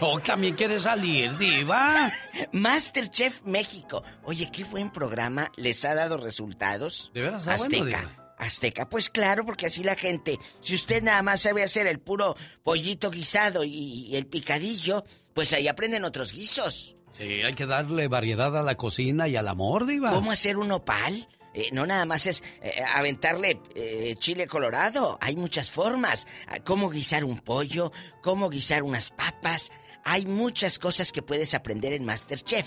¿O 0.00 0.20
también 0.20 0.54
quiere 0.54 0.78
salir, 0.80 1.36
Diva? 1.38 2.12
Masterchef 2.52 3.42
México. 3.44 4.02
Oye, 4.24 4.50
qué 4.50 4.64
buen 4.64 4.90
programa. 4.90 5.50
¿Les 5.56 5.84
ha 5.84 5.94
dado 5.94 6.16
resultados? 6.16 7.10
¿De 7.14 7.20
veras 7.22 7.44
bueno, 7.44 7.62
Azteca. 7.62 7.84
Diva? 8.00 8.20
Azteca, 8.36 8.88
pues 8.88 9.10
claro, 9.10 9.44
porque 9.46 9.66
así 9.66 9.84
la 9.84 9.94
gente, 9.94 10.38
si 10.60 10.74
usted 10.74 11.02
nada 11.02 11.22
más 11.22 11.42
sabe 11.42 11.62
hacer 11.62 11.86
el 11.86 12.00
puro 12.00 12.36
pollito 12.64 13.10
guisado 13.10 13.62
y, 13.62 13.70
y 14.08 14.16
el 14.16 14.26
picadillo, 14.26 15.04
pues 15.34 15.52
ahí 15.52 15.68
aprenden 15.68 16.04
otros 16.04 16.32
guisos. 16.32 16.96
Sí, 17.16 17.42
hay 17.42 17.54
que 17.54 17.66
darle 17.66 18.08
variedad 18.08 18.56
a 18.56 18.62
la 18.62 18.74
cocina 18.74 19.28
y 19.28 19.36
al 19.36 19.46
amor, 19.48 19.86
Diva. 19.86 20.10
¿Cómo 20.10 20.32
hacer 20.32 20.56
un 20.56 20.72
opal? 20.72 21.28
Eh, 21.54 21.68
no 21.72 21.86
nada 21.86 22.04
más 22.04 22.26
es 22.26 22.42
eh, 22.62 22.82
aventarle 22.94 23.60
eh, 23.76 24.16
chile 24.18 24.48
colorado, 24.48 25.16
hay 25.20 25.36
muchas 25.36 25.70
formas. 25.70 26.26
Ah, 26.48 26.58
Cómo 26.64 26.90
guisar 26.90 27.24
un 27.24 27.38
pollo, 27.38 27.92
cómo 28.22 28.48
guisar 28.50 28.82
unas 28.82 29.10
papas. 29.10 29.70
Hay 30.04 30.26
muchas 30.26 30.80
cosas 30.80 31.12
que 31.12 31.22
puedes 31.22 31.54
aprender 31.54 31.92
en 31.92 32.04
Masterchef. 32.04 32.66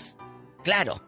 Claro, 0.64 1.02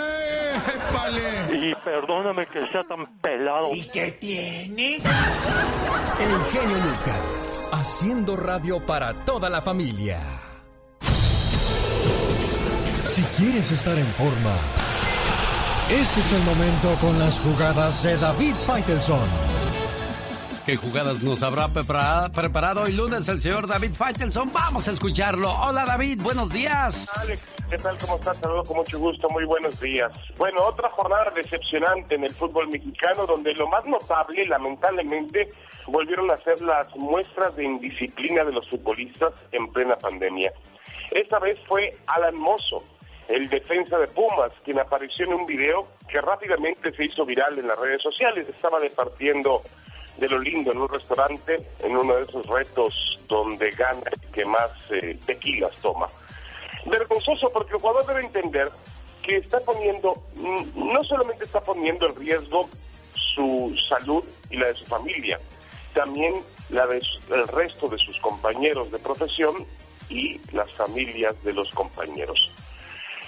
Y 1.51 1.75
perdóname 1.83 2.47
que 2.47 2.67
sea 2.71 2.83
tan 2.83 3.05
pelado. 3.21 3.73
¿Y 3.73 3.87
qué 3.89 4.11
tiene? 4.13 4.95
El 4.95 6.41
genio 6.51 6.77
Lucas, 6.77 7.69
haciendo 7.73 8.37
radio 8.37 8.79
para 8.79 9.13
toda 9.25 9.49
la 9.49 9.61
familia. 9.61 10.19
Si 13.03 13.23
quieres 13.37 13.71
estar 13.71 13.97
en 13.97 14.07
forma, 14.07 14.55
ese 15.89 16.19
es 16.19 16.33
el 16.33 16.43
momento 16.43 16.95
con 17.01 17.19
las 17.19 17.39
jugadas 17.41 18.03
de 18.03 18.17
David 18.17 18.55
Faitelson. 18.65 19.60
¿Qué 20.71 20.77
jugadas 20.77 21.21
nos 21.21 21.43
habrá 21.43 21.67
prepara- 21.67 22.31
preparado 22.31 22.83
hoy 22.83 22.93
lunes 22.93 23.27
el 23.27 23.41
señor 23.41 23.67
David 23.67 23.93
Faitelson? 23.93 24.53
Vamos 24.53 24.87
a 24.87 24.91
escucharlo. 24.91 25.51
Hola 25.51 25.83
David, 25.85 26.21
buenos 26.21 26.49
días. 26.49 27.11
Alex, 27.17 27.43
¿qué 27.69 27.77
tal? 27.77 27.97
¿Cómo 27.97 28.15
estás? 28.15 28.37
Saludos 28.37 28.69
con 28.69 28.77
mucho 28.77 28.97
gusto, 28.97 29.29
muy 29.29 29.43
buenos 29.43 29.77
días. 29.81 30.13
Bueno, 30.37 30.63
otra 30.63 30.89
jornada 30.91 31.29
decepcionante 31.35 32.15
en 32.15 32.23
el 32.23 32.33
fútbol 32.33 32.69
mexicano, 32.69 33.25
donde 33.25 33.53
lo 33.53 33.67
más 33.67 33.85
notable, 33.85 34.45
lamentablemente, 34.45 35.49
volvieron 35.87 36.31
a 36.31 36.37
ser 36.37 36.61
las 36.61 36.87
muestras 36.95 37.53
de 37.57 37.65
indisciplina 37.65 38.45
de 38.45 38.53
los 38.53 38.69
futbolistas 38.69 39.33
en 39.51 39.69
plena 39.73 39.97
pandemia. 39.97 40.53
Esta 41.11 41.37
vez 41.39 41.59
fue 41.67 41.97
Alan 42.07 42.37
Mozo, 42.39 42.81
el 43.27 43.49
defensa 43.49 43.97
de 43.97 44.07
Pumas, 44.07 44.53
quien 44.63 44.79
apareció 44.79 45.25
en 45.25 45.33
un 45.33 45.45
video 45.45 45.89
que 46.07 46.21
rápidamente 46.21 46.93
se 46.93 47.03
hizo 47.03 47.25
viral 47.25 47.59
en 47.59 47.67
las 47.67 47.77
redes 47.77 48.01
sociales. 48.01 48.47
Estaba 48.47 48.79
departiendo 48.79 49.61
de 50.21 50.29
lo 50.29 50.39
lindo 50.39 50.71
en 50.71 50.77
un 50.77 50.87
restaurante, 50.87 51.67
en 51.79 51.97
uno 51.97 52.15
de 52.15 52.21
esos 52.21 52.45
retos 52.45 53.19
donde 53.27 53.71
gana 53.71 54.03
el 54.11 54.31
que 54.31 54.45
más 54.45 54.69
eh, 54.91 55.17
tequilas 55.25 55.71
toma. 55.81 56.05
Vergonzoso 56.85 57.49
porque 57.51 57.73
el 57.73 57.79
jugador 57.79 58.05
debe 58.05 58.21
entender 58.21 58.69
que 59.23 59.37
está 59.37 59.59
poniendo, 59.61 60.23
mm, 60.35 60.93
no 60.93 61.03
solamente 61.05 61.45
está 61.45 61.59
poniendo 61.61 62.07
en 62.07 62.15
riesgo 62.15 62.69
su 63.15 63.75
salud 63.89 64.23
y 64.51 64.57
la 64.57 64.67
de 64.67 64.75
su 64.75 64.85
familia, 64.85 65.39
también 65.93 66.35
la 66.69 66.85
del 66.85 67.47
resto 67.47 67.87
de 67.89 67.97
sus 67.97 68.15
compañeros 68.19 68.91
de 68.91 68.99
profesión 68.99 69.65
y 70.07 70.39
las 70.51 70.71
familias 70.73 71.35
de 71.43 71.53
los 71.53 71.71
compañeros. 71.71 72.51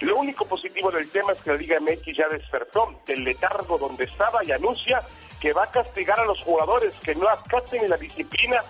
Lo 0.00 0.16
único 0.16 0.44
positivo 0.46 0.92
del 0.92 1.10
tema 1.10 1.32
es 1.32 1.38
que 1.40 1.50
la 1.50 1.56
Liga 1.56 1.80
MX 1.80 2.16
ya 2.16 2.28
despertó 2.28 3.00
del 3.06 3.24
letargo 3.24 3.78
donde 3.78 4.04
estaba 4.04 4.44
y 4.44 4.52
anuncia 4.52 5.02
que 5.44 5.52
va 5.52 5.64
a 5.64 5.70
castigar 5.70 6.18
a 6.18 6.24
los 6.24 6.42
jugadores 6.42 6.94
que 7.04 7.14
no 7.14 7.28
acaten 7.28 7.90
la 7.90 7.98
disciplina 7.98 8.62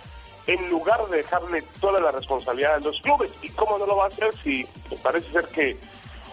en 0.48 0.68
lugar 0.70 1.06
de 1.06 1.18
dejarle 1.18 1.62
toda 1.80 2.00
la 2.00 2.10
responsabilidad 2.10 2.74
a 2.74 2.80
los 2.80 3.00
clubes. 3.00 3.30
¿Y 3.42 3.48
cómo 3.50 3.78
no 3.78 3.86
lo 3.86 3.98
va 3.98 4.06
a 4.06 4.08
hacer 4.08 4.34
si 4.42 4.66
parece 5.00 5.30
ser 5.30 5.46
que 5.54 5.76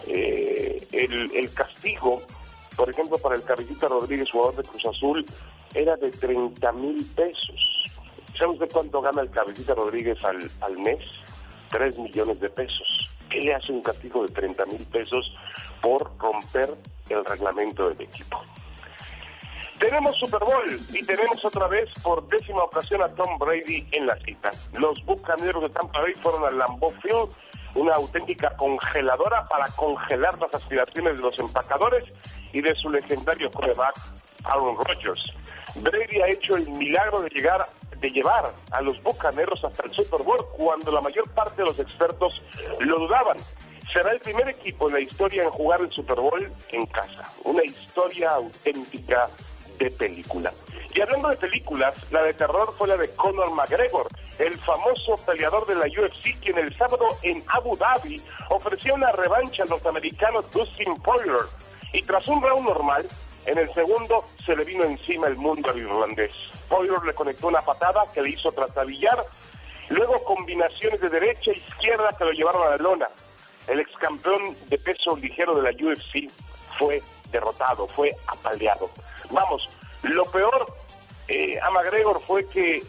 eh, 0.08 0.84
el, 0.90 1.30
el 1.36 1.54
castigo, 1.54 2.22
por 2.74 2.90
ejemplo, 2.90 3.18
para 3.18 3.36
el 3.36 3.44
Cabecita 3.44 3.86
Rodríguez, 3.86 4.32
jugador 4.32 4.56
de 4.56 4.64
Cruz 4.64 4.84
Azul, 4.84 5.24
era 5.74 5.94
de 5.94 6.10
30 6.10 6.72
mil 6.72 7.06
pesos? 7.14 7.92
¿Sabe 8.36 8.54
usted 8.54 8.70
cuánto 8.72 9.00
gana 9.00 9.22
el 9.22 9.30
Cabecita 9.30 9.76
Rodríguez 9.76 10.18
al, 10.24 10.50
al 10.60 10.76
mes? 10.76 10.98
3 11.70 12.00
millones 12.00 12.40
de 12.40 12.50
pesos. 12.50 13.08
¿Qué 13.30 13.38
le 13.42 13.54
hace 13.54 13.70
un 13.70 13.80
castigo 13.80 14.26
de 14.26 14.34
30 14.34 14.66
mil 14.66 14.84
pesos 14.86 15.32
por 15.80 16.10
romper 16.18 16.74
el 17.10 17.24
reglamento 17.24 17.90
del 17.90 18.00
equipo? 18.00 18.42
Tenemos 19.82 20.16
Super 20.16 20.38
Bowl 20.44 20.80
y 20.92 21.04
tenemos 21.04 21.44
otra 21.44 21.66
vez 21.66 21.90
por 22.04 22.24
décima 22.28 22.62
ocasión 22.62 23.02
a 23.02 23.08
Tom 23.08 23.36
Brady 23.36 23.84
en 23.90 24.06
la 24.06 24.16
cita. 24.20 24.52
Los 24.74 25.04
Bucaneros 25.04 25.60
de 25.60 25.70
Tampa 25.70 26.00
Bay 26.00 26.14
fueron 26.22 26.46
al 26.46 26.56
Lambeau 26.56 26.92
Field 27.02 27.28
una 27.74 27.94
auténtica 27.94 28.56
congeladora 28.56 29.44
para 29.46 29.66
congelar 29.72 30.38
las 30.38 30.54
aspiraciones 30.54 31.16
de 31.16 31.22
los 31.22 31.36
empacadores 31.36 32.12
y 32.52 32.60
de 32.60 32.72
su 32.76 32.90
legendario 32.90 33.50
coreback 33.50 33.96
Aaron 34.44 34.76
Rodgers. 34.76 35.20
Brady 35.74 36.20
ha 36.20 36.28
hecho 36.28 36.54
el 36.54 36.70
milagro 36.70 37.20
de 37.20 37.30
llegar 37.30 37.68
de 37.98 38.08
llevar 38.08 38.54
a 38.70 38.80
los 38.82 39.02
Bucaneros 39.02 39.64
hasta 39.64 39.84
el 39.84 39.92
Super 39.92 40.22
Bowl 40.22 40.46
cuando 40.56 40.92
la 40.92 41.00
mayor 41.00 41.28
parte 41.30 41.60
de 41.60 41.66
los 41.66 41.80
expertos 41.80 42.40
lo 42.78 43.00
dudaban. 43.00 43.36
Será 43.92 44.12
el 44.12 44.20
primer 44.20 44.48
equipo 44.48 44.86
en 44.86 44.94
la 44.94 45.00
historia 45.00 45.42
en 45.42 45.50
jugar 45.50 45.80
el 45.80 45.90
Super 45.90 46.20
Bowl 46.20 46.48
en 46.70 46.86
casa. 46.86 47.32
Una 47.42 47.64
historia 47.64 48.30
auténtica 48.30 49.28
de 49.82 49.90
película. 49.90 50.52
Y 50.94 51.00
hablando 51.00 51.28
de 51.28 51.36
películas, 51.36 51.94
la 52.10 52.22
de 52.22 52.34
terror 52.34 52.72
fue 52.76 52.86
la 52.86 52.96
de 52.96 53.08
Conor 53.14 53.50
McGregor, 53.52 54.08
el 54.38 54.56
famoso 54.58 55.16
peleador 55.26 55.66
de 55.66 55.74
la 55.74 55.86
UFC, 55.86 56.38
quien 56.40 56.58
el 56.58 56.76
sábado 56.76 57.06
en 57.22 57.42
Abu 57.48 57.76
Dhabi 57.76 58.20
ofreció 58.50 58.94
una 58.94 59.10
revancha 59.12 59.62
al 59.62 59.70
norteamericano 59.70 60.42
Dustin 60.42 60.94
Poirier. 60.96 61.46
Y 61.92 62.02
tras 62.02 62.26
un 62.28 62.42
round 62.42 62.68
normal, 62.68 63.08
en 63.46 63.58
el 63.58 63.72
segundo 63.74 64.24
se 64.44 64.54
le 64.54 64.64
vino 64.64 64.84
encima 64.84 65.26
el 65.26 65.36
mundo 65.36 65.70
al 65.70 65.78
irlandés. 65.78 66.34
Poirier 66.68 67.02
le 67.04 67.14
conectó 67.14 67.48
una 67.48 67.62
patada 67.62 68.02
que 68.12 68.22
le 68.22 68.30
hizo 68.30 68.52
trastabillar, 68.52 69.24
luego 69.88 70.22
combinaciones 70.24 71.00
de 71.00 71.08
derecha 71.08 71.52
e 71.52 71.56
izquierda 71.56 72.14
que 72.16 72.24
lo 72.24 72.32
llevaron 72.32 72.66
a 72.66 72.70
la 72.70 72.76
lona. 72.76 73.08
El 73.66 73.80
ex 73.80 73.90
campeón 73.98 74.56
de 74.68 74.78
peso 74.78 75.16
ligero 75.16 75.54
de 75.54 75.62
la 75.62 75.70
UFC 75.70 76.30
fue 76.78 77.02
derrotado, 77.30 77.88
fue 77.88 78.14
apaleado. 78.26 78.90
Vamos, 79.32 79.68
lo 80.02 80.24
peor 80.26 80.74
eh, 81.28 81.58
a 81.60 81.70
McGregor 81.70 82.20
fue 82.26 82.46
que 82.48 82.82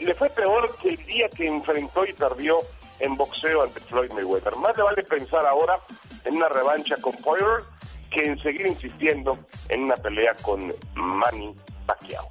le 0.00 0.14
fue 0.14 0.30
peor 0.30 0.74
que 0.80 0.90
el 0.90 1.06
día 1.06 1.28
que 1.28 1.46
enfrentó 1.46 2.04
y 2.06 2.12
perdió 2.12 2.60
en 3.00 3.16
boxeo 3.16 3.62
ante 3.62 3.80
Floyd 3.80 4.10
Mayweather. 4.12 4.56
Más 4.56 4.76
le 4.76 4.82
vale 4.82 5.02
pensar 5.02 5.46
ahora 5.46 5.78
en 6.24 6.36
una 6.36 6.48
revancha 6.48 6.96
con 7.00 7.12
Poirier 7.16 7.62
que 8.10 8.24
en 8.24 8.38
seguir 8.42 8.66
insistiendo 8.66 9.38
en 9.68 9.84
una 9.84 9.96
pelea 9.96 10.34
con 10.42 10.72
Manny 10.94 11.54
Pacquiao. 11.86 12.28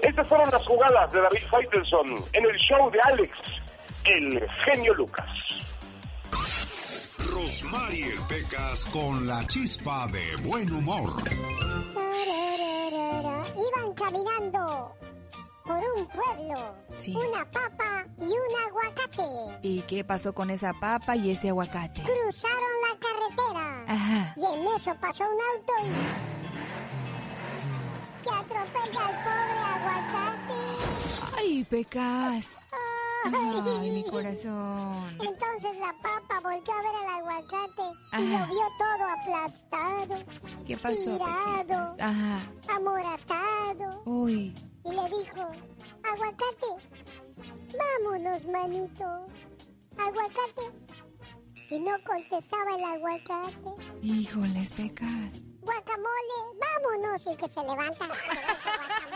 Estas 0.00 0.26
fueron 0.28 0.50
las 0.50 0.64
jugadas 0.66 1.12
de 1.12 1.20
David 1.20 1.42
Faitelson 1.50 2.24
en 2.32 2.44
el 2.44 2.56
show 2.56 2.90
de 2.90 3.00
Alex, 3.02 3.38
el 4.04 4.50
genio 4.64 4.94
Lucas. 4.94 5.28
Rosmarie 7.18 8.14
Pecas 8.28 8.84
con 8.86 9.26
la 9.26 9.46
chispa 9.46 10.06
de 10.08 10.36
buen 10.42 10.72
humor. 10.72 11.10
Iban 13.22 13.94
caminando 13.94 14.94
por 15.64 15.80
un 15.96 16.06
pueblo. 16.08 16.74
Una 17.28 17.44
papa 17.50 18.06
y 18.18 18.24
un 18.24 18.54
aguacate. 18.66 19.58
¿Y 19.62 19.82
qué 19.82 20.04
pasó 20.04 20.34
con 20.34 20.50
esa 20.50 20.72
papa 20.72 21.14
y 21.16 21.30
ese 21.30 21.50
aguacate? 21.50 22.02
Cruzaron 22.02 22.80
la 22.88 22.98
carretera. 22.98 23.84
Ajá. 23.86 24.34
Y 24.36 24.44
en 24.44 24.66
eso 24.66 24.94
pasó 25.00 25.24
un 25.24 25.38
auto 25.54 25.72
y... 25.84 25.88
Que 28.24 28.30
atropella 28.30 29.06
al 29.06 29.16
pobre 29.24 29.58
aguacate. 29.74 30.60
¡Ay, 31.38 31.64
Pecas! 31.68 32.46
Ay, 33.24 33.90
mi 33.90 34.04
corazón. 34.10 35.04
Entonces 35.20 35.78
la 35.78 35.92
papa 36.02 36.40
volvió 36.42 36.72
a 36.72 36.82
ver 36.82 36.96
al 36.96 37.20
aguacate 37.20 37.82
y 38.18 38.28
lo 38.28 38.46
vio 38.46 38.66
todo 38.78 39.08
aplastado. 39.20 40.24
¿Qué 40.66 40.76
pasó? 40.76 41.18
Tirado. 41.18 41.96
Ajá. 42.00 42.50
Amoratado. 42.74 44.02
Uy. 44.04 44.54
Y 44.84 44.90
le 44.90 45.04
dijo, 45.16 45.48
aguacate, 46.02 46.66
vámonos, 47.78 48.44
manito. 48.46 49.04
Aguacate. 49.98 50.92
Y 51.70 51.78
no 51.78 51.92
contestaba 52.06 52.74
el 52.76 52.84
aguacate. 52.84 53.70
Híjoles, 54.02 54.72
Pecas. 54.72 55.44
Guacamole, 55.62 56.38
vámonos. 56.60 57.22
Y 57.26 57.36
que 57.36 57.48
se 57.48 57.60
levanta. 57.60 58.08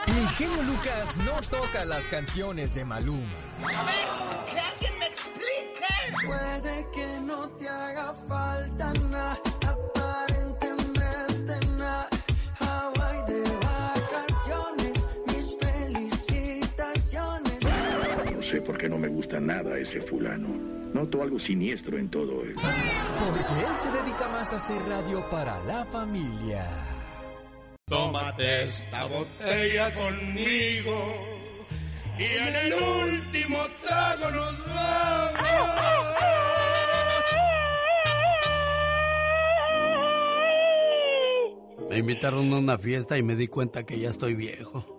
El 0.07 0.29
genio 0.29 0.63
Lucas 0.63 1.17
no 1.19 1.41
toca 1.51 1.85
las 1.85 2.09
canciones 2.09 2.75
de 2.75 2.85
Maluma. 2.85 3.35
A 3.65 3.83
ver, 3.85 4.07
que 4.51 4.59
alguien 4.61 4.99
me 4.99 5.07
explique. 5.07 5.87
Puede 6.25 6.87
que 6.93 7.21
no 7.21 7.49
te 7.51 7.69
haga 7.69 8.15
falta 8.15 8.93
nada, 9.11 9.39
aparentemente 9.67 11.59
nada. 11.77 12.09
Hawaii 12.61 13.23
de 13.27 13.43
vacaciones, 13.57 15.07
mis 15.27 15.57
felicitaciones. 15.59 17.59
No 18.33 18.43
sé 18.43 18.61
por 18.63 18.79
qué 18.79 18.89
no 18.89 18.99
me 18.99 19.09
gusta 19.09 19.41
nada 19.41 19.77
ese 19.79 20.01
fulano. 20.03 20.49
Noto 20.97 21.21
algo 21.21 21.39
siniestro 21.39 21.99
en 21.99 22.09
todo 22.09 22.43
esto. 22.43 22.63
Porque 23.19 23.67
él 23.67 23.77
se 23.77 23.91
dedica 23.91 24.29
más 24.29 24.51
a 24.55 24.57
hacer 24.57 24.81
radio 24.89 25.23
para 25.31 25.63
la 25.65 25.85
familia. 25.85 26.65
Tómate 27.87 28.65
esta 28.65 29.05
botella 29.05 29.93
conmigo 29.93 30.97
y 32.19 32.23
en 32.23 32.55
el 32.55 32.73
último 32.73 33.59
trago 33.87 34.31
nos 34.31 34.67
vamos. 34.75 35.37
Me 41.91 41.99
invitaron 41.99 42.51
a 42.55 42.59
una 42.59 42.79
fiesta 42.79 43.19
y 43.19 43.23
me 43.23 43.37
di 43.37 43.49
cuenta 43.49 43.85
que 43.85 43.99
ya 43.99 44.09
estoy 44.09 44.35
viejo. 44.35 44.96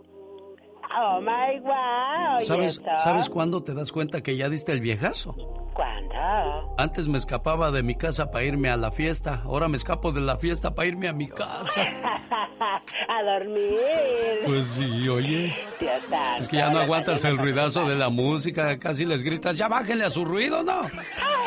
Oh 0.96 1.20
my 1.22 1.60
wow. 1.60 2.42
¿Sabes, 2.42 2.82
¿Sabes 3.04 3.30
cuándo 3.30 3.64
te 3.64 3.74
das 3.74 3.92
cuenta 3.92 4.22
que 4.22 4.38
ya 4.38 4.50
diste 4.50 4.72
el 4.72 4.82
viejazo? 4.82 5.36
¿Cuándo? 5.74 6.76
Antes 6.78 7.08
me 7.08 7.18
escapaba 7.18 7.72
de 7.72 7.84
mi 7.84 7.96
casa 7.96 8.32
para 8.32 8.46
irme 8.46 8.70
a 8.70 8.78
la 8.78 8.92
fiesta. 8.92 9.42
Ahora 9.46 9.68
me 9.68 9.78
escapo 9.78 10.12
de 10.12 10.22
la 10.22 10.38
fiesta 10.38 10.74
para 10.74 10.88
irme 10.88 11.08
a 11.08 11.14
mi 11.14 11.28
casa. 11.28 11.82
a 13.10 13.24
dormir. 13.24 13.78
Pues 14.46 14.68
sí, 14.68 15.08
oye. 15.10 15.54
Dios 15.80 16.04
Es 16.40 16.48
que 16.48 16.58
ya 16.58 16.70
no 16.70 16.80
aguantas 16.80 17.24
el 17.26 17.38
ruidazo 17.38 17.88
de 17.88 17.96
la 17.96 18.10
música. 18.10 18.76
Casi 18.78 19.06
les 19.06 19.24
gritas, 19.24 19.56
ya 19.56 19.68
bájenle 19.68 20.06
a 20.06 20.10
su 20.10 20.26
ruido, 20.26 20.64
¿no? 20.64 20.82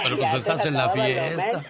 Pero 0.03 0.17
pues 0.17 0.35
estás 0.35 0.65
en 0.67 0.75
la 0.75 0.91
fiesta. 0.91 1.61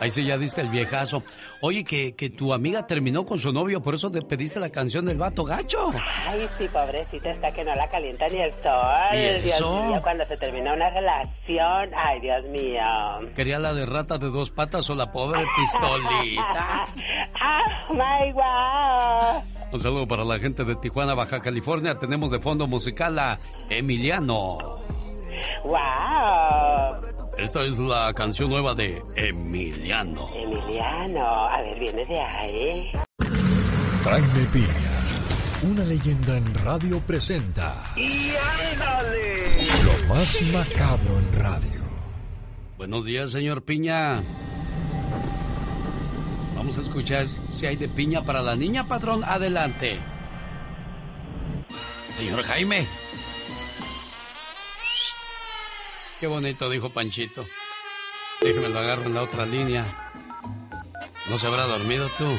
Ahí 0.00 0.10
sí 0.10 0.24
ya 0.24 0.38
diste 0.38 0.62
el 0.62 0.68
viejazo. 0.68 1.22
Oye, 1.60 1.84
que, 1.84 2.14
que 2.16 2.30
tu 2.30 2.54
amiga 2.54 2.86
terminó 2.86 3.26
con 3.26 3.38
su 3.38 3.52
novio, 3.52 3.82
por 3.82 3.94
eso 3.94 4.10
te 4.10 4.22
pediste 4.22 4.58
la 4.58 4.70
canción 4.70 5.04
del 5.04 5.18
vato 5.18 5.44
gacho. 5.44 5.90
Ay, 6.26 6.48
sí, 6.56 6.66
pobrecita, 6.72 7.30
está 7.30 7.50
que 7.50 7.62
no 7.62 7.74
la 7.74 7.86
calienta 7.90 8.26
ni 8.28 8.40
el 8.40 8.54
sol. 8.62 9.14
¿Y 9.14 9.42
Dios 9.42 9.60
mío, 9.60 10.00
cuando 10.02 10.24
se 10.24 10.38
termina 10.38 10.72
una 10.72 10.88
relación. 10.88 11.90
Ay, 11.94 12.20
Dios 12.20 12.44
mío. 12.46 12.82
Quería 13.36 13.58
la 13.58 13.74
de 13.74 13.84
rata 13.84 14.16
de 14.16 14.30
dos 14.30 14.50
patas 14.50 14.88
o 14.88 14.94
la 14.94 15.12
pobre 15.12 15.44
pistolita. 15.54 16.86
ah, 17.40 17.82
my 17.90 18.32
wow. 18.32 19.60
Un 19.72 19.80
saludo 19.80 20.06
para 20.06 20.24
la 20.24 20.38
gente 20.38 20.64
de 20.64 20.76
Tijuana, 20.76 21.14
Baja 21.14 21.40
California. 21.40 21.98
Tenemos 21.98 22.30
de 22.30 22.40
fondo 22.40 22.66
musical 22.66 23.18
a 23.18 23.38
Emiliano. 23.68 24.80
Wow. 25.64 27.00
Esta 27.38 27.64
es 27.64 27.78
la 27.78 28.12
canción 28.12 28.50
nueva 28.50 28.74
de 28.74 29.02
Emiliano. 29.16 30.28
Emiliano, 30.34 31.26
a 31.26 31.58
ver, 31.62 31.78
viene 31.78 32.04
de 32.04 32.20
ahí. 32.20 32.92
Jaime 34.04 34.46
Piña, 34.52 35.70
una 35.70 35.84
leyenda 35.84 36.36
en 36.38 36.54
radio 36.64 36.98
presenta 37.00 37.74
¡Y 37.96 38.30
ándale! 38.72 39.56
lo 39.84 40.14
más 40.14 40.42
macabro 40.52 41.18
en 41.18 41.32
radio. 41.32 41.80
Buenos 42.78 43.04
días, 43.04 43.30
señor 43.30 43.62
Piña. 43.62 44.22
Vamos 46.56 46.76
a 46.78 46.80
escuchar 46.80 47.26
si 47.52 47.66
hay 47.66 47.76
de 47.76 47.88
piña 47.88 48.22
para 48.24 48.42
la 48.42 48.54
niña, 48.56 48.86
patrón. 48.86 49.24
Adelante. 49.24 49.98
Señor 52.18 52.42
Jaime. 52.42 52.86
Qué 56.20 56.26
bonito, 56.26 56.68
dijo 56.68 56.90
Panchito. 56.90 57.46
Déjeme 58.42 58.68
lo 58.68 58.78
agarro 58.78 59.04
en 59.04 59.14
la 59.14 59.22
otra 59.22 59.46
línea. 59.46 59.86
¿No 61.30 61.38
se 61.38 61.46
habrá 61.46 61.64
dormido 61.64 62.10
tú? 62.18 62.30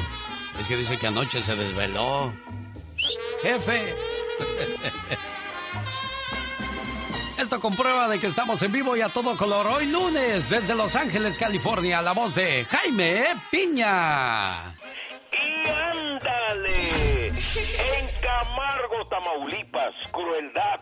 Es 0.60 0.68
que 0.68 0.76
dice 0.76 0.96
que 0.96 1.08
anoche 1.08 1.42
se 1.42 1.56
desveló. 1.56 2.32
Jefe. 3.42 3.80
Esto 7.38 7.60
comprueba 7.60 8.06
de 8.06 8.20
que 8.20 8.28
estamos 8.28 8.62
en 8.62 8.70
vivo 8.70 8.96
y 8.96 9.00
a 9.00 9.08
todo 9.08 9.36
color. 9.36 9.66
Hoy 9.66 9.86
lunes, 9.86 10.48
desde 10.48 10.76
Los 10.76 10.94
Ángeles, 10.94 11.36
California, 11.36 12.00
la 12.02 12.12
voz 12.12 12.36
de 12.36 12.64
Jaime 12.64 13.34
Piña. 13.50 14.76
¡Y 15.32 15.68
ándale! 15.68 17.26
En 17.28 18.06
Camargo, 18.20 19.08
Tamaulipas, 19.08 19.92
crueldad, 20.12 20.78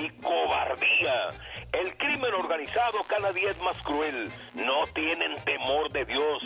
y 0.00 0.10
cobardía. 0.22 1.30
El 1.72 1.96
crimen 1.96 2.34
organizado 2.34 3.02
cada 3.04 3.32
día 3.32 3.50
es 3.50 3.58
más 3.58 3.76
cruel. 3.82 4.30
No 4.54 4.86
tienen 4.94 5.42
temor 5.44 5.90
de 5.90 6.04
Dios. 6.04 6.42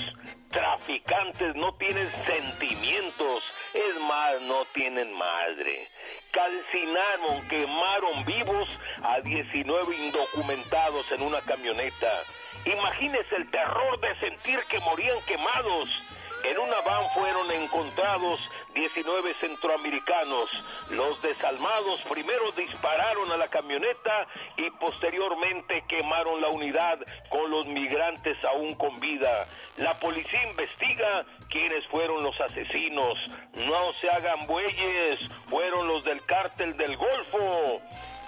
Traficantes 0.51 1.55
no 1.57 1.75
tienen 1.75 2.09
sentimientos. 2.27 3.73
Es 3.75 4.01
más, 4.09 4.43
no 4.43 4.65
tienen 4.73 5.13
madre. 5.13 5.89
calcinaron, 6.33 7.47
quemaron 7.49 8.25
vivos 8.25 8.69
a 9.03 9.21
19 9.21 9.97
indocumentados 9.97 11.11
en 11.13 11.23
una 11.23 11.41
camioneta. 11.43 12.23
Imagínese 12.65 13.37
el 13.37 13.51
terror 13.51 14.01
de 14.01 14.19
sentir 14.21 14.59
que 14.69 14.81
morían 14.81 15.19
quemados. 15.27 15.89
En 16.45 16.59
una 16.59 16.81
van 16.81 17.03
fueron 17.15 17.51
encontrados 17.53 18.41
19 18.75 19.35
centroamericanos. 19.35 20.51
Los 20.91 21.23
desalmados 21.23 22.03
primero 22.11 22.51
dispararon 22.53 23.31
a 23.33 23.37
la 23.37 23.49
camioneta 23.49 24.27
y 24.57 24.71
posteriormente 24.73 25.85
quemaron 25.89 26.41
la 26.41 26.49
unidad 26.49 26.99
con 27.31 27.51
los 27.51 27.67
migrantes 27.67 28.37
aún 28.45 28.75
con 28.75 29.01
vida. 29.01 29.47
La 29.77 29.99
policía 29.99 30.51
investiga 30.51 31.25
quiénes 31.49 31.87
fueron 31.89 32.23
los 32.23 32.39
asesinos. 32.41 33.19
No 33.55 33.93
se 34.01 34.11
hagan 34.11 34.47
bueyes, 34.47 35.21
fueron 35.49 35.89
los 35.89 36.05
del 36.05 36.25
cártel 36.27 36.77
del 36.77 36.97
Golfo. 36.97 37.81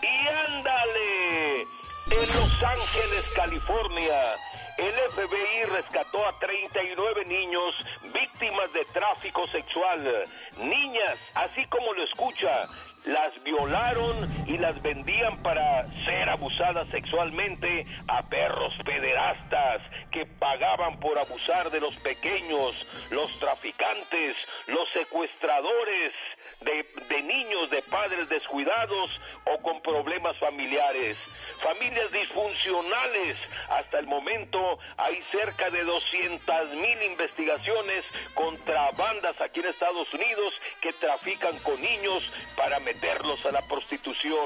Y 0.03 0.29
ándale, 0.29 1.67
en 2.11 2.19
Los 2.19 2.63
Ángeles, 2.63 3.31
California, 3.35 4.35
el 4.79 4.95
FBI 5.11 5.65
rescató 5.71 6.25
a 6.27 6.39
39 6.39 7.25
niños 7.27 7.75
víctimas 8.13 8.73
de 8.73 8.85
tráfico 8.87 9.47
sexual. 9.49 10.27
Niñas, 10.59 11.19
así 11.35 11.65
como 11.67 11.93
lo 11.95 12.05
escucha, 12.05 12.69
las 13.07 13.43
violaron 13.43 14.45
y 14.47 14.59
las 14.59 14.81
vendían 14.83 15.43
para 15.43 15.87
ser 16.05 16.29
abusadas 16.29 16.89
sexualmente 16.91 17.87
a 18.09 18.23
perros 18.29 18.73
pederastas 18.85 19.83
que 20.11 20.27
pagaban 20.27 21.01
por 21.01 21.19
abusar 21.19 21.71
de 21.71 21.81
los 21.81 21.95
pequeños, 21.97 22.75
los 23.11 23.37
traficantes, 23.39 24.37
los 24.69 24.89
secuestradores 24.91 26.13
de, 26.61 27.23
niños 27.23 27.71
de 27.71 27.83
padres 27.83 28.29
descuidados 28.29 29.11
o 29.45 29.59
con 29.59 29.81
problemas 29.83 30.37
familiares 30.39 31.19
familias 31.57 32.11
disfuncionales. 32.13 33.37
Hasta 33.69 33.99
el 33.99 34.07
momento 34.07 34.79
hay 34.97 35.21
cerca 35.23 35.71
de 35.71 35.85
200 35.85 36.75
mil 36.75 37.03
investigaciones 37.03 38.05
contra 38.35 38.91
bandas 38.93 39.41
aquí 39.41 39.61
en 39.61 39.67
Estados 39.67 40.13
Unidos 40.15 40.55
que 40.81 40.93
trafican 40.93 41.59
con 41.61 41.81
niños 41.81 42.31
para 42.57 42.81
meterlos 42.81 43.45
a 43.47 43.53
la 43.53 43.63
prostitución. 43.63 44.37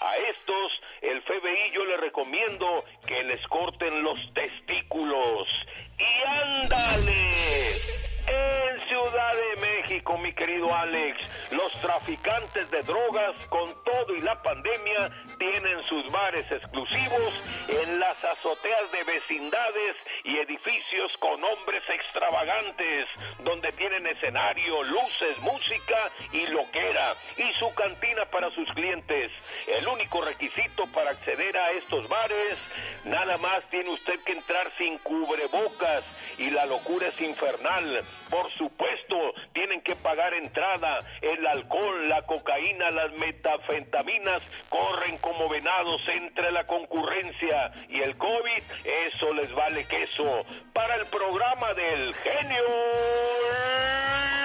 A 0.00 0.16
estos, 0.16 0.72
el 1.02 1.22
FBI 1.22 1.72
yo 1.74 1.84
le 1.84 1.96
recomiendo 1.98 2.84
que 3.06 3.22
les 3.22 3.46
corten 3.48 4.02
los 4.02 4.18
testículos. 4.34 5.48
Y 5.98 6.26
ándale. 6.26 8.15
En 8.26 8.88
Ciudad 8.88 9.34
de 9.34 9.60
México, 9.60 10.18
mi 10.18 10.32
querido 10.32 10.74
Alex, 10.74 11.18
los 11.52 11.72
traficantes 11.80 12.68
de 12.70 12.82
drogas 12.82 13.36
con 13.48 13.72
todo 13.84 14.16
y 14.16 14.20
la 14.20 14.42
pandemia 14.42 15.10
tienen 15.38 15.82
sus 15.84 16.10
bares 16.10 16.50
exclusivos 16.50 17.32
en 17.68 18.00
las 18.00 18.22
azoteas 18.24 18.90
de 18.90 19.04
vecindades 19.04 19.96
y 20.24 20.38
edificios 20.38 21.12
con 21.20 21.42
hombres 21.42 21.82
extravagantes, 21.88 23.06
donde 23.44 23.70
tienen 23.72 24.06
escenario, 24.06 24.82
luces, 24.82 25.38
música 25.42 26.10
y 26.32 26.46
loquera, 26.46 27.14
y 27.36 27.52
su 27.58 27.72
cantina 27.74 28.24
para 28.26 28.50
sus 28.50 28.68
clientes. 28.72 29.30
El 29.68 29.86
único 29.86 30.24
requisito 30.24 30.86
para 30.92 31.10
acceder 31.10 31.56
a 31.56 31.70
estos 31.72 32.08
bares, 32.08 32.58
nada 33.04 33.36
más 33.38 33.62
tiene 33.70 33.90
usted 33.90 34.18
que 34.24 34.32
entrar 34.32 34.72
sin 34.78 34.98
cubrebocas 34.98 36.04
y 36.38 36.50
la 36.50 36.66
locura 36.66 37.06
es 37.06 37.20
infernal. 37.20 38.04
Por 38.30 38.50
supuesto, 38.52 39.16
tienen 39.52 39.80
que 39.82 39.94
pagar 39.96 40.34
entrada. 40.34 40.98
El 41.20 41.46
alcohol, 41.46 42.08
la 42.08 42.22
cocaína, 42.22 42.90
las 42.90 43.12
metafentaminas 43.18 44.42
corren 44.68 45.18
como 45.18 45.48
venados 45.48 46.00
entre 46.08 46.50
la 46.52 46.66
concurrencia 46.66 47.72
y 47.88 48.00
el 48.00 48.16
COVID, 48.16 48.62
eso 48.84 49.32
les 49.34 49.52
vale 49.54 49.86
queso. 49.86 50.44
Para 50.72 50.96
el 50.96 51.06
programa 51.06 51.72
del 51.74 52.14
genio 52.14 52.64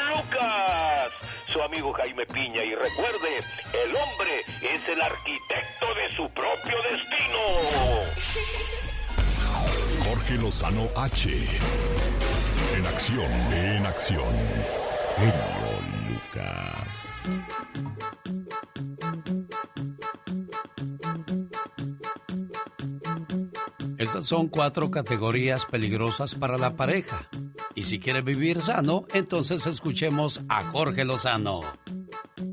Lucas 0.09 1.11
su 1.51 1.61
amigo 1.61 1.91
Jaime 1.93 2.25
Piña. 2.25 2.63
Y 2.63 2.75
recuerde, 2.75 3.37
el 3.83 3.95
hombre 3.95 4.39
es 4.61 4.87
el 4.87 5.01
arquitecto 5.01 5.93
de 5.95 6.11
su 6.15 6.29
propio 6.29 6.77
destino. 6.89 7.39
Jorge 10.05 10.33
Lozano 10.35 10.87
H. 10.95 11.29
En 12.73 12.85
acción, 12.87 13.31
en 13.53 13.85
acción. 13.85 14.33
Genio 15.17 15.33
Lucas. 16.09 17.27
Estas 24.01 24.25
son 24.25 24.47
cuatro 24.47 24.89
categorías 24.89 25.67
peligrosas 25.67 26.33
para 26.33 26.57
la 26.57 26.75
pareja. 26.75 27.29
Y 27.75 27.83
si 27.83 27.99
quiere 27.99 28.23
vivir 28.23 28.59
sano, 28.59 29.05
entonces 29.13 29.67
escuchemos 29.67 30.41
a 30.49 30.63
Jorge 30.63 31.05
Lozano. 31.05 31.61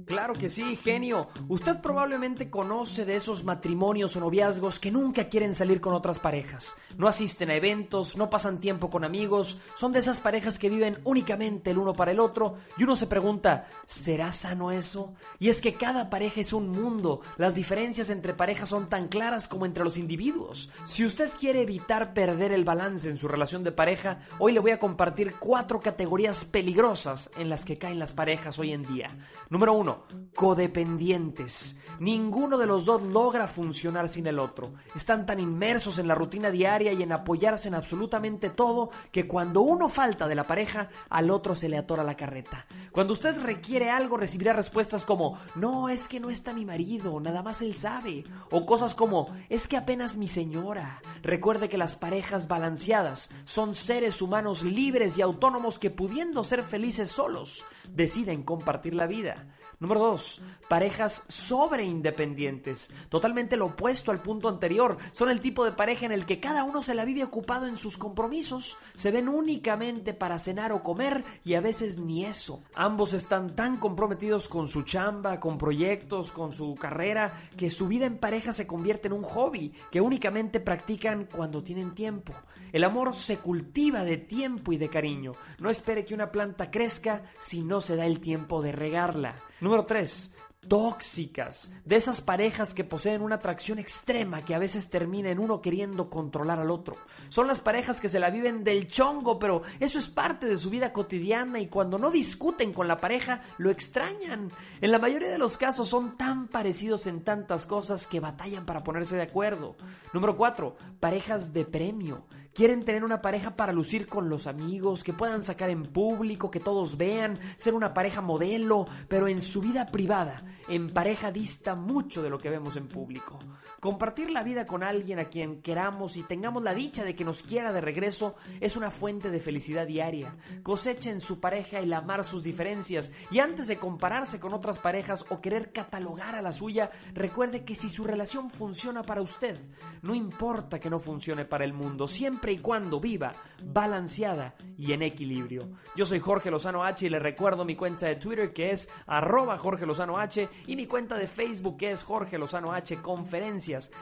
Claro 0.08 0.32
que 0.32 0.48
sí, 0.48 0.74
genio. 0.76 1.28
Usted 1.48 1.82
probablemente 1.82 2.48
conoce 2.48 3.04
de 3.04 3.16
esos 3.16 3.44
matrimonios 3.44 4.16
o 4.16 4.20
noviazgos 4.20 4.80
que 4.80 4.90
nunca 4.90 5.28
quieren 5.28 5.52
salir 5.52 5.82
con 5.82 5.92
otras 5.92 6.18
parejas. 6.18 6.76
No 6.96 7.08
asisten 7.08 7.50
a 7.50 7.54
eventos, 7.54 8.16
no 8.16 8.30
pasan 8.30 8.58
tiempo 8.58 8.88
con 8.88 9.04
amigos, 9.04 9.58
son 9.74 9.92
de 9.92 9.98
esas 9.98 10.20
parejas 10.20 10.58
que 10.58 10.70
viven 10.70 10.98
únicamente 11.04 11.72
el 11.72 11.78
uno 11.78 11.92
para 11.92 12.12
el 12.12 12.20
otro 12.20 12.54
y 12.78 12.84
uno 12.84 12.96
se 12.96 13.06
pregunta, 13.06 13.68
¿será 13.84 14.32
sano 14.32 14.72
eso? 14.72 15.12
Y 15.38 15.50
es 15.50 15.60
que 15.60 15.74
cada 15.74 16.08
pareja 16.08 16.40
es 16.40 16.54
un 16.54 16.70
mundo, 16.70 17.20
las 17.36 17.54
diferencias 17.54 18.08
entre 18.08 18.32
parejas 18.32 18.70
son 18.70 18.88
tan 18.88 19.08
claras 19.08 19.46
como 19.46 19.66
entre 19.66 19.84
los 19.84 19.98
individuos. 19.98 20.70
Si 20.84 21.04
usted 21.04 21.30
quiere 21.38 21.62
evitar 21.62 22.12
perder 22.14 22.52
el 22.52 22.64
balance 22.64 23.08
en 23.08 23.16
su 23.16 23.28
relación 23.28 23.62
de 23.62 23.70
pareja, 23.70 24.18
hoy 24.38 24.52
le 24.52 24.60
voy 24.60 24.72
a 24.72 24.80
compartir 24.80 25.36
cuatro 25.38 25.80
categorías 25.80 26.44
peligrosas 26.44 27.30
en 27.36 27.48
las 27.48 27.64
que 27.64 27.78
caen 27.78 28.00
las 28.00 28.12
parejas 28.12 28.58
hoy 28.58 28.72
en 28.72 28.82
día. 28.82 29.16
Número 29.48 29.72
uno, 29.72 30.02
codependientes. 30.34 31.78
Ninguno 32.00 32.58
de 32.58 32.66
los 32.66 32.84
dos 32.84 33.02
logra 33.02 33.46
funcionar 33.46 34.08
sin 34.08 34.26
el 34.26 34.40
otro. 34.40 34.74
Están 34.96 35.26
tan 35.26 35.38
inmersos 35.38 35.98
en 36.00 36.08
la 36.08 36.16
rutina 36.16 36.50
diaria 36.50 36.92
y 36.92 37.02
en 37.02 37.12
apoyarse 37.12 37.68
en 37.68 37.74
absolutamente 37.74 38.50
todo 38.50 38.90
que 39.12 39.28
cuando 39.28 39.60
uno 39.60 39.88
falta 39.88 40.26
de 40.26 40.34
la 40.34 40.44
pareja, 40.44 40.88
al 41.08 41.30
otro 41.30 41.54
se 41.54 41.68
le 41.68 41.78
atora 41.78 42.02
la 42.02 42.16
carreta. 42.16 42.66
Cuando 42.90 43.12
usted 43.12 43.40
requiere 43.40 43.90
algo, 43.90 44.16
recibirá 44.16 44.52
respuestas 44.52 45.04
como, 45.04 45.38
no, 45.54 45.88
es 45.88 46.08
que 46.08 46.18
no 46.18 46.30
está 46.30 46.52
mi 46.52 46.64
marido, 46.64 47.20
nada 47.20 47.42
más 47.44 47.62
él 47.62 47.76
sabe. 47.76 48.24
O 48.50 48.66
cosas 48.66 48.96
como, 48.96 49.28
es 49.48 49.68
que 49.68 49.76
apenas 49.76 50.16
mi 50.16 50.26
señora. 50.26 51.00
Recuerde 51.28 51.68
que 51.68 51.76
las 51.76 51.94
parejas 51.94 52.48
balanceadas 52.48 53.28
son 53.44 53.74
seres 53.74 54.22
humanos 54.22 54.62
libres 54.62 55.18
y 55.18 55.20
autónomos 55.20 55.78
que 55.78 55.90
pudiendo 55.90 56.42
ser 56.42 56.62
felices 56.62 57.10
solos, 57.10 57.66
deciden 57.86 58.42
compartir 58.42 58.94
la 58.94 59.06
vida. 59.06 59.46
Número 59.80 60.00
2. 60.00 60.42
Parejas 60.68 61.22
sobreindependientes. 61.28 62.90
Totalmente 63.08 63.56
lo 63.56 63.66
opuesto 63.66 64.10
al 64.10 64.20
punto 64.20 64.48
anterior. 64.48 64.98
Son 65.12 65.30
el 65.30 65.40
tipo 65.40 65.64
de 65.64 65.70
pareja 65.70 66.04
en 66.04 66.10
el 66.10 66.26
que 66.26 66.40
cada 66.40 66.64
uno 66.64 66.82
se 66.82 66.96
la 66.96 67.04
vive 67.04 67.22
ocupado 67.22 67.68
en 67.68 67.76
sus 67.76 67.96
compromisos. 67.96 68.76
Se 68.96 69.12
ven 69.12 69.28
únicamente 69.28 70.14
para 70.14 70.40
cenar 70.40 70.72
o 70.72 70.82
comer 70.82 71.24
y 71.44 71.54
a 71.54 71.60
veces 71.60 71.96
ni 71.96 72.24
eso. 72.24 72.60
Ambos 72.74 73.12
están 73.12 73.54
tan 73.54 73.76
comprometidos 73.76 74.48
con 74.48 74.66
su 74.66 74.82
chamba, 74.82 75.38
con 75.38 75.58
proyectos, 75.58 76.32
con 76.32 76.52
su 76.52 76.74
carrera, 76.74 77.32
que 77.56 77.70
su 77.70 77.86
vida 77.86 78.06
en 78.06 78.18
pareja 78.18 78.52
se 78.52 78.66
convierte 78.66 79.06
en 79.06 79.12
un 79.12 79.22
hobby 79.22 79.72
que 79.92 80.00
únicamente 80.00 80.58
practican 80.58 81.28
cuando 81.32 81.62
tienen 81.62 81.94
tiempo. 81.94 82.34
El 82.72 82.82
amor 82.82 83.14
se 83.14 83.38
cultiva 83.38 84.02
de 84.02 84.16
tiempo 84.16 84.72
y 84.72 84.76
de 84.76 84.88
cariño. 84.88 85.34
No 85.60 85.70
espere 85.70 86.04
que 86.04 86.14
una 86.14 86.32
planta 86.32 86.72
crezca 86.72 87.22
si 87.38 87.62
no 87.62 87.80
se 87.80 87.94
da 87.94 88.06
el 88.06 88.18
tiempo 88.18 88.60
de 88.60 88.72
regarla. 88.72 89.36
Número 89.60 89.86
3 89.86 90.32
tóxicas, 90.68 91.72
de 91.84 91.96
esas 91.96 92.20
parejas 92.20 92.74
que 92.74 92.84
poseen 92.84 93.22
una 93.22 93.36
atracción 93.36 93.78
extrema 93.78 94.42
que 94.42 94.54
a 94.54 94.58
veces 94.58 94.90
termina 94.90 95.30
en 95.30 95.38
uno 95.38 95.62
queriendo 95.62 96.10
controlar 96.10 96.60
al 96.60 96.70
otro. 96.70 96.96
Son 97.28 97.46
las 97.46 97.60
parejas 97.60 98.00
que 98.00 98.08
se 98.08 98.20
la 98.20 98.30
viven 98.30 98.64
del 98.64 98.86
chongo, 98.86 99.38
pero 99.38 99.62
eso 99.80 99.98
es 99.98 100.08
parte 100.08 100.46
de 100.46 100.58
su 100.58 100.68
vida 100.68 100.92
cotidiana 100.92 101.58
y 101.58 101.68
cuando 101.68 101.98
no 101.98 102.10
discuten 102.10 102.72
con 102.72 102.86
la 102.86 103.00
pareja 103.00 103.42
lo 103.56 103.70
extrañan. 103.70 104.52
En 104.80 104.90
la 104.90 104.98
mayoría 104.98 105.30
de 105.30 105.38
los 105.38 105.56
casos 105.56 105.88
son 105.88 106.16
tan 106.18 106.48
parecidos 106.48 107.06
en 107.06 107.24
tantas 107.24 107.64
cosas 107.64 108.06
que 108.06 108.20
batallan 108.20 108.66
para 108.66 108.84
ponerse 108.84 109.16
de 109.16 109.22
acuerdo. 109.22 109.76
Número 110.12 110.36
4. 110.36 110.76
Parejas 111.00 111.52
de 111.52 111.64
premio 111.64 112.26
Quieren 112.58 112.84
tener 112.84 113.04
una 113.04 113.22
pareja 113.22 113.54
para 113.54 113.72
lucir 113.72 114.08
con 114.08 114.28
los 114.28 114.48
amigos, 114.48 115.04
que 115.04 115.12
puedan 115.12 115.42
sacar 115.42 115.70
en 115.70 115.84
público, 115.84 116.50
que 116.50 116.58
todos 116.58 116.96
vean, 116.96 117.38
ser 117.54 117.72
una 117.72 117.94
pareja 117.94 118.20
modelo, 118.20 118.88
pero 119.06 119.28
en 119.28 119.40
su 119.40 119.60
vida 119.60 119.86
privada, 119.92 120.42
en 120.66 120.92
pareja 120.92 121.30
dista 121.30 121.76
mucho 121.76 122.20
de 122.20 122.30
lo 122.30 122.40
que 122.40 122.50
vemos 122.50 122.76
en 122.76 122.88
público. 122.88 123.38
Compartir 123.78 124.32
la 124.32 124.42
vida 124.42 124.66
con 124.66 124.82
alguien 124.82 125.20
a 125.20 125.26
quien 125.26 125.62
queramos 125.62 126.16
y 126.16 126.24
tengamos 126.24 126.64
la 126.64 126.74
dicha 126.74 127.04
de 127.04 127.14
que 127.14 127.24
nos 127.24 127.44
quiera 127.44 127.72
de 127.72 127.80
regreso 127.80 128.34
es 128.58 128.76
una 128.76 128.90
fuente 128.90 129.30
de 129.30 129.38
felicidad 129.38 129.86
diaria. 129.86 130.36
Cosechen 130.64 131.20
su 131.20 131.38
pareja 131.38 131.78
el 131.78 131.92
amar 131.92 132.24
sus 132.24 132.42
diferencias 132.42 133.12
y 133.30 133.38
antes 133.38 133.68
de 133.68 133.78
compararse 133.78 134.40
con 134.40 134.52
otras 134.52 134.80
parejas 134.80 135.24
o 135.28 135.40
querer 135.40 135.70
catalogar 135.70 136.34
a 136.34 136.42
la 136.42 136.50
suya, 136.50 136.90
recuerde 137.14 137.64
que 137.64 137.76
si 137.76 137.88
su 137.88 138.02
relación 138.02 138.50
funciona 138.50 139.04
para 139.04 139.22
usted, 139.22 139.60
no 140.02 140.12
importa 140.16 140.80
que 140.80 140.90
no 140.90 140.98
funcione 140.98 141.44
para 141.44 141.64
el 141.64 141.72
mundo, 141.72 142.08
siempre 142.08 142.47
y 142.52 142.58
cuando 142.58 143.00
viva 143.00 143.32
balanceada 143.62 144.54
y 144.76 144.92
en 144.92 145.02
equilibrio. 145.02 145.68
Yo 145.96 146.04
soy 146.04 146.20
Jorge 146.20 146.50
Lozano 146.50 146.84
H 146.84 147.06
y 147.06 147.08
le 147.08 147.18
recuerdo 147.18 147.64
mi 147.64 147.74
cuenta 147.74 148.06
de 148.06 148.16
Twitter 148.16 148.52
que 148.52 148.70
es 148.70 148.88
arroba 149.06 149.58
Jorge 149.58 149.84
Lozano 149.84 150.18
H 150.18 150.48
y 150.66 150.76
mi 150.76 150.86
cuenta 150.86 151.16
de 151.16 151.26
Facebook 151.26 151.76
que 151.76 151.90
es 151.90 152.04
Jorge 152.04 152.38
Lozano 152.38 152.72
H 152.72 152.96
Conferencia 153.02 153.58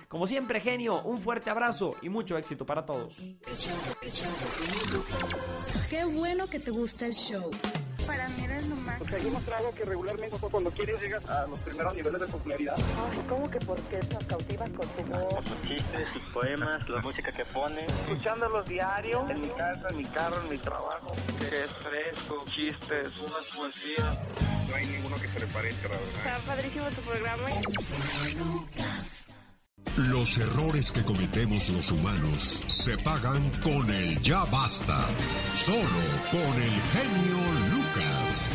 como 0.08 0.26
siempre, 0.26 0.60
genio, 0.60 1.02
un 1.02 1.18
fuerte 1.18 1.50
abrazo 1.50 1.94
y 2.02 2.08
mucho 2.08 2.36
éxito 2.36 2.64
para 2.66 2.84
todos. 2.84 3.34
Qué 5.90 6.04
bueno 6.04 6.46
que 6.46 6.58
te 6.58 6.70
gusta 6.70 7.06
el 7.06 7.12
show. 7.12 7.50
Para 8.06 8.28
mí 8.28 8.44
eres 8.44 8.66
lo 8.68 8.76
más. 8.76 9.00
O 9.00 9.04
sea, 9.04 9.18
yo 9.18 9.30
mostrado 9.30 9.72
que 9.72 9.84
regularmente 9.84 10.36
cuando 10.50 10.70
quieres 10.70 11.00
llegas 11.00 11.24
a 11.28 11.46
los 11.46 11.58
primeros 11.60 11.94
niveles 11.94 12.20
de 12.20 12.26
popularidad. 12.26 12.74
Ay, 12.76 13.20
¿cómo 13.28 13.50
que 13.50 13.58
por 13.60 13.80
qué 13.82 14.00
nos 14.12 14.24
cautivas 14.24 14.70
con 14.70 14.88
tu 14.88 15.02
voz? 15.02 15.44
Sus 15.44 15.68
chistes, 15.68 16.08
sus 16.12 16.22
poemas, 16.32 16.88
la 16.88 17.00
música 17.00 17.32
que 17.32 17.44
pone. 17.46 17.84
Escuchándolos 17.86 18.66
diario, 18.66 19.28
en 19.28 19.40
mi 19.40 19.48
casa, 19.48 19.88
en 19.90 19.96
mi 19.96 20.04
carro, 20.04 20.40
en 20.40 20.50
mi 20.50 20.58
trabajo. 20.58 21.14
Que 21.38 21.46
es 21.46 21.70
fresco, 21.82 22.44
chistes, 22.46 23.18
unas 23.18 23.44
poesías. 23.54 24.16
No 24.68 24.74
hay 24.74 24.86
ninguno 24.86 25.16
que 25.16 25.28
se 25.28 25.40
le 25.40 25.46
parezca, 25.46 25.88
la 25.88 25.96
verdad. 25.96 26.16
Está 26.16 26.38
padrísimo 26.46 26.86
tu 26.90 27.00
programa. 27.02 27.46
Los 29.96 30.36
errores 30.36 30.92
que 30.92 31.02
cometemos 31.02 31.70
los 31.70 31.90
humanos 31.90 32.62
se 32.68 32.98
pagan 32.98 33.50
con 33.62 33.88
el 33.90 34.20
ya 34.20 34.44
basta. 34.44 35.06
Solo 35.48 36.02
con 36.30 36.62
el 36.62 36.80
genio 36.92 37.38
Lucas. 37.70 38.52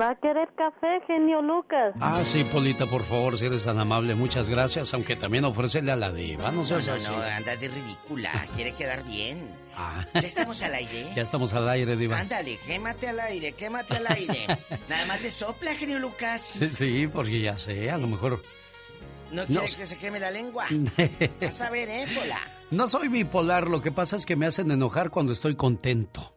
¿Va 0.00 0.10
a 0.10 0.14
querer 0.14 0.48
café, 0.56 1.00
genio 1.08 1.42
Lucas? 1.42 1.94
Ah, 2.00 2.24
sí, 2.24 2.44
Polita, 2.44 2.86
por 2.86 3.02
favor, 3.02 3.36
si 3.36 3.46
eres 3.46 3.64
tan 3.64 3.78
amable, 3.80 4.14
muchas 4.14 4.48
gracias, 4.48 4.94
aunque 4.94 5.16
también 5.16 5.44
ofrécele 5.44 5.90
a 5.92 5.96
la 5.96 6.12
diva, 6.12 6.50
no 6.52 6.62
No, 6.62 6.80
no, 6.80 6.98
no, 6.98 7.22
anda 7.22 7.56
de 7.56 7.68
ridícula, 7.68 8.46
quiere 8.54 8.72
quedar 8.72 9.04
bien. 9.04 9.50
Ah. 9.76 10.06
¿Ya 10.14 10.20
estamos 10.20 10.62
al 10.62 10.74
aire? 10.74 11.08
Ya 11.16 11.22
estamos 11.22 11.52
al 11.54 11.68
aire, 11.68 11.96
diva. 11.96 12.20
Ándale, 12.20 12.58
quémate 12.66 13.08
al 13.08 13.18
aire, 13.20 13.52
quémate 13.52 13.96
al 13.96 14.06
aire. 14.06 14.46
Nada 14.88 15.06
más 15.06 15.20
le 15.20 15.30
sopla, 15.30 15.74
genio 15.74 15.98
Lucas. 15.98 16.40
Sí, 16.40 16.68
sí, 16.68 17.08
porque 17.12 17.40
ya 17.40 17.58
sé, 17.58 17.90
a 17.90 17.98
lo 17.98 18.06
mejor... 18.06 18.40
¿No 19.32 19.46
quiere 19.46 19.74
que 19.74 19.86
se 19.86 19.96
queme 19.96 20.20
la 20.20 20.30
lengua? 20.30 20.66
Vas 21.40 21.62
a 21.62 21.70
ver, 21.70 21.88
¿eh, 21.88 22.06
Pola? 22.14 22.38
No 22.70 22.86
soy 22.86 23.08
bipolar, 23.08 23.68
lo 23.68 23.80
que 23.80 23.90
pasa 23.90 24.16
es 24.16 24.26
que 24.26 24.36
me 24.36 24.46
hacen 24.46 24.70
enojar 24.70 25.10
cuando 25.10 25.32
estoy 25.32 25.56
contento. 25.56 26.34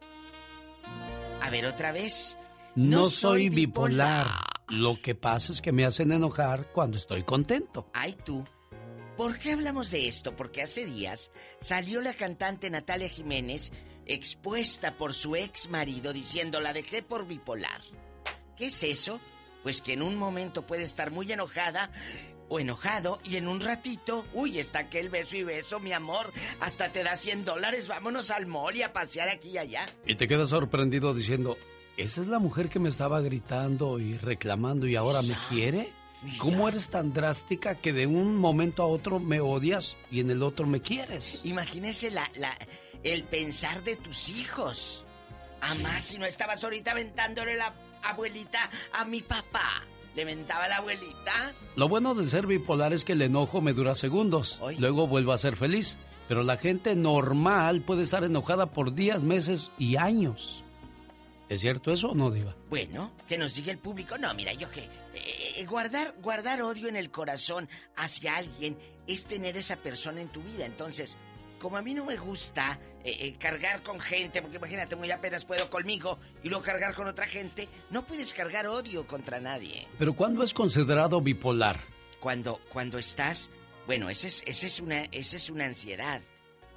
A 1.42 1.50
ver, 1.50 1.66
otra 1.66 1.92
vez. 1.92 2.38
No, 2.74 3.04
soy 3.04 3.50
bipolar. 3.50 4.26
Lo 4.68 5.00
que 5.00 5.14
pasa 5.14 5.52
es 5.52 5.62
que 5.62 5.72
me 5.72 5.84
hacen 5.84 6.10
enojar 6.10 6.66
cuando 6.72 6.96
estoy 6.96 7.22
contento. 7.22 7.88
Ay, 7.92 8.16
tú. 8.24 8.44
¿Por 9.16 9.38
qué 9.38 9.52
hablamos 9.52 9.90
de 9.90 10.08
esto? 10.08 10.34
Porque 10.34 10.62
hace 10.62 10.84
días 10.84 11.30
salió 11.60 12.00
la 12.00 12.14
cantante 12.14 12.68
Natalia 12.68 13.08
Jiménez 13.08 13.72
expuesta 14.06 14.94
por 14.96 15.14
su 15.14 15.36
ex 15.36 15.68
marido 15.70 16.12
diciendo 16.12 16.60
la 16.60 16.72
dejé 16.72 17.02
por 17.02 17.26
bipolar. 17.26 17.80
¿Qué 18.56 18.66
es 18.66 18.82
eso? 18.82 19.20
Pues 19.62 19.80
que 19.80 19.94
en 19.94 20.02
un 20.02 20.16
momento 20.16 20.66
puede 20.66 20.82
estar 20.82 21.10
muy 21.10 21.30
enojada 21.32 21.90
o 22.48 22.60
enojado 22.60 23.18
y 23.24 23.36
en 23.36 23.48
un 23.48 23.60
ratito, 23.60 24.24
uy, 24.32 24.58
está 24.58 24.80
aquel 24.80 25.08
beso 25.08 25.36
y 25.36 25.44
beso, 25.44 25.80
mi 25.80 25.92
amor, 25.92 26.32
hasta 26.60 26.92
te 26.92 27.02
da 27.02 27.16
100 27.16 27.44
dólares, 27.44 27.88
vámonos 27.88 28.30
al 28.30 28.46
mall 28.46 28.76
y 28.76 28.82
a 28.82 28.92
pasear 28.92 29.28
aquí 29.28 29.50
y 29.50 29.58
allá. 29.58 29.86
Y 30.06 30.14
te 30.14 30.28
quedas 30.28 30.50
sorprendido 30.50 31.14
diciendo, 31.14 31.56
¿esa 31.96 32.20
es 32.20 32.26
la 32.26 32.38
mujer 32.38 32.68
que 32.68 32.78
me 32.78 32.88
estaba 32.88 33.20
gritando 33.20 33.98
y 33.98 34.16
reclamando 34.18 34.86
y 34.86 34.96
ahora 34.96 35.22
me 35.22 35.36
quiere? 35.48 35.92
¿Cómo 36.38 36.68
eres 36.68 36.88
tan 36.88 37.12
drástica 37.12 37.76
que 37.76 37.92
de 37.92 38.06
un 38.06 38.36
momento 38.36 38.82
a 38.82 38.86
otro 38.86 39.20
me 39.20 39.40
odias 39.40 39.96
y 40.10 40.20
en 40.20 40.30
el 40.30 40.42
otro 40.42 40.66
me 40.66 40.80
quieres? 40.80 41.40
Imagínese 41.44 42.10
la, 42.10 42.30
la, 42.34 42.56
el 43.02 43.24
pensar 43.24 43.84
de 43.84 43.96
tus 43.96 44.28
hijos. 44.30 45.04
Amá, 45.60 46.00
si 46.00 46.18
no 46.18 46.26
estabas 46.26 46.64
ahorita 46.64 46.92
aventándole 46.92 47.56
la 47.56 47.72
abuelita 48.02 48.70
a 48.92 49.04
mi 49.04 49.22
papá. 49.22 49.84
¿Le 50.16 50.24
mentaba 50.24 50.66
la 50.66 50.78
abuelita? 50.78 51.54
Lo 51.76 51.88
bueno 51.88 52.14
de 52.14 52.26
ser 52.26 52.46
bipolar 52.46 52.94
es 52.94 53.04
que 53.04 53.12
el 53.12 53.22
enojo 53.22 53.60
me 53.60 53.74
dura 53.74 53.94
segundos. 53.94 54.58
Luego 54.78 55.06
vuelvo 55.06 55.32
a 55.32 55.38
ser 55.38 55.56
feliz. 55.56 55.98
Pero 56.26 56.42
la 56.42 56.56
gente 56.56 56.96
normal 56.96 57.82
puede 57.82 58.02
estar 58.02 58.24
enojada 58.24 58.66
por 58.72 58.94
días, 58.94 59.22
meses 59.22 59.70
y 59.78 59.96
años. 59.96 60.64
¿Es 61.48 61.60
cierto 61.60 61.92
eso 61.92 62.08
o 62.08 62.14
no, 62.14 62.30
Diva? 62.30 62.56
Bueno, 62.68 63.12
que 63.28 63.38
nos 63.38 63.54
diga 63.54 63.70
el 63.70 63.78
público. 63.78 64.18
No, 64.18 64.34
mira, 64.34 64.52
yo 64.52 64.68
que. 64.70 64.88
Eh, 65.14 65.64
guardar, 65.66 66.14
guardar 66.20 66.62
odio 66.62 66.88
en 66.88 66.96
el 66.96 67.10
corazón 67.10 67.68
hacia 67.94 68.36
alguien 68.36 68.76
es 69.06 69.24
tener 69.24 69.56
esa 69.56 69.76
persona 69.76 70.20
en 70.20 70.28
tu 70.28 70.42
vida. 70.42 70.66
Entonces, 70.66 71.16
como 71.58 71.76
a 71.76 71.82
mí 71.82 71.94
no 71.94 72.04
me 72.04 72.16
gusta 72.16 72.78
eh, 73.04 73.16
eh, 73.20 73.36
cargar 73.38 73.82
con 73.82 74.00
gente, 74.00 74.42
porque 74.42 74.56
imagínate, 74.56 74.96
muy 74.96 75.10
apenas 75.10 75.44
puedo 75.44 75.70
conmigo 75.70 76.18
y 76.42 76.48
luego 76.48 76.64
cargar 76.64 76.94
con 76.94 77.06
otra 77.06 77.26
gente, 77.26 77.68
no 77.90 78.04
puedes 78.04 78.34
cargar 78.34 78.66
odio 78.66 79.06
contra 79.06 79.40
nadie. 79.40 79.86
Pero 79.98 80.14
¿cuándo 80.14 80.42
es 80.42 80.52
considerado 80.52 81.20
bipolar? 81.20 81.80
Cuando, 82.20 82.60
cuando 82.72 82.98
estás, 82.98 83.50
bueno, 83.86 84.10
esa 84.10 84.26
es, 84.26 84.42
ese 84.46 84.66
es, 84.66 84.80
una, 84.80 85.04
esa 85.12 85.36
es 85.36 85.50
una 85.50 85.66
ansiedad, 85.66 86.20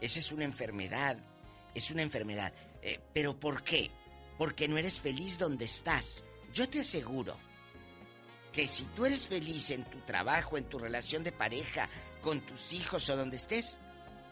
esa 0.02 0.20
es 0.20 0.32
una 0.32 0.44
enfermedad, 0.44 1.18
es 1.74 1.92
una 1.92 2.02
enfermedad. 2.02 2.54
Eh, 2.82 3.00
pero 3.14 3.40
¿por 3.40 3.64
qué? 3.64 3.92
Porque 4.38 4.68
no 4.68 4.78
eres 4.78 5.00
feliz 5.00 5.38
donde 5.38 5.66
estás. 5.66 6.24
Yo 6.54 6.70
te 6.70 6.82
aseguro 6.82 7.38
que 8.54 8.68
si 8.68 8.86
tú 8.96 9.06
eres 9.06 9.28
feliz 9.28 9.70
en 9.72 9.84
tu 9.86 10.00
trabajo, 10.00 10.58
en 10.58 10.66
tu 10.66 10.80
relación 10.80 11.24
de 11.24 11.32
pareja, 11.32 11.90
con 12.22 12.42
tus 12.42 12.74
hijos 12.74 13.10
o 13.10 13.16
donde 13.16 13.36
estés, 13.36 13.78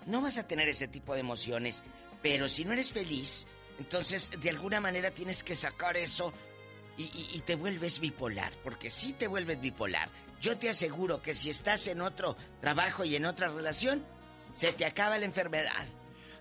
no 0.08 0.22
vas 0.22 0.38
a 0.38 0.48
tener 0.48 0.68
ese 0.68 0.88
tipo 0.88 1.14
de 1.14 1.20
emociones. 1.20 1.84
Pero 2.22 2.50
si 2.50 2.66
no 2.66 2.74
eres 2.74 2.92
feliz, 2.92 3.48
entonces 3.78 4.32
de 4.42 4.50
alguna 4.50 4.82
manera 4.82 5.12
tienes 5.12 5.44
que 5.44 5.54
sacar 5.54 5.98
eso 5.98 6.34
y, 6.98 7.40
te 7.46 7.56
vuelves 7.56 8.00
bipolar. 8.00 8.52
Porque 8.64 8.90
si 8.90 9.14
te 9.14 9.28
vuelves 9.28 9.62
bipolar, 9.62 10.10
yo 10.42 10.58
te 10.58 10.70
aseguro 10.70 11.22
que 11.22 11.34
si 11.34 11.50
estás 11.50 11.88
en 11.88 12.02
otro 12.02 12.36
trabajo 12.60 13.06
y 13.06 13.16
en 13.16 13.26
otra 13.26 13.50
relación, 13.50 14.04
se 14.56 14.74
te 14.74 14.86
acaba 14.86 15.20
la 15.20 15.26
enfermedad. 15.26 15.86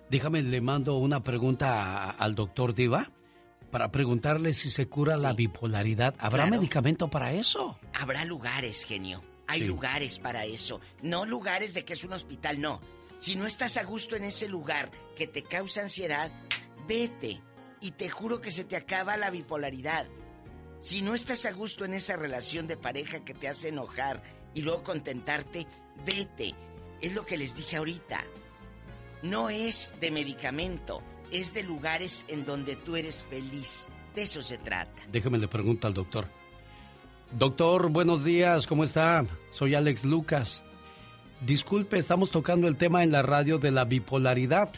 Déjame, 0.09 0.41
le 0.41 0.61
mando 0.61 0.97
una 0.97 1.21
pregunta 1.23 2.09
al 2.09 2.33
doctor 2.33 2.73
Diva 2.73 3.11
para 3.69 3.91
preguntarle 3.91 4.53
si 4.53 4.71
se 4.71 4.87
cura 4.87 5.17
la 5.17 5.33
bipolaridad. 5.33 6.15
¿Habrá 6.17 6.47
medicamento 6.47 7.09
para 7.09 7.33
eso? 7.33 7.77
Habrá 7.93 8.25
lugares, 8.25 8.83
genio. 8.83 9.21
Hay 9.47 9.61
lugares 9.61 10.19
para 10.19 10.45
eso. 10.45 10.81
No 11.01 11.25
lugares 11.25 11.73
de 11.73 11.85
que 11.85 11.93
es 11.93 12.03
un 12.03 12.13
hospital, 12.13 12.59
no. 12.59 12.81
Si 13.19 13.35
no 13.35 13.45
estás 13.45 13.77
a 13.77 13.83
gusto 13.83 14.15
en 14.15 14.23
ese 14.23 14.47
lugar 14.47 14.91
que 15.17 15.27
te 15.27 15.43
causa 15.43 15.81
ansiedad, 15.81 16.31
vete. 16.87 17.41
Y 17.79 17.91
te 17.91 18.09
juro 18.09 18.41
que 18.41 18.51
se 18.51 18.63
te 18.63 18.75
acaba 18.75 19.17
la 19.17 19.29
bipolaridad. 19.29 20.07
Si 20.79 21.01
no 21.01 21.13
estás 21.13 21.45
a 21.45 21.51
gusto 21.51 21.85
en 21.85 21.93
esa 21.93 22.15
relación 22.15 22.67
de 22.67 22.77
pareja 22.77 23.23
que 23.23 23.33
te 23.33 23.47
hace 23.47 23.69
enojar 23.69 24.21
y 24.53 24.61
luego 24.61 24.83
contentarte, 24.83 25.67
vete. 26.05 26.53
Es 27.01 27.13
lo 27.13 27.25
que 27.25 27.37
les 27.37 27.55
dije 27.55 27.77
ahorita. 27.77 28.23
No 29.23 29.49
es 29.49 29.93
de 29.99 30.11
medicamento, 30.11 31.01
es 31.31 31.53
de 31.53 31.63
lugares 31.63 32.25
en 32.27 32.45
donde 32.45 32.75
tú 32.75 32.95
eres 32.95 33.23
feliz. 33.23 33.87
De 34.15 34.23
eso 34.23 34.41
se 34.41 34.57
trata. 34.57 35.01
Déjame 35.11 35.37
le 35.37 35.47
pregunto 35.47 35.87
al 35.87 35.93
doctor. 35.93 36.27
Doctor, 37.31 37.89
buenos 37.89 38.23
días, 38.23 38.67
¿cómo 38.67 38.83
está? 38.83 39.25
Soy 39.51 39.75
Alex 39.75 40.05
Lucas. 40.05 40.63
Disculpe, 41.41 41.99
estamos 41.99 42.31
tocando 42.31 42.67
el 42.67 42.77
tema 42.77 43.03
en 43.03 43.11
la 43.11 43.21
radio 43.21 43.59
de 43.59 43.71
la 43.71 43.85
bipolaridad. 43.85 44.69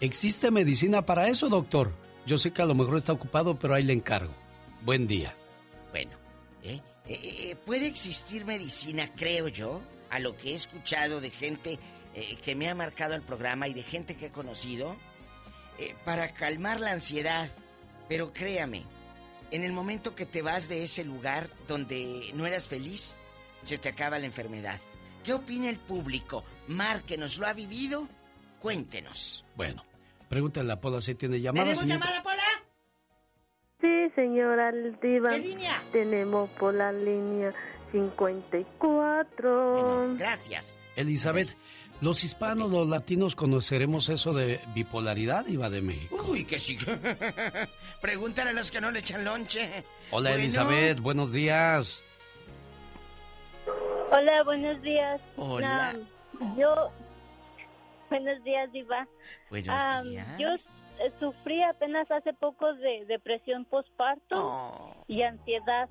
¿Existe 0.00 0.50
medicina 0.50 1.06
para 1.06 1.28
eso, 1.28 1.48
doctor? 1.48 1.92
Yo 2.26 2.36
sé 2.36 2.52
que 2.52 2.60
a 2.60 2.66
lo 2.66 2.74
mejor 2.74 2.98
está 2.98 3.12
ocupado, 3.12 3.58
pero 3.58 3.74
ahí 3.74 3.82
le 3.82 3.94
encargo. 3.94 4.32
Buen 4.82 5.06
día. 5.06 5.34
Bueno, 5.90 6.12
¿eh? 6.62 6.80
Eh, 7.08 7.18
eh, 7.22 7.56
puede 7.64 7.86
existir 7.86 8.44
medicina, 8.44 9.10
creo 9.16 9.48
yo, 9.48 9.80
a 10.10 10.18
lo 10.18 10.36
que 10.36 10.50
he 10.50 10.54
escuchado 10.54 11.20
de 11.20 11.30
gente 11.30 11.78
que 12.42 12.54
me 12.54 12.68
ha 12.68 12.74
marcado 12.74 13.14
el 13.14 13.22
programa 13.22 13.68
y 13.68 13.72
de 13.72 13.82
gente 13.82 14.16
que 14.16 14.26
he 14.26 14.30
conocido, 14.30 14.96
para 16.04 16.34
calmar 16.34 16.78
la 16.78 16.92
ansiedad. 16.92 17.50
Pero 18.06 18.34
créame, 18.34 18.84
en 19.50 19.64
el 19.64 19.72
momento 19.72 20.14
que 20.14 20.26
te 20.26 20.42
vas 20.42 20.68
de 20.68 20.84
ese 20.84 21.04
lugar 21.04 21.48
donde 21.68 22.30
no 22.34 22.44
eras 22.44 22.68
feliz, 22.68 23.14
se 23.64 23.78
te 23.78 23.88
acaba 23.88 24.18
la 24.18 24.26
enfermedad. 24.26 24.78
¿Qué 25.24 25.32
opina 25.34 25.68
el 25.70 25.76
público? 25.78 26.44
Márquenos, 26.68 27.38
¿lo 27.38 27.46
ha 27.46 27.52
vivido? 27.52 28.08
Cuéntenos. 28.60 29.44
Bueno, 29.56 29.84
pregúntale 30.28 30.72
a 30.72 30.80
Pola 30.80 31.00
si 31.00 31.14
tiene 31.14 31.40
llamadas. 31.40 31.78
¿Tenemos 31.78 31.86
llamada, 31.86 32.22
Pola? 32.22 32.42
Sí, 33.80 33.88
señora 34.14 34.70
Diva. 35.02 35.30
¿Qué 35.30 35.38
línea? 35.40 35.82
Tenemos 35.92 36.48
por 36.50 36.74
la 36.74 36.92
línea 36.92 37.52
54. 37.92 40.14
Gracias. 40.18 40.78
Elizabeth, 40.96 41.54
los 42.00 42.24
hispanos, 42.24 42.70
los 42.70 42.88
latinos, 42.88 43.34
conoceremos 43.36 44.08
eso 44.08 44.32
de 44.32 44.60
bipolaridad, 44.74 45.46
Iba 45.46 45.70
de 45.70 45.82
México. 45.82 46.24
Uy, 46.28 46.44
que 46.44 46.58
sí. 46.58 46.76
Pregúntale 48.00 48.50
a 48.50 48.52
los 48.52 48.70
que 48.70 48.80
no 48.80 48.90
le 48.90 49.00
echan 49.00 49.24
lonche. 49.24 49.84
Hola, 50.10 50.30
Bueno. 50.30 50.44
Elizabeth, 50.44 50.98
buenos 51.00 51.32
días. 51.32 52.02
Hola, 54.14 54.42
buenos 54.42 54.82
días. 54.82 55.20
Hola. 55.36 55.94
Yo, 56.56 56.90
buenos 58.10 58.42
días, 58.44 58.70
Diva. 58.72 59.06
Buenos 59.48 60.04
días. 60.04 60.26
Yo 60.38 60.48
eh, 60.50 61.12
sufrí 61.18 61.62
apenas 61.62 62.10
hace 62.10 62.32
poco 62.34 62.74
de 62.74 63.06
depresión 63.06 63.64
postparto 63.64 64.34
Oh. 64.36 65.04
y 65.08 65.22
ansiedad. 65.22 65.88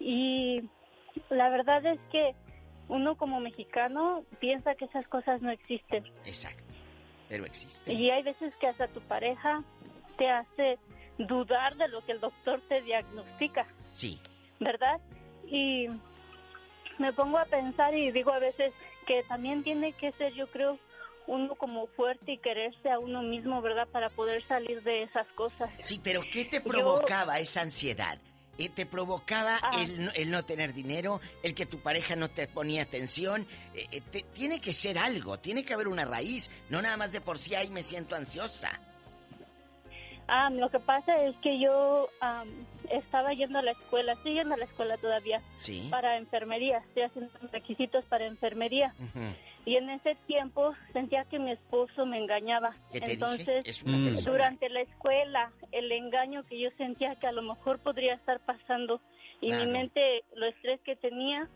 Y 0.00 0.62
la 1.28 1.50
verdad 1.50 1.84
es 1.84 2.00
que 2.10 2.34
uno 2.88 3.16
como 3.16 3.40
mexicano 3.40 4.24
piensa 4.40 4.74
que 4.74 4.86
esas 4.86 5.06
cosas 5.08 5.42
no 5.42 5.50
existen. 5.50 6.04
Exacto. 6.24 6.62
Pero 7.28 7.44
existe. 7.44 7.92
Y 7.92 8.08
hay 8.10 8.22
veces 8.22 8.54
que 8.56 8.68
hasta 8.68 8.88
tu 8.88 9.00
pareja 9.02 9.62
te 10.16 10.30
hace 10.30 10.78
dudar 11.18 11.76
de 11.76 11.88
lo 11.88 12.00
que 12.06 12.12
el 12.12 12.20
doctor 12.20 12.62
te 12.68 12.80
diagnostica. 12.80 13.66
Sí. 13.90 14.18
¿verdad? 14.60 14.98
Y 15.46 15.88
me 16.98 17.12
pongo 17.12 17.38
a 17.38 17.44
pensar 17.44 17.94
y 17.94 18.10
digo 18.12 18.32
a 18.32 18.38
veces 18.38 18.72
que 19.06 19.22
también 19.24 19.62
tiene 19.64 19.92
que 19.94 20.12
ser, 20.12 20.32
yo 20.34 20.46
creo, 20.48 20.78
uno 21.26 21.54
como 21.56 21.86
fuerte 21.88 22.32
y 22.32 22.38
quererse 22.38 22.90
a 22.90 22.98
uno 22.98 23.22
mismo, 23.22 23.60
¿verdad? 23.60 23.86
Para 23.88 24.08
poder 24.10 24.46
salir 24.48 24.82
de 24.82 25.02
esas 25.02 25.26
cosas. 25.34 25.70
Sí, 25.80 26.00
pero 26.02 26.22
¿qué 26.32 26.44
te 26.46 26.58
Yo- 26.58 26.64
provocaba 26.64 27.38
esa 27.38 27.60
ansiedad? 27.62 28.18
Eh, 28.56 28.70
¿Te 28.70 28.86
provocaba 28.86 29.58
Ah. 29.62 29.70
el, 29.82 30.06
no- 30.06 30.10
el 30.16 30.30
no 30.32 30.44
tener 30.44 30.72
dinero? 30.74 31.20
¿El 31.44 31.54
que 31.54 31.64
tu 31.66 31.78
pareja 31.80 32.16
no 32.16 32.28
te 32.28 32.48
ponía 32.48 32.82
atención? 32.82 33.46
Eh, 33.74 33.86
eh, 33.92 34.00
te- 34.10 34.22
tiene 34.34 34.60
que 34.60 34.72
ser 34.72 34.98
algo, 34.98 35.38
tiene 35.38 35.64
que 35.64 35.74
haber 35.74 35.86
una 35.86 36.04
raíz, 36.04 36.50
no 36.68 36.82
nada 36.82 36.96
más 36.96 37.12
de 37.12 37.20
por 37.20 37.38
sí 37.38 37.54
ahí 37.54 37.70
me 37.70 37.82
siento 37.84 38.16
ansiosa. 38.16 38.80
Ah, 40.28 40.50
lo 40.50 40.68
que 40.70 40.78
pasa 40.78 41.22
es 41.24 41.34
que 41.38 41.58
yo 41.58 42.08
am, 42.20 42.48
estaba 42.90 43.32
yendo 43.32 43.58
a 43.58 43.62
la 43.62 43.70
escuela, 43.70 44.12
estoy 44.12 44.34
yendo 44.34 44.54
a 44.54 44.58
la 44.58 44.66
escuela 44.66 44.96
todavía 44.98 45.40
Sí. 45.56 45.88
para 45.90 46.18
enfermería, 46.18 46.78
estoy 46.78 47.04
haciendo 47.04 47.32
requisitos 47.50 48.04
para 48.04 48.26
enfermería. 48.26 48.94
Y 49.64 49.76
en 49.76 49.88
ese 49.90 50.14
tiempo 50.26 50.74
sentía 50.92 51.24
que 51.24 51.38
mi 51.38 51.50
esposo 51.52 52.06
me 52.06 52.18
engañaba. 52.18 52.74
¿Qué 52.92 53.00
te 53.00 53.06
dije? 53.06 53.12
Entonces, 53.14 53.66
Es 53.66 53.82
una 53.82 53.98
persona. 54.04 54.30
durante 54.30 54.68
la 54.68 54.80
escuela, 54.82 55.50
el 55.72 55.90
engaño 55.92 56.42
que 56.44 56.58
yo 56.60 56.70
sentía 56.78 57.14
que 57.16 57.26
a 57.26 57.32
lo 57.32 57.42
mejor 57.42 57.78
podría 57.78 58.14
estar 58.14 58.38
pasando 58.40 59.00
y 59.40 59.48
Claro. 59.48 59.64
mi 59.66 59.72
mente, 59.72 60.24
lo 60.34 60.46
estrés 60.46 60.80
que 60.82 60.96
tenía 60.96 61.48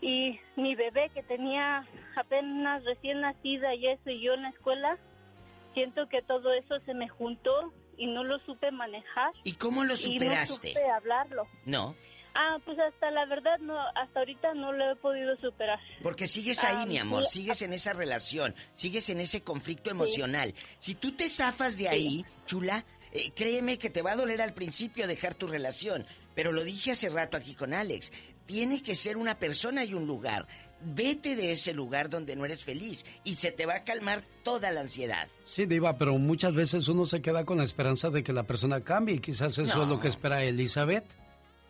y 0.00 0.38
mi 0.56 0.74
bebé 0.74 1.10
que 1.10 1.22
tenía 1.22 1.86
apenas 2.16 2.84
recién 2.84 3.20
nacida 3.20 3.74
y 3.74 3.86
eso 3.86 4.10
y 4.10 4.20
yo 4.20 4.34
en 4.34 4.42
la 4.42 4.48
escuela, 4.50 4.98
siento 5.74 6.08
que 6.08 6.20
todo 6.22 6.52
eso 6.52 6.80
se 6.80 6.92
me 6.94 7.08
juntó 7.08 7.72
y 7.98 8.06
no 8.06 8.24
lo 8.24 8.38
supe 8.40 8.70
manejar. 8.70 9.32
¿Y 9.44 9.52
cómo 9.54 9.84
lo 9.84 9.94
Y 9.94 9.96
no 9.96 10.02
superaste? 10.14 10.68
supe 10.72 10.90
hablarlo. 10.90 11.46
No, 11.64 11.94
Ah, 12.34 12.56
pues 12.64 12.78
hasta 12.78 13.10
la 13.10 13.26
verdad 13.26 13.58
no, 13.58 13.78
hasta 13.94 14.20
ahorita 14.20 14.54
no 14.54 14.72
lo 14.72 14.90
he 14.90 14.96
podido 14.96 15.36
superar. 15.36 15.78
porque 16.02 16.26
sigues 16.26 16.64
ahí, 16.64 16.76
Ah, 16.78 16.86
mi 16.86 16.96
amor, 16.96 17.26
sí. 17.26 17.40
sigues 17.40 17.60
en 17.60 17.74
esa 17.74 17.92
relación, 17.92 18.54
sigues 18.72 19.10
en 19.10 19.20
ese 19.20 19.42
conflicto 19.42 19.90
emocional. 19.90 20.54
Si 20.78 20.94
tú 20.94 21.12
te 21.12 21.28
zafas 21.28 21.76
de 21.76 21.90
ahí, 21.90 22.24
chula, 22.46 22.86
eh, 23.12 23.32
créeme 23.36 23.76
que 23.76 23.90
te 23.90 24.00
va 24.00 24.12
a 24.12 24.16
doler 24.16 24.40
al 24.40 24.54
principio 24.54 25.06
dejar 25.06 25.34
tu 25.34 25.46
relación. 25.46 26.06
Pero 26.34 26.52
lo 26.52 26.64
dije 26.64 26.92
hace 26.92 27.10
rato 27.10 27.36
aquí 27.36 27.54
con 27.54 27.74
Alex, 27.74 28.10
tiene 28.46 28.82
que 28.82 28.94
ser 28.94 29.18
una 29.18 29.38
persona 29.38 29.84
y 29.84 29.92
un 29.92 30.06
lugar. 30.06 30.46
Vete 30.84 31.36
de 31.36 31.52
ese 31.52 31.72
lugar 31.74 32.10
donde 32.10 32.34
no 32.36 32.44
eres 32.44 32.64
feliz 32.64 33.04
y 33.24 33.34
se 33.36 33.52
te 33.52 33.66
va 33.66 33.74
a 33.76 33.84
calmar 33.84 34.22
toda 34.42 34.70
la 34.70 34.80
ansiedad. 34.80 35.28
Sí, 35.44 35.66
Diva, 35.66 35.96
pero 35.96 36.14
muchas 36.18 36.54
veces 36.54 36.88
uno 36.88 37.06
se 37.06 37.22
queda 37.22 37.44
con 37.44 37.58
la 37.58 37.64
esperanza 37.64 38.10
de 38.10 38.22
que 38.24 38.32
la 38.32 38.42
persona 38.42 38.80
cambie 38.80 39.14
y 39.16 39.18
quizás 39.20 39.56
eso 39.58 39.76
No. 39.76 39.82
es 39.84 39.88
lo 39.88 40.00
que 40.00 40.08
espera 40.08 40.42
Elizabeth. 40.42 41.04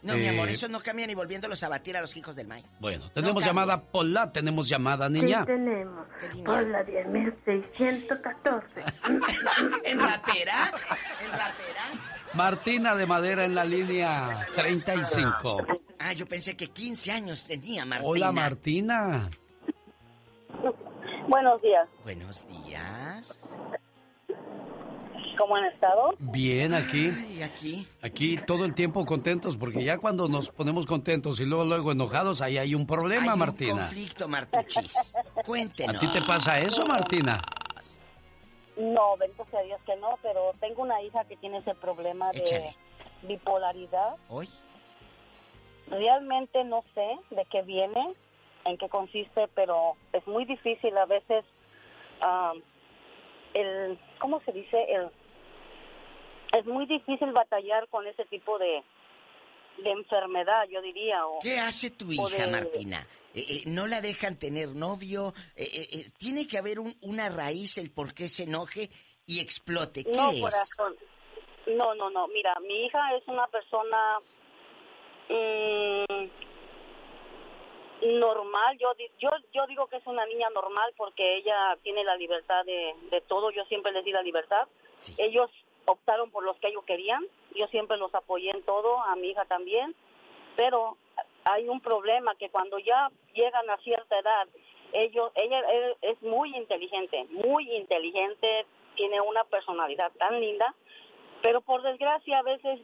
No, 0.02 0.14
mi 0.16 0.24
Eh, 0.24 0.30
amor, 0.30 0.48
eso 0.48 0.66
no 0.66 0.80
cambia 0.80 1.06
ni 1.06 1.14
volviéndolos 1.14 1.62
a 1.62 1.68
batir 1.68 1.96
a 1.96 2.00
los 2.00 2.16
hijos 2.16 2.34
del 2.34 2.48
maíz. 2.48 2.66
Bueno, 2.80 3.08
tenemos 3.12 3.44
llamada 3.44 3.80
Pola, 3.82 4.32
tenemos 4.32 4.68
llamada 4.68 5.08
niña. 5.08 5.40
Sí, 5.42 5.46
tenemos. 5.46 6.06
Por 6.44 6.66
la 6.68 6.84
10.614. 6.84 8.62
¿En 9.84 10.00
rapera? 10.00 10.72
¿En 11.24 11.30
rapera? 11.30 11.84
Martina 12.34 12.96
de 12.96 13.06
Madera 13.06 13.44
en 13.44 13.54
la 13.54 13.64
línea 13.64 14.44
35. 14.56 15.66
Ah, 16.04 16.12
yo 16.14 16.26
pensé 16.26 16.56
que 16.56 16.66
15 16.68 17.12
años 17.12 17.44
tenía 17.44 17.84
Martina. 17.84 18.10
Hola 18.10 18.32
Martina. 18.32 19.30
Buenos 21.28 21.62
días. 21.62 21.88
Buenos 22.02 22.44
días. 22.48 23.54
¿Cómo 25.38 25.56
han 25.56 25.64
estado? 25.66 26.14
Bien 26.18 26.74
aquí. 26.74 27.08
Y 27.38 27.42
aquí. 27.42 27.86
Aquí 28.02 28.36
todo 28.36 28.64
el 28.64 28.74
tiempo 28.74 29.04
contentos 29.06 29.56
porque 29.56 29.82
ya 29.84 29.98
cuando 29.98 30.28
nos 30.28 30.50
ponemos 30.50 30.86
contentos 30.86 31.40
y 31.40 31.44
luego 31.46 31.64
luego 31.64 31.92
enojados 31.92 32.40
ahí 32.42 32.58
hay 32.58 32.74
un 32.74 32.86
problema, 32.86 33.22
Hay 33.26 33.32
un 33.32 33.38
Martina. 33.38 33.72
conflicto, 33.82 34.28
Martuchis. 34.28 35.14
Cuéntenos. 35.46 35.96
¿A 35.96 36.00
ti 36.00 36.08
te 36.08 36.22
pasa 36.22 36.58
eso, 36.60 36.84
Martina? 36.84 37.40
No, 38.76 39.16
bendito 39.18 39.46
sea 39.50 39.62
Dios 39.62 39.80
que 39.86 39.94
no, 39.96 40.18
pero 40.22 40.52
tengo 40.60 40.82
una 40.82 41.00
hija 41.02 41.24
que 41.24 41.36
tiene 41.36 41.58
ese 41.58 41.74
problema 41.76 42.30
de 42.32 42.38
Échale. 42.40 42.76
bipolaridad. 43.22 44.16
¿Hoy? 44.28 44.48
Realmente 45.92 46.64
no 46.64 46.82
sé 46.94 47.06
de 47.30 47.44
qué 47.50 47.60
viene, 47.62 48.14
en 48.64 48.78
qué 48.78 48.88
consiste, 48.88 49.46
pero 49.54 49.92
es 50.14 50.26
muy 50.26 50.46
difícil 50.46 50.96
a 50.96 51.04
veces 51.04 51.44
ah, 52.22 52.54
el, 53.54 53.98
¿cómo 54.18 54.40
se 54.40 54.52
dice? 54.52 54.82
El, 54.88 55.10
es 56.58 56.64
muy 56.66 56.86
difícil 56.86 57.32
batallar 57.32 57.88
con 57.88 58.06
ese 58.06 58.24
tipo 58.24 58.58
de, 58.58 58.82
de 59.84 59.90
enfermedad, 59.90 60.66
yo 60.70 60.80
diría. 60.80 61.26
O, 61.26 61.40
¿Qué 61.40 61.58
hace 61.58 61.90
tu 61.90 62.10
hija, 62.10 62.46
de- 62.46 62.50
Martina? 62.50 63.06
Eh, 63.34 63.44
eh, 63.48 63.62
¿No 63.66 63.86
la 63.86 64.00
dejan 64.00 64.38
tener 64.38 64.68
novio? 64.70 65.34
Eh, 65.56 65.68
eh, 65.92 66.10
tiene 66.18 66.46
que 66.46 66.56
haber 66.56 66.78
un- 66.80 66.94
una 67.02 67.28
raíz 67.28 67.76
el 67.76 67.90
por 67.90 68.14
qué 68.14 68.28
se 68.28 68.44
enoje 68.44 68.88
y 69.26 69.40
explote. 69.40 70.04
¿Qué 70.04 70.10
No, 70.12 70.30
es? 70.30 70.40
corazón. 70.40 70.96
No, 71.66 71.94
no, 71.94 72.08
no. 72.10 72.28
Mira, 72.28 72.54
mi 72.60 72.86
hija 72.86 73.14
es 73.16 73.26
una 73.28 73.46
persona 73.48 74.18
mm, 75.32 76.28
normal. 78.20 78.78
Yo, 78.78 78.92
yo, 79.18 79.30
yo 79.52 79.66
digo 79.66 79.86
que 79.86 79.96
es 79.96 80.06
una 80.06 80.26
niña 80.26 80.48
normal 80.50 80.92
porque 80.96 81.36
ella 81.36 81.76
tiene 81.82 82.04
la 82.04 82.16
libertad 82.16 82.64
de, 82.64 82.94
de 83.10 83.20
todo. 83.22 83.50
Yo 83.50 83.64
siempre 83.66 83.92
les 83.92 84.04
di 84.04 84.12
la 84.12 84.22
libertad. 84.22 84.66
Ellos 85.18 85.50
optaron 85.86 86.30
por 86.30 86.44
los 86.44 86.56
que 86.58 86.68
ellos 86.68 86.84
querían. 86.84 87.26
Yo 87.54 87.66
siempre 87.68 87.96
los 87.96 88.14
apoyé 88.14 88.50
en 88.50 88.62
todo, 88.62 89.00
a 89.00 89.16
mi 89.16 89.28
hija 89.30 89.44
también. 89.46 89.94
Pero 90.56 90.96
hay 91.44 91.68
un 91.68 91.80
problema 91.80 92.34
que 92.36 92.50
cuando 92.50 92.78
ya 92.78 93.10
llegan 93.34 93.68
a 93.70 93.76
cierta 93.78 94.18
edad, 94.18 94.46
ellos, 94.92 95.32
ella 95.34 95.60
es- 95.70 95.96
es 96.02 96.22
muy 96.22 96.54
inteligente, 96.54 97.24
muy 97.30 97.70
inteligente, 97.74 98.66
tiene 98.94 99.20
una 99.22 99.42
personalidad 99.44 100.12
tan 100.18 100.38
linda, 100.40 100.74
pero 101.40 101.62
por 101.62 101.80
desgracia 101.82 102.38
a 102.40 102.42
veces 102.42 102.78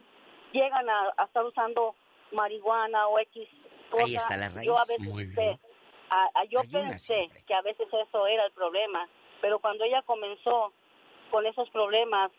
llegan 0.51 0.89
a, 0.89 1.13
a 1.17 1.25
estar 1.25 1.45
usando 1.45 1.93
marihuana 2.31 3.07
o 3.07 3.19
X 3.19 3.47
cosa. 3.91 4.03
Ahí 4.05 4.15
está 4.15 4.37
la 4.37 4.49
raíz. 4.49 4.67
Yo 4.67 4.77
a 4.77 4.85
veces 4.85 5.07
Muy 5.07 5.25
bien. 5.25 5.59
a- 6.09 6.29
a- 6.33 6.43
yo 6.45 6.59
Hay 6.61 6.67
pensé 6.67 7.29
que 7.47 7.53
a 7.53 7.61
veces 7.61 7.87
eso 7.91 8.27
era 8.27 8.45
el 8.45 8.51
problema, 8.51 9.07
pero 9.41 9.59
cuando 9.59 9.83
ella 9.83 10.01
comenzó 10.03 10.71
con 11.31 11.45
esos 11.45 11.69
problemas, 11.69 12.31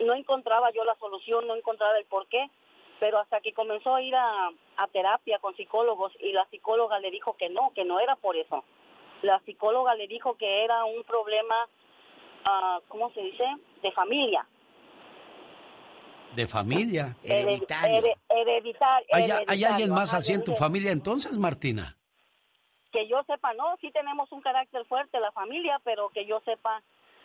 no 0.00 0.14
encontraba 0.14 0.70
yo 0.72 0.84
la 0.84 0.94
solución, 0.96 1.46
no 1.46 1.54
encontraba 1.54 1.96
el 1.98 2.04
por 2.06 2.26
qué, 2.28 2.50
pero 3.00 3.18
hasta 3.18 3.40
que 3.40 3.52
comenzó 3.52 3.94
a 3.94 4.02
ir 4.02 4.14
a, 4.14 4.50
a 4.76 4.86
terapia 4.88 5.38
con 5.38 5.54
psicólogos 5.56 6.12
y 6.20 6.32
la 6.32 6.44
psicóloga 6.50 6.98
le 7.00 7.10
dijo 7.10 7.36
que 7.36 7.48
no, 7.48 7.72
que 7.74 7.84
no 7.84 8.00
era 8.00 8.16
por 8.16 8.36
eso. 8.36 8.64
La 9.22 9.40
psicóloga 9.40 9.94
le 9.94 10.06
dijo 10.06 10.36
que 10.36 10.64
era 10.64 10.84
un 10.84 11.02
problema, 11.04 11.68
ah, 12.44 12.80
¿cómo 12.88 13.10
se 13.12 13.20
dice?, 13.22 13.44
de 13.82 13.92
familia. 13.92 14.46
De 16.34 16.46
familia. 16.46 17.16
Hered- 17.22 17.66
here- 17.68 18.16
hereditar- 18.28 19.04
¿Hay, 19.12 19.64
alguien 19.64 19.90
más 19.90 20.10
ajá, 20.10 20.18
así 20.18 20.32
en 20.32 20.44
tu 20.44 20.52
dije, 20.52 20.60
familia 20.62 20.92
entonces, 20.92 21.38
Martina? 21.38 21.96
Que 22.92 23.06
yo 23.08 23.22
sepa, 23.24 23.54
no, 23.54 23.76
sí 23.80 23.90
tenemos 23.90 24.30
un 24.32 24.40
carácter 24.40 24.84
fuerte 24.86 25.18
la 25.20 25.32
familia, 25.32 25.80
pero 25.84 26.08
que 26.10 26.26
yo 26.26 26.40
sepa, 26.44 26.82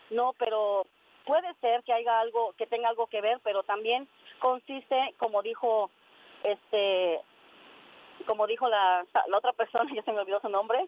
no, 0.10 0.34
pero 0.40 0.86
puede 1.26 1.54
ser 1.62 1.84
que 1.84 1.94
haya 1.94 2.20
algo, 2.20 2.54
que 2.58 2.66
tenga 2.68 2.90
algo 2.90 3.08
que 3.08 3.22
ver, 3.22 3.40
pero 3.44 3.64
también 3.64 4.08
consiste, 4.40 5.14
como 5.18 5.42
dijo 5.42 5.92
este 6.44 7.20
como 8.26 8.48
dijo 8.48 8.68
la, 8.68 9.06
la 9.28 9.38
otra 9.38 9.54
persona, 9.54 9.90
ya 9.96 10.04
se 10.04 10.12
me 10.12 10.20
olvidó 10.20 10.40
su 10.42 10.50
nombre, 10.50 10.88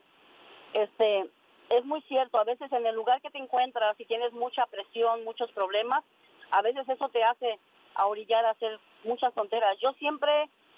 este, 0.74 1.30
es 1.70 1.86
muy 1.86 2.02
cierto, 2.04 2.38
a 2.38 2.44
veces 2.44 2.72
en 2.72 2.86
el 2.86 2.96
lugar 2.96 3.22
que 3.22 3.30
te 3.30 3.38
encuentras, 3.38 3.96
si 3.98 4.06
tienes 4.06 4.34
mucha 4.34 4.66
presión, 4.66 5.24
muchos 5.24 5.52
problemas, 5.52 6.04
a 6.52 6.62
veces 6.62 6.88
eso 6.90 7.08
te 7.10 7.24
hace 7.24 7.60
a 8.02 8.06
orillar 8.08 8.46
a 8.46 8.52
hacer 8.52 8.80
muchas 9.04 9.34
tonteras. 9.34 9.78
Yo 9.82 9.94
siempre 10.00 10.32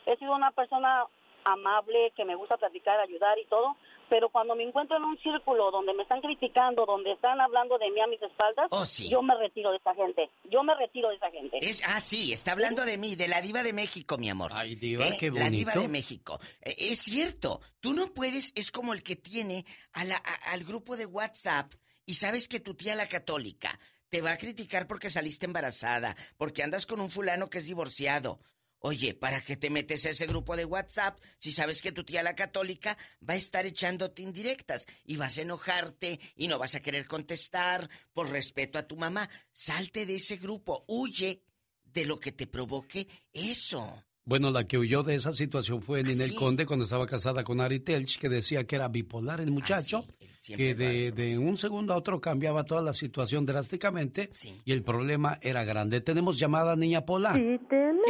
he 0.05 0.15
sido 0.17 0.35
una 0.35 0.51
persona 0.51 1.05
amable, 1.45 2.11
que 2.15 2.23
me 2.25 2.35
gusta 2.35 2.57
platicar, 2.57 2.99
ayudar 2.99 3.37
y 3.37 3.45
todo, 3.47 3.75
pero 4.09 4.29
cuando 4.29 4.55
me 4.55 4.63
encuentro 4.63 4.95
en 4.95 5.03
un 5.03 5.17
círculo 5.19 5.71
donde 5.71 5.93
me 5.93 6.03
están 6.03 6.21
criticando, 6.21 6.85
donde 6.85 7.11
están 7.11 7.41
hablando 7.41 7.77
de 7.77 7.89
mí 7.91 7.99
a 7.99 8.07
mis 8.07 8.21
espaldas, 8.21 8.67
Oh, 8.71 8.85
sí. 8.85 9.09
yo 9.09 9.21
me 9.21 9.35
retiro 9.35 9.71
de 9.71 9.77
esa 9.77 9.93
gente. 9.93 10.29
Yo 10.49 10.63
me 10.63 10.73
retiro 10.75 11.09
de 11.09 11.15
esa 11.15 11.29
gente. 11.31 11.57
Es, 11.61 11.81
ah, 11.85 11.99
sí, 11.99 12.31
está 12.31 12.53
hablando 12.53 12.85
de 12.85 12.97
mí, 12.97 13.15
de 13.15 13.27
la 13.27 13.41
diva 13.41 13.61
de 13.63 13.73
México, 13.73 14.17
mi 14.17 14.29
amor. 14.29 14.51
Ay, 14.53 14.75
diva, 14.75 15.05
¿Eh? 15.05 15.17
qué 15.19 15.31
La 15.31 15.49
diva 15.49 15.71
bonito. 15.73 15.79
de 15.81 15.87
México. 15.89 16.39
Eh, 16.61 16.75
es 16.77 16.99
cierto, 16.99 17.59
tú 17.81 17.93
no 17.93 18.07
puedes, 18.13 18.53
es 18.55 18.71
como 18.71 18.93
el 18.93 19.03
que 19.03 19.15
tiene 19.17 19.65
a 19.93 20.05
la- 20.05 20.17
a- 20.23 20.51
al 20.53 20.63
grupo 20.63 20.95
de 20.95 21.05
WhatsApp 21.07 21.73
y 22.05 22.13
sabes 22.13 22.47
que 22.47 22.59
tu 22.61 22.73
tía 22.75 22.95
la 22.95 23.07
católica 23.07 23.77
te 24.13 24.21
va 24.21 24.33
a 24.33 24.37
criticar 24.37 24.85
porque 24.85 25.09
saliste 25.09 25.47
embarazada, 25.47 26.15
porque 26.37 26.61
andas 26.61 26.85
con 26.85 27.01
un 27.01 27.09
fulano 27.09 27.49
que 27.49 27.57
es 27.57 27.65
divorciado. 27.65 28.39
Oye, 28.77 29.15
¿para 29.15 29.41
qué 29.41 29.57
te 29.57 29.71
metes 29.71 30.05
a 30.05 30.11
ese 30.11 30.27
grupo 30.27 30.55
de 30.55 30.65
WhatsApp 30.65 31.19
si 31.39 31.51
sabes 31.51 31.81
que 31.81 31.91
tu 31.91 32.03
tía 32.03 32.21
la 32.21 32.35
católica 32.35 32.95
va 33.27 33.33
a 33.33 33.37
estar 33.37 33.65
echándote 33.65 34.21
indirectas 34.21 34.85
y 35.03 35.17
vas 35.17 35.39
a 35.39 35.41
enojarte 35.41 36.19
y 36.35 36.47
no 36.47 36.59
vas 36.59 36.75
a 36.75 36.81
querer 36.81 37.07
contestar 37.07 37.89
por 38.13 38.29
respeto 38.29 38.77
a 38.77 38.87
tu 38.87 38.97
mamá? 38.97 39.27
Salte 39.51 40.05
de 40.05 40.17
ese 40.17 40.37
grupo, 40.37 40.85
huye 40.87 41.41
de 41.83 42.05
lo 42.05 42.19
que 42.19 42.33
te 42.33 42.45
provoque 42.45 43.07
eso. 43.31 44.05
Bueno, 44.25 44.51
la 44.51 44.63
que 44.65 44.77
huyó 44.77 45.03
de 45.03 45.15
esa 45.15 45.33
situación 45.33 45.81
fue 45.81 46.01
Ninel 46.01 46.31
sí? 46.31 46.35
Conde 46.35 46.65
cuando 46.65 46.85
estaba 46.85 47.05
casada 47.05 47.43
con 47.43 47.59
Ari 47.59 47.81
Telch, 47.81 48.17
que 48.17 48.29
decía 48.29 48.63
que 48.63 48.77
era 48.77 48.87
bipolar 48.87 49.41
el 49.41 49.51
muchacho, 49.51 50.05
que 50.45 50.75
de, 50.75 51.11
de 51.11 51.37
un 51.37 51.57
segundo 51.57 51.93
a 51.93 51.97
otro 51.97 52.21
cambiaba 52.21 52.63
toda 52.63 52.81
la 52.81 52.93
situación 52.93 53.45
drásticamente 53.45 54.29
y 54.63 54.71
el 54.71 54.81
problema 54.81 55.39
era 55.41 55.65
grande. 55.65 55.99
Tenemos 55.99 56.39
llamada 56.39 56.75
Niña 56.77 57.01
Pola. 57.05 57.37
Y 57.37 57.57
tenemos 57.67 58.05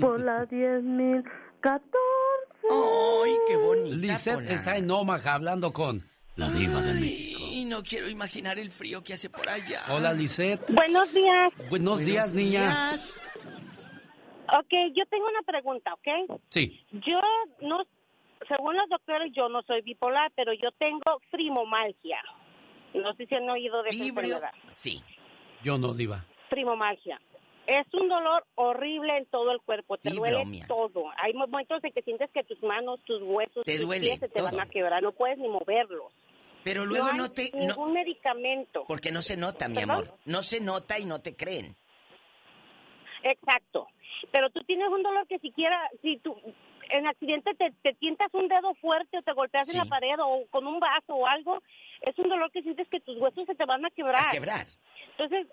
por 0.00 0.20
la 0.20 0.46
10.014. 0.46 1.80
¡Ay, 2.70 3.32
qué 3.48 3.56
bonita! 3.56 3.96
Lisette 3.96 4.34
Pola. 4.34 4.50
está 4.50 4.76
en 4.76 4.90
Omaha 4.90 5.34
hablando 5.34 5.72
con 5.72 6.04
la 6.36 6.50
diva 6.50 6.80
de 6.80 6.94
México. 6.94 7.40
Y 7.50 7.64
no 7.64 7.82
quiero 7.82 8.08
imaginar 8.08 8.58
el 8.58 8.70
frío 8.70 9.02
que 9.02 9.14
hace 9.14 9.30
por 9.30 9.48
allá. 9.48 9.82
Hola, 9.90 10.12
Lisette. 10.12 10.70
Buenos 10.72 11.12
días. 11.12 11.52
Buenos 11.70 12.00
días, 12.00 12.32
niña. 12.32 12.90
días. 12.90 13.20
Ok, 14.56 14.72
yo 14.94 15.04
tengo 15.06 15.26
una 15.28 15.42
pregunta, 15.42 15.92
¿ok? 15.94 16.38
Sí. 16.48 16.80
Yo 16.92 17.20
no, 17.60 17.82
según 18.48 18.76
los 18.76 18.88
doctores, 18.88 19.32
yo 19.34 19.48
no 19.48 19.62
soy 19.62 19.82
bipolar, 19.82 20.32
pero 20.34 20.52
yo 20.54 20.70
tengo 20.78 21.20
frimomalgia. 21.30 22.18
No 22.94 23.12
sé 23.14 23.26
si 23.26 23.34
han 23.34 23.48
oído 23.50 23.82
de 23.82 23.90
esa 23.90 24.04
enfermedad. 24.04 24.52
Sí. 24.74 25.02
Yo 25.62 25.76
no, 25.76 25.92
diva. 25.92 26.24
Frimomalgia. 26.48 27.20
Es 27.66 27.86
un 27.92 28.08
dolor 28.08 28.46
horrible 28.54 29.18
en 29.18 29.26
todo 29.26 29.50
el 29.52 29.60
cuerpo, 29.60 29.98
te 29.98 30.08
duele 30.10 30.42
todo. 30.66 31.04
Hay 31.22 31.34
momentos 31.34 31.84
en 31.84 31.92
que 31.92 32.00
sientes 32.00 32.30
que 32.32 32.42
tus 32.44 32.62
manos, 32.62 32.98
tus 33.04 33.20
huesos, 33.22 33.62
Te 33.66 33.76
tus 33.76 33.84
duele 33.86 34.06
pies 34.06 34.20
se 34.20 34.28
te 34.30 34.40
van 34.40 34.52
todo. 34.52 34.62
a 34.62 34.66
quebrar, 34.66 35.02
no 35.02 35.12
puedes 35.12 35.36
ni 35.36 35.48
moverlos. 35.48 36.10
Pero 36.64 36.86
luego 36.86 37.08
hay 37.08 37.18
no 37.18 37.30
te... 37.30 37.50
no- 37.52 37.58
ningún 37.66 37.92
medicamento. 37.92 38.84
porque 38.88 39.12
no 39.12 39.20
se 39.20 39.36
nota, 39.36 39.68
mi 39.68 39.74
¿Perdón? 39.74 39.90
amor. 39.90 40.14
No 40.24 40.40
se 40.42 40.60
nota 40.60 40.98
y 40.98 41.04
no 41.04 41.20
te 41.20 41.36
creen. 41.36 41.76
Exacto. 43.22 43.86
Pero 44.30 44.50
tú 44.50 44.62
tienes 44.64 44.88
un 44.88 45.02
dolor 45.02 45.26
que 45.26 45.38
siquiera, 45.38 45.80
si 46.02 46.18
tú 46.18 46.36
en 46.90 47.06
accidente 47.06 47.54
te, 47.54 47.72
te 47.82 47.94
tientas 47.94 48.32
un 48.32 48.48
dedo 48.48 48.74
fuerte 48.74 49.18
o 49.18 49.22
te 49.22 49.32
golpeas 49.32 49.68
en 49.72 49.78
la 49.78 49.84
pared 49.84 50.16
o 50.20 50.46
con 50.50 50.66
un 50.66 50.80
vaso 50.80 51.14
o 51.14 51.26
algo, 51.26 51.62
es 52.02 52.18
un 52.18 52.28
dolor 52.28 52.50
que 52.50 52.62
sientes 52.62 52.88
que 52.88 53.00
tus 53.00 53.18
huesos 53.18 53.46
se 53.46 53.54
te 53.54 53.64
van 53.64 53.84
a 53.84 53.90
quebrar. 53.90 54.28
A 54.28 54.30
quebrar. 54.30 54.66
Entonces, 55.10 55.46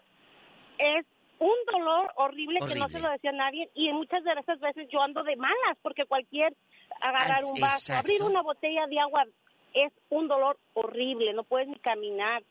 es 0.77 1.05
un 1.39 1.55
dolor 1.71 2.11
horrible, 2.15 2.59
que 2.67 2.75
no 2.75 2.87
se 2.89 2.99
lo 2.99 3.09
decía 3.09 3.31
a 3.31 3.33
nadie 3.33 3.69
y 3.73 3.91
muchas 3.91 4.23
de 4.23 4.31
esas 4.33 4.59
veces 4.59 4.87
yo 4.89 5.01
ando 5.01 5.23
de 5.23 5.35
malas 5.35 5.77
porque 5.81 6.05
cualquier 6.05 6.55
agarrar 7.01 7.43
un 7.43 7.59
vaso, 7.59 7.91
exacto. 7.91 7.99
abrir 7.99 8.23
una 8.23 8.41
botella 8.41 8.87
de 8.87 8.99
agua 8.99 9.25
es 9.73 9.91
un 10.09 10.27
dolor 10.27 10.57
horrible, 10.73 11.33
no 11.33 11.43
puedes 11.43 11.67
ni 11.67 11.75
caminar. 11.75 12.43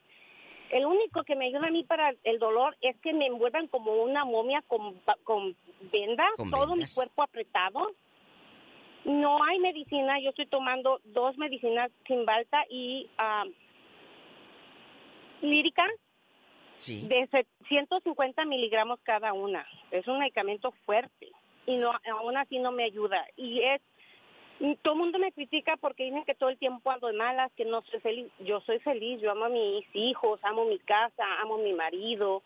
El 0.71 0.87
único 0.87 1.23
que 1.25 1.37
me 1.37 1.47
ayuda 1.47 1.69
a 1.69 1.71
mí 1.71 1.85
para 1.85 2.15
el 2.25 2.39
dolor 2.39 2.77
es 2.81 2.97
que 3.01 3.13
me 3.13 3.27
envuelvan 3.27 3.69
como 3.69 3.93
una 4.03 4.25
momia 4.25 4.63
con, 4.67 4.95
con 5.23 5.57
vendas, 5.93 6.27
Con 6.37 6.51
todo 6.51 6.69
vendas. 6.71 6.91
mi 6.91 6.95
cuerpo 6.95 7.23
apretado. 7.23 7.93
No 9.05 9.45
hay 9.45 9.59
medicina, 9.59 10.19
yo 10.21 10.31
estoy 10.31 10.47
tomando 10.47 11.01
dos 11.05 11.37
medicinas 11.37 11.91
Cymbalta 12.07 12.65
y 12.71 13.09
ah, 13.19 13.45
lírica 15.43 15.85
Sí. 16.79 17.07
de 17.07 17.29
150 17.69 18.45
miligramos 18.47 18.99
cada 19.05 19.33
una. 19.33 19.67
Es 19.91 20.07
un 20.09 20.19
medicamento 20.19 20.73
fuerte 20.85 21.29
y 21.67 21.77
no 21.77 21.93
aún 22.19 22.37
así 22.37 22.59
no 22.59 22.73
me 22.73 22.85
ayuda. 22.85 23.25
Y 23.37 23.61
es 23.63 23.81
y 24.61 24.77
todo 24.77 24.95
el 24.95 25.01
mundo 25.01 25.19
me 25.19 25.33
critica 25.33 25.77
porque 25.77 26.05
dicen 26.05 26.25
que 26.25 26.35
todo 26.35 26.49
el 26.49 26.59
tiempo 26.59 26.91
ando 26.91 27.09
de 27.09 27.13
malas, 27.15 27.51
que 27.57 27.65
no 27.65 27.83
soy 27.83 28.01
feliz. 28.01 28.31
Yo 28.41 28.61
soy 28.63 28.79
feliz, 28.81 29.21
yo 29.21 29.31
amo 29.33 29.47
a 29.47 29.49
mis 29.49 29.85
hijos, 29.95 30.41
amo 30.45 30.65
mi 30.65 30.79
casa, 30.79 31.25
amo 31.43 31.57
a 31.57 31.59
mi 31.59 31.73
marido. 31.73 32.43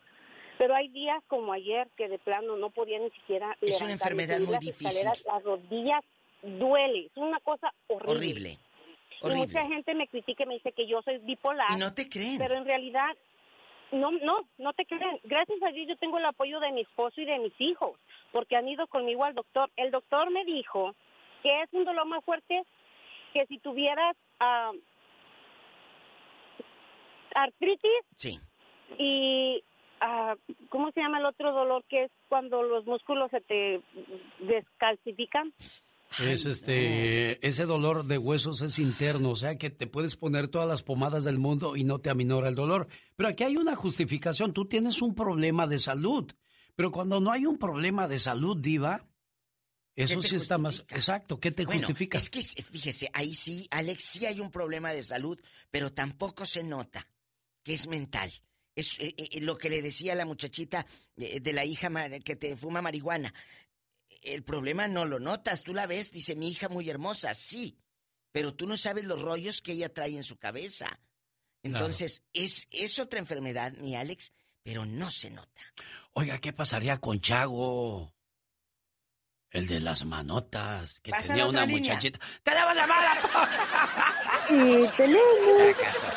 Pero 0.57 0.75
hay 0.75 0.89
días 0.89 1.23
como 1.29 1.53
ayer 1.53 1.87
que 1.97 2.09
de 2.09 2.19
plano 2.19 2.57
no 2.57 2.71
podía 2.71 2.99
ni 2.99 3.11
siquiera 3.11 3.57
Es 3.61 3.77
una 3.81 3.91
levantarme, 3.91 4.23
enfermedad 4.25 4.39
muy 4.41 4.53
las 4.55 4.61
difícil. 4.61 5.05
las 5.27 5.43
rodillas 5.45 6.03
duele, 6.43 7.07
es 7.07 7.17
una 7.17 7.39
cosa 7.41 7.73
horrible. 7.89 8.13
Horrible. 8.17 8.51
Y 8.51 9.27
Horrible. 9.27 9.47
mucha 9.47 9.67
gente 9.67 9.95
me 9.95 10.09
critica 10.09 10.45
y 10.45 10.47
me 10.47 10.55
dice 10.55 10.73
que 10.73 10.87
yo 10.87 11.03
soy 11.03 11.19
bipolar. 11.19 11.71
Y 11.73 11.77
no 11.77 11.93
te 11.93 12.09
creen. 12.09 12.39
Pero 12.39 12.55
en 12.55 12.65
realidad, 12.65 13.11
no, 13.93 14.11
no, 14.13 14.49
no 14.59 14.73
te 14.73 14.85
creen. 14.87 15.21
Gracias 15.25 15.63
a 15.63 15.71
Dios 15.73 15.89
yo 15.89 15.97
tengo 15.97 16.19
el 16.19 16.25
apoyo 16.25 16.59
de 16.61 16.73
mi 16.73 16.81
esposo 16.83 17.21
y 17.21 17.25
de 17.25 17.39
mis 17.39 17.61
hijos, 17.61 17.99
porque 18.33 18.57
han 18.57 18.69
ido 18.69 18.87
conmigo 18.89 19.25
al 19.25 19.35
doctor. 19.35 19.71
El 19.77 19.91
doctor 19.91 20.31
me 20.31 20.45
dijo 20.45 20.95
que 21.43 21.63
es 21.63 21.69
un 21.73 21.85
dolor 21.85 22.07
más 22.07 22.25
fuerte 22.25 22.63
que 23.33 23.47
si 23.47 23.59
tuvieras 23.59 24.17
ah, 24.41 24.73
artritis 27.35 27.91
Sí. 28.17 28.39
y, 28.99 29.63
ah, 30.01 30.35
¿cómo 30.71 30.91
se 30.93 31.01
llama 31.01 31.19
el 31.19 31.27
otro 31.27 31.53
dolor 31.53 31.85
que 31.89 32.05
es 32.05 32.11
cuando 32.29 32.63
los 32.63 32.85
músculos 32.87 33.31
se 33.31 33.41
te 33.41 33.81
descalcifican? 34.41 35.53
Es 36.25 36.47
este, 36.47 37.47
ese 37.47 37.67
dolor 37.67 38.05
de 38.05 38.17
huesos 38.17 38.63
es 38.63 38.79
interno, 38.79 39.29
o 39.31 39.37
sea 39.37 39.59
que 39.59 39.69
te 39.69 39.87
puedes 39.87 40.17
poner 40.17 40.49
todas 40.49 40.67
las 40.67 40.83
pomadas 40.83 41.23
del 41.23 41.39
mundo 41.39 41.77
y 41.77 41.85
no 41.85 41.99
te 41.99 42.09
aminora 42.09 42.49
el 42.49 42.55
dolor. 42.55 42.89
Pero 43.15 43.29
aquí 43.29 43.45
hay 43.45 43.57
una 43.57 43.77
justificación, 43.77 44.55
tú 44.55 44.65
tienes 44.65 45.03
un 45.03 45.15
problema 45.15 45.67
de 45.67 45.79
salud, 45.79 46.33
pero 46.77 46.93
cuando 46.93 47.21
no 47.21 47.31
hay 47.31 47.45
un 47.45 47.59
problema 47.59 48.09
de 48.09 48.19
salud, 48.19 48.57
diva, 48.57 49.05
eso 50.05 50.23
sí 50.23 50.37
está 50.37 50.59
más 50.59 50.85
exacto. 50.91 51.41
¿Qué 51.41 51.51
te 51.51 51.65
Bueno, 51.65 51.81
justifica? 51.81 52.19
Es 52.19 52.31
que, 52.31 52.43
fíjese, 52.43 53.11
ahí 53.13 53.35
sí, 53.35 53.67
Alex, 53.71 54.05
sí 54.05 54.27
hay 54.27 54.41
un 54.41 54.51
problema 54.51 54.93
de 54.93 55.03
salud, 55.03 55.41
pero 55.71 55.93
tampoco 55.93 56.47
se 56.47 56.63
nota 56.63 57.07
que 57.65 57.75
es 57.75 57.89
mental. 57.89 58.33
Es 58.77 58.99
eh, 59.01 59.15
eh, 59.17 59.41
lo 59.41 59.59
que 59.59 59.69
le 59.69 59.83
decía 59.83 60.13
a 60.13 60.17
la 60.17 60.25
muchachita 60.25 60.87
eh, 61.17 61.41
de 61.41 61.53
la 61.53 61.65
hija 61.65 61.91
que 62.21 62.37
te 62.37 62.57
fuma 62.57 62.81
marihuana. 62.81 63.35
El 64.23 64.45
problema 64.45 64.87
no 64.87 65.05
lo 65.05 65.19
notas, 65.19 65.65
tú 65.65 65.75
la 65.75 65.87
ves, 65.87 66.13
dice 66.13 66.37
mi 66.37 66.49
hija 66.49 66.69
muy 66.69 66.89
hermosa, 66.89 67.35
sí, 67.35 67.77
pero 68.31 68.55
tú 68.55 68.67
no 68.69 68.77
sabes 68.77 69.05
los 69.05 69.21
rollos 69.21 69.61
que 69.61 69.73
ella 69.73 69.93
trae 69.93 70.17
en 70.17 70.25
su 70.25 70.37
cabeza. 70.37 71.01
Entonces, 71.65 72.23
es, 72.33 72.69
es 72.71 73.01
otra 73.01 73.19
enfermedad, 73.19 73.73
mi 73.79 73.97
Alex, 73.97 74.33
pero 74.63 74.87
no 74.87 75.11
se 75.11 75.31
nota. 75.31 75.61
Oiga, 76.13 76.39
¿qué 76.39 76.53
pasaría 76.53 76.99
con 76.99 77.21
Chago? 77.21 78.15
El 79.51 79.67
de 79.67 79.81
las 79.81 80.05
manotas, 80.05 81.01
que 81.01 81.11
Pasa 81.11 81.29
tenía 81.29 81.45
la 81.45 81.51
una 81.51 81.67
línea. 81.67 81.95
muchachita. 81.95 82.19
¡Tenemos 82.43 82.75
llamada! 82.77 83.15
Y 84.51 84.87
tenemos 84.97 85.23
La 85.59 85.65
de 85.67 85.75
cosas 85.75 86.15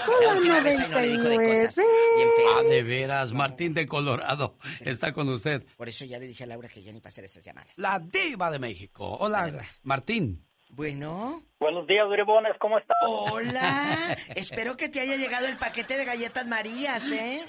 bien 2.15 2.29
Ah, 2.29 2.55
feas. 2.57 2.69
de 2.69 2.83
veras, 2.83 3.31
Martín 3.33 3.73
de 3.73 3.87
Colorado 3.87 4.57
está 4.81 5.13
con 5.13 5.29
usted. 5.29 5.63
Por 5.77 5.87
eso 5.87 6.03
ya 6.05 6.19
le 6.19 6.27
dije 6.27 6.43
a 6.43 6.47
Laura 6.47 6.67
que 6.67 6.81
ya 6.83 6.91
ni 6.91 6.99
pasar 6.99 7.23
esas 7.23 7.43
llamadas. 7.43 7.77
La 7.77 7.99
diva 7.99 8.51
de 8.51 8.59
México. 8.59 9.17
Hola, 9.19 9.51
Martín. 9.83 10.45
Bueno. 10.69 11.43
Buenos 11.59 11.85
días, 11.87 12.07
bribones, 12.09 12.53
¿cómo 12.59 12.77
estás? 12.79 12.97
Hola. 13.07 14.17
Espero 14.35 14.75
que 14.77 14.89
te 14.89 14.99
haya 14.99 15.15
llegado 15.15 15.47
el 15.47 15.57
paquete 15.57 15.97
de 15.97 16.05
galletas 16.05 16.47
Marías, 16.47 17.11
¿eh? 17.11 17.45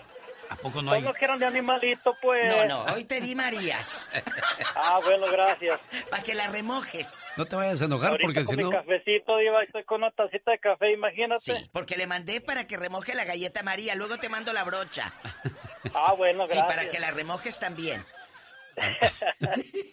¿A 0.49 0.57
poco 0.57 0.83
no 0.83 0.93
hay? 0.93 1.01
Solo 1.03 1.15
quiero 1.15 1.39
de 1.39 1.47
animalito, 1.47 2.15
pues. 2.21 2.55
No, 2.55 2.67
no, 2.67 2.95
hoy 2.95 3.05
te 3.05 3.21
di 3.21 3.35
Marías. 3.35 4.11
Ah, 4.75 4.99
bueno, 5.05 5.27
gracias. 5.31 5.79
Para 6.11 6.23
que 6.23 6.35
la 6.35 6.49
remojes. 6.49 7.27
No 7.37 7.45
te 7.45 7.57
vayas 7.57 7.81
a 7.83 7.85
enojar 7.87 8.11
Ahorita 8.11 8.27
porque 8.27 8.45
con 8.45 8.47
si 8.49 8.57
mi 8.57 8.63
no... 8.65 8.71
cafecito, 8.71 9.37
Diva, 9.39 9.63
estoy 9.63 9.85
con 9.85 10.03
una 10.03 10.11
tacita 10.11 10.51
de 10.51 10.59
café, 10.59 10.93
imagínate. 10.93 11.41
Sí, 11.43 11.71
porque 11.73 11.97
le 11.97 12.07
mandé 12.07 12.41
para 12.41 12.67
que 12.67 12.77
remoje 12.77 13.15
la 13.15 13.25
galleta 13.25 13.63
María. 13.63 13.95
Luego 13.95 14.19
te 14.19 14.29
mando 14.29 14.53
la 14.53 14.65
brocha. 14.65 15.13
Ah, 15.95 16.13
bueno, 16.17 16.47
Sí, 16.47 16.55
gracias. 16.57 16.67
para 16.77 16.89
que 16.91 16.99
la 16.99 17.11
remojes 17.13 17.59
también. 17.61 18.05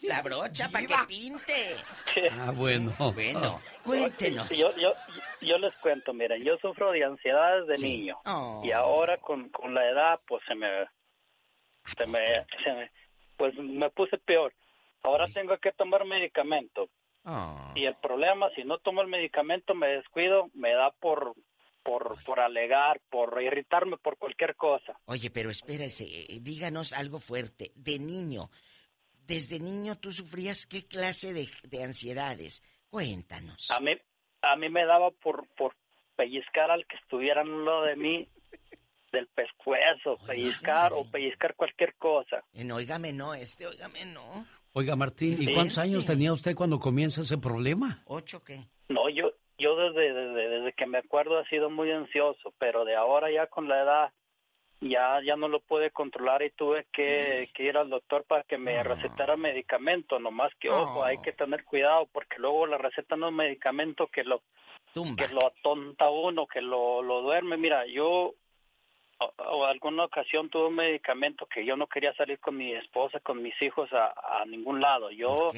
La 0.03 0.21
brocha 0.21 0.69
para 0.69 0.85
que 0.85 0.95
pinte. 1.07 1.75
Ah, 2.31 2.51
bueno. 2.55 2.93
Bueno, 3.13 3.61
cuéntenos. 3.83 4.49
Yo, 4.49 4.75
yo, 4.77 4.93
yo 5.41 5.57
les 5.57 5.73
cuento, 5.77 6.13
miren, 6.13 6.41
yo 6.43 6.57
sufro 6.57 6.91
de 6.91 7.03
ansiedad 7.03 7.65
desde 7.65 7.85
niño. 7.87 8.17
Oh. 8.25 8.61
Y 8.63 8.71
ahora 8.71 9.17
con, 9.17 9.49
con 9.49 9.73
la 9.73 9.87
edad, 9.89 10.19
pues 10.27 10.41
se 10.47 10.55
me, 10.55 10.67
se 11.97 12.05
me, 12.07 12.19
se 12.63 12.73
me- 12.73 12.91
pues 13.37 13.55
me 13.57 13.89
puse 13.91 14.17
peor. 14.17 14.53
Ahora 15.03 15.27
tengo 15.33 15.57
que 15.57 15.71
tomar 15.71 16.05
medicamento. 16.05 16.89
Oh. 17.25 17.71
Y 17.75 17.85
el 17.85 17.95
problema, 17.95 18.49
si 18.55 18.63
no 18.63 18.77
tomo 18.79 19.01
el 19.01 19.07
medicamento, 19.07 19.73
me 19.75 19.87
descuido, 19.87 20.49
me 20.53 20.73
da 20.73 20.91
por, 20.91 21.33
por, 21.83 22.21
por 22.25 22.39
alegar, 22.41 22.99
por 23.09 23.41
irritarme 23.41 23.97
por 23.97 24.17
cualquier 24.17 24.55
cosa. 24.55 24.99
Oye, 25.05 25.29
pero 25.29 25.49
espérese, 25.49 26.05
eh, 26.05 26.39
díganos 26.41 26.91
algo 26.93 27.19
fuerte. 27.19 27.71
De 27.75 27.97
niño, 27.99 28.49
desde 29.29 29.59
niño 29.59 29.95
tú 29.97 30.11
sufrías 30.11 30.65
qué 30.65 30.85
clase 30.87 31.33
de, 31.33 31.47
de 31.69 31.83
ansiedades. 31.83 32.63
Cuéntanos. 32.89 33.69
A 33.71 33.79
mí, 33.79 33.91
a 34.41 34.55
mí 34.55 34.69
me 34.69 34.85
daba 34.85 35.11
por, 35.11 35.47
por 35.55 35.75
pellizcar 36.15 36.71
al 36.71 36.85
que 36.87 36.97
estuviera 36.97 37.41
en 37.43 37.63
lo 37.63 37.83
de 37.83 37.95
mí 37.95 38.27
del 39.13 39.27
pescuezo, 39.27 40.17
pellizcar 40.27 40.93
o 40.93 41.09
pellizcar 41.09 41.55
cualquier 41.55 41.95
cosa. 41.95 42.43
En 42.53 42.71
óigame 42.71 43.13
no, 43.13 43.33
este, 43.35 43.67
óigame 43.67 44.05
no. 44.05 44.45
Oiga, 44.73 44.95
Martín, 44.95 45.33
¿y 45.41 45.45
Sí. 45.47 45.53
cuántos 45.53 45.77
años 45.77 46.05
tenía 46.05 46.33
usted 46.33 46.55
cuando 46.55 46.79
comienza 46.79 47.21
ese 47.21 47.37
problema? 47.37 48.01
¿Ocho 48.05 48.43
qué? 48.43 48.67
No, 48.87 49.09
yo, 49.09 49.31
yo 49.57 49.75
desde, 49.75 50.13
desde, 50.13 50.49
desde 50.49 50.73
que 50.73 50.85
me 50.87 50.97
acuerdo 50.99 51.39
he 51.39 51.45
sido 51.49 51.69
muy 51.69 51.91
ansioso, 51.91 52.53
pero 52.59 52.83
de 52.85 52.95
ahora 52.95 53.31
ya 53.31 53.45
con 53.47 53.67
la 53.67 53.81
edad 53.81 54.13
ya, 54.81 55.21
ya 55.23 55.35
no 55.35 55.47
lo 55.47 55.59
pude 55.59 55.91
controlar 55.91 56.41
y 56.41 56.51
tuve 56.51 56.85
que, 56.91 57.49
que 57.53 57.63
ir 57.63 57.77
al 57.77 57.89
doctor 57.89 58.23
para 58.23 58.43
que 58.43 58.57
me 58.57 58.81
recetara 58.83 59.35
medicamento, 59.35 60.19
nomás 60.19 60.53
que 60.55 60.69
ojo, 60.69 61.03
hay 61.03 61.17
que 61.19 61.33
tener 61.33 61.63
cuidado 61.65 62.07
porque 62.11 62.37
luego 62.39 62.65
le 62.67 62.77
recetan 62.77 63.23
un 63.23 63.35
medicamento 63.35 64.07
que 64.07 64.23
lo 64.23 64.41
que 65.15 65.27
lo 65.27 65.45
atonta 65.45 66.09
uno, 66.09 66.47
que 66.47 66.61
lo, 66.61 67.01
lo 67.03 67.21
duerme. 67.21 67.57
Mira, 67.57 67.85
yo 67.85 68.33
o, 69.19 69.33
o 69.37 69.65
alguna 69.65 70.05
ocasión 70.05 70.49
tuve 70.49 70.67
un 70.67 70.75
medicamento 70.75 71.45
que 71.45 71.65
yo 71.65 71.75
no 71.75 71.87
quería 71.87 72.13
salir 72.13 72.39
con 72.39 72.57
mi 72.57 72.73
esposa, 72.73 73.19
con 73.19 73.41
mis 73.41 73.59
hijos 73.61 73.91
a, 73.93 74.13
a 74.41 74.45
ningún 74.45 74.79
lado. 74.79 75.11
Yo 75.11 75.51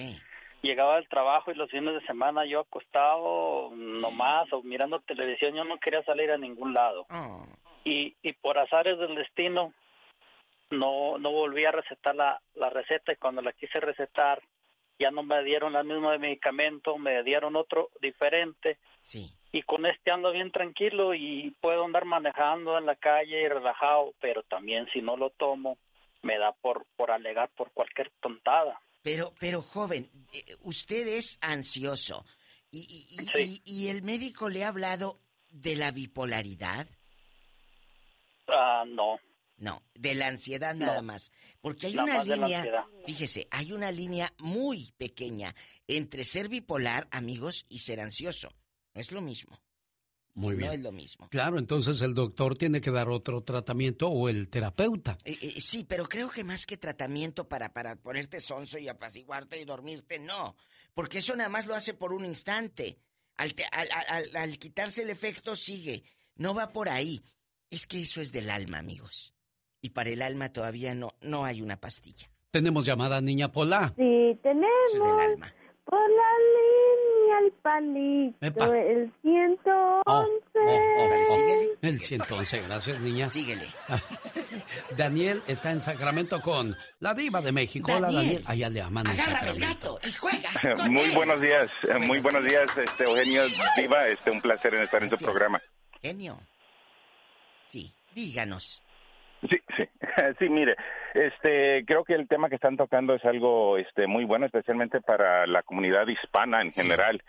llegaba 0.62 0.96
del 0.96 1.08
trabajo 1.08 1.52
y 1.52 1.56
los 1.56 1.70
fines 1.70 1.94
de 1.94 2.06
semana 2.06 2.46
yo 2.46 2.60
acostado 2.62 3.70
nomás 3.74 4.52
o 4.52 4.62
mirando 4.64 5.00
televisión, 5.00 5.56
yo 5.56 5.64
no 5.64 5.80
quería 5.80 6.04
salir 6.04 6.32
a 6.32 6.38
ningún 6.38 6.74
lado. 6.74 7.06
Y, 7.84 8.16
y 8.22 8.34
por 8.34 8.58
azares 8.58 8.98
del 9.00 9.16
destino 9.16 9.74
no 10.70 11.18
no 11.18 11.32
volví 11.32 11.66
a 11.66 11.72
recetar 11.72 12.16
la, 12.16 12.42
la 12.56 12.70
receta 12.70 13.12
y 13.12 13.18
cuando 13.18 13.42
la 13.42 13.52
quise 13.54 13.80
recetar 13.80 14.42
ya 15.00 15.10
no 15.10 15.24
me 15.24 15.44
dieron 15.44 15.76
el 15.76 15.84
mismo 15.86 16.16
medicamento, 16.20 16.98
me 17.00 17.24
dieron 17.24 17.56
otro 17.56 17.90
diferente. 18.02 18.78
Sí. 19.02 19.32
Y 19.52 19.64
con 19.64 19.86
este 19.88 20.12
ando 20.12 20.32
bien 20.32 20.52
tranquilo 20.52 21.16
y 21.16 21.56
puedo 21.60 21.84
andar 21.84 22.06
manejando 22.06 22.78
en 22.78 22.86
la 22.86 22.96
calle 22.96 23.42
y 23.42 23.48
relajado, 23.48 24.14
pero 24.22 24.44
también 24.44 24.88
si 24.94 25.02
no 25.02 25.18
lo 25.18 25.32
tomo 25.32 25.78
me 26.22 26.38
da 26.38 26.52
por 26.54 26.86
por 26.96 27.10
alegar 27.10 27.50
por 27.58 27.72
cualquier 27.72 28.12
tontada. 28.22 28.80
Pero, 29.02 29.34
pero 29.40 29.64
joven, 29.64 30.08
eh, 30.32 30.56
usted 30.62 31.08
es 31.08 31.40
ansioso. 31.42 32.24
¿Y, 32.70 32.80
y, 32.80 33.42
y- 33.42 33.62
y- 33.66 33.86
y 33.86 33.88
el 33.90 34.04
médico 34.04 34.48
le 34.50 34.64
ha 34.64 34.68
hablado 34.68 35.20
de 35.50 35.76
la 35.76 35.92
bipolaridad? 35.92 36.88
Ah, 38.48 38.84
no. 38.88 39.20
No, 39.58 39.84
de 39.94 40.16
la 40.16 40.28
ansiedad 40.28 40.74
No. 40.74 40.88
nada 40.88 41.02
más. 41.02 41.32
Porque 41.62 41.88
hay 41.88 41.94
Nada 41.94 42.24
una 42.24 42.36
línea, 42.36 42.88
fíjese, 43.06 43.48
hay 43.52 43.72
una 43.74 43.92
línea 43.92 44.34
muy 44.40 44.92
pequeña 44.98 45.54
entre 45.88 46.24
ser 46.24 46.50
bipolar, 46.50 47.08
amigos, 47.12 47.64
y 47.70 47.80
ser 47.80 48.00
ansioso. 48.00 48.50
No 48.94 49.02
es 49.02 49.12
lo 49.12 49.22
mismo. 49.22 49.62
Muy 50.34 50.56
bien. 50.56 50.68
No 50.68 50.74
es 50.74 50.80
lo 50.80 50.92
mismo. 50.92 51.28
Claro, 51.30 51.60
entonces 51.60 52.02
el 52.02 52.14
doctor 52.16 52.58
tiene 52.58 52.80
que 52.82 52.90
dar 52.90 53.10
otro 53.10 53.44
tratamiento 53.44 54.08
o 54.08 54.30
el 54.30 54.50
terapeuta. 54.50 55.18
Eh, 55.26 55.38
eh, 55.42 55.62
sí, 55.62 55.84
pero 55.84 56.08
creo 56.08 56.30
que 56.30 56.44
más 56.44 56.66
que 56.66 56.78
tratamiento 56.78 57.48
para, 57.50 57.72
para 57.74 57.98
ponerte 57.98 58.40
sonso 58.40 58.80
y 58.80 58.88
apaciguarte 58.88 59.60
y 59.60 59.66
dormirte, 59.66 60.18
no. 60.20 60.56
Porque 60.94 61.18
eso 61.20 61.36
nada 61.36 61.50
más 61.50 61.68
lo 61.68 61.76
hace 61.76 61.94
por 61.94 62.14
un 62.14 62.24
instante. 62.26 62.98
Al, 63.36 63.54
te- 63.54 63.66
al- 63.72 63.92
al- 63.92 64.06
al- 64.08 64.36
al 64.36 64.58
quitarse 64.58 65.04
el 65.04 65.10
efecto, 65.10 65.56
sigue. 65.56 66.04
No 66.36 66.54
va 66.56 66.70
por 66.72 66.88
ahí. 66.90 67.22
Es 67.72 67.88
que 67.88 68.02
eso 68.02 68.22
es 68.22 68.32
del 68.34 68.50
alma, 68.50 68.80
amigos. 68.80 69.34
Y 69.82 69.92
para 69.92 70.10
el 70.10 70.22
alma 70.22 70.50
todavía 70.52 70.94
no, 70.94 71.14
no 71.22 71.46
hay 71.46 71.62
una 71.62 71.78
pastilla. 71.78 72.30
Tenemos 72.52 72.86
llamada 72.86 73.22
Niña 73.22 73.52
Pola. 73.52 73.94
Sí, 73.98 74.38
tenemos 74.44 74.68
Eso 74.94 75.06
es 75.06 75.12
del 75.18 75.32
alma. 75.32 75.54
por 75.86 76.00
la 76.02 76.32
línea 76.52 77.40
el 77.46 77.52
palito, 77.54 78.38
Epa. 78.46 78.78
el 78.78 79.12
111. 79.22 80.02
Oh, 80.06 80.26
El 81.82 82.00
111, 82.02 82.62
gracias 82.64 83.00
niña. 83.00 83.30
Síguele. 83.30 83.68
Daniel 84.98 85.42
está 85.48 85.72
en 85.72 85.80
Sacramento 85.80 86.42
con 86.42 86.76
la 87.00 87.14
diva 87.14 87.42
de 87.42 87.54
México. 87.54 87.90
Hola 87.94 88.08
Daniel. 88.12 88.24
Daniel. 88.26 88.44
Allá 88.48 88.70
le 88.70 88.82
aman 88.82 89.08
en 89.08 89.18
Sacramento. 89.18 90.00
y 90.08 90.12
juega. 90.12 90.50
Muy 90.90 91.10
buenos 91.12 91.40
días, 91.42 91.72
eh, 91.88 91.98
muy 92.00 92.20
buenos 92.20 92.44
días, 92.44 92.70
este 92.78 93.06
Eugenio 93.06 93.44
Diva, 93.78 94.08
este 94.10 94.30
un 94.30 94.42
placer 94.42 94.74
en 94.76 94.82
estar 94.84 95.02
en 95.02 95.10
tu 95.10 95.16
programa. 95.18 95.62
Genio. 96.02 96.38
Sí, 97.72 97.90
díganos. 98.14 98.84
Sí, 99.50 99.58
sí, 99.78 99.84
sí, 100.40 100.50
mire, 100.50 100.76
este, 101.14 101.86
creo 101.86 102.04
que 102.04 102.16
el 102.16 102.28
tema 102.28 102.50
que 102.50 102.56
están 102.56 102.76
tocando 102.76 103.16
es 103.16 103.24
algo, 103.24 103.78
este, 103.78 104.08
muy 104.08 104.26
bueno, 104.26 104.46
especialmente 104.46 105.00
para 105.00 105.48
la 105.48 105.64
comunidad 105.64 106.06
hispana 106.06 106.62
en 106.62 106.74
general. 106.74 107.24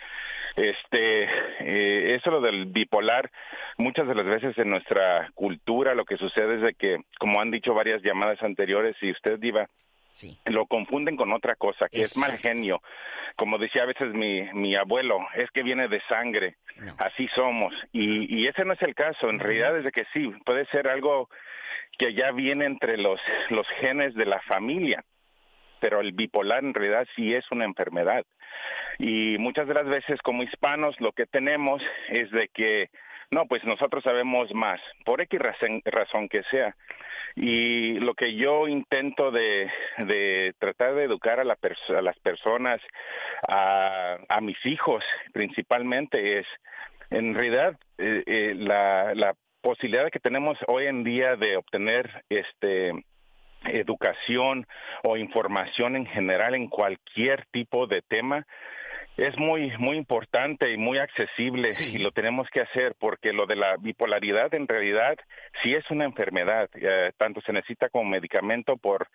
Este, 0.56 1.22
eh, 1.60 2.16
eso 2.16 2.32
lo 2.32 2.40
del 2.40 2.66
bipolar, 2.66 3.30
muchas 3.78 4.08
de 4.08 4.16
las 4.16 4.26
veces 4.26 4.58
en 4.58 4.70
nuestra 4.70 5.30
cultura 5.34 5.94
lo 5.94 6.04
que 6.04 6.16
sucede 6.16 6.56
es 6.56 6.62
de 6.62 6.74
que, 6.74 6.98
como 7.20 7.40
han 7.40 7.52
dicho 7.52 7.72
varias 7.72 8.02
llamadas 8.02 8.42
anteriores, 8.42 8.96
y 9.00 9.12
usted 9.12 9.38
diva, 9.38 9.68
lo 10.46 10.66
confunden 10.66 11.16
con 11.16 11.32
otra 11.32 11.54
cosa, 11.56 11.88
que 11.88 12.02
es 12.02 12.16
mal 12.16 12.38
genio. 12.38 12.82
Como 13.36 13.58
decía 13.58 13.82
a 13.82 13.86
veces 13.86 14.12
mi, 14.12 14.42
mi 14.52 14.76
abuelo, 14.76 15.18
es 15.34 15.50
que 15.50 15.62
viene 15.62 15.88
de 15.88 16.02
sangre, 16.08 16.56
así 16.98 17.28
somos. 17.34 17.74
Y, 17.92 18.42
y 18.42 18.46
ese 18.46 18.64
no 18.64 18.74
es 18.74 18.82
el 18.82 18.94
caso, 18.94 19.30
en 19.30 19.38
realidad 19.38 19.76
es 19.78 19.84
de 19.84 19.92
que 19.92 20.04
sí, 20.12 20.30
puede 20.44 20.66
ser 20.66 20.88
algo 20.88 21.28
que 21.98 22.14
ya 22.14 22.32
viene 22.32 22.66
entre 22.66 22.96
los, 22.96 23.20
los 23.50 23.66
genes 23.80 24.14
de 24.14 24.26
la 24.26 24.40
familia, 24.42 25.04
pero 25.80 26.00
el 26.00 26.12
bipolar 26.12 26.64
en 26.64 26.74
realidad 26.74 27.06
sí 27.16 27.34
es 27.34 27.44
una 27.50 27.64
enfermedad. 27.64 28.24
Y 28.98 29.36
muchas 29.38 29.66
de 29.66 29.74
las 29.74 29.86
veces 29.86 30.20
como 30.22 30.42
hispanos 30.42 30.94
lo 31.00 31.12
que 31.12 31.26
tenemos 31.26 31.82
es 32.08 32.30
de 32.30 32.48
que, 32.48 32.90
no, 33.32 33.46
pues 33.46 33.64
nosotros 33.64 34.04
sabemos 34.04 34.52
más, 34.54 34.78
por 35.04 35.22
X 35.22 35.40
razón, 35.40 36.28
que 36.28 36.42
sea. 36.50 36.76
Y 37.34 37.94
lo 37.94 38.14
que 38.14 38.34
yo 38.34 38.68
intento 38.68 39.30
de, 39.30 39.70
tratar 40.58 40.94
de 40.94 41.04
educar 41.04 41.40
a, 41.40 41.44
la 41.44 41.56
a 41.88 42.02
las 42.02 42.18
personas, 42.18 42.80
a, 43.48 44.18
a 44.28 44.40
mis 44.42 44.58
hijos 44.66 45.02
principalmente, 45.32 46.40
es 46.40 46.46
en 47.10 47.34
realidad 47.34 47.78
eh, 47.96 48.22
eh, 48.26 48.54
la, 48.54 49.14
la 49.14 49.34
posibilidad 49.62 50.10
que 50.10 50.20
tenemos 50.20 50.58
hoy 50.66 50.86
en 50.86 51.02
día 51.02 51.36
de 51.36 51.56
obtener 51.56 52.24
este 52.28 52.92
educación 53.64 54.66
o 55.04 55.16
información 55.16 55.96
en 55.96 56.04
general 56.06 56.54
en 56.54 56.68
cualquier 56.68 57.46
tipo 57.52 57.86
de 57.86 58.02
tema 58.02 58.46
es 59.16 59.36
muy 59.36 59.70
muy 59.78 59.96
importante 59.98 60.72
y 60.72 60.76
muy 60.78 60.98
accesible 60.98 61.68
y 61.92 61.98
lo 61.98 62.12
tenemos 62.12 62.48
que 62.50 62.60
hacer 62.62 62.94
porque 62.98 63.32
lo 63.32 63.46
de 63.46 63.56
la 63.56 63.76
bipolaridad 63.76 64.54
en 64.54 64.66
realidad 64.66 65.16
sí 65.62 65.74
es 65.74 65.84
una 65.90 66.04
enfermedad 66.06 66.70
eh, 66.74 67.12
tanto 67.18 67.40
se 67.42 67.52
necesita 67.52 67.88
como 67.90 68.08
medicamento 68.08 68.76
por 68.78 69.08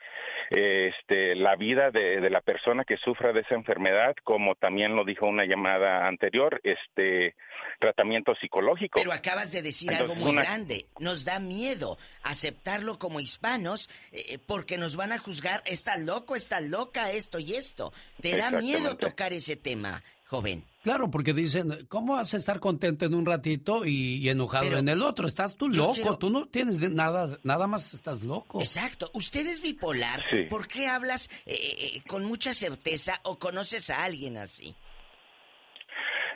eh, 0.52 0.92
este 1.00 1.36
la 1.36 1.56
vida 1.56 1.90
de, 1.92 2.22
de 2.22 2.30
la 2.30 2.42
persona 2.42 2.84
que 2.84 2.98
sufra 2.98 3.34
de 3.34 3.42
esa 3.42 3.56
enfermedad 3.56 4.16
como 4.24 4.54
también 4.56 4.96
lo 4.96 5.04
dijo 5.04 5.26
una 5.26 5.46
llamada 5.46 6.08
anterior 6.08 6.62
este 6.64 7.36
tratamiento 7.80 8.36
psicológico 8.36 9.00
Pero 9.00 9.12
acabas 9.14 9.52
de 9.52 9.62
decir 9.62 9.92
algo 9.94 10.16
muy 10.16 10.30
una- 10.32 10.44
grande. 10.44 10.86
Nos 11.00 11.26
da 11.26 11.40
miedo 11.40 11.98
aceptarlo 12.24 12.98
como 13.00 13.20
hispanos 13.20 13.90
eh, 14.12 14.24
eh, 14.30 14.40
porque 14.46 14.78
nos 14.78 14.96
van 14.96 15.12
a 15.12 15.18
juzgar, 15.18 15.62
está 15.66 15.98
loco, 15.98 16.36
está 16.36 16.60
loca, 16.62 17.12
esto 17.12 17.40
y 17.40 17.56
esto. 17.56 17.94
Te 18.22 18.36
da 18.38 18.52
miedo 18.52 18.96
tocar 18.98 19.34
ese 19.34 19.56
tema, 19.56 19.87
joven. 20.26 20.64
Claro, 20.84 21.10
porque 21.12 21.34
dicen, 21.34 21.86
¿cómo 21.90 22.14
vas 22.14 22.34
a 22.34 22.38
estar 22.38 22.60
contento 22.62 23.06
en 23.06 23.14
un 23.14 23.26
ratito 23.26 23.86
y, 23.86 24.16
y 24.18 24.30
enojado 24.30 24.66
Pero 24.66 24.78
en 24.78 24.88
el 24.88 25.02
otro? 25.02 25.28
Estás 25.28 25.58
tú 25.58 25.68
loco, 25.68 25.94
quiero- 25.96 26.18
tú 26.18 26.30
no 26.30 26.46
tienes 26.46 26.80
de- 26.80 26.90
nada, 26.90 27.38
nada 27.44 27.68
más 27.68 27.94
estás 27.94 28.24
loco. 28.24 28.60
Exacto. 28.62 29.10
Usted 29.14 29.46
es 29.48 29.62
bipolar. 29.62 30.24
Sí. 30.30 30.44
¿Por 30.50 30.68
qué 30.68 30.88
hablas 30.88 31.30
eh, 31.46 31.56
eh, 31.56 32.02
con 32.08 32.24
mucha 32.24 32.54
certeza 32.54 33.20
o 33.24 33.38
conoces 33.38 33.90
a 33.90 34.04
alguien 34.06 34.38
así? 34.38 34.76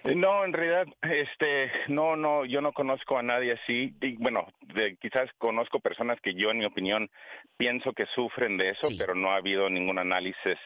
Eh, 0.03 0.15
No, 0.15 0.44
en 0.45 0.52
realidad, 0.53 0.86
este, 1.03 1.72
no, 1.88 2.15
no, 2.15 2.44
yo 2.45 2.60
no 2.61 2.73
conozco 2.73 3.18
a 3.18 3.23
nadie 3.23 3.53
así. 3.53 3.94
Y, 4.02 4.15
bueno, 4.18 4.48
de- 4.73 4.98
quizás 5.02 5.30
conozco 5.38 5.80
personas 5.80 6.19
que 6.22 6.34
yo, 6.34 6.49
en 6.52 6.57
mi 6.60 6.65
opinión, 6.65 7.10
pienso 7.57 7.94
que 7.94 8.06
sufren 8.15 8.57
de 8.57 8.72
eso, 8.72 8.88
pero 8.98 9.14
no 9.15 9.32
ha 9.32 9.38
habido 9.38 9.69
ningún 9.69 9.99
análisis, 9.99 10.57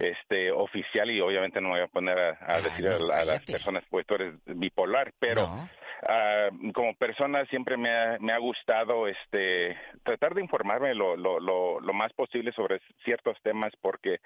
este, 0.00 0.50
oficial 0.50 1.10
y 1.10 1.20
obviamente 1.20 1.60
no 1.60 1.68
me 1.68 1.74
voy 1.74 1.84
a 1.84 1.88
poner 1.88 2.18
a, 2.18 2.38
a 2.40 2.60
decir 2.60 2.88
a, 2.88 2.98
la- 2.98 3.20
a 3.20 3.24
las 3.24 3.42
personas, 3.42 3.84
pues 3.90 4.06
tú 4.06 4.14
eres 4.14 4.34
bipolar, 4.46 5.12
pero 5.18 5.46
ah, 6.08 6.48
como 6.74 6.94
persona 6.94 7.44
siempre 7.46 7.76
me 7.76 7.90
ha, 7.90 8.16
me 8.18 8.32
ha 8.32 8.38
gustado, 8.38 9.06
este, 9.06 9.76
tratar 10.02 10.34
de 10.34 10.40
informarme 10.40 10.94
lo, 10.94 11.16
lo, 11.16 11.38
lo, 11.38 11.80
lo 11.80 11.92
más 11.92 12.12
posible 12.14 12.50
sobre 12.52 12.80
ciertos 13.04 13.36
temas 13.42 13.72
porque 13.82 14.18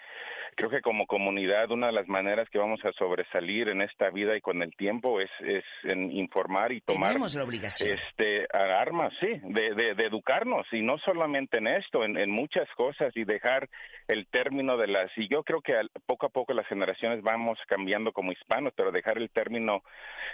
creo 0.56 0.70
que 0.70 0.80
como 0.82 1.06
comunidad 1.06 1.72
una 1.72 1.88
de 1.88 1.92
las 1.92 2.06
maneras 2.06 2.48
que 2.48 2.58
vamos 2.58 2.78
a 2.84 2.92
sobresalir 2.92 3.68
en 3.68 3.82
esta 3.82 4.10
vida 4.10 4.36
y 4.36 4.40
con 4.40 4.62
el 4.62 4.70
tiempo 4.76 5.20
es, 5.20 5.30
es 5.40 5.64
en 5.82 6.12
informar 6.12 6.70
y 6.70 6.80
tomar 6.82 7.08
Tenemos 7.08 7.34
la 7.34 7.42
obligación. 7.42 7.98
este 7.98 8.46
armas 8.52 9.12
sí 9.18 9.40
de, 9.42 9.74
de, 9.74 9.94
de 9.96 10.06
educarnos 10.06 10.64
y 10.70 10.80
no 10.82 10.96
solamente 10.98 11.58
en 11.58 11.66
esto 11.66 12.04
en, 12.04 12.16
en 12.16 12.30
muchas 12.30 12.68
cosas 12.76 13.10
y 13.16 13.24
dejar 13.24 13.68
el 14.08 14.26
término 14.26 14.76
de 14.76 14.86
las 14.86 15.10
y 15.16 15.28
yo 15.28 15.42
creo 15.42 15.60
que 15.60 15.74
poco 16.06 16.26
a 16.26 16.28
poco 16.28 16.52
las 16.52 16.66
generaciones 16.66 17.22
vamos 17.22 17.58
cambiando 17.66 18.12
como 18.12 18.32
hispanos 18.32 18.72
pero 18.76 18.92
dejar 18.92 19.18
el 19.18 19.30
término 19.30 19.82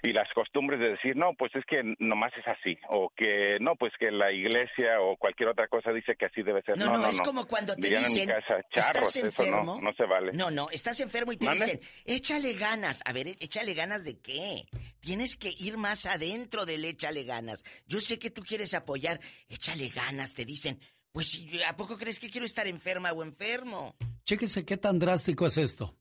y 0.03 0.13
las 0.13 0.29
costumbres 0.33 0.81
de 0.81 0.91
decir 0.91 1.17
no 1.17 1.35
pues 1.35 1.55
es 1.55 1.65
que 1.67 1.83
nomás 1.99 2.33
es 2.37 2.47
así 2.49 2.79
o 2.89 3.11
que 3.17 3.59
no 3.61 3.77
pues 3.77 3.93
que 3.99 4.11
la 4.11 4.33
iglesia 4.33 5.01
o 5.01 5.17
cualquier 5.17 5.51
otra 5.51 5.69
cosa 5.69 5.93
dice 5.93 6.17
que 6.17 6.27
así 6.27 6.43
debe 6.43 6.63
ser 6.63 6.79
No, 6.79 6.97
no, 6.99 7.07
es 7.07 7.21
como 7.21 7.47
cuando 7.47 7.75
te 7.75 7.83
Dirían 7.83 8.05
dicen, 8.05 8.23
en 8.23 8.29
mi 8.29 8.35
casa 8.35 8.63
charros 8.71 9.03
¿estás 9.03 9.17
eso 9.17 9.27
enfermo? 9.27 9.77
no 9.77 9.81
no 9.81 9.93
se 9.95 10.05
vale 10.05 10.33
No, 10.33 10.51
no, 10.51 10.69
estás 10.71 11.01
enfermo 11.01 11.33
y 11.33 11.37
te 11.37 11.49
dicen, 11.51 11.81
échale 12.05 12.53
ganas. 12.55 13.03
A 13.05 13.13
ver, 13.13 13.29
échale 13.29 13.75
ganas 13.75 14.05
de 14.05 14.19
qué? 14.21 14.65
Tienes 15.01 15.37
que 15.37 15.51
ir 15.59 15.77
más 15.77 16.07
adentro 16.07 16.67
del 16.67 16.85
échale 16.85 17.25
ganas. 17.25 17.65
Yo 17.87 18.01
sé 18.01 18.19
que 18.19 18.31
tú 18.31 18.43
quieres 18.43 18.75
apoyar, 18.75 19.21
échale 19.49 19.89
ganas, 19.89 20.35
te 20.35 20.45
dicen. 20.45 20.81
Pues, 21.13 21.41
¿a 21.67 21.77
poco 21.77 21.97
crees 21.97 22.19
que 22.19 22.31
quiero 22.31 22.47
estar 22.47 22.67
enferma 22.67 23.13
o 23.13 23.23
enfermo? 23.23 23.97
Chéquese 24.25 24.65
qué 24.65 24.77
tan 24.77 24.99
drástico 24.99 25.47
es 25.47 25.59
esto. 25.59 25.97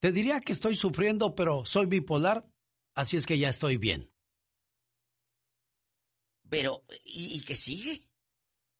Te 0.00 0.10
diría 0.10 0.40
que 0.40 0.52
estoy 0.52 0.74
sufriendo, 0.74 1.34
pero 1.34 1.64
soy 1.64 1.86
bipolar, 1.86 2.46
así 2.94 3.16
es 3.16 3.26
que 3.26 3.38
ya 3.38 3.48
estoy 3.48 3.76
bien. 3.76 4.10
Pero, 6.48 6.84
¿y, 7.04 7.42
qué 7.44 7.56
sigue? 7.56 8.08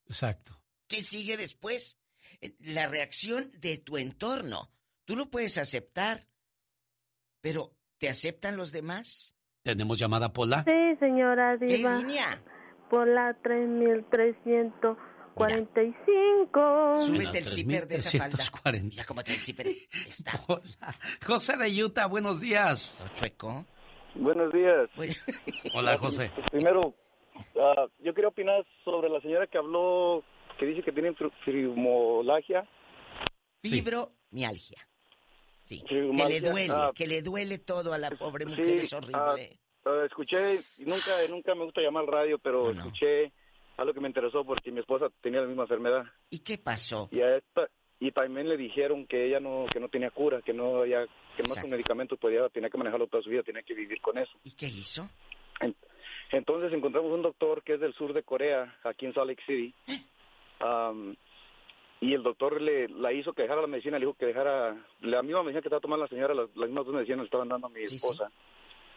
Exacto. 0.07 0.61
¿Qué 0.87 1.01
sigue 1.01 1.35
después? 1.35 1.99
Eh, 2.41 2.55
la 2.59 2.87
reacción 2.87 3.51
de 3.59 3.77
tu 3.77 3.97
entorno. 3.97 4.71
Tú 5.03 5.15
lo 5.15 5.29
puedes 5.29 5.57
aceptar, 5.57 6.27
pero 7.41 7.75
¿te 7.97 8.09
aceptan 8.09 8.55
los 8.55 8.71
demás? 8.71 9.35
¿Tenemos 9.63 9.99
llamada 9.99 10.31
Pola? 10.31 10.63
Sí, 10.63 10.95
señora 10.99 11.57
Diva. 11.57 11.97
¿Qué 11.99 12.05
línea? 12.05 12.43
Pola 12.89 13.37
3300. 13.43 14.97
45. 15.35 16.95
Súbete 16.95 17.39
el 17.39 17.47
zipper 17.47 17.87
de 17.87 17.97
esa 17.97 18.17
falda. 18.17 18.37
Mira 18.81 19.03
cómo 19.05 19.21
trae 19.21 19.35
el 19.35 19.43
zipper. 19.43 19.67
Está. 20.07 20.41
Hola. 20.47 20.95
José 21.25 21.57
de 21.57 21.83
Utah, 21.83 22.07
buenos 22.07 22.39
días. 22.39 22.97
Chueco. 23.15 23.65
Buenos 24.15 24.51
días. 24.53 24.89
Bueno. 24.95 25.13
Hola, 25.73 25.97
José. 25.97 26.31
Pues, 26.33 26.49
primero, 26.51 26.87
uh, 26.87 27.89
yo 27.99 28.13
quería 28.13 28.29
opinar 28.29 28.65
sobre 28.85 29.09
la 29.09 29.19
señora 29.19 29.45
que 29.47 29.57
habló, 29.57 30.23
que 30.57 30.67
dice 30.67 30.81
que 30.83 30.93
tiene 30.93 31.13
fibromialgia. 31.43 32.65
Fibromialgia. 33.61 34.87
Sí. 35.63 35.83
Que 35.85 35.95
le 35.95 36.39
duele, 36.39 36.73
ah, 36.73 36.91
que 36.95 37.07
le 37.07 37.21
duele 37.21 37.57
todo 37.57 37.91
a 37.91 37.97
la 37.97 38.11
pobre 38.11 38.45
ah, 38.45 38.49
mujer, 38.49 38.65
sí, 38.79 38.85
es 38.85 38.93
horrible. 38.93 39.59
Ah, 39.83 40.05
escuché, 40.05 40.61
nunca, 40.77 41.11
nunca 41.29 41.55
me 41.55 41.65
gusta 41.65 41.81
llamar 41.81 42.03
al 42.03 42.11
radio, 42.11 42.39
pero 42.39 42.73
no, 42.73 42.81
escuché 42.81 43.33
algo 43.77 43.93
que 43.93 43.99
me 43.99 44.07
interesó 44.07 44.43
porque 44.45 44.71
mi 44.71 44.79
esposa 44.79 45.09
tenía 45.21 45.41
la 45.41 45.47
misma 45.47 45.63
enfermedad. 45.63 46.05
¿Y 46.29 46.39
qué 46.39 46.57
pasó? 46.57 47.09
Y 47.11 47.21
a 47.21 47.37
esta, 47.37 47.67
y 47.99 48.11
también 48.11 48.47
le 48.49 48.57
dijeron 48.57 49.05
que 49.07 49.25
ella 49.27 49.39
no, 49.39 49.65
que 49.71 49.79
no 49.79 49.89
tenía 49.89 50.11
cura, 50.11 50.41
que 50.41 50.53
no 50.53 50.77
había, 50.81 51.05
que 51.35 51.43
más 51.43 51.53
con 51.61 51.69
medicamentos 51.71 52.17
podía, 52.19 52.47
tenía 52.49 52.69
que 52.69 52.77
manejarlo 52.77 53.07
toda 53.07 53.23
su 53.23 53.29
vida, 53.29 53.43
tenía 53.43 53.63
que 53.63 53.73
vivir 53.73 53.99
con 54.01 54.17
eso. 54.17 54.31
¿Y 54.43 54.55
qué 54.55 54.67
hizo? 54.67 55.09
En- 55.59 55.75
Entonces 56.31 56.71
encontramos 56.73 57.11
un 57.11 57.21
doctor 57.21 57.63
que 57.63 57.73
es 57.75 57.79
del 57.79 57.93
sur 57.93 58.13
de 58.13 58.23
Corea, 58.23 58.77
aquí 58.83 59.05
en 59.05 59.13
Salt 59.13 59.27
Lake 59.29 59.43
City. 59.45 59.73
Am, 60.59 61.15
y 62.01 62.13
el 62.13 62.23
doctor 62.23 62.61
le 62.61 62.87
la 62.89 63.11
hizo 63.13 63.33
que 63.33 63.43
dejara 63.43 63.61
la 63.61 63.67
medicina, 63.67 63.97
le 63.97 64.05
dijo 64.05 64.17
que 64.17 64.25
dejara 64.27 64.75
la 65.01 65.21
misma 65.23 65.41
medicina 65.43 65.61
que 65.61 65.67
estaba 65.69 65.79
tomando 65.81 66.03
la 66.05 66.09
señora, 66.09 66.33
las, 66.33 66.49
las 66.55 66.67
mismas 66.69 66.85
dos 66.85 66.93
medicinas 66.93 67.19
le 67.19 67.25
estaban 67.25 67.47
dando 67.49 67.67
a 67.67 67.69
mi 67.69 67.81
esposa. 67.95 68.31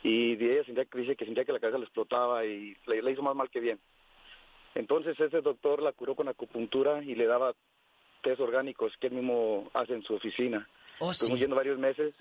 Y 0.03 0.37
de 0.37 0.55
ella 0.55 0.65
sentía 0.65 0.85
que 0.85 0.99
dice 0.99 1.17
que 1.17 1.25
sentía 1.25 1.45
que 1.45 1.53
la 1.53 1.59
cabeza 1.61 1.79
le 1.79 1.85
explotaba 1.85 2.45
y 2.45 2.77
le, 2.87 3.03
le 3.03 3.13
hizo 3.13 3.23
más 3.23 3.35
mal 3.35 3.51
que 3.51 3.61
bien. 3.61 3.79
Entonces 4.75 5.19
ese 5.19 5.41
doctor 5.41 5.83
la 5.83 5.93
curó 5.93 6.15
con 6.15 6.29
acupuntura 6.29 7.03
y 7.03 7.15
le 7.15 7.27
daba 7.27 7.53
test 8.23 8.41
orgánicos 8.41 8.93
que 9.01 9.09
él 9.09 9.15
mismo 9.15 9.71
hace 9.75 9.95
en 9.95 10.03
su 10.03 10.15
oficina. 10.15 10.69
Oh, 11.01 11.11
Estuvimos 11.11 11.39
sí. 11.39 11.45
yendo 11.45 11.57
varios 11.57 11.79
meses 11.79 12.15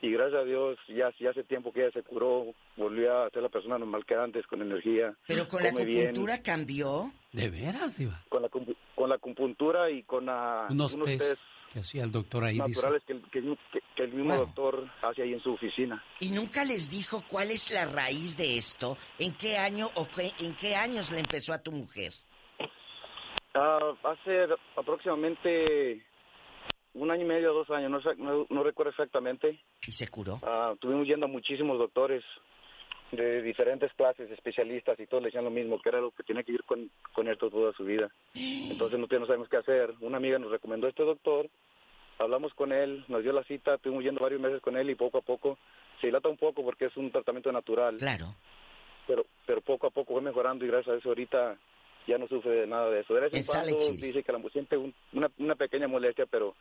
y 0.00 0.12
gracias 0.12 0.42
a 0.42 0.44
Dios 0.44 0.78
ya, 0.88 1.12
ya 1.18 1.30
hace 1.30 1.42
tiempo 1.44 1.72
que 1.72 1.80
ella 1.82 1.92
se 1.92 2.02
curó, 2.02 2.54
volvió 2.76 3.22
a 3.22 3.30
ser 3.30 3.42
la 3.42 3.48
persona 3.48 3.78
normal 3.78 4.04
que 4.06 4.14
antes, 4.14 4.46
con 4.46 4.62
energía. 4.62 5.14
Pero 5.26 5.48
con 5.48 5.62
la 5.62 5.70
bien. 5.72 6.08
acupuntura 6.08 6.42
cambió. 6.42 7.12
¿De 7.32 7.50
veras, 7.50 7.98
Diva? 7.98 8.22
Con 8.28 8.42
la, 8.42 8.48
con 8.48 9.08
la 9.08 9.16
acupuntura 9.16 9.90
y 9.90 10.04
con 10.04 10.26
la, 10.26 10.66
Unos, 10.70 10.96
test, 11.04 11.40
que 11.72 11.80
hacía 11.80 12.04
el 12.04 12.10
doctor 12.12 12.44
ahí, 12.44 12.54
dice. 12.54 12.68
naturales 12.68 13.02
que, 13.04 13.12
el- 13.12 13.30
que, 13.30 13.38
el- 13.40 13.58
que- 13.72 13.80
que 13.96 14.02
el 14.04 14.12
mismo 14.14 14.34
doctor 14.36 14.90
hace 15.02 15.22
ahí 15.22 15.32
en 15.34 15.40
su 15.40 15.52
oficina. 15.52 16.02
¿Y 16.20 16.30
nunca 16.30 16.64
les 16.64 16.88
dijo 16.88 17.22
cuál 17.28 17.50
es 17.50 17.70
la 17.72 17.84
raíz 17.86 18.36
de 18.36 18.56
esto? 18.56 18.96
¿En 19.18 19.34
qué 19.34 19.58
año 19.58 19.86
o 19.94 20.06
qué- 20.08 20.32
en 20.44 20.54
qué 20.56 20.74
años 20.76 21.10
le 21.12 21.18
empezó 21.20 21.52
a 21.52 21.58
tu 21.62 21.72
mujer? 21.72 22.12
Ah, 23.54 23.78
hace 24.04 24.46
aproximadamente 24.76 26.04
un 26.94 27.10
año 27.10 27.22
y 27.22 27.28
medio, 27.28 27.52
dos 27.52 27.68
años, 27.70 27.90
no, 27.90 28.14
no, 28.16 28.46
no 28.48 28.62
recuerdo 28.62 28.90
exactamente. 28.90 29.60
¿Y 29.86 29.92
se 29.92 30.08
curó? 30.08 30.40
Ah, 30.42 30.70
estuvimos 30.74 31.06
yendo 31.06 31.26
a 31.26 31.28
muchísimos 31.28 31.78
doctores 31.78 32.24
de 33.12 33.42
diferentes 33.42 33.92
clases, 33.94 34.30
especialistas, 34.30 34.98
y 35.00 35.06
todos 35.06 35.22
le 35.22 35.28
decían 35.28 35.44
lo 35.44 35.50
mismo, 35.50 35.80
que 35.80 35.88
era 35.88 36.00
lo 36.00 36.10
que 36.10 36.22
tenía 36.22 36.42
que 36.42 36.52
ir 36.52 36.62
con, 36.64 36.90
con 37.14 37.26
esto 37.28 37.48
toda 37.50 37.72
su 37.72 37.84
vida. 37.84 38.10
Entonces 38.34 38.98
no, 38.98 39.06
no 39.10 39.26
sabemos 39.26 39.48
qué 39.48 39.56
hacer. 39.56 39.94
Una 40.00 40.18
amiga 40.18 40.38
nos 40.38 40.50
recomendó 40.50 40.86
a 40.86 40.90
este 40.90 41.04
doctor, 41.04 41.48
hablamos 42.18 42.52
con 42.54 42.72
él, 42.72 43.04
nos 43.08 43.22
dio 43.22 43.32
la 43.32 43.44
cita, 43.44 43.74
estuvimos 43.74 44.04
yendo 44.04 44.20
varios 44.20 44.40
meses 44.40 44.60
con 44.60 44.76
él 44.76 44.90
y 44.90 44.94
poco 44.94 45.18
a 45.18 45.22
poco 45.22 45.58
se 46.00 46.08
dilata 46.08 46.28
un 46.28 46.36
poco 46.36 46.62
porque 46.62 46.86
es 46.86 46.96
un 46.96 47.10
tratamiento 47.10 47.50
natural. 47.50 47.96
Claro. 47.96 48.34
Pero, 49.06 49.24
pero 49.46 49.60
poco 49.62 49.86
a 49.86 49.90
poco 49.90 50.12
fue 50.12 50.22
mejorando 50.22 50.64
y 50.64 50.68
gracias 50.68 50.94
a 50.94 50.98
eso 50.98 51.08
ahorita 51.08 51.56
ya 52.06 52.18
no 52.18 52.28
sufre 52.28 52.50
de 52.52 52.66
nada 52.66 52.90
de 52.90 53.00
eso. 53.00 53.14
De 53.14 53.20
vez 53.22 53.34
en 53.34 53.44
cuando 53.44 53.76
dice 54.06 54.22
que 54.22 54.32
la 54.32 54.40
siente 54.50 54.76
un- 54.76 54.94
una, 55.14 55.30
una 55.38 55.54
pequeña 55.54 55.88
molestia, 55.88 56.26
pero 56.26 56.54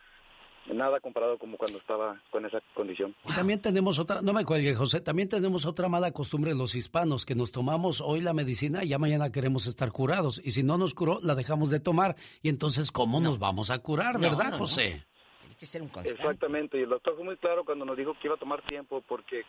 nada 0.73 0.99
comparado 0.99 1.37
como 1.37 1.57
cuando 1.57 1.77
estaba 1.77 2.21
con 2.29 2.45
esa 2.45 2.59
condición. 2.73 3.15
Y 3.25 3.33
también 3.33 3.61
tenemos 3.61 3.99
otra, 3.99 4.21
no 4.21 4.33
me 4.33 4.45
cuelgue, 4.45 4.75
José, 4.75 5.01
también 5.01 5.29
tenemos 5.29 5.65
otra 5.65 5.87
mala 5.87 6.11
costumbre 6.11 6.53
los 6.53 6.75
hispanos, 6.75 7.25
que 7.25 7.35
nos 7.35 7.51
tomamos 7.51 8.01
hoy 8.01 8.21
la 8.21 8.33
medicina 8.33 8.83
y 8.83 8.89
ya 8.89 8.97
mañana 8.97 9.31
queremos 9.31 9.67
estar 9.67 9.91
curados. 9.91 10.41
Y 10.43 10.51
si 10.51 10.63
no 10.63 10.77
nos 10.77 10.93
curó, 10.93 11.19
la 11.21 11.35
dejamos 11.35 11.69
de 11.69 11.79
tomar. 11.79 12.15
Y 12.41 12.49
entonces, 12.49 12.91
¿cómo 12.91 13.19
nos 13.19 13.39
vamos 13.39 13.69
a 13.69 13.79
curar, 13.79 14.15
No, 14.15 14.21
verdad, 14.21 14.45
no, 14.45 14.51
no. 14.51 14.57
José? 14.57 15.05
Tiene 15.41 15.55
que 15.55 15.65
ser 15.65 15.81
un 15.81 15.91
Exactamente, 16.03 16.77
y 16.77 16.83
el 16.83 16.89
doctor 16.89 17.15
fue 17.15 17.23
muy 17.23 17.37
claro 17.37 17.63
cuando 17.65 17.85
nos 17.85 17.97
dijo 17.97 18.13
que 18.13 18.27
iba 18.27 18.35
a 18.35 18.39
tomar 18.39 18.61
tiempo 18.63 19.01
porque 19.07 19.43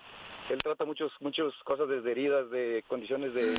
él 0.51 0.63
trata 0.63 0.85
muchos 0.85 1.13
muchas 1.21 1.53
cosas 1.65 1.89
desde 1.89 2.11
heridas, 2.11 2.51
de 2.51 2.85
condiciones 2.89 3.35
de, 3.35 3.59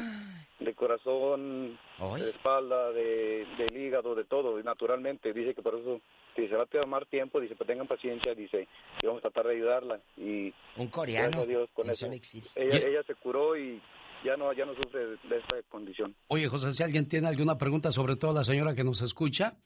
de 0.59 0.73
corazón, 0.75 1.77
de 2.17 2.29
espalda, 2.29 2.91
de, 2.91 3.45
del 3.57 3.77
hígado, 3.77 4.15
de 4.15 4.25
todo, 4.25 4.59
y 4.59 4.63
naturalmente. 4.63 5.33
Dice 5.33 5.53
que 5.53 5.61
por 5.61 5.75
eso 5.75 6.01
dice, 6.35 6.55
va 6.55 6.63
a 6.63 6.65
tomar 6.65 7.05
tiempo, 7.05 7.39
dice, 7.39 7.55
pero 7.55 7.67
tengan 7.67 7.87
paciencia, 7.87 8.33
dice, 8.33 8.67
y 9.01 9.05
vamos 9.05 9.19
a 9.19 9.29
tratar 9.29 9.47
de 9.47 9.55
ayudarla. 9.55 9.99
Y 10.17 10.53
Un 10.77 10.87
coreano. 10.87 11.27
gracias 11.27 11.43
a 11.43 11.47
Dios 11.47 11.69
con 11.73 11.89
eso. 11.89 12.11
Ella, 12.55 12.77
ella 12.87 13.03
se 13.03 13.15
curó 13.15 13.57
y 13.57 13.81
ya 14.23 14.35
no 14.35 14.51
ya 14.53 14.65
no 14.65 14.75
sufre 14.75 15.05
de, 15.05 15.37
esta 15.37 15.61
condición. 15.69 16.15
Oye, 16.27 16.47
José, 16.47 16.73
si 16.73 16.83
alguien 16.83 17.07
tiene 17.07 17.27
alguna 17.27 17.57
pregunta, 17.57 17.91
sobre 17.91 18.15
todo 18.15 18.33
la 18.33 18.43
señora 18.43 18.75
que 18.75 18.83
nos 18.83 19.01
escucha, 19.01 19.57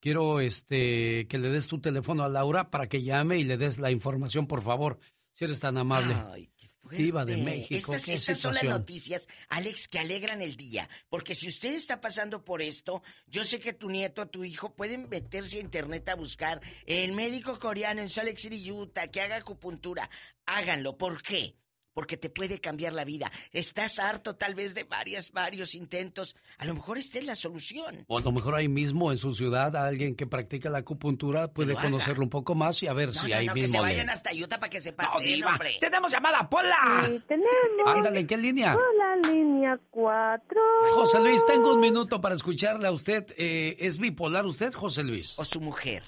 quiero 0.00 0.40
este 0.40 1.26
que 1.28 1.38
le 1.38 1.48
des 1.48 1.68
tu 1.68 1.80
teléfono 1.80 2.24
a 2.24 2.28
Laura 2.28 2.70
para 2.70 2.88
que 2.88 3.02
llame 3.02 3.38
y 3.38 3.44
le 3.44 3.56
des 3.56 3.78
la 3.78 3.90
información, 3.90 4.46
por 4.46 4.62
favor, 4.62 4.98
si 5.32 5.44
eres 5.44 5.60
tan 5.60 5.78
amable. 5.78 6.14
Ay, 6.30 6.50
Diva 6.98 7.24
de 7.24 7.34
fuerte. 7.34 7.50
México, 7.50 7.94
Estas, 7.94 8.38
son 8.38 8.54
las 8.54 8.64
noticias, 8.64 9.28
Alex, 9.48 9.88
que 9.88 9.98
alegran 9.98 10.42
el 10.42 10.56
día. 10.56 10.88
Porque 11.08 11.34
si 11.34 11.48
usted 11.48 11.74
está 11.74 12.00
pasando 12.00 12.44
por 12.44 12.62
esto, 12.62 13.02
yo 13.26 13.44
sé 13.44 13.60
que 13.60 13.72
tu 13.72 13.90
nieto, 13.90 14.28
tu 14.28 14.44
hijo, 14.44 14.74
pueden 14.74 15.08
meterse 15.08 15.58
a 15.58 15.60
internet 15.60 16.08
a 16.08 16.14
buscar 16.14 16.60
el 16.86 17.12
médico 17.12 17.58
coreano 17.58 18.02
en 18.02 18.08
Salt 18.08 18.28
Lake 18.28 18.40
City, 18.40 18.70
Utah, 18.70 19.08
que 19.08 19.20
haga 19.20 19.36
acupuntura. 19.36 20.10
Háganlo. 20.46 20.96
¿Por 20.96 21.22
qué? 21.22 21.56
Porque 21.94 22.16
te 22.16 22.30
puede 22.30 22.58
cambiar 22.60 22.92
la 22.92 23.04
vida. 23.04 23.30
Estás 23.52 23.98
harto 23.98 24.34
tal 24.36 24.54
vez 24.54 24.74
de 24.74 24.84
varias, 24.84 25.32
varios 25.32 25.74
intentos. 25.74 26.36
A 26.58 26.64
lo 26.64 26.74
mejor 26.74 26.98
esta 26.98 27.18
es 27.18 27.24
la 27.26 27.34
solución. 27.34 28.04
O 28.08 28.18
a 28.18 28.22
lo 28.22 28.32
mejor 28.32 28.54
ahí 28.54 28.68
mismo 28.68 29.12
en 29.12 29.18
su 29.18 29.34
ciudad 29.34 29.74
alguien 29.76 30.16
que 30.16 30.26
practica 30.26 30.70
la 30.70 30.78
acupuntura 30.78 31.48
puede 31.52 31.74
conocerlo 31.74 32.22
un 32.24 32.30
poco 32.30 32.54
más 32.54 32.82
y 32.82 32.86
a 32.86 32.92
ver 32.92 33.08
No, 33.08 33.14
si 33.14 33.30
no, 33.30 33.36
ahí 33.36 33.46
no, 33.46 33.54
que 33.54 33.60
mismo 33.62 33.72
se 33.80 33.86
le- 33.86 33.92
vayan 33.92 34.10
hasta 34.10 34.30
Utah 34.34 34.58
para 34.58 34.70
que 34.70 34.80
se 34.80 34.92
pasen, 34.92 35.44
hombre. 35.44 35.76
¡Tenemos 35.80 36.10
llamada, 36.10 36.48
Pola! 36.48 37.04
Sí, 37.06 37.20
tenemos. 37.28 37.50
Ándale, 37.86 38.20
¿en 38.20 38.26
qué 38.26 38.36
línea? 38.36 38.74
Hola, 38.76 39.16
línea 39.32 39.78
4. 39.90 40.60
José 40.94 41.20
Luis, 41.20 41.44
tengo 41.46 41.72
un 41.74 41.80
minuto 41.80 42.20
para 42.20 42.34
escucharle 42.34 42.88
a 42.88 42.92
usted. 42.92 43.26
Eh, 43.36 43.76
¿Es 43.78 43.98
bipolar 43.98 44.46
usted, 44.46 44.72
José 44.72 45.02
Luis? 45.04 45.38
¿O 45.38 45.44
su 45.44 45.60
mujer? 45.60 46.02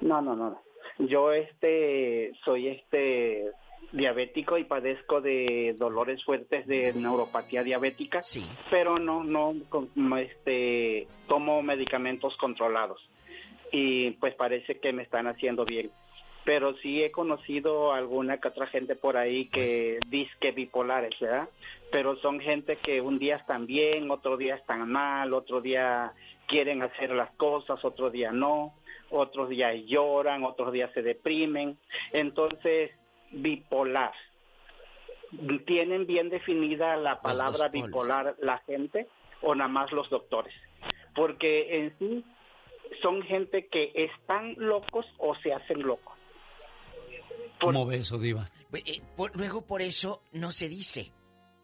No, 0.00 0.20
no, 0.20 0.34
no. 0.36 0.62
Yo 0.98 1.32
este 1.32 2.32
soy 2.44 2.68
este 2.68 3.50
diabético 3.92 4.56
y 4.58 4.64
padezco 4.64 5.20
de 5.20 5.74
dolores 5.78 6.22
fuertes 6.24 6.66
de 6.66 6.92
neuropatía 6.94 7.62
diabética. 7.62 8.22
Sí. 8.22 8.44
Pero 8.70 8.98
no 8.98 9.24
no 9.24 10.16
este 10.18 11.06
tomo 11.26 11.62
medicamentos 11.62 12.36
controlados. 12.36 13.00
Y 13.72 14.12
pues 14.12 14.34
parece 14.34 14.78
que 14.78 14.92
me 14.92 15.02
están 15.02 15.26
haciendo 15.26 15.64
bien. 15.64 15.90
Pero 16.44 16.74
sí 16.78 17.02
he 17.02 17.10
conocido 17.10 17.92
alguna 17.92 18.38
que 18.38 18.48
otra 18.48 18.66
gente 18.66 18.96
por 18.96 19.16
ahí 19.16 19.48
que 19.48 19.98
dice 20.08 20.32
que 20.40 20.52
bipolares, 20.52 21.18
¿verdad? 21.20 21.48
Pero 21.92 22.16
son 22.16 22.40
gente 22.40 22.76
que 22.76 23.00
un 23.00 23.18
día 23.18 23.36
están 23.36 23.66
bien, 23.66 24.10
otro 24.10 24.36
día 24.36 24.54
están 24.54 24.90
mal, 24.90 25.34
otro 25.34 25.60
día 25.60 26.12
quieren 26.46 26.82
hacer 26.82 27.10
las 27.10 27.30
cosas, 27.32 27.84
otro 27.84 28.10
día 28.10 28.32
no, 28.32 28.74
otros 29.10 29.50
días 29.50 29.74
lloran, 29.86 30.44
otros 30.44 30.72
días 30.72 30.90
se 30.94 31.02
deprimen. 31.02 31.76
Entonces, 32.12 32.90
bipolar. 33.30 34.12
¿Tienen 35.66 36.06
bien 36.06 36.28
definida 36.28 36.96
la 36.96 37.20
palabra 37.20 37.68
bipolar 37.68 38.34
la 38.40 38.58
gente 38.66 39.06
o 39.42 39.54
nada 39.54 39.68
más 39.68 39.92
los 39.92 40.10
doctores? 40.10 40.54
Porque 41.14 41.78
en 41.78 41.96
sí 41.98 42.24
son 43.02 43.22
gente 43.22 43.68
que 43.68 43.92
están 43.94 44.54
locos 44.56 45.06
o 45.18 45.34
se 45.36 45.52
hacen 45.52 45.82
locos. 45.82 46.16
¿Cómo 47.60 47.86
ve 47.86 47.98
eso, 47.98 48.18
Diva? 48.18 48.50
Eh, 48.72 49.00
por- 49.16 49.36
luego 49.36 49.66
por 49.66 49.82
eso 49.82 50.22
no 50.32 50.50
se 50.50 50.68
dice. 50.68 51.12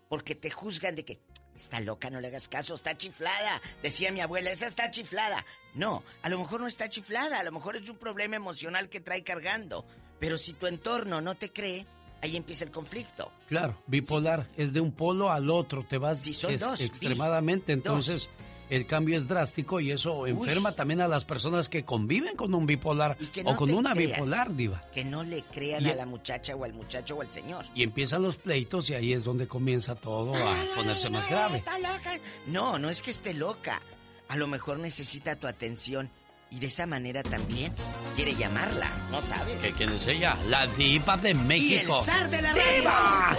Porque 0.09 0.35
te 0.37 0.51
juzgan 0.51 0.95
de 0.95 1.05
que 1.05 1.19
está 1.57 1.81
loca, 1.81 2.11
no 2.11 2.21
le 2.21 2.29
hagas 2.29 2.49
caso, 2.49 2.75
está 2.75 2.97
chiflada. 2.97 3.61
Decía 3.83 4.13
mi 4.13 4.21
abuela, 4.21 4.51
esa 4.51 4.67
está 4.67 4.91
chiflada. 4.91 5.45
No, 5.75 6.05
a 6.23 6.29
lo 6.29 6.39
mejor 6.39 6.61
no 6.61 6.67
está 6.69 6.89
chiflada, 6.89 7.41
a 7.41 7.43
lo 7.43 7.51
mejor 7.51 7.75
es 7.77 7.89
un 7.91 7.99
problema 7.99 8.37
emocional 8.37 8.89
que 8.89 9.01
trae 9.01 9.25
cargando. 9.25 9.85
Pero 10.19 10.39
si 10.39 10.53
tu 10.55 10.67
entorno 10.67 11.21
no 11.21 11.35
te 11.35 11.51
cree, 11.53 11.87
ahí 12.23 12.37
empieza 12.37 12.65
el 12.65 12.71
conflicto. 12.71 13.31
Claro, 13.49 13.77
bipolar 13.87 14.49
es 14.57 14.73
de 14.73 14.81
un 14.81 14.93
polo 14.93 15.31
al 15.31 15.51
otro, 15.51 15.85
te 15.85 15.99
vas 15.99 16.23
son 16.35 16.55
es- 16.55 16.61
dos, 16.61 16.81
extremadamente, 16.81 17.73
entonces 17.73 18.29
el 18.69 18.85
cambio 18.87 19.17
es 19.17 19.29
drástico 19.29 19.79
y 19.79 19.93
eso 19.93 20.27
enferma 20.27 20.73
también 20.73 21.01
a 21.01 21.07
las 21.07 21.25
personas 21.25 21.69
que 21.69 21.85
conviven 21.85 22.35
con 22.35 22.53
un 22.55 22.67
bipolar 22.67 23.17
no 23.45 23.51
o 23.53 23.57
con 23.57 23.73
una 23.73 23.93
crean. 23.93 24.11
bipolar, 24.15 24.57
diva. 24.57 24.83
Que 24.93 25.05
no 25.05 25.23
le 25.23 25.43
crean 25.43 25.85
Y- 25.87 25.91
a 25.91 25.95
la 25.95 26.07
muchacha 26.07 26.57
o 26.57 26.65
al 26.65 26.73
muchacho 26.73 27.15
o 27.17 27.21
al 27.23 27.31
señor. 27.31 27.65
Y 27.77 27.85
empiezan 27.85 28.23
los 28.23 28.35
pleitos 28.37 28.91
y 28.91 28.95
ahí 28.95 29.13
es 29.13 29.23
donde 29.23 29.47
comienza 29.47 29.95
todo 29.95 30.33
a 30.35 30.55
ponerse 30.75 31.09
más 31.11 31.29
grave. 31.31 31.59
Está 31.59 31.79
loca. 31.79 32.19
No, 32.49 32.79
no 32.79 32.91
es 32.91 33.03
que 33.03 33.11
esté 33.13 33.35
loca. 33.35 33.81
A 34.29 34.37
lo 34.37 34.49
mejor 34.49 34.81
necesita 34.81 35.37
tu 35.37 35.47
atención 35.47 36.11
y 36.51 36.59
de 36.61 36.67
esa 36.67 36.87
manera 36.87 37.23
también 37.23 37.73
quiere 38.15 38.35
llamarla, 38.35 38.91
¿no 39.11 39.21
sabes? 39.23 39.59
¿Que 39.61 39.73
¿Quién 39.73 39.91
es 39.91 40.07
ella? 40.07 40.39
La 40.49 40.67
diva 40.67 41.17
de 41.17 41.35
México. 41.35 41.75
Y 41.75 41.97
el 41.99 42.05
zar 42.05 42.31
de 42.31 42.43
la 42.43 42.55
¡Diva! 42.55 43.37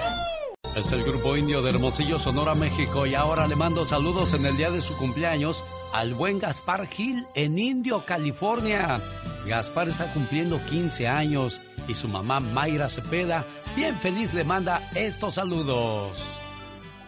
Es 0.75 0.91
el 0.91 1.03
grupo 1.03 1.35
indio 1.35 1.61
de 1.61 1.71
Hermosillo, 1.71 2.19
Sonora, 2.19 2.53
México. 2.53 3.05
Y 3.05 3.15
ahora 3.15 3.47
le 3.47 3.55
mando 3.55 3.85
saludos 3.85 4.33
en 4.33 4.45
el 4.45 4.57
día 4.57 4.69
de 4.69 4.81
su 4.81 4.95
cumpleaños 4.97 5.63
al 5.93 6.13
buen 6.13 6.39
Gaspar 6.39 6.87
Gil 6.87 7.25
en 7.33 7.57
Indio, 7.57 8.05
California. 8.05 9.01
Gaspar 9.47 9.87
está 9.87 10.13
cumpliendo 10.13 10.63
15 10.65 11.07
años 11.07 11.61
y 11.87 11.93
su 11.93 12.07
mamá 12.07 12.39
Mayra 12.39 12.89
Cepeda, 12.89 13.45
bien 13.75 13.97
feliz, 13.97 14.33
le 14.33 14.43
manda 14.43 14.89
estos 14.93 15.35
saludos. 15.35 16.21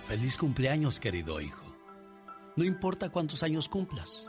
Feliz 0.07 0.37
cumpleaños, 0.37 0.99
querido 0.99 1.41
hijo. 1.41 1.65
No 2.55 2.63
importa 2.63 3.09
cuántos 3.09 3.43
años 3.43 3.67
cumplas. 3.67 4.28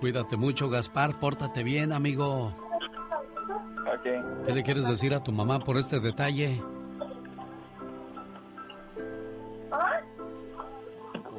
Cuídate 0.00 0.36
mucho, 0.36 0.68
Gaspar. 0.68 1.18
Pórtate 1.18 1.62
bien, 1.62 1.92
amigo. 1.92 2.52
¿Qué 4.46 4.52
le 4.52 4.62
quieres 4.62 4.86
decir 4.86 5.14
a 5.14 5.22
tu 5.22 5.32
mamá 5.32 5.58
por 5.58 5.76
este 5.76 6.00
detalle? 6.00 6.62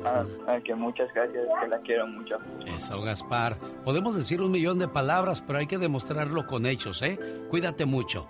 Ah, 0.06 0.24
ah, 0.48 0.60
que 0.64 0.74
muchas 0.74 1.14
gracias, 1.14 1.44
que 1.62 1.68
la 1.68 1.80
quiero 1.80 2.08
mucho. 2.08 2.38
Eso, 2.66 3.02
Gaspar. 3.02 3.58
Podemos 3.84 4.16
decir 4.16 4.42
un 4.42 4.52
millón 4.52 4.80
de 4.80 4.88
palabras, 4.88 5.42
pero 5.42 5.60
hay 5.60 5.68
que 5.68 5.78
demostrarlo 5.78 6.48
con 6.48 6.66
hechos, 6.66 7.02
¿eh? 7.02 7.20
Cuídate 7.50 7.86
mucho. 7.86 8.28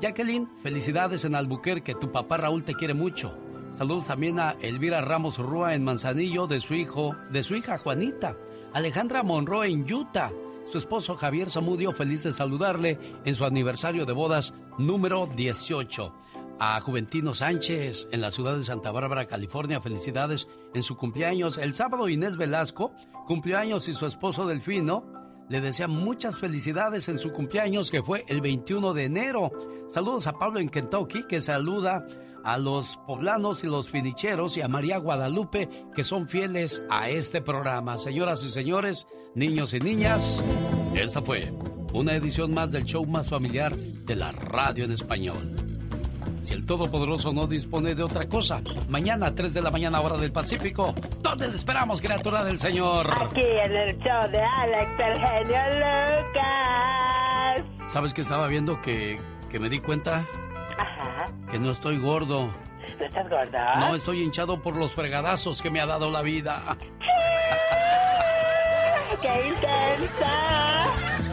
Jacqueline, 0.00 0.48
felicidades 0.62 1.24
en 1.24 1.34
Albuquerque. 1.34 1.94
Tu 1.94 2.10
papá 2.10 2.38
Raúl 2.38 2.64
te 2.64 2.74
quiere 2.74 2.94
mucho. 2.94 3.34
Saludos 3.76 4.06
también 4.06 4.40
a 4.40 4.52
Elvira 4.60 5.00
Ramos 5.02 5.38
Rúa 5.38 5.74
en 5.74 5.84
Manzanillo, 5.84 6.46
de 6.46 6.60
su 6.60 6.74
hijo, 6.74 7.14
de 7.30 7.42
su 7.42 7.54
hija 7.54 7.78
Juanita. 7.78 8.36
Alejandra 8.72 9.24
Monroe 9.24 9.68
en 9.68 9.92
Utah. 9.92 10.30
Su 10.64 10.78
esposo 10.78 11.16
Javier 11.16 11.50
Zamudio, 11.50 11.92
feliz 11.92 12.22
de 12.22 12.30
saludarle 12.30 12.98
en 13.24 13.34
su 13.34 13.44
aniversario 13.44 14.06
de 14.06 14.12
bodas 14.12 14.54
número 14.78 15.26
18. 15.26 16.14
A 16.60 16.80
Juventino 16.80 17.34
Sánchez 17.34 18.06
en 18.12 18.20
la 18.20 18.30
ciudad 18.30 18.54
de 18.54 18.62
Santa 18.62 18.92
Bárbara, 18.92 19.26
California, 19.26 19.80
felicidades 19.80 20.46
en 20.72 20.82
su 20.82 20.96
cumpleaños. 20.96 21.58
El 21.58 21.74
sábado 21.74 22.08
Inés 22.08 22.36
Velasco, 22.36 22.92
cumpleaños 23.26 23.88
y 23.88 23.92
su 23.92 24.06
esposo 24.06 24.46
Delfino 24.46 25.04
le 25.48 25.60
desea 25.60 25.88
muchas 25.88 26.38
felicidades 26.38 27.08
en 27.08 27.18
su 27.18 27.32
cumpleaños 27.32 27.90
que 27.90 28.04
fue 28.04 28.24
el 28.28 28.40
21 28.40 28.94
de 28.94 29.04
enero. 29.04 29.50
Saludos 29.88 30.28
a 30.28 30.38
Pablo 30.38 30.60
en 30.60 30.68
Kentucky 30.68 31.24
que 31.24 31.40
saluda 31.40 32.06
a 32.44 32.58
los 32.58 32.96
poblanos 33.06 33.64
y 33.64 33.66
los 33.66 33.88
finicheros 33.88 34.56
y 34.56 34.62
a 34.62 34.68
María 34.68 34.98
Guadalupe 34.98 35.68
que 35.94 36.04
son 36.04 36.28
fieles 36.28 36.82
a 36.90 37.08
este 37.08 37.40
programa. 37.42 37.98
Señoras 37.98 38.42
y 38.44 38.50
señores, 38.50 39.06
niños 39.34 39.74
y 39.74 39.78
niñas, 39.80 40.42
esta 40.94 41.22
fue 41.22 41.52
una 41.92 42.14
edición 42.14 42.54
más 42.54 42.70
del 42.70 42.84
show 42.84 43.04
más 43.04 43.28
familiar 43.28 43.76
de 43.76 44.16
la 44.16 44.32
radio 44.32 44.84
en 44.84 44.92
español. 44.92 45.54
Si 46.40 46.54
el 46.54 46.64
Todopoderoso 46.64 47.32
no 47.32 47.46
dispone 47.46 47.94
de 47.94 48.02
otra 48.02 48.26
cosa, 48.26 48.62
mañana 48.88 49.26
a 49.26 49.34
3 49.34 49.52
de 49.52 49.60
la 49.60 49.70
mañana 49.70 50.00
hora 50.00 50.16
del 50.16 50.32
Pacífico, 50.32 50.94
¿dónde 51.20 51.48
le 51.48 51.54
esperamos, 51.54 52.00
criatura 52.00 52.42
del 52.44 52.58
Señor? 52.58 53.06
Aquí 53.24 53.42
en 53.42 53.76
el 53.76 53.98
show 53.98 54.30
de 54.30 54.40
Alex, 54.40 54.90
el 54.98 55.18
genio 55.18 55.58
Lucas. 56.24 57.62
¿Sabes 57.92 58.14
que 58.14 58.22
estaba 58.22 58.48
viendo 58.48 58.80
que, 58.80 59.18
que 59.50 59.60
me 59.60 59.68
di 59.68 59.80
cuenta? 59.80 60.26
Que 61.50 61.58
no 61.58 61.70
estoy 61.70 61.98
gordo. 61.98 62.50
¿No 62.98 63.04
estás 63.04 63.28
gorda? 63.28 63.76
No, 63.76 63.94
estoy 63.94 64.22
hinchado 64.22 64.62
por 64.62 64.76
los 64.76 64.92
fregadazos 64.92 65.62
que 65.62 65.70
me 65.70 65.80
ha 65.80 65.86
dado 65.86 66.10
la 66.10 66.22
vida. 66.22 66.76
¡Qué 69.20 69.48
intensa! 69.48 71.29